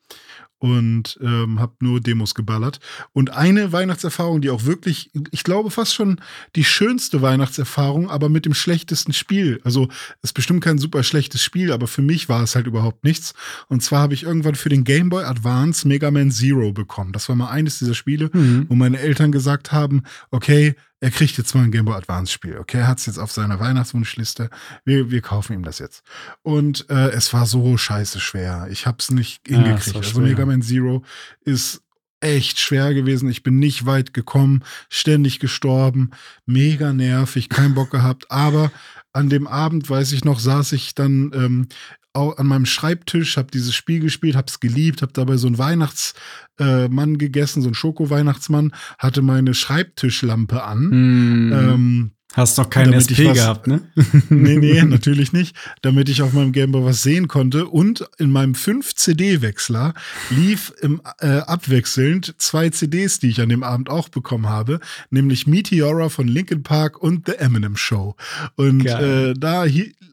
und 0.64 1.18
ähm, 1.20 1.60
habe 1.60 1.74
nur 1.80 2.00
Demos 2.00 2.34
geballert. 2.34 2.80
Und 3.12 3.28
eine 3.28 3.70
Weihnachtserfahrung, 3.72 4.40
die 4.40 4.48
auch 4.48 4.64
wirklich, 4.64 5.10
ich 5.30 5.44
glaube 5.44 5.70
fast 5.70 5.94
schon 5.94 6.22
die 6.56 6.64
schönste 6.64 7.20
Weihnachtserfahrung, 7.20 8.08
aber 8.08 8.30
mit 8.30 8.46
dem 8.46 8.54
schlechtesten 8.54 9.12
Spiel. 9.12 9.60
Also 9.62 9.88
es 10.22 10.30
ist 10.30 10.32
bestimmt 10.32 10.64
kein 10.64 10.78
super 10.78 11.02
schlechtes 11.02 11.42
Spiel, 11.42 11.70
aber 11.70 11.86
für 11.86 12.00
mich 12.00 12.30
war 12.30 12.42
es 12.42 12.54
halt 12.54 12.66
überhaupt 12.66 13.04
nichts. 13.04 13.34
Und 13.68 13.82
zwar 13.82 14.00
habe 14.00 14.14
ich 14.14 14.22
irgendwann 14.22 14.54
für 14.54 14.70
den 14.70 14.84
Game 14.84 15.10
Boy 15.10 15.24
Advance 15.24 15.86
Mega 15.86 16.10
Man 16.10 16.30
Zero 16.30 16.72
bekommen. 16.72 17.12
Das 17.12 17.28
war 17.28 17.36
mal 17.36 17.50
eines 17.50 17.78
dieser 17.78 17.94
Spiele, 17.94 18.30
mhm. 18.32 18.64
wo 18.70 18.74
meine 18.74 19.00
Eltern 19.00 19.32
gesagt 19.32 19.70
haben, 19.70 20.04
okay, 20.30 20.76
er 21.00 21.10
kriegt 21.10 21.36
jetzt 21.36 21.54
mal 21.54 21.64
ein 21.64 21.70
Game 21.70 21.84
Boy 21.84 21.94
Advance 21.94 22.32
Spiel. 22.32 22.58
Okay, 22.58 22.78
er 22.78 22.88
hat 22.88 22.98
es 22.98 23.06
jetzt 23.06 23.18
auf 23.18 23.30
seiner 23.30 23.60
Weihnachtswunschliste. 23.60 24.48
Wir, 24.84 25.10
wir 25.10 25.20
kaufen 25.20 25.52
ihm 25.52 25.62
das 25.62 25.78
jetzt. 25.78 26.02
Und 26.42 26.88
äh, 26.88 27.10
es 27.10 27.32
war 27.32 27.46
so 27.46 27.76
scheiße 27.76 28.20
schwer. 28.20 28.68
Ich 28.70 28.86
habe 28.86 28.98
es 29.00 29.10
nicht 29.10 29.46
hingekriegt. 29.46 29.94
Ja, 29.94 30.00
also 30.00 30.20
Mega 30.20 30.46
Man 30.46 30.62
Zero 30.62 31.02
ist 31.40 31.82
echt 32.20 32.58
schwer 32.58 32.94
gewesen. 32.94 33.28
Ich 33.28 33.42
bin 33.42 33.58
nicht 33.58 33.86
weit 33.86 34.14
gekommen, 34.14 34.64
ständig 34.88 35.40
gestorben, 35.40 36.12
mega 36.46 36.92
nervig, 36.92 37.48
keinen 37.50 37.74
Bock 37.74 37.90
gehabt. 37.90 38.30
Aber 38.30 38.72
an 39.12 39.28
dem 39.28 39.46
Abend, 39.46 39.88
weiß 39.88 40.12
ich 40.12 40.24
noch, 40.24 40.40
saß 40.40 40.72
ich 40.72 40.94
dann 40.94 41.30
ähm, 41.34 41.68
an 42.14 42.46
meinem 42.46 42.66
Schreibtisch, 42.66 43.36
habe 43.36 43.50
dieses 43.50 43.74
Spiel 43.74 44.00
gespielt, 44.00 44.36
habe 44.36 44.46
es 44.48 44.60
geliebt, 44.60 45.02
habe 45.02 45.12
dabei 45.12 45.36
so 45.36 45.48
einen 45.48 45.58
Weihnachtsmann 45.58 47.14
äh, 47.14 47.18
gegessen, 47.18 47.60
so 47.60 47.68
einen 47.68 47.74
Schoko-Weihnachtsmann, 47.74 48.72
hatte 48.98 49.20
meine 49.22 49.52
Schreibtischlampe 49.54 50.62
an. 50.62 51.48
Mm. 51.48 51.52
Ähm, 51.52 52.10
Hast 52.34 52.58
doch 52.58 52.68
keinen 52.68 52.94
SP 52.98 53.30
was, 53.30 53.38
gehabt, 53.38 53.66
ne? 53.68 53.80
nee, 54.28 54.56
nee, 54.56 54.82
natürlich 54.84 55.32
nicht. 55.32 55.56
Damit 55.82 56.08
ich 56.08 56.20
auf 56.20 56.32
meinem 56.32 56.50
Gameboy 56.50 56.84
was 56.84 57.02
sehen 57.02 57.28
konnte. 57.28 57.66
Und 57.66 58.08
in 58.18 58.30
meinem 58.30 58.54
5-CD-Wechsler 58.54 59.94
lief 60.30 60.72
im, 60.82 61.00
äh, 61.20 61.38
abwechselnd 61.38 62.34
zwei 62.38 62.70
CDs, 62.70 63.20
die 63.20 63.28
ich 63.28 63.40
an 63.40 63.48
dem 63.48 63.62
Abend 63.62 63.88
auch 63.88 64.08
bekommen 64.08 64.48
habe, 64.48 64.80
nämlich 65.10 65.46
Meteora 65.46 66.08
von 66.08 66.26
Linkin 66.26 66.64
Park 66.64 67.00
und 67.00 67.26
The 67.26 67.38
Eminem 67.38 67.76
Show. 67.76 68.16
Und 68.56 68.84
äh, 68.84 69.34
da, 69.34 69.64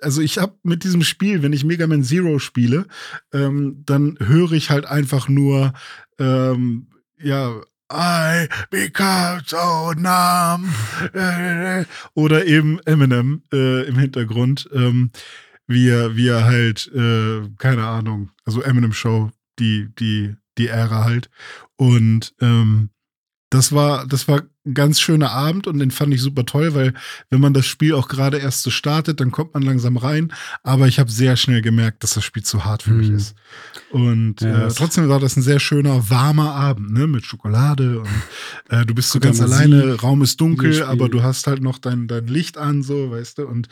also 0.01 0.21
ich 0.21 0.37
habe 0.37 0.53
mit 0.61 0.83
diesem 0.83 1.03
Spiel, 1.03 1.41
wenn 1.41 1.53
ich 1.53 1.63
Mega 1.63 1.87
Man 1.87 2.03
Zero 2.03 2.37
spiele, 2.37 2.85
ähm, 3.33 3.81
dann 3.85 4.17
höre 4.19 4.51
ich 4.51 4.69
halt 4.69 4.85
einfach 4.85 5.27
nur 5.27 5.73
ähm, 6.19 6.87
ja, 7.23 7.61
I 7.91 8.47
become 8.69 9.41
so 9.45 9.93
numb. 9.93 10.69
Oder 12.13 12.45
eben 12.45 12.79
Eminem 12.85 13.43
äh, 13.53 13.87
im 13.87 13.97
Hintergrund, 13.97 14.69
ähm, 14.73 15.11
wie, 15.67 15.89
er, 15.89 16.15
wie 16.15 16.27
er 16.27 16.45
halt, 16.45 16.91
äh, 16.93 17.41
keine 17.57 17.87
Ahnung, 17.87 18.31
also 18.45 18.61
Eminem 18.61 18.93
Show, 18.93 19.31
die, 19.59 19.89
die, 19.99 20.35
die 20.57 20.67
Ära 20.67 21.03
halt. 21.03 21.29
Und 21.75 22.33
ähm, 22.41 22.89
das 23.49 23.71
war, 23.73 24.07
das 24.07 24.27
war 24.27 24.43
ganz 24.73 24.99
schöner 24.99 25.31
Abend 25.31 25.67
und 25.67 25.79
den 25.79 25.91
fand 25.91 26.13
ich 26.13 26.21
super 26.21 26.45
toll, 26.45 26.75
weil 26.75 26.93
wenn 27.29 27.41
man 27.41 27.53
das 27.53 27.65
Spiel 27.65 27.95
auch 27.95 28.07
gerade 28.07 28.37
erst 28.37 28.61
so 28.61 28.69
startet, 28.69 29.19
dann 29.19 29.31
kommt 29.31 29.53
man 29.53 29.63
langsam 29.63 29.97
rein. 29.97 30.31
Aber 30.63 30.87
ich 30.87 30.99
habe 30.99 31.09
sehr 31.11 31.35
schnell 31.35 31.61
gemerkt, 31.61 32.03
dass 32.03 32.13
das 32.13 32.23
Spiel 32.23 32.43
zu 32.43 32.63
hart 32.63 32.83
für 32.83 32.91
mhm. 32.91 32.97
mich 32.97 33.09
ist. 33.09 33.35
Und 33.91 34.41
ja, 34.41 34.67
äh, 34.67 34.73
trotzdem 34.73 35.09
war 35.09 35.19
das 35.19 35.35
ein 35.35 35.41
sehr 35.41 35.59
schöner, 35.59 36.09
warmer 36.09 36.53
Abend, 36.53 36.91
ne? 36.91 37.07
Mit 37.07 37.25
Schokolade 37.25 37.99
und 37.99 38.09
äh, 38.69 38.85
du 38.85 38.93
bist 38.93 39.09
so 39.09 39.19
ganz 39.19 39.41
alleine, 39.41 39.95
Raum 39.95 40.21
ist 40.21 40.39
dunkel, 40.39 40.83
aber 40.83 41.09
du 41.09 41.23
hast 41.23 41.47
halt 41.47 41.61
noch 41.61 41.79
dein, 41.79 42.07
dein 42.07 42.27
Licht 42.27 42.57
an, 42.57 42.83
so, 42.83 43.11
weißt 43.11 43.39
du. 43.39 43.47
Und 43.47 43.67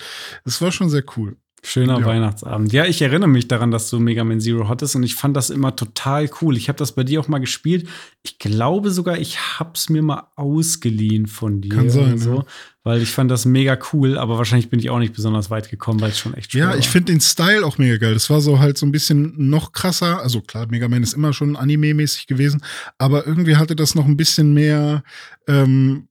es 0.46 0.62
war 0.62 0.72
schon 0.72 0.90
sehr 0.90 1.04
cool. 1.16 1.38
Schöner 1.64 2.00
ja. 2.00 2.06
Weihnachtsabend. 2.06 2.72
Ja, 2.72 2.86
ich 2.86 3.02
erinnere 3.02 3.30
mich 3.30 3.48
daran, 3.48 3.72
dass 3.72 3.90
du 3.90 4.00
Mega 4.00 4.24
Man 4.24 4.40
Zero 4.40 4.70
hattest 4.70 4.96
und 4.96 5.04
ich 5.04 5.16
fand 5.16 5.36
das 5.36 5.50
immer 5.50 5.76
total 5.76 6.30
cool. 6.42 6.56
Ich 6.56 6.70
habe 6.70 6.78
das 6.78 6.94
bei 6.94 7.04
dir 7.04 7.20
auch 7.20 7.28
mal 7.28 7.40
gespielt. 7.40 7.88
Ich 8.24 8.40
glaube 8.40 8.92
sogar, 8.92 9.18
ich 9.18 9.60
habe 9.60 9.72
es 9.76 9.90
mir 9.90 10.02
mal 10.02 10.28
ausgeliehen 10.36 11.28
von 11.28 11.62
dir. 11.62 11.70
Kann 11.70 11.90
sein, 11.90 12.18
so, 12.18 12.36
ja. 12.36 12.46
Weil 12.84 13.02
ich 13.02 13.12
fand 13.12 13.30
das 13.30 13.46
mega 13.46 13.78
cool, 13.92 14.18
aber 14.18 14.38
wahrscheinlich 14.38 14.70
bin 14.70 14.80
ich 14.80 14.90
auch 14.90 15.00
nicht 15.00 15.14
besonders 15.14 15.50
weit 15.50 15.70
gekommen, 15.70 16.00
weil 16.02 16.12
es 16.12 16.20
schon 16.20 16.34
echt 16.34 16.54
schwer 16.54 16.66
Ja, 16.66 16.76
ich 16.76 16.90
finde 16.90 17.12
den 17.12 17.22
Style 17.22 17.66
auch 17.66 17.78
mega 17.78 17.98
geil. 17.98 18.14
Das 18.14 18.30
war 18.30 18.42
so 18.42 18.60
halt 18.60 18.78
so 18.78 18.86
ein 18.86 18.92
bisschen 18.92 19.34
noch 19.50 19.74
krasser. 19.74 20.22
Also 20.22 20.42
klar, 20.42 20.68
Mega 20.70 20.88
Man 20.88 21.04
ist 21.04 21.14
immer 21.14 21.34
schon 21.34 21.56
anime-mäßig 21.56 22.28
gewesen, 22.28 22.64
aber 22.98 23.28
irgendwie 23.28 23.58
hatte 23.58 23.76
das 23.76 23.96
noch 23.96 24.06
ein 24.06 24.18
bisschen 24.18 24.54
mehr 24.54 25.04
ähm, 25.48 26.08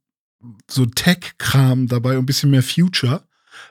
so 0.70 0.86
Tech-Kram 0.86 1.88
dabei, 1.88 2.16
ein 2.16 2.26
bisschen 2.26 2.51
mehr 2.51 2.62
Future. 2.62 3.28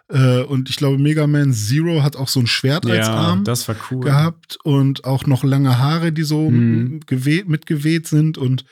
Äh, 0.09 0.41
und 0.43 0.69
ich 0.69 0.77
glaube, 0.77 0.97
Mega 0.97 1.27
Man 1.27 1.53
Zero 1.53 2.03
hat 2.03 2.15
auch 2.15 2.27
so 2.27 2.39
ein 2.39 2.47
Schwert 2.47 2.85
ja, 2.85 2.95
als 2.95 3.07
Arm 3.07 3.43
das 3.43 3.67
war 3.67 3.75
cool. 3.91 4.03
gehabt 4.03 4.57
und 4.63 5.05
auch 5.05 5.25
noch 5.25 5.43
lange 5.43 5.77
Haare, 5.79 6.11
die 6.11 6.23
so 6.23 6.49
mhm. 6.49 7.01
geweht, 7.05 7.47
mitgeweht 7.49 8.07
sind. 8.07 8.37
Und 8.37 8.65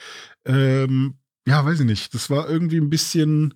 ähm, 0.45 1.15
ja, 1.47 1.65
weiß 1.65 1.81
ich 1.81 1.85
nicht. 1.85 2.13
Das 2.13 2.29
war 2.29 2.49
irgendwie 2.49 2.77
ein 2.77 2.89
bisschen, 2.89 3.53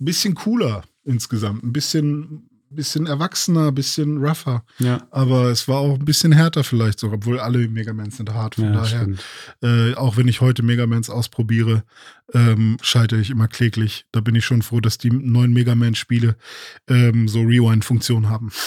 ein 0.00 0.04
bisschen 0.04 0.34
cooler 0.34 0.84
insgesamt. 1.04 1.62
Ein 1.62 1.72
bisschen 1.72 2.49
bisschen 2.70 3.06
erwachsener, 3.06 3.72
bisschen 3.72 4.18
rougher. 4.18 4.64
Ja. 4.78 5.06
Aber 5.10 5.50
es 5.50 5.68
war 5.68 5.78
auch 5.78 5.98
ein 5.98 6.04
bisschen 6.04 6.32
härter 6.32 6.64
vielleicht 6.64 7.00
sogar, 7.00 7.16
obwohl 7.16 7.40
alle 7.40 7.68
Megamans 7.68 8.16
sind 8.16 8.32
hart. 8.32 8.54
Von 8.54 8.64
ja, 8.64 8.72
daher, 8.72 9.08
äh, 9.62 9.94
auch 9.94 10.16
wenn 10.16 10.28
ich 10.28 10.40
heute 10.40 10.62
Megamans 10.62 11.10
ausprobiere, 11.10 11.84
ähm, 12.32 12.76
scheitere 12.80 13.20
ich 13.20 13.30
immer 13.30 13.48
kläglich. 13.48 14.06
Da 14.12 14.20
bin 14.20 14.34
ich 14.34 14.44
schon 14.44 14.62
froh, 14.62 14.80
dass 14.80 14.98
die 14.98 15.10
neuen 15.10 15.52
Megaman-Spiele 15.52 16.36
ähm, 16.88 17.28
so 17.28 17.40
Rewind-Funktion 17.40 18.28
haben. 18.28 18.50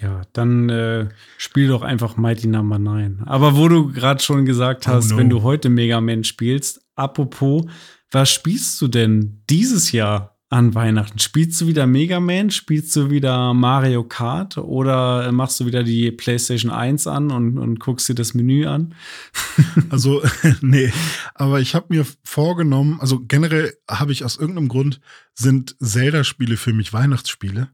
Ja, 0.00 0.22
dann 0.32 0.68
äh, 0.70 1.08
spiel 1.38 1.68
doch 1.68 1.82
einfach 1.82 2.16
Mighty 2.16 2.48
Number 2.48 2.80
no. 2.80 2.94
9. 2.94 3.22
Aber 3.26 3.56
wo 3.56 3.68
du 3.68 3.92
gerade 3.92 4.20
schon 4.22 4.44
gesagt 4.44 4.88
hast, 4.88 5.10
oh 5.10 5.14
no. 5.14 5.18
wenn 5.18 5.30
du 5.30 5.42
heute 5.42 5.68
Mega 5.68 6.00
Man 6.00 6.24
spielst, 6.24 6.84
apropos, 6.96 7.64
was 8.10 8.30
spielst 8.32 8.80
du 8.80 8.88
denn 8.88 9.42
dieses 9.48 9.92
Jahr 9.92 10.33
an 10.54 10.72
Weihnachten? 10.72 11.18
Spielst 11.18 11.60
du 11.60 11.66
wieder 11.66 11.84
Mega 11.88 12.20
Man? 12.20 12.48
Spielst 12.50 12.94
du 12.94 13.10
wieder 13.10 13.52
Mario 13.54 14.04
Kart? 14.04 14.56
Oder 14.56 15.32
machst 15.32 15.58
du 15.58 15.66
wieder 15.66 15.82
die 15.82 16.12
PlayStation 16.12 16.70
1 16.70 17.08
an 17.08 17.32
und, 17.32 17.58
und 17.58 17.80
guckst 17.80 18.08
dir 18.08 18.14
das 18.14 18.34
Menü 18.34 18.64
an? 18.66 18.94
also, 19.90 20.22
nee. 20.60 20.92
Aber 21.34 21.60
ich 21.60 21.74
habe 21.74 21.86
mir 21.88 22.06
vorgenommen, 22.22 22.98
also 23.00 23.20
generell 23.26 23.74
habe 23.90 24.12
ich 24.12 24.24
aus 24.24 24.36
irgendeinem 24.36 24.68
Grund, 24.68 25.00
sind 25.34 25.74
Zelda-Spiele 25.80 26.56
für 26.56 26.72
mich 26.72 26.92
Weihnachtsspiele. 26.92 27.70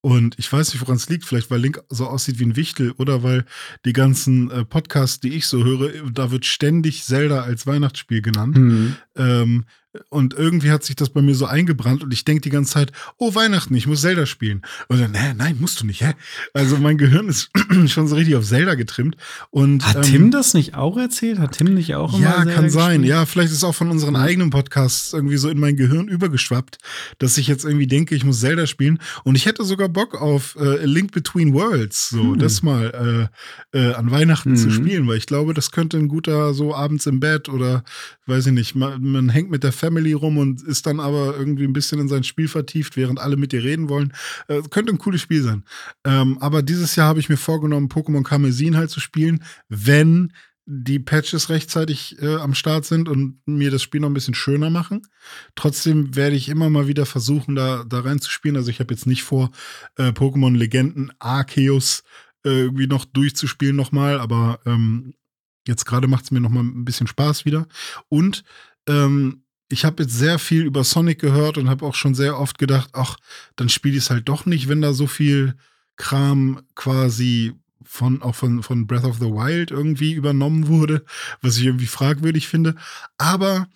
Und 0.00 0.38
ich 0.38 0.50
weiß 0.50 0.72
nicht, 0.72 0.80
woran 0.80 0.96
es 0.96 1.10
liegt. 1.10 1.24
Vielleicht, 1.24 1.50
weil 1.50 1.60
Link 1.60 1.82
so 1.90 2.06
aussieht 2.06 2.38
wie 2.38 2.44
ein 2.44 2.56
Wichtel 2.56 2.92
oder 2.92 3.24
weil 3.24 3.44
die 3.84 3.92
ganzen 3.92 4.50
äh, 4.50 4.64
Podcasts, 4.64 5.20
die 5.20 5.34
ich 5.34 5.46
so 5.46 5.64
höre, 5.64 5.90
da 6.12 6.30
wird 6.30 6.46
ständig 6.46 7.04
Zelda 7.04 7.42
als 7.42 7.66
Weihnachtsspiel 7.66 8.22
genannt. 8.22 8.56
Mhm. 8.56 8.96
Ähm, 9.16 9.64
und 10.08 10.34
irgendwie 10.34 10.70
hat 10.70 10.84
sich 10.84 10.96
das 10.96 11.10
bei 11.10 11.22
mir 11.22 11.34
so 11.34 11.46
eingebrannt 11.46 12.02
und 12.02 12.12
ich 12.12 12.24
denke 12.24 12.42
die 12.42 12.50
ganze 12.50 12.72
Zeit, 12.72 12.92
oh 13.18 13.34
Weihnachten, 13.34 13.74
ich 13.74 13.86
muss 13.86 14.00
Zelda 14.00 14.26
spielen. 14.26 14.62
Und 14.88 15.00
dann, 15.00 15.12
nee, 15.12 15.34
nein, 15.36 15.56
musst 15.60 15.80
du 15.80 15.86
nicht, 15.86 16.02
hä? 16.02 16.14
Also 16.54 16.76
mein 16.76 16.98
Gehirn 16.98 17.28
ist 17.28 17.50
schon 17.86 18.08
so 18.08 18.16
richtig 18.16 18.36
auf 18.36 18.44
Zelda 18.44 18.74
getrimmt. 18.74 19.16
Und, 19.50 19.86
Hat 19.86 19.96
ähm, 19.96 20.02
Tim 20.02 20.30
das 20.30 20.54
nicht 20.54 20.74
auch 20.74 20.96
erzählt? 20.96 21.38
Hat 21.38 21.52
Tim 21.52 21.74
nicht 21.74 21.94
auch 21.94 22.14
immer 22.14 22.24
Ja, 22.24 22.36
Zelda 22.36 22.52
kann 22.52 22.70
sein. 22.70 23.04
Ja, 23.04 23.26
vielleicht 23.26 23.50
ist 23.50 23.58
es 23.58 23.64
auch 23.64 23.74
von 23.74 23.90
unseren 23.90 24.16
eigenen 24.16 24.50
Podcasts 24.50 25.12
irgendwie 25.12 25.36
so 25.36 25.48
in 25.48 25.58
mein 25.58 25.76
Gehirn 25.76 26.08
übergeschwappt, 26.08 26.78
dass 27.18 27.38
ich 27.38 27.46
jetzt 27.46 27.64
irgendwie 27.64 27.86
denke, 27.86 28.14
ich 28.14 28.24
muss 28.24 28.40
Zelda 28.40 28.66
spielen. 28.66 28.98
Und 29.24 29.36
ich 29.36 29.46
hätte 29.46 29.64
sogar 29.64 29.88
Bock 29.88 30.20
auf 30.20 30.56
äh, 30.56 30.84
Link 30.84 31.12
Between 31.12 31.54
Worlds, 31.54 32.10
so 32.10 32.32
hm. 32.32 32.38
das 32.38 32.62
mal 32.62 33.30
äh, 33.72 33.78
äh, 33.78 33.94
an 33.94 34.10
Weihnachten 34.10 34.50
hm. 34.50 34.56
zu 34.56 34.70
spielen, 34.70 35.06
weil 35.06 35.18
ich 35.18 35.26
glaube, 35.26 35.54
das 35.54 35.70
könnte 35.70 35.96
ein 35.96 36.08
guter 36.08 36.54
so 36.54 36.74
abends 36.74 37.06
im 37.06 37.20
Bett 37.20 37.48
oder 37.48 37.84
weiß 38.26 38.46
ich 38.46 38.52
nicht, 38.52 38.74
man, 38.74 39.02
man 39.02 39.28
hängt 39.28 39.50
mit 39.50 39.62
der 39.62 39.72
Family 39.72 39.85
rum 39.88 40.38
und 40.38 40.62
ist 40.62 40.86
dann 40.86 41.00
aber 41.00 41.36
irgendwie 41.36 41.64
ein 41.64 41.72
bisschen 41.72 42.00
in 42.00 42.08
sein 42.08 42.24
Spiel 42.24 42.48
vertieft, 42.48 42.96
während 42.96 43.20
alle 43.20 43.36
mit 43.36 43.52
dir 43.52 43.62
reden 43.62 43.88
wollen. 43.88 44.12
Äh, 44.48 44.62
könnte 44.70 44.92
ein 44.92 44.98
cooles 44.98 45.20
Spiel 45.20 45.42
sein. 45.42 45.64
Ähm, 46.04 46.38
aber 46.38 46.62
dieses 46.62 46.96
Jahr 46.96 47.08
habe 47.08 47.20
ich 47.20 47.28
mir 47.28 47.36
vorgenommen, 47.36 47.88
Pokémon 47.88 48.22
Karmesin 48.22 48.76
halt 48.76 48.90
zu 48.90 49.00
spielen, 49.00 49.42
wenn 49.68 50.32
die 50.68 50.98
Patches 50.98 51.48
rechtzeitig 51.48 52.20
äh, 52.20 52.36
am 52.36 52.54
Start 52.54 52.84
sind 52.84 53.08
und 53.08 53.38
mir 53.46 53.70
das 53.70 53.82
Spiel 53.82 54.00
noch 54.00 54.10
ein 54.10 54.14
bisschen 54.14 54.34
schöner 54.34 54.68
machen. 54.68 55.06
Trotzdem 55.54 56.16
werde 56.16 56.34
ich 56.34 56.48
immer 56.48 56.70
mal 56.70 56.88
wieder 56.88 57.06
versuchen, 57.06 57.54
da, 57.54 57.84
da 57.88 58.00
reinzuspielen. 58.00 58.56
Also 58.56 58.70
ich 58.70 58.80
habe 58.80 58.92
jetzt 58.92 59.06
nicht 59.06 59.22
vor, 59.22 59.50
äh, 59.96 60.08
Pokémon 60.08 60.56
Legenden 60.56 61.12
Arceus 61.20 62.02
äh, 62.44 62.50
irgendwie 62.50 62.88
noch 62.88 63.04
durchzuspielen 63.04 63.76
nochmal, 63.76 64.18
aber 64.18 64.58
ähm, 64.66 65.14
Jetzt 65.66 65.84
gerade 65.84 66.06
macht 66.06 66.24
es 66.24 66.30
mir 66.30 66.40
noch 66.40 66.50
mal 66.50 66.62
ein 66.62 66.84
bisschen 66.84 67.06
Spaß 67.06 67.44
wieder. 67.44 67.66
Und 68.08 68.44
ähm, 68.88 69.42
ich 69.68 69.84
habe 69.84 70.04
jetzt 70.04 70.14
sehr 70.14 70.38
viel 70.38 70.62
über 70.62 70.84
Sonic 70.84 71.18
gehört 71.18 71.58
und 71.58 71.68
habe 71.68 71.84
auch 71.84 71.94
schon 71.94 72.14
sehr 72.14 72.38
oft 72.38 72.58
gedacht, 72.58 72.90
ach, 72.92 73.16
dann 73.56 73.68
spiele 73.68 73.96
ich 73.96 74.04
es 74.04 74.10
halt 74.10 74.28
doch 74.28 74.46
nicht, 74.46 74.68
wenn 74.68 74.80
da 74.80 74.92
so 74.92 75.06
viel 75.06 75.56
Kram 75.96 76.62
quasi 76.74 77.54
von 77.82 78.22
auch 78.22 78.34
von, 78.34 78.62
von 78.62 78.86
Breath 78.86 79.04
of 79.04 79.18
the 79.18 79.26
Wild 79.26 79.70
irgendwie 79.70 80.12
übernommen 80.12 80.68
wurde, 80.68 81.04
was 81.40 81.56
ich 81.56 81.64
irgendwie 81.64 81.86
fragwürdig 81.86 82.48
finde. 82.48 82.74
Aber 83.16 83.68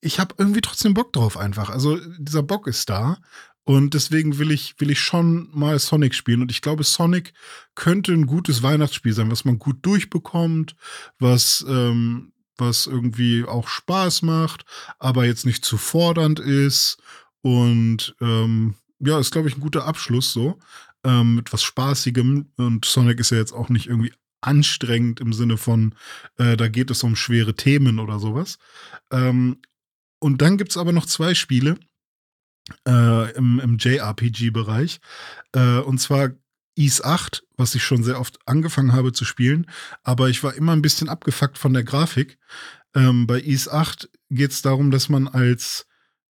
ich 0.00 0.20
habe 0.20 0.34
irgendwie 0.38 0.60
trotzdem 0.60 0.94
Bock 0.94 1.12
drauf 1.12 1.36
einfach. 1.36 1.70
Also 1.70 1.98
dieser 2.18 2.42
Bock 2.42 2.66
ist 2.66 2.88
da 2.88 3.18
und 3.64 3.94
deswegen 3.94 4.38
will 4.38 4.50
ich, 4.50 4.76
will 4.78 4.90
ich 4.90 5.00
schon 5.00 5.48
mal 5.52 5.78
Sonic 5.78 6.14
spielen. 6.14 6.40
Und 6.40 6.50
ich 6.50 6.62
glaube, 6.62 6.84
Sonic 6.84 7.34
könnte 7.74 8.12
ein 8.12 8.26
gutes 8.26 8.62
Weihnachtsspiel 8.62 9.12
sein, 9.12 9.30
was 9.30 9.44
man 9.44 9.58
gut 9.58 9.84
durchbekommt, 9.84 10.74
was, 11.18 11.64
ähm, 11.68 12.32
was 12.58 12.86
irgendwie 12.86 13.44
auch 13.44 13.68
Spaß 13.68 14.22
macht, 14.22 14.64
aber 14.98 15.24
jetzt 15.24 15.46
nicht 15.46 15.64
zu 15.64 15.76
fordernd 15.76 16.40
ist. 16.40 16.98
Und 17.42 18.14
ähm, 18.20 18.74
ja, 19.00 19.18
ist, 19.18 19.30
glaube 19.30 19.48
ich, 19.48 19.56
ein 19.56 19.60
guter 19.60 19.86
Abschluss 19.86 20.32
so. 20.32 20.58
Ähm, 21.04 21.36
mit 21.36 21.52
was 21.52 21.62
Spaßigem. 21.62 22.50
Und 22.56 22.84
Sonic 22.84 23.20
ist 23.20 23.30
ja 23.30 23.38
jetzt 23.38 23.52
auch 23.52 23.68
nicht 23.68 23.86
irgendwie 23.86 24.12
anstrengend 24.40 25.20
im 25.20 25.32
Sinne 25.32 25.56
von, 25.56 25.94
äh, 26.36 26.56
da 26.56 26.68
geht 26.68 26.90
es 26.90 27.02
um 27.02 27.16
schwere 27.16 27.54
Themen 27.54 27.98
oder 27.98 28.18
sowas. 28.18 28.58
Ähm, 29.10 29.60
und 30.20 30.42
dann 30.42 30.58
gibt 30.58 30.72
es 30.72 30.76
aber 30.76 30.92
noch 30.92 31.06
zwei 31.06 31.34
Spiele, 31.34 31.78
äh, 32.86 33.32
im, 33.36 33.60
im 33.60 33.78
JRPG-Bereich. 33.78 35.00
Äh, 35.52 35.78
und 35.78 35.98
zwar 35.98 36.30
Ease 36.78 37.04
8, 37.04 37.44
was 37.56 37.74
ich 37.74 37.82
schon 37.82 38.04
sehr 38.04 38.20
oft 38.20 38.38
angefangen 38.46 38.92
habe 38.92 39.12
zu 39.12 39.24
spielen, 39.24 39.66
aber 40.04 40.28
ich 40.28 40.42
war 40.44 40.54
immer 40.54 40.72
ein 40.72 40.82
bisschen 40.82 41.08
abgefuckt 41.08 41.58
von 41.58 41.74
der 41.74 41.84
Grafik. 41.84 42.38
Ähm, 42.94 43.26
bei 43.26 43.40
Ease 43.42 43.72
8 43.72 44.08
geht 44.30 44.52
es 44.52 44.62
darum, 44.62 44.90
dass 44.90 45.08
man 45.08 45.28
als, 45.28 45.86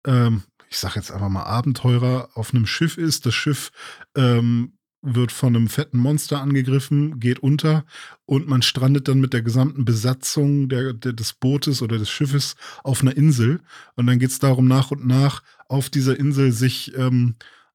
ähm, 0.07 0.43
ich 0.69 0.79
sag 0.79 0.97
jetzt 0.97 1.11
einfach 1.11 1.29
mal 1.29 1.45
Abenteurer 1.45 2.29
auf 2.35 2.53
einem 2.53 2.67
Schiff 2.67 2.99
ist. 2.99 3.27
Das 3.27 3.35
Schiff 3.35 3.71
ähm, 4.15 4.77
wird 5.01 5.33
von 5.33 5.55
einem 5.55 5.69
fetten 5.69 5.99
Monster 5.99 6.41
angegriffen, 6.41 7.21
geht 7.21 7.39
unter 7.39 7.85
und 8.25 8.49
man 8.49 8.63
strandet 8.63 9.09
dann 9.09 9.21
mit 9.21 9.33
der 9.33 9.43
gesamten 9.43 9.85
Besatzung 9.85 10.69
der, 10.69 10.95
der 10.95 11.13
des 11.13 11.35
Bootes 11.35 11.83
oder 11.83 11.99
des 11.99 12.11
Schiffes 12.11 12.55
auf 12.83 13.03
einer 13.03 13.17
Insel. 13.17 13.61
Und 13.97 14.07
dann 14.07 14.19
geht 14.19 14.31
es 14.31 14.39
darum, 14.39 14.67
nach 14.67 14.91
und 14.91 15.07
nach 15.07 15.43
auf 15.69 15.91
dieser 15.91 16.19
Insel 16.19 16.53
sich 16.53 16.97
ähm, 16.97 17.35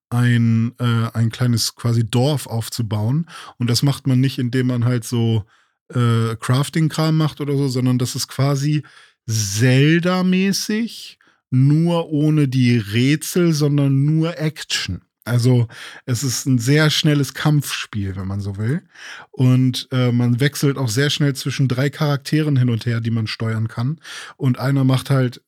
ein, 0.10 0.74
äh, 0.80 1.10
ein 1.14 1.30
kleines 1.30 1.76
quasi 1.76 2.10
Dorf 2.10 2.47
aufzubauen. 2.47 3.28
Und 3.57 3.70
das 3.70 3.84
macht 3.84 4.07
man 4.07 4.20
nicht, 4.20 4.39
indem 4.39 4.68
man 4.68 4.86
halt 4.86 5.03
so 5.03 5.45
äh, 5.93 6.36
Crafting-Kram 6.36 7.16
macht 7.16 7.41
oder 7.41 7.55
so, 7.55 7.68
sondern 7.68 7.97
das 7.97 8.16
ist 8.16 8.28
quasi 8.28 8.84
Zelda-mäßig, 9.28 11.20
nur 11.51 12.10
ohne 12.10 12.47
die 12.47 12.78
Rätsel, 12.78 13.53
sondern 13.53 14.05
nur 14.05 14.38
Action. 14.39 15.01
Also 15.26 15.68
es 16.05 16.24
ist 16.24 16.47
ein 16.47 16.57
sehr 16.57 16.89
schnelles 16.89 17.36
Kampfspiel, 17.36 18.16
wenn 18.16 18.28
man 18.28 18.39
so 18.39 18.57
will. 18.57 18.82
Und 19.30 19.88
äh, 19.91 20.12
man 20.12 20.39
wechselt 20.39 20.78
auch 20.78 20.89
sehr 20.89 21.12
schnell 21.12 21.36
zwischen 21.36 21.68
drei 21.68 21.91
Charakteren 21.91 22.57
hin 22.57 22.70
und 22.70 22.86
her, 22.88 22.99
die 22.99 23.12
man 23.12 23.28
steuern 23.28 23.68
kann. 23.68 23.99
Und 24.38 24.57
einer 24.57 24.84
macht 24.84 25.12
halt 25.12 25.41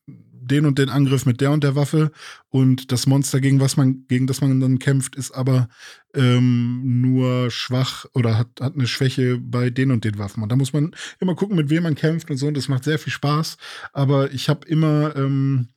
den 0.52 0.66
und 0.66 0.78
den 0.78 0.88
Angriff 0.88 1.26
mit 1.26 1.40
der 1.40 1.50
und 1.50 1.64
der 1.64 1.74
Waffe 1.74 2.12
und 2.50 2.92
das 2.92 3.06
Monster, 3.06 3.40
gegen 3.40 3.58
was 3.58 3.76
man, 3.76 4.06
gegen 4.06 4.26
das 4.26 4.40
man 4.40 4.60
dann 4.60 4.78
kämpft, 4.78 5.16
ist 5.16 5.32
aber 5.32 5.68
ähm, 6.14 7.00
nur 7.00 7.50
schwach 7.50 8.04
oder 8.14 8.38
hat, 8.38 8.60
hat 8.60 8.74
eine 8.74 8.86
Schwäche 8.86 9.38
bei 9.38 9.70
den 9.70 9.90
und 9.90 10.04
den 10.04 10.18
Waffen. 10.18 10.42
Und 10.42 10.52
da 10.52 10.56
muss 10.56 10.72
man 10.72 10.94
immer 11.18 11.34
gucken, 11.34 11.56
mit 11.56 11.70
wem 11.70 11.82
man 11.82 11.94
kämpft 11.94 12.30
und 12.30 12.36
so. 12.36 12.46
Und 12.46 12.56
das 12.56 12.68
macht 12.68 12.84
sehr 12.84 12.98
viel 12.98 13.12
Spaß. 13.12 13.56
Aber 13.92 14.32
ich 14.32 14.48
habe 14.48 14.68
immer 14.68 15.16
ähm, 15.16 15.68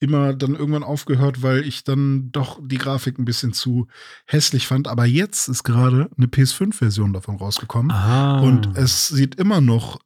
immer 0.00 0.32
dann 0.32 0.54
irgendwann 0.54 0.82
aufgehört, 0.82 1.42
weil 1.42 1.66
ich 1.66 1.84
dann 1.84 2.32
doch 2.32 2.58
die 2.62 2.78
Grafik 2.78 3.18
ein 3.18 3.26
bisschen 3.26 3.52
zu 3.52 3.86
hässlich 4.24 4.66
fand. 4.66 4.88
Aber 4.88 5.04
jetzt 5.04 5.48
ist 5.48 5.62
gerade 5.62 6.08
eine 6.16 6.26
PS5-Version 6.26 7.12
davon 7.12 7.36
rausgekommen. 7.36 7.90
Ah. 7.90 8.40
Und 8.40 8.76
es 8.76 9.08
sieht 9.08 9.34
immer 9.34 9.60
noch, 9.60 10.00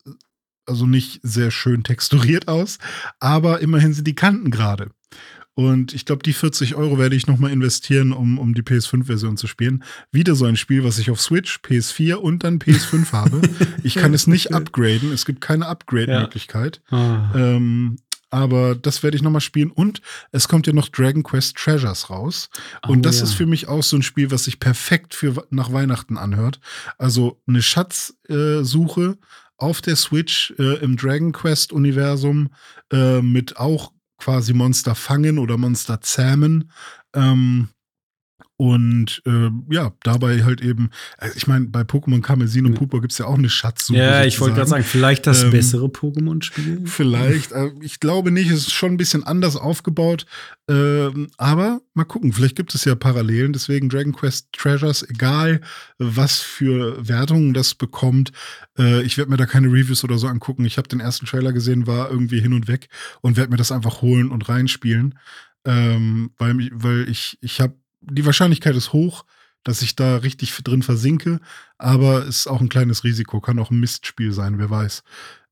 also 0.67 0.87
nicht 0.87 1.21
sehr 1.23 1.51
schön 1.51 1.85
texturiert 1.85 2.49
aus, 2.49 2.79
aber 3.21 3.61
immerhin 3.61 3.93
sind 3.93 4.07
die 4.07 4.15
Kanten 4.15 4.51
gerade. 4.51 4.91
Und 5.55 5.95
ich 5.95 6.05
glaube, 6.05 6.25
die 6.25 6.33
40 6.33 6.75
Euro 6.75 6.99
werde 6.99 7.15
ich 7.15 7.29
nochmal 7.29 7.53
investieren, 7.53 8.13
um, 8.13 8.39
um 8.39 8.55
die 8.55 8.63
PS5-Version 8.63 9.37
zu 9.37 9.47
spielen. 9.47 9.85
Wieder 10.11 10.35
so 10.35 10.47
ein 10.47 10.57
Spiel, 10.57 10.83
was 10.83 10.99
ich 10.99 11.11
auf 11.11 11.21
Switch, 11.21 11.61
PS4 11.61 12.15
und 12.15 12.43
dann 12.43 12.59
PS5 12.59 13.13
habe. 13.13 13.41
Ich 13.85 13.95
kann 13.95 14.15
es 14.15 14.27
nicht 14.27 14.53
upgraden. 14.53 15.13
Es 15.13 15.25
gibt 15.25 15.41
keine 15.41 15.67
Upgrade-Möglichkeit. 15.67 16.83
Ja. 16.91 17.31
Ah. 17.33 17.39
Ähm, 17.39 17.99
aber 18.31 18.75
das 18.75 19.05
werde 19.05 19.17
ich 19.17 19.23
nochmal 19.23 19.41
spielen. 19.41 19.71
Und 19.71 20.01
es 20.33 20.49
kommt 20.49 20.67
ja 20.67 20.73
noch 20.73 20.89
Dragon 20.89 21.23
Quest 21.23 21.57
Treasures 21.57 22.11
raus. 22.11 22.51
Und 22.85 22.99
oh, 22.99 23.03
das 23.03 23.19
ja. 23.19 23.25
ist 23.25 23.35
für 23.35 23.47
mich 23.47 23.69
auch 23.69 23.85
so 23.85 23.97
ein 23.97 24.03
Spiel, 24.03 24.33
was 24.33 24.45
sich 24.45 24.59
perfekt 24.59 25.15
für 25.15 25.47
nach 25.51 25.73
Weihnachten 25.73 26.19
anhört. 26.19 26.59
Also 26.99 27.41
eine 27.47 27.63
Schatzsuche 27.63 29.03
äh, 29.03 29.15
auf 29.65 29.81
der 29.81 29.97
Switch 29.97 30.53
äh, 30.59 30.79
im 30.85 30.97
Dragon 30.97 31.33
Quest 31.33 31.73
Universum 31.73 32.51
äh, 32.93 33.23
mit 33.23 33.57
auch 33.57 33.93
quasi 34.19 34.53
Monster 34.53 34.95
fangen 34.95 35.39
oder 35.39 35.57
Monster 35.57 36.01
zähmen. 36.03 36.71
Ähm, 37.15 37.71
und 38.57 39.21
äh, 39.27 39.51
ja, 39.71 39.93
dabei 40.05 40.45
halt 40.45 40.61
eben, 40.61 40.91
also 41.19 41.37
ich 41.37 41.49
meine, 41.49 41.67
bei 41.67 41.81
Pokémon 41.81 42.23
Karmesin 42.23 42.67
und 42.67 42.75
Purpur 42.75 43.01
gibt 43.01 43.13
es 43.13 43.19
ja 43.19 43.27
auch 43.27 43.37
eine 43.37 43.49
Schatzsuche. 43.49 43.99
Ja, 43.99 44.05
sozusagen. 44.05 44.29
ich 44.29 44.41
wollte 44.41 44.55
gerade 44.55 44.71
sagen, 44.71 44.85
vielleicht 44.85 45.27
das 45.27 45.43
ähm, 45.43 45.51
bessere 45.51 45.87
Pokémon-Spiel. 45.87 46.83
Vielleicht. 46.85 47.51
Äh, 47.51 47.71
ich 47.81 47.99
glaube 47.99 48.31
nicht, 48.31 48.51
es 48.51 48.69
ist 48.69 48.73
schon 48.73 48.93
ein 48.93 48.97
bisschen 48.97 49.25
anders 49.25 49.57
aufgebaut. 49.57 50.27
Ähm, 50.69 51.31
aber 51.37 51.81
mal 51.95 52.05
gucken, 52.05 52.33
vielleicht 52.33 52.55
gibt 52.55 52.75
es 52.77 52.85
ja 52.85 52.95
Parallelen. 52.95 53.53
Deswegen 53.53 53.89
Dragon 53.89 54.13
Quest 54.13 54.53
Treasures, 54.53 55.03
egal 55.09 55.61
was 55.99 56.39
für 56.39 56.97
Wertungen 57.07 57.55
das 57.55 57.75
bekommt, 57.75 58.31
äh, 58.79 59.03
ich 59.03 59.19
werde 59.19 59.33
mir 59.33 59.37
da 59.37 59.47
keine 59.47 59.67
Reviews 59.67 60.05
oder 60.05 60.17
so 60.17 60.29
angucken. 60.29 60.65
Ich 60.65 60.79
habe 60.79 60.89
den 60.89 61.01
ersten 61.01 61.27
Trailer 61.27 61.53
gesehen, 61.53 61.89
war 61.89 62.09
irgendwie 62.09 62.41
hin 62.41 62.53
und 62.53 62.69
weg 62.69 62.89
und 63.21 63.37
werde 63.37 63.51
mir 63.51 63.57
das 63.57 63.73
einfach 63.73 64.01
holen 64.01 64.31
und 64.31 64.49
reinspielen. 64.49 65.19
Ähm, 65.67 66.31
weil, 66.39 66.71
weil 66.73 67.09
ich, 67.09 67.39
ich 67.41 67.61
habe 67.61 67.75
die 68.11 68.27
Wahrscheinlichkeit 68.27 68.77
ist 68.77 68.93
hoch, 68.93 69.25
dass 69.65 69.83
ich 69.83 69.97
da 69.97 70.17
richtig 70.19 70.55
drin 70.63 70.83
versinke. 70.83 71.41
Aber 71.79 72.25
ist 72.25 72.47
auch 72.47 72.61
ein 72.61 72.69
kleines 72.69 73.05
Risiko, 73.05 73.41
kann 73.41 73.59
auch 73.59 73.71
ein 73.71 73.81
Mistspiel 73.81 74.33
sein, 74.33 74.59
wer 74.59 74.71
weiß. 74.71 75.03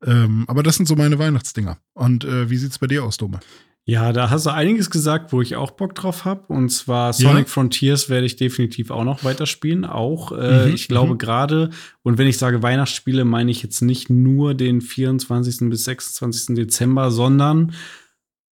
Ähm, 0.04 0.44
aber 0.48 0.62
das 0.62 0.76
sind 0.76 0.86
so 0.86 0.96
meine 0.96 1.18
Weihnachtsdinger. 1.18 1.78
Und 1.94 2.24
äh, 2.24 2.50
wie 2.50 2.56
sieht's 2.56 2.78
bei 2.78 2.86
dir 2.86 3.04
aus, 3.04 3.16
Dome? 3.16 3.40
Ja, 3.84 4.12
da 4.12 4.30
hast 4.30 4.46
du 4.46 4.50
einiges 4.50 4.90
gesagt, 4.90 5.32
wo 5.32 5.42
ich 5.42 5.56
auch 5.56 5.72
Bock 5.72 5.96
drauf 5.96 6.24
habe. 6.24 6.44
Und 6.52 6.68
zwar 6.68 7.12
Sonic 7.12 7.46
ja. 7.46 7.52
Frontiers 7.52 8.08
werde 8.08 8.26
ich 8.26 8.36
definitiv 8.36 8.92
auch 8.92 9.02
noch 9.02 9.24
weiterspielen. 9.24 9.84
Auch, 9.84 10.30
äh, 10.30 10.68
mhm, 10.68 10.74
ich 10.74 10.86
glaube, 10.86 11.14
mhm. 11.14 11.18
gerade, 11.18 11.70
und 12.04 12.16
wenn 12.16 12.28
ich 12.28 12.38
sage 12.38 12.62
Weihnachtsspiele, 12.62 13.24
meine 13.24 13.50
ich 13.50 13.62
jetzt 13.64 13.80
nicht 13.80 14.08
nur 14.08 14.54
den 14.54 14.80
24. 14.82 15.68
bis 15.68 15.84
26. 15.84 16.54
Dezember, 16.54 17.10
sondern, 17.10 17.72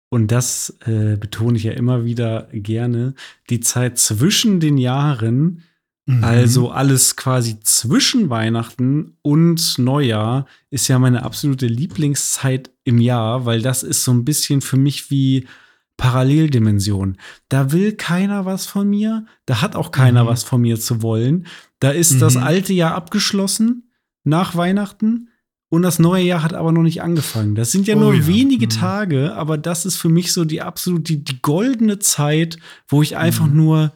und 0.09 0.31
das 0.31 0.79
äh, 0.87 1.17
betone 1.17 1.57
ich 1.57 1.65
ja 1.65 1.73
immer 1.73 2.05
wieder 2.05 2.49
gerne, 2.53 3.15
die 3.51 3.61
Zeit 3.61 3.99
zwischen 3.99 4.61
den 4.61 4.79
Jahren, 4.79 5.63
Mhm. 6.07 6.23
Also 6.23 6.71
alles 6.71 7.17
quasi 7.17 7.59
zwischen 7.61 8.31
Weihnachten 8.31 9.17
und 9.23 9.79
Neujahr 9.79 10.47
ist 10.71 10.87
ja 10.87 11.01
meine 11.01 11.25
absolute 11.25 11.67
Lieblingszeit 11.67 12.71
im 12.85 13.01
Jahr, 13.01 13.45
weil 13.45 13.61
das 13.61 13.83
ist 13.83 14.05
so 14.05 14.13
ein 14.13 14.25
bisschen 14.25 14.61
für 14.61 14.77
mich 14.77 15.11
wie 15.11 15.49
Paralleldimension. 15.97 17.17
Da 17.49 17.73
will 17.73 17.93
keiner 17.93 18.45
was 18.45 18.67
von 18.67 18.89
mir, 18.89 19.27
da 19.47 19.63
hat 19.63 19.75
auch 19.75 19.91
keiner 19.91 20.25
mhm. 20.25 20.29
was 20.29 20.45
von 20.45 20.61
mir 20.61 20.79
zu 20.79 21.03
wollen. 21.03 21.47
Da 21.81 21.91
ist 21.91 22.15
mhm. 22.15 22.21
das 22.21 22.37
alte 22.37 22.73
Jahr 22.73 22.95
abgeschlossen 22.95 23.91
nach 24.23 24.55
Weihnachten 24.55 25.29
und 25.69 25.83
das 25.83 25.99
neue 25.99 26.23
Jahr 26.23 26.43
hat 26.43 26.55
aber 26.55 26.73
noch 26.73 26.83
nicht 26.83 27.03
angefangen. 27.03 27.55
Das 27.55 27.73
sind 27.73 27.89
ja 27.89 27.97
oh, 27.97 28.01
nur 28.01 28.15
ja. 28.15 28.27
wenige 28.27 28.67
mhm. 28.67 28.71
Tage, 28.71 29.35
aber 29.35 29.59
das 29.59 29.85
ist 29.85 29.97
für 29.97 30.09
mich 30.09 30.33
so 30.33 30.45
die 30.45 30.63
absolut 30.63 31.09
die, 31.09 31.23
die 31.25 31.41
goldene 31.43 31.99
Zeit, 31.99 32.59
wo 32.89 33.03
ich 33.03 33.17
einfach 33.17 33.47
mhm. 33.47 33.57
nur 33.57 33.93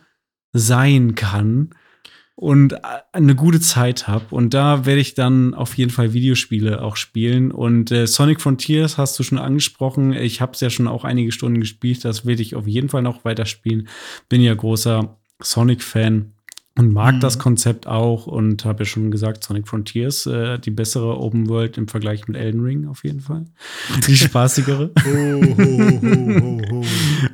sein 0.52 1.14
kann 1.14 1.70
und 2.34 2.74
eine 3.12 3.34
gute 3.34 3.60
Zeit 3.60 4.08
habe. 4.08 4.24
Und 4.30 4.54
da 4.54 4.86
werde 4.86 5.00
ich 5.00 5.14
dann 5.14 5.54
auf 5.54 5.74
jeden 5.74 5.90
Fall 5.90 6.12
Videospiele 6.14 6.82
auch 6.82 6.96
spielen. 6.96 7.52
Und 7.52 7.92
äh, 7.92 8.06
Sonic 8.06 8.40
Frontiers 8.40 8.96
hast 8.98 9.18
du 9.18 9.22
schon 9.22 9.38
angesprochen. 9.38 10.12
Ich 10.12 10.40
habe 10.40 10.52
es 10.52 10.60
ja 10.60 10.70
schon 10.70 10.88
auch 10.88 11.04
einige 11.04 11.32
Stunden 11.32 11.60
gespielt. 11.60 12.04
Das 12.04 12.24
werde 12.24 12.40
ich 12.40 12.56
auf 12.56 12.66
jeden 12.66 12.88
Fall 12.88 13.02
noch 13.02 13.26
weiterspielen. 13.26 13.88
Bin 14.28 14.40
ja 14.40 14.54
großer 14.54 15.18
Sonic-Fan 15.42 16.32
und 16.80 16.94
mag 16.94 17.16
mhm. 17.16 17.20
das 17.20 17.38
Konzept 17.38 17.86
auch 17.86 18.26
und 18.26 18.64
habe 18.64 18.84
ja 18.84 18.84
schon 18.86 19.10
gesagt, 19.10 19.44
Sonic 19.44 19.68
Frontiers, 19.68 20.24
äh, 20.24 20.58
die 20.58 20.70
bessere 20.70 21.18
Open 21.18 21.46
World 21.50 21.76
im 21.76 21.88
Vergleich 21.88 22.26
mit 22.26 22.38
Elden 22.38 22.62
Ring 22.62 22.88
auf 22.88 23.04
jeden 23.04 23.20
Fall. 23.20 23.44
Die 24.06 24.16
spaßigere. 24.16 24.90
ho, 25.04 25.42
ho, 25.58 26.60
ho, 26.70 26.84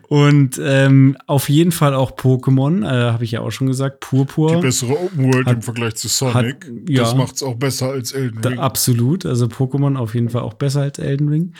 und 0.09 0.60
ähm, 0.60 1.16
auf 1.28 1.48
jeden 1.48 1.70
Fall 1.70 1.94
auch 1.94 2.16
Pokémon, 2.16 2.85
äh, 2.85 3.12
habe 3.12 3.23
ich 3.23 3.31
ja 3.31 3.40
auch 3.40 3.52
schon 3.52 3.68
gesagt, 3.68 4.01
Purpur. 4.01 4.56
Die 4.56 4.62
bessere 4.62 4.98
Open 4.98 5.32
World 5.32 5.47
hat, 5.47 5.55
im 5.55 5.62
Vergleich 5.62 5.94
zu 5.94 6.09
Sonic. 6.09 6.35
Hat, 6.35 6.56
ja, 6.89 7.02
das 7.02 7.14
macht 7.14 7.36
es 7.36 7.44
auch 7.44 7.55
besser 7.55 7.90
als 7.90 8.10
Elden 8.10 8.40
Ring. 8.43 8.56
Da, 8.56 8.62
absolut, 8.62 9.27
also 9.27 9.47
Pokémon 9.47 9.97
auf 9.97 10.16
jeden 10.16 10.31
Fall 10.31 10.43
auch 10.43 10.55
besser 10.55 10.81
als 10.81 10.98
Elden 10.98 11.28
Ring. 11.28 11.52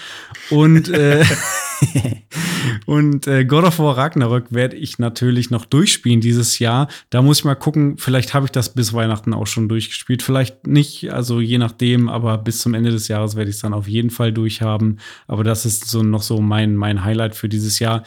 Und 0.51 0.89
äh, 0.89 1.25
und 2.87 3.27
äh, 3.27 3.45
God 3.45 3.65
of 3.65 3.79
War 3.79 3.97
Ragnarök 3.97 4.47
werde 4.51 4.77
ich 4.77 4.99
natürlich 4.99 5.51
noch 5.51 5.65
durchspielen 5.65 6.21
dieses 6.21 6.59
Jahr. 6.59 6.89
Da 7.11 7.23
muss 7.23 7.39
ich 7.39 7.45
mal 7.45 7.55
gucken, 7.55 7.97
vielleicht 7.99 8.35
habe 8.35 8.47
ich 8.47 8.53
das 8.53 8.75
bis 8.75 8.93
Weihnachten 8.93 9.35
auch 9.35 9.47
schon 9.47 9.69
durchgespielt. 9.69 10.23
Vielleicht 10.23 10.67
nicht, 10.67 11.13
also 11.13 11.41
je 11.41 11.59
nachdem, 11.59 12.09
aber 12.09 12.39
bis 12.39 12.61
zum 12.61 12.75
Ende 12.75 12.91
des 12.91 13.09
Jahres 13.09 13.37
werde 13.37 13.51
ich 13.51 13.57
es 13.57 13.63
dann 13.63 13.75
auf 13.75 13.89
jeden 13.89 14.11
Fall 14.11 14.33
durchhaben. 14.33 14.99
Aber 15.27 15.45
das 15.45 15.67
ist 15.67 15.87
so 15.87 16.03
noch 16.03 16.23
so 16.23 16.41
mein, 16.41 16.77
mein 16.77 17.05
Highlight 17.05 17.35
für 17.35 17.49
dieses 17.49 17.79
Jahr. 17.79 18.03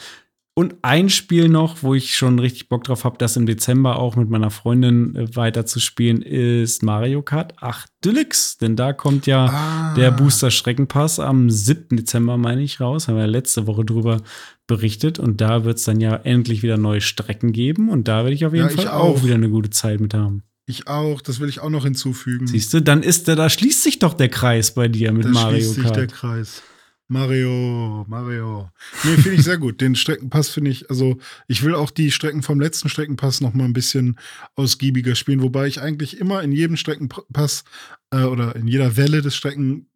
Und 0.60 0.74
ein 0.82 1.08
Spiel 1.08 1.48
noch, 1.48 1.82
wo 1.82 1.94
ich 1.94 2.14
schon 2.14 2.38
richtig 2.38 2.68
Bock 2.68 2.84
drauf 2.84 3.04
habe, 3.04 3.16
das 3.16 3.34
im 3.34 3.46
Dezember 3.46 3.98
auch 3.98 4.16
mit 4.16 4.28
meiner 4.28 4.50
Freundin 4.50 5.16
äh, 5.16 5.34
weiter 5.34 5.64
zu 5.64 5.80
spielen, 5.80 6.20
ist 6.20 6.82
Mario 6.82 7.22
Kart 7.22 7.54
8 7.62 7.90
Deluxe. 8.04 8.58
Denn 8.60 8.76
da 8.76 8.92
kommt 8.92 9.26
ja 9.26 9.46
ah. 9.46 9.94
der 9.94 10.10
Booster 10.10 10.50
Streckenpass 10.50 11.18
am 11.18 11.48
7. 11.48 11.96
Dezember, 11.96 12.36
meine 12.36 12.60
ich, 12.60 12.78
raus. 12.78 13.08
Haben 13.08 13.14
wir 13.14 13.22
ja 13.22 13.26
letzte 13.26 13.66
Woche 13.66 13.86
drüber 13.86 14.20
berichtet. 14.66 15.18
Und 15.18 15.40
da 15.40 15.64
wird 15.64 15.78
es 15.78 15.84
dann 15.84 15.98
ja 15.98 16.14
endlich 16.14 16.62
wieder 16.62 16.76
neue 16.76 17.00
Strecken 17.00 17.52
geben. 17.52 17.88
Und 17.88 18.06
da 18.06 18.24
werde 18.24 18.34
ich 18.34 18.44
auf 18.44 18.52
jeden 18.52 18.68
ja, 18.68 18.76
Fall 18.76 18.88
auch. 18.88 19.16
auch 19.16 19.24
wieder 19.24 19.36
eine 19.36 19.48
gute 19.48 19.70
Zeit 19.70 19.98
mit 19.98 20.12
haben. 20.12 20.42
Ich 20.66 20.88
auch, 20.88 21.22
das 21.22 21.40
will 21.40 21.48
ich 21.48 21.60
auch 21.60 21.70
noch 21.70 21.84
hinzufügen. 21.84 22.46
Siehst 22.46 22.74
du, 22.74 22.82
dann 22.82 23.02
ist 23.02 23.28
der, 23.28 23.36
da 23.36 23.48
schließt 23.48 23.82
sich 23.82 23.98
doch 23.98 24.12
der 24.12 24.28
Kreis 24.28 24.74
bei 24.74 24.88
dir 24.88 25.10
mit 25.12 25.24
da 25.24 25.30
Mario 25.30 25.46
Kart. 25.46 25.54
Da 25.54 25.58
schließt 25.62 25.74
sich 25.74 25.90
der 25.90 26.06
Kreis. 26.06 26.62
Mario, 27.10 28.04
Mario. 28.08 28.70
Nee, 29.02 29.16
finde 29.16 29.32
ich 29.32 29.42
sehr 29.42 29.58
gut. 29.58 29.80
Den 29.80 29.96
Streckenpass 29.96 30.48
finde 30.48 30.70
ich, 30.70 30.88
also 30.90 31.18
ich 31.48 31.64
will 31.64 31.74
auch 31.74 31.90
die 31.90 32.12
Strecken 32.12 32.42
vom 32.42 32.60
letzten 32.60 32.88
Streckenpass 32.88 33.40
noch 33.40 33.52
mal 33.52 33.64
ein 33.64 33.72
bisschen 33.72 34.16
ausgiebiger 34.54 35.16
spielen, 35.16 35.42
wobei 35.42 35.66
ich 35.66 35.80
eigentlich 35.80 36.20
immer 36.20 36.40
in 36.42 36.52
jedem 36.52 36.76
Streckenpass 36.76 37.64
äh, 38.12 38.22
oder 38.22 38.54
in 38.54 38.68
jeder 38.68 38.96
Welle 38.96 39.22
des 39.22 39.34
Strecken 39.34 39.86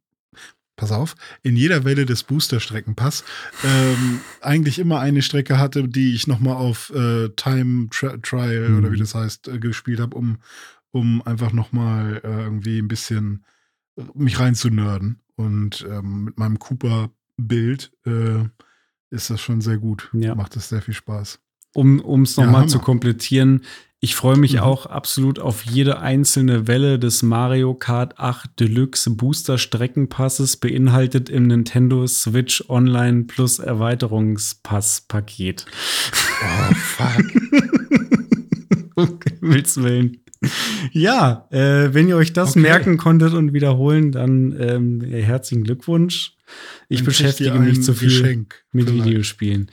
pass 0.74 0.90
auf, 0.90 1.14
in 1.44 1.54
jeder 1.54 1.84
Welle 1.84 2.04
des 2.04 2.24
Booster-Streckenpass 2.24 3.22
ähm, 3.62 4.20
eigentlich 4.40 4.80
immer 4.80 4.98
eine 4.98 5.22
Strecke 5.22 5.56
hatte, 5.56 5.86
die 5.86 6.16
ich 6.16 6.26
noch 6.26 6.40
mal 6.40 6.54
auf 6.54 6.90
äh, 6.90 7.28
Time 7.36 7.86
Tri 7.90 8.20
Trial 8.22 8.70
mhm. 8.70 8.78
oder 8.78 8.90
wie 8.90 8.96
mhm. 8.96 9.00
das 9.00 9.14
heißt 9.14 9.46
äh, 9.46 9.60
gespielt 9.60 10.00
habe, 10.00 10.16
um, 10.16 10.38
um 10.90 11.22
einfach 11.22 11.52
noch 11.52 11.70
mal 11.70 12.20
äh, 12.24 12.42
irgendwie 12.42 12.80
ein 12.80 12.88
bisschen 12.88 13.44
mich 14.14 14.38
rein 14.38 14.54
zu 14.54 14.70
nerden. 14.70 15.20
Und 15.36 15.84
ähm, 15.88 16.24
mit 16.24 16.38
meinem 16.38 16.58
Cooper-Bild 16.58 17.92
äh, 18.06 18.44
ist 19.10 19.30
das 19.30 19.40
schon 19.40 19.60
sehr 19.60 19.78
gut. 19.78 20.10
Ja. 20.12 20.34
Macht 20.34 20.56
es 20.56 20.68
sehr 20.68 20.82
viel 20.82 20.94
Spaß. 20.94 21.40
Um 21.74 22.22
es 22.22 22.36
nochmal 22.36 22.62
ja, 22.62 22.68
zu 22.68 22.78
komplettieren, 22.78 23.62
ich 24.04 24.14
freue 24.14 24.36
mich 24.36 24.52
mhm. 24.52 24.60
auch 24.60 24.86
absolut 24.86 25.38
auf 25.38 25.64
jede 25.64 25.98
einzelne 25.98 26.68
Welle 26.68 26.98
des 26.98 27.22
Mario 27.22 27.72
Kart 27.72 28.18
8 28.18 28.60
Deluxe 28.60 29.08
Booster 29.10 29.56
Streckenpasses, 29.56 30.58
beinhaltet 30.58 31.30
im 31.30 31.46
Nintendo 31.46 32.06
Switch 32.06 32.68
Online 32.68 33.24
Plus 33.24 33.60
Erweiterungspass-Paket. 33.60 35.64
Oh, 36.42 36.74
fuck. 36.74 37.24
okay, 38.96 39.38
willst 39.40 39.82
willen 39.82 40.18
ja, 40.92 41.46
äh, 41.50 41.92
wenn 41.92 42.08
ihr 42.08 42.16
euch 42.16 42.32
das 42.32 42.50
okay. 42.50 42.60
merken 42.60 42.96
konntet 42.96 43.34
und 43.34 43.52
wiederholen, 43.52 44.12
dann 44.12 44.54
ähm, 44.58 45.00
herzlichen 45.00 45.64
Glückwunsch. 45.64 46.36
Ich 46.88 46.98
dann 46.98 47.06
beschäftige 47.06 47.58
mich 47.58 47.82
zu 47.82 47.94
viel 47.94 48.08
Geschenk 48.08 48.64
mit 48.72 48.88
vielleicht. 48.88 49.06
Videospielen. 49.06 49.70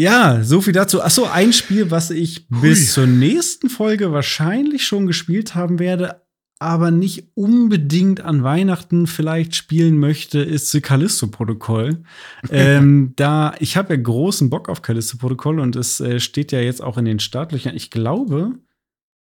Ja, 0.00 0.42
so 0.42 0.60
viel 0.60 0.72
dazu. 0.72 1.02
Achso, 1.02 1.26
ein 1.26 1.52
Spiel, 1.52 1.90
was 1.90 2.10
ich 2.10 2.46
Hui. 2.50 2.70
bis 2.70 2.92
zur 2.92 3.06
nächsten 3.06 3.68
Folge 3.68 4.12
wahrscheinlich 4.12 4.84
schon 4.84 5.06
gespielt 5.06 5.54
haben 5.54 5.78
werde, 5.78 6.22
aber 6.58 6.90
nicht 6.90 7.28
unbedingt 7.34 8.20
an 8.20 8.42
Weihnachten 8.42 9.06
vielleicht 9.06 9.54
spielen 9.54 9.98
möchte, 9.98 10.40
ist 10.40 10.70
The 10.70 10.80
Callisto-Protokoll. 10.80 12.04
ähm, 12.50 13.12
da, 13.16 13.54
ich 13.58 13.76
habe 13.76 13.94
ja 13.94 14.00
großen 14.00 14.48
Bock 14.48 14.68
auf 14.68 14.80
Callisto-Protokoll 14.80 15.60
und 15.60 15.76
es 15.76 16.00
äh, 16.00 16.20
steht 16.20 16.52
ja 16.52 16.60
jetzt 16.60 16.82
auch 16.82 16.96
in 16.98 17.04
den 17.04 17.18
Startlöchern. 17.18 17.76
Ich 17.76 17.90
glaube, 17.90 18.54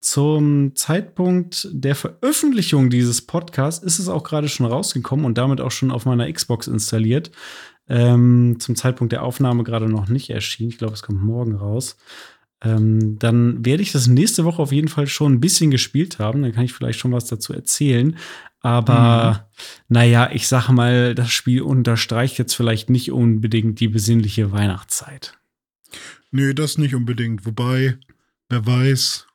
zum 0.03 0.75
Zeitpunkt 0.75 1.69
der 1.71 1.95
Veröffentlichung 1.95 2.89
dieses 2.89 3.21
Podcasts 3.21 3.83
ist 3.83 3.99
es 3.99 4.09
auch 4.09 4.23
gerade 4.23 4.49
schon 4.49 4.65
rausgekommen 4.65 5.25
und 5.25 5.37
damit 5.37 5.61
auch 5.61 5.71
schon 5.71 5.91
auf 5.91 6.05
meiner 6.05 6.31
Xbox 6.31 6.67
installiert. 6.67 7.31
Ähm, 7.87 8.57
zum 8.59 8.75
Zeitpunkt 8.75 9.13
der 9.13 9.23
Aufnahme 9.23 9.63
gerade 9.63 9.87
noch 9.87 10.09
nicht 10.09 10.29
erschienen. 10.29 10.69
Ich 10.69 10.77
glaube, 10.77 10.93
es 10.93 11.03
kommt 11.03 11.23
morgen 11.23 11.55
raus. 11.55 11.97
Ähm, 12.61 13.17
dann 13.17 13.65
werde 13.65 13.81
ich 13.81 13.93
das 13.93 14.07
nächste 14.07 14.43
Woche 14.43 14.61
auf 14.61 14.71
jeden 14.73 14.89
Fall 14.89 15.07
schon 15.07 15.33
ein 15.33 15.41
bisschen 15.41 15.71
gespielt 15.71 16.19
haben. 16.19 16.41
Dann 16.41 16.53
kann 16.53 16.65
ich 16.65 16.73
vielleicht 16.73 16.99
schon 16.99 17.13
was 17.13 17.25
dazu 17.25 17.53
erzählen. 17.53 18.17
Aber 18.59 19.31
mhm. 19.33 19.63
naja, 19.87 20.29
ich 20.33 20.49
sage 20.49 20.73
mal, 20.73 21.15
das 21.15 21.31
Spiel 21.31 21.61
unterstreicht 21.61 22.37
jetzt 22.37 22.55
vielleicht 22.55 22.89
nicht 22.89 23.11
unbedingt 23.11 23.79
die 23.79 23.87
besinnliche 23.87 24.51
Weihnachtszeit. 24.51 25.37
Nee, 26.31 26.53
das 26.53 26.77
nicht 26.77 26.95
unbedingt. 26.95 27.45
Wobei, 27.45 27.97
wer 28.49 28.65
weiß, 28.65 29.27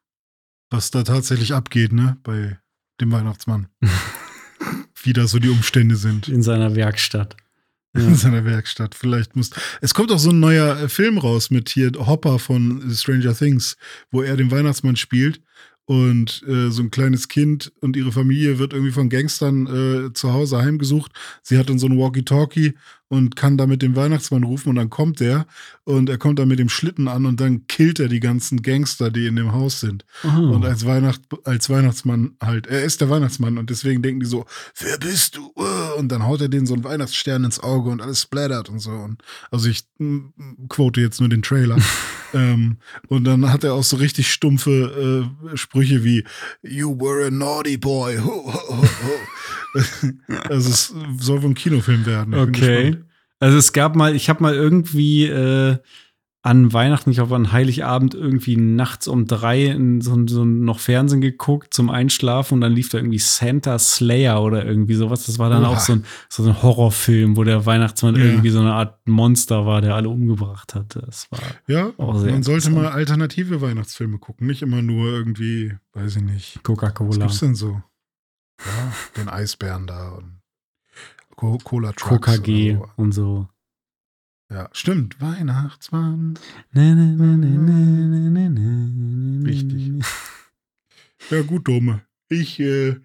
was 0.71 0.91
da 0.91 1.03
tatsächlich 1.03 1.55
abgeht, 1.55 1.93
ne, 1.93 2.19
bei 2.23 2.59
dem 3.01 3.13
Weihnachtsmann. 3.13 3.69
Wie 5.03 5.13
da 5.13 5.27
so 5.27 5.39
die 5.39 5.49
Umstände 5.49 5.97
sind. 5.97 6.29
In 6.29 6.43
seiner 6.43 6.75
Werkstatt. 6.75 7.37
Ja. 7.95 8.03
In 8.03 8.17
seiner 8.17 8.45
Werkstatt. 8.45 8.95
Vielleicht 8.95 9.37
muss. 9.37 9.51
Es 9.81 9.95
kommt 9.95 10.13
auch 10.13 10.19
so 10.19 10.31
ein 10.31 10.41
neuer 10.41 10.79
äh, 10.79 10.89
Film 10.89 11.19
raus 11.19 11.51
mit 11.51 11.69
hier 11.69 11.93
Hopper 11.95 12.39
von 12.39 12.83
Stranger 12.95 13.35
Things, 13.35 13.77
wo 14.11 14.23
er 14.23 14.37
den 14.37 14.51
Weihnachtsmann 14.51 14.97
spielt. 14.97 15.41
Und 15.85 16.43
äh, 16.47 16.71
so 16.71 16.83
ein 16.83 16.91
kleines 16.91 17.29
Kind 17.29 17.73
und 17.81 17.97
ihre 17.97 18.13
Familie 18.13 18.59
wird 18.59 18.75
irgendwie 18.75 18.93
von 18.93 19.09
Gangstern 19.09 19.67
äh, 20.09 20.13
zu 20.13 20.35
Hause 20.35 20.59
heimgesucht. 20.59 21.13
Sie 21.43 21.57
hat 21.57 21.71
dann 21.71 21.79
so 21.79 21.87
ein 21.87 21.99
Walkie-Talkie 21.99 22.75
und 23.09 23.37
kann 23.37 23.57
damit 23.57 23.83
den 23.83 23.97
Weihnachtsmann 23.97 24.45
rufen 24.45 24.69
und 24.71 24.77
dann 24.77 24.91
kommt 24.91 25.21
der 25.21 25.47
und 25.85 26.11
er 26.11 26.19
kommt 26.19 26.39
dann 26.39 26.49
mit 26.49 26.59
dem 26.59 26.69
Schlitten 26.69 27.09
an 27.09 27.25
und 27.25 27.41
dann 27.41 27.67
killt 27.67 27.99
er 28.01 28.09
die 28.09 28.21
ganzen 28.21 28.61
Gangster, 28.63 29.11
die 29.11 29.27
in 29.27 29.37
dem 29.37 29.53
Haus 29.53 29.81
sind. 29.81 30.05
Oh. 30.25 30.53
Und 30.53 30.67
als, 30.67 30.85
Weihnacht, 30.85 31.23
als 31.45 31.71
Weihnachtsmann 31.71 32.37
halt, 32.43 32.67
er 32.67 32.85
ist 32.85 33.01
der 33.01 33.09
Weihnachtsmann 33.09 33.57
und 33.57 33.71
deswegen 33.71 34.03
denken 34.03 34.21
die 34.21 34.27
so, 34.27 34.45
wer 34.79 34.99
bist 34.99 35.37
du? 35.37 35.53
Und 35.97 36.13
dann 36.13 36.27
haut 36.27 36.43
er 36.43 36.49
denen 36.49 36.67
so 36.67 36.75
einen 36.75 36.85
Weihnachtsstern 36.85 37.45
ins 37.45 37.61
Auge 37.61 37.91
und 37.91 38.03
alles 38.03 38.21
splattert 38.23 38.69
und 38.69 38.81
so. 38.81 38.91
Und 38.91 39.23
also 39.51 39.69
ich 39.71 39.85
quote 40.69 41.01
jetzt 41.01 41.21
nur 41.21 41.31
den 41.31 41.43
Trailer. 41.43 41.79
ähm, 42.35 42.77
und 43.09 43.25
dann 43.25 43.51
hat 43.51 43.65
er 43.65 43.73
auch 43.73 43.85
so 43.85 43.97
richtig 43.97 44.31
stumpfe 44.31 45.25
äh, 45.53 45.57
Sprüche 45.57 46.05
wie 46.05 46.25
You 46.63 46.95
were 46.99 47.27
a 47.27 47.31
naughty 47.31 47.79
boy. 47.79 48.19
Ho, 48.19 48.53
ho, 48.53 48.77
ho, 48.77 48.83
ho. 48.83 49.79
also 50.49 50.71
es 50.71 50.95
soll 51.19 51.43
wohl 51.43 51.51
ein 51.51 51.55
Kinofilm 51.55 52.05
werden. 52.05 52.35
Okay. 52.35 52.98
Also 53.41 53.57
es 53.59 53.73
gab 53.73 53.95
mal, 53.97 54.15
ich 54.17 54.29
habe 54.29 54.43
mal 54.43 54.55
irgendwie 54.55 55.27
äh, 55.27 55.79
an 56.43 56.73
Weihnachten, 56.73 57.11
ich 57.11 57.17
glaube 57.17 57.35
an 57.37 57.53
Heiligabend, 57.53 58.15
irgendwie 58.15 58.57
nachts 58.57 59.07
um 59.09 59.27
drei 59.27 59.67
in 59.67 60.01
so, 60.01 60.17
so 60.29 60.45
noch 60.45 60.79
Fernsehen 60.79 61.21
geguckt 61.21 61.75
zum 61.75 61.91
Einschlafen 61.91 62.55
und 62.55 62.61
dann 62.63 62.73
lief 62.73 62.89
da 62.89 62.99
irgendwie 62.99 63.19
Santa 63.19 63.79
Slayer 63.79 64.41
oder 64.43 64.65
irgendwie 64.65 64.95
sowas. 64.95 65.27
Das 65.27 65.39
war 65.39 65.51
dann 65.51 65.65
Oha. 65.65 65.73
auch 65.75 65.81
so 65.81 65.95
ein, 65.95 66.05
so 66.29 66.45
ein 66.45 66.63
Horrorfilm, 66.63 67.37
wo 67.37 67.45
der 67.45 67.67
Weihnachtsmann 67.67 68.15
Ja. 68.17 68.23
irgendwie 68.25 68.51
so 68.51 68.61
eine 68.61 68.73
Art 68.73 69.07
Monster 69.09 69.67
war, 69.67 69.81
der 69.83 69.95
alle 69.97 70.09
umgebracht 70.09 70.75
hat. 70.75 70.97
Das 70.97 71.27
war 71.31 71.41
Ja, 71.67 71.93
Auch 71.99 72.19
sehr 72.19 72.33
man 72.33 72.43
sollte 72.45 72.71
mal 72.71 72.87
alternative 72.89 73.61
Weihnachtsfilme 73.61 74.19
gucken, 74.19 74.47
nicht 74.47 74.63
immer 74.63 74.81
nur 74.81 75.07
irgendwie, 75.13 75.75
weiß 75.93 76.17
ich 76.17 76.23
nicht. 76.23 76.57
Was 76.57 76.63
Coca-Cola. 76.63 77.19
gibt's 77.19 77.41
denn 77.41 77.57
so? 77.57 77.83
Ja, 78.65 78.93
den 79.17 79.29
Eisbären 79.29 79.87
da 79.87 80.11
und 80.11 80.38
Co 81.39 81.57
Cola 81.63 81.93
Trucks. 81.93 82.27
KKG 82.27 82.79
oder 82.79 82.93
und 82.97 83.13
so. 83.13 83.49
Ja, 84.51 84.69
stimmt. 84.73 85.21
Weihnachtsmann. 85.21 86.37
Ne, 86.73 86.97
ne, 86.97 87.13
ne, 87.13 87.37
ne, 87.37 88.51
ne, 88.51 89.47
Richtig. 89.47 90.05
Ja, 91.31 91.43
gut, 91.43 91.69
Dome. 91.69 92.03
Ich 92.29 92.59
äh, 92.59 92.97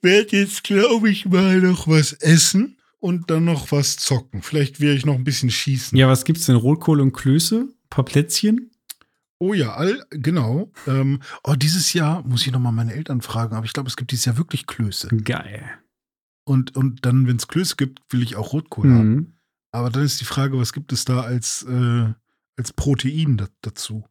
werde 0.00 0.36
jetzt, 0.36 0.62
glaube 0.62 1.10
ich, 1.10 1.26
mal 1.26 1.60
noch 1.60 1.88
was 1.88 2.12
essen 2.12 2.76
und 3.00 3.32
dann 3.32 3.46
noch 3.46 3.72
was 3.72 3.96
zocken. 3.96 4.42
Vielleicht 4.42 4.78
werde 4.78 4.98
ich 4.98 5.04
noch 5.04 5.16
ein 5.16 5.24
bisschen 5.24 5.50
schießen. 5.50 5.98
Ja, 5.98 6.06
was 6.06 6.24
gibt's 6.24 6.46
denn? 6.46 6.54
Rotkohl 6.54 7.00
und 7.00 7.12
Klöße? 7.12 7.62
Ein 7.62 7.88
paar 7.88 8.04
Plätzchen? 8.04 8.70
Oh 9.40 9.54
ja, 9.54 9.74
all, 9.74 10.04
genau. 10.10 10.70
Ähm, 10.86 11.20
oh, 11.42 11.54
dieses 11.56 11.94
Jahr 11.94 12.22
muss 12.22 12.46
ich 12.46 12.52
noch 12.52 12.60
mal 12.60 12.70
meine 12.70 12.94
Eltern 12.94 13.22
fragen, 13.22 13.56
aber 13.56 13.66
ich 13.66 13.72
glaube, 13.72 13.88
es 13.88 13.96
gibt 13.96 14.12
dieses 14.12 14.26
Jahr 14.26 14.38
wirklich 14.38 14.68
Klöße. 14.68 15.08
Geil. 15.08 15.80
Und, 16.50 16.74
und 16.76 17.06
dann, 17.06 17.26
wenn 17.28 17.36
es 17.36 17.46
Klöße 17.46 17.76
gibt, 17.76 18.00
will 18.10 18.22
ich 18.22 18.34
auch 18.34 18.52
Rotkohl 18.52 18.90
haben. 18.90 19.14
Mhm. 19.14 19.32
Aber 19.72 19.88
dann 19.90 20.02
ist 20.02 20.20
die 20.20 20.24
Frage, 20.24 20.58
was 20.58 20.72
gibt 20.72 20.92
es 20.92 21.04
da 21.04 21.20
als, 21.20 21.62
äh, 21.62 22.06
als 22.56 22.72
Protein 22.72 23.36
da, 23.36 23.46
dazu? 23.62 24.04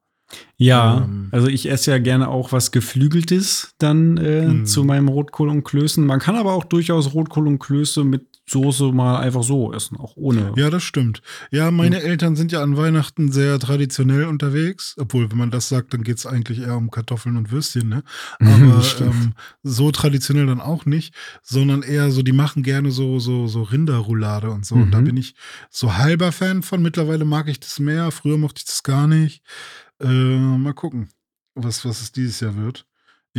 Ja, 0.57 1.03
Ähm. 1.03 1.27
also 1.31 1.47
ich 1.47 1.69
esse 1.69 1.91
ja 1.91 1.97
gerne 1.97 2.29
auch 2.29 2.51
was 2.53 2.71
Geflügeltes 2.71 3.73
dann 3.77 4.15
äh, 4.17 4.47
Mhm. 4.47 4.65
zu 4.65 4.83
meinem 4.85 5.07
Rotkohl 5.09 5.49
und 5.49 5.63
Klößen. 5.63 6.05
Man 6.05 6.19
kann 6.19 6.35
aber 6.37 6.53
auch 6.53 6.63
durchaus 6.63 7.13
Rotkohl 7.13 7.47
und 7.47 7.59
Klöße 7.59 8.03
mit 8.03 8.25
Soße 8.49 8.91
mal 8.91 9.17
einfach 9.19 9.43
so 9.43 9.71
essen, 9.73 9.97
auch 9.97 10.15
ohne. 10.15 10.53
Ja, 10.55 10.69
das 10.69 10.84
stimmt. 10.84 11.21
Ja, 11.51 11.69
meine 11.71 12.01
Eltern 12.01 12.35
sind 12.35 12.51
ja 12.51 12.63
an 12.63 12.76
Weihnachten 12.77 13.31
sehr 13.31 13.59
traditionell 13.59 14.26
unterwegs. 14.26 14.95
Obwohl, 14.97 15.30
wenn 15.30 15.38
man 15.38 15.51
das 15.51 15.69
sagt, 15.69 15.93
dann 15.93 16.03
geht 16.03 16.17
es 16.17 16.26
eigentlich 16.26 16.59
eher 16.59 16.76
um 16.77 16.89
Kartoffeln 16.89 17.38
und 17.38 17.51
Würstchen, 17.51 17.89
ne? 17.89 18.03
Aber 18.39 18.84
ähm, 19.01 19.34
so 19.63 19.91
traditionell 19.91 20.47
dann 20.47 20.61
auch 20.61 20.85
nicht, 20.85 21.13
sondern 21.43 21.84
eher 21.84 22.09
so, 22.11 22.23
die 22.23 22.31
machen 22.31 22.63
gerne 22.63 22.91
so, 22.91 23.19
so, 23.19 23.47
so 23.47 23.61
Rinderroulade 23.63 24.49
und 24.49 24.65
so. 24.65 24.76
Und 24.76 24.91
da 24.91 24.99
Mhm. 25.01 25.05
bin 25.05 25.17
ich 25.17 25.35
so 25.69 25.95
halber 25.97 26.31
Fan 26.31 26.63
von. 26.63 26.81
Mittlerweile 26.81 27.26
mag 27.26 27.47
ich 27.47 27.59
das 27.59 27.80
mehr. 27.80 28.09
Früher 28.11 28.38
mochte 28.38 28.59
ich 28.59 28.65
das 28.65 28.84
gar 28.84 29.07
nicht. 29.07 29.43
Äh, 30.01 30.07
mal 30.07 30.73
gucken, 30.73 31.09
was, 31.55 31.85
was 31.85 32.01
es 32.01 32.11
dieses 32.11 32.39
Jahr 32.39 32.55
wird. 32.55 32.85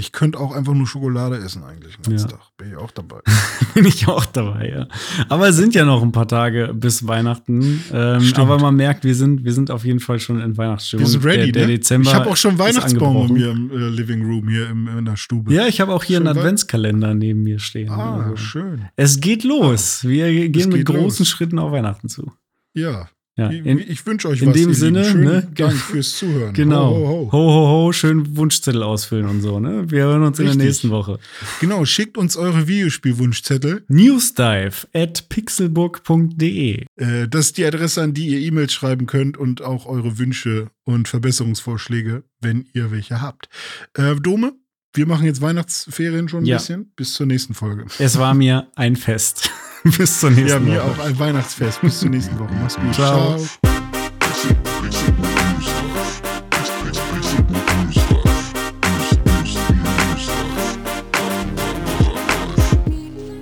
Ich 0.00 0.12
könnte 0.12 0.40
auch 0.40 0.52
einfach 0.54 0.72
nur 0.72 0.86
Schokolade 0.86 1.36
essen 1.36 1.62
eigentlich 1.62 1.96
den 1.98 2.12
ganzen 2.12 2.30
Ja. 2.30 2.36
Tag. 2.36 2.56
Bin 2.56 2.68
ich 2.70 2.76
auch 2.76 2.90
dabei. 2.90 3.20
bin 3.74 3.84
ich 3.84 4.08
auch 4.08 4.24
dabei, 4.24 4.70
ja. 4.70 4.88
Aber 5.28 5.48
es 5.50 5.56
sind 5.56 5.74
ja 5.74 5.84
noch 5.84 6.02
ein 6.02 6.10
paar 6.10 6.26
Tage 6.26 6.72
bis 6.74 7.06
Weihnachten. 7.06 7.84
Ähm, 7.92 8.32
aber 8.36 8.58
man 8.58 8.76
merkt, 8.76 9.04
wir 9.04 9.14
sind, 9.14 9.44
wir 9.44 9.52
sind 9.52 9.70
auf 9.70 9.84
jeden 9.84 10.00
Fall 10.00 10.18
schon 10.18 10.40
in 10.40 10.56
Weihnachtsstimmung. 10.56 11.04
Wir 11.04 11.10
sind 11.10 11.24
ready, 11.24 11.52
der, 11.52 11.62
der 11.62 11.66
ne? 11.66 11.72
Dezember 11.78 12.08
ich 12.10 12.14
habe 12.14 12.30
auch 12.30 12.36
schon 12.36 12.58
Weihnachtsbaum 12.58 13.28
bei 13.28 13.34
mir 13.34 13.50
im 13.50 13.70
äh, 13.70 13.88
Living 13.90 14.24
Room 14.24 14.48
hier 14.48 14.70
im, 14.70 14.88
in 14.88 15.04
der 15.04 15.16
Stube. 15.16 15.52
Ja, 15.52 15.66
ich 15.66 15.80
habe 15.82 15.92
auch 15.92 16.02
hier 16.02 16.16
Schon 16.18 16.28
einen 16.28 16.38
Adventskalender 16.38 17.14
neben 17.14 17.42
mir 17.42 17.58
stehen. 17.58 17.90
Ah, 17.90 18.22
Also, 18.22 18.36
schön. 18.36 18.88
es 18.96 19.20
geht 19.20 19.44
los. 19.44 20.02
Wir 20.04 20.48
gehen 20.48 20.70
mit 20.70 20.86
großen 20.86 21.24
los. 21.24 21.28
Schritten 21.28 21.58
auf 21.58 21.72
Weihnachten 21.72 22.08
zu. 22.08 22.32
Ja. 22.74 23.08
Ja, 23.36 23.48
ich 23.50 23.64
in, 23.64 23.78
ich 23.78 24.04
wünsche 24.04 24.28
euch 24.28 24.42
in 24.42 24.48
was. 24.48 24.54
dem 24.54 24.68
ihr 24.70 24.74
Sinne, 24.74 24.98
Lieben. 25.02 25.10
Schönen 25.12 25.24
ne, 25.24 25.42
Dank 25.42 25.54
ge- 25.54 25.70
fürs 25.70 26.16
Zuhören. 26.18 26.52
Genau. 26.52 26.90
Ho, 26.94 26.98
Ho, 26.98 27.06
ho, 27.06 27.30
ho. 27.32 27.52
ho, 27.52 27.68
ho, 27.86 27.92
schön 27.92 28.36
Wunschzettel 28.36 28.82
ausfüllen 28.82 29.26
und 29.26 29.40
so, 29.40 29.60
ne? 29.60 29.90
Wir 29.90 30.02
hören 30.04 30.22
uns 30.24 30.38
in 30.38 30.46
Richtig. 30.46 30.58
der 30.58 30.66
nächsten 30.66 30.90
Woche. 30.90 31.18
Genau, 31.60 31.84
schickt 31.84 32.18
uns 32.18 32.36
eure 32.36 32.66
Videospielwunschzettel. 32.68 33.84
Newsdive 33.88 34.88
at 34.92 35.28
pixelbook.de. 35.28 36.84
Äh, 36.96 37.28
das 37.28 37.46
ist 37.46 37.58
die 37.58 37.64
Adresse, 37.64 38.02
an 38.02 38.14
die 38.14 38.26
ihr 38.28 38.40
E-Mails 38.40 38.72
schreiben 38.72 39.06
könnt 39.06 39.36
und 39.38 39.62
auch 39.62 39.86
eure 39.86 40.18
Wünsche 40.18 40.70
und 40.84 41.08
Verbesserungsvorschläge, 41.08 42.24
wenn 42.40 42.66
ihr 42.74 42.90
welche 42.90 43.20
habt. 43.22 43.48
Äh, 43.94 44.16
Dome, 44.16 44.52
wir 44.92 45.06
machen 45.06 45.24
jetzt 45.24 45.40
Weihnachtsferien 45.40 46.28
schon 46.28 46.42
ein 46.42 46.46
Ja. 46.46 46.56
bisschen. 46.56 46.92
Bis 46.96 47.14
zur 47.14 47.26
nächsten 47.26 47.54
Folge. 47.54 47.86
Es 47.98 48.18
war 48.18 48.34
mir 48.34 48.66
ein 48.74 48.96
Fest. 48.96 49.50
Bis 49.96 50.20
zur 50.20 50.30
nächsten 50.30 50.48
Ja, 50.48 50.58
mir 50.60 50.82
Woche. 50.82 50.90
auch 51.02 51.06
ein 51.06 51.18
Weihnachtsfest. 51.18 51.80
Bis 51.80 52.00
zur 52.00 52.10
nächsten 52.10 52.38
Woche. 52.38 52.50
Mach's 52.60 52.76
gut. 52.76 52.94
Ciao. 52.94 53.36
Ciao. 53.38 53.70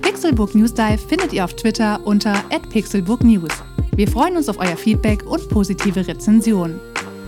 Pixelbook 0.01 0.55
News 0.55 0.73
Dive 0.73 0.97
findet 0.97 1.33
ihr 1.33 1.43
auf 1.43 1.53
Twitter 1.55 1.99
unter 2.05 2.33
@pixelbooknews. 2.71 3.49
Wir 3.95 4.07
freuen 4.07 4.37
uns 4.37 4.49
auf 4.49 4.59
euer 4.59 4.77
Feedback 4.77 5.23
und 5.25 5.49
positive 5.49 6.07
Rezensionen. 6.07 6.79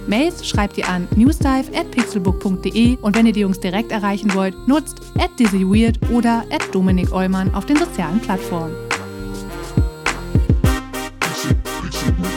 Mails 0.08 0.48
schreibt 0.48 0.78
ihr 0.78 0.88
an 0.90 1.08
newsdive@pixelbook.de 1.16 2.98
und 3.02 3.16
wenn 3.16 3.28
ihr 3.28 3.34
die 3.34 3.42
Jungs 3.42 3.60
direkt 3.60 3.92
erreichen 3.92 4.34
wollt, 4.34 4.56
nutzt 4.68 4.98
@dizzyweird 5.40 6.00
oder 6.12 6.44
@dominik 6.72 7.12
Eulmann 7.14 7.54
auf 7.54 7.66
den 7.66 7.78
sozialen 7.78 8.20
Plattformen. 8.20 8.74
you. 12.04 12.31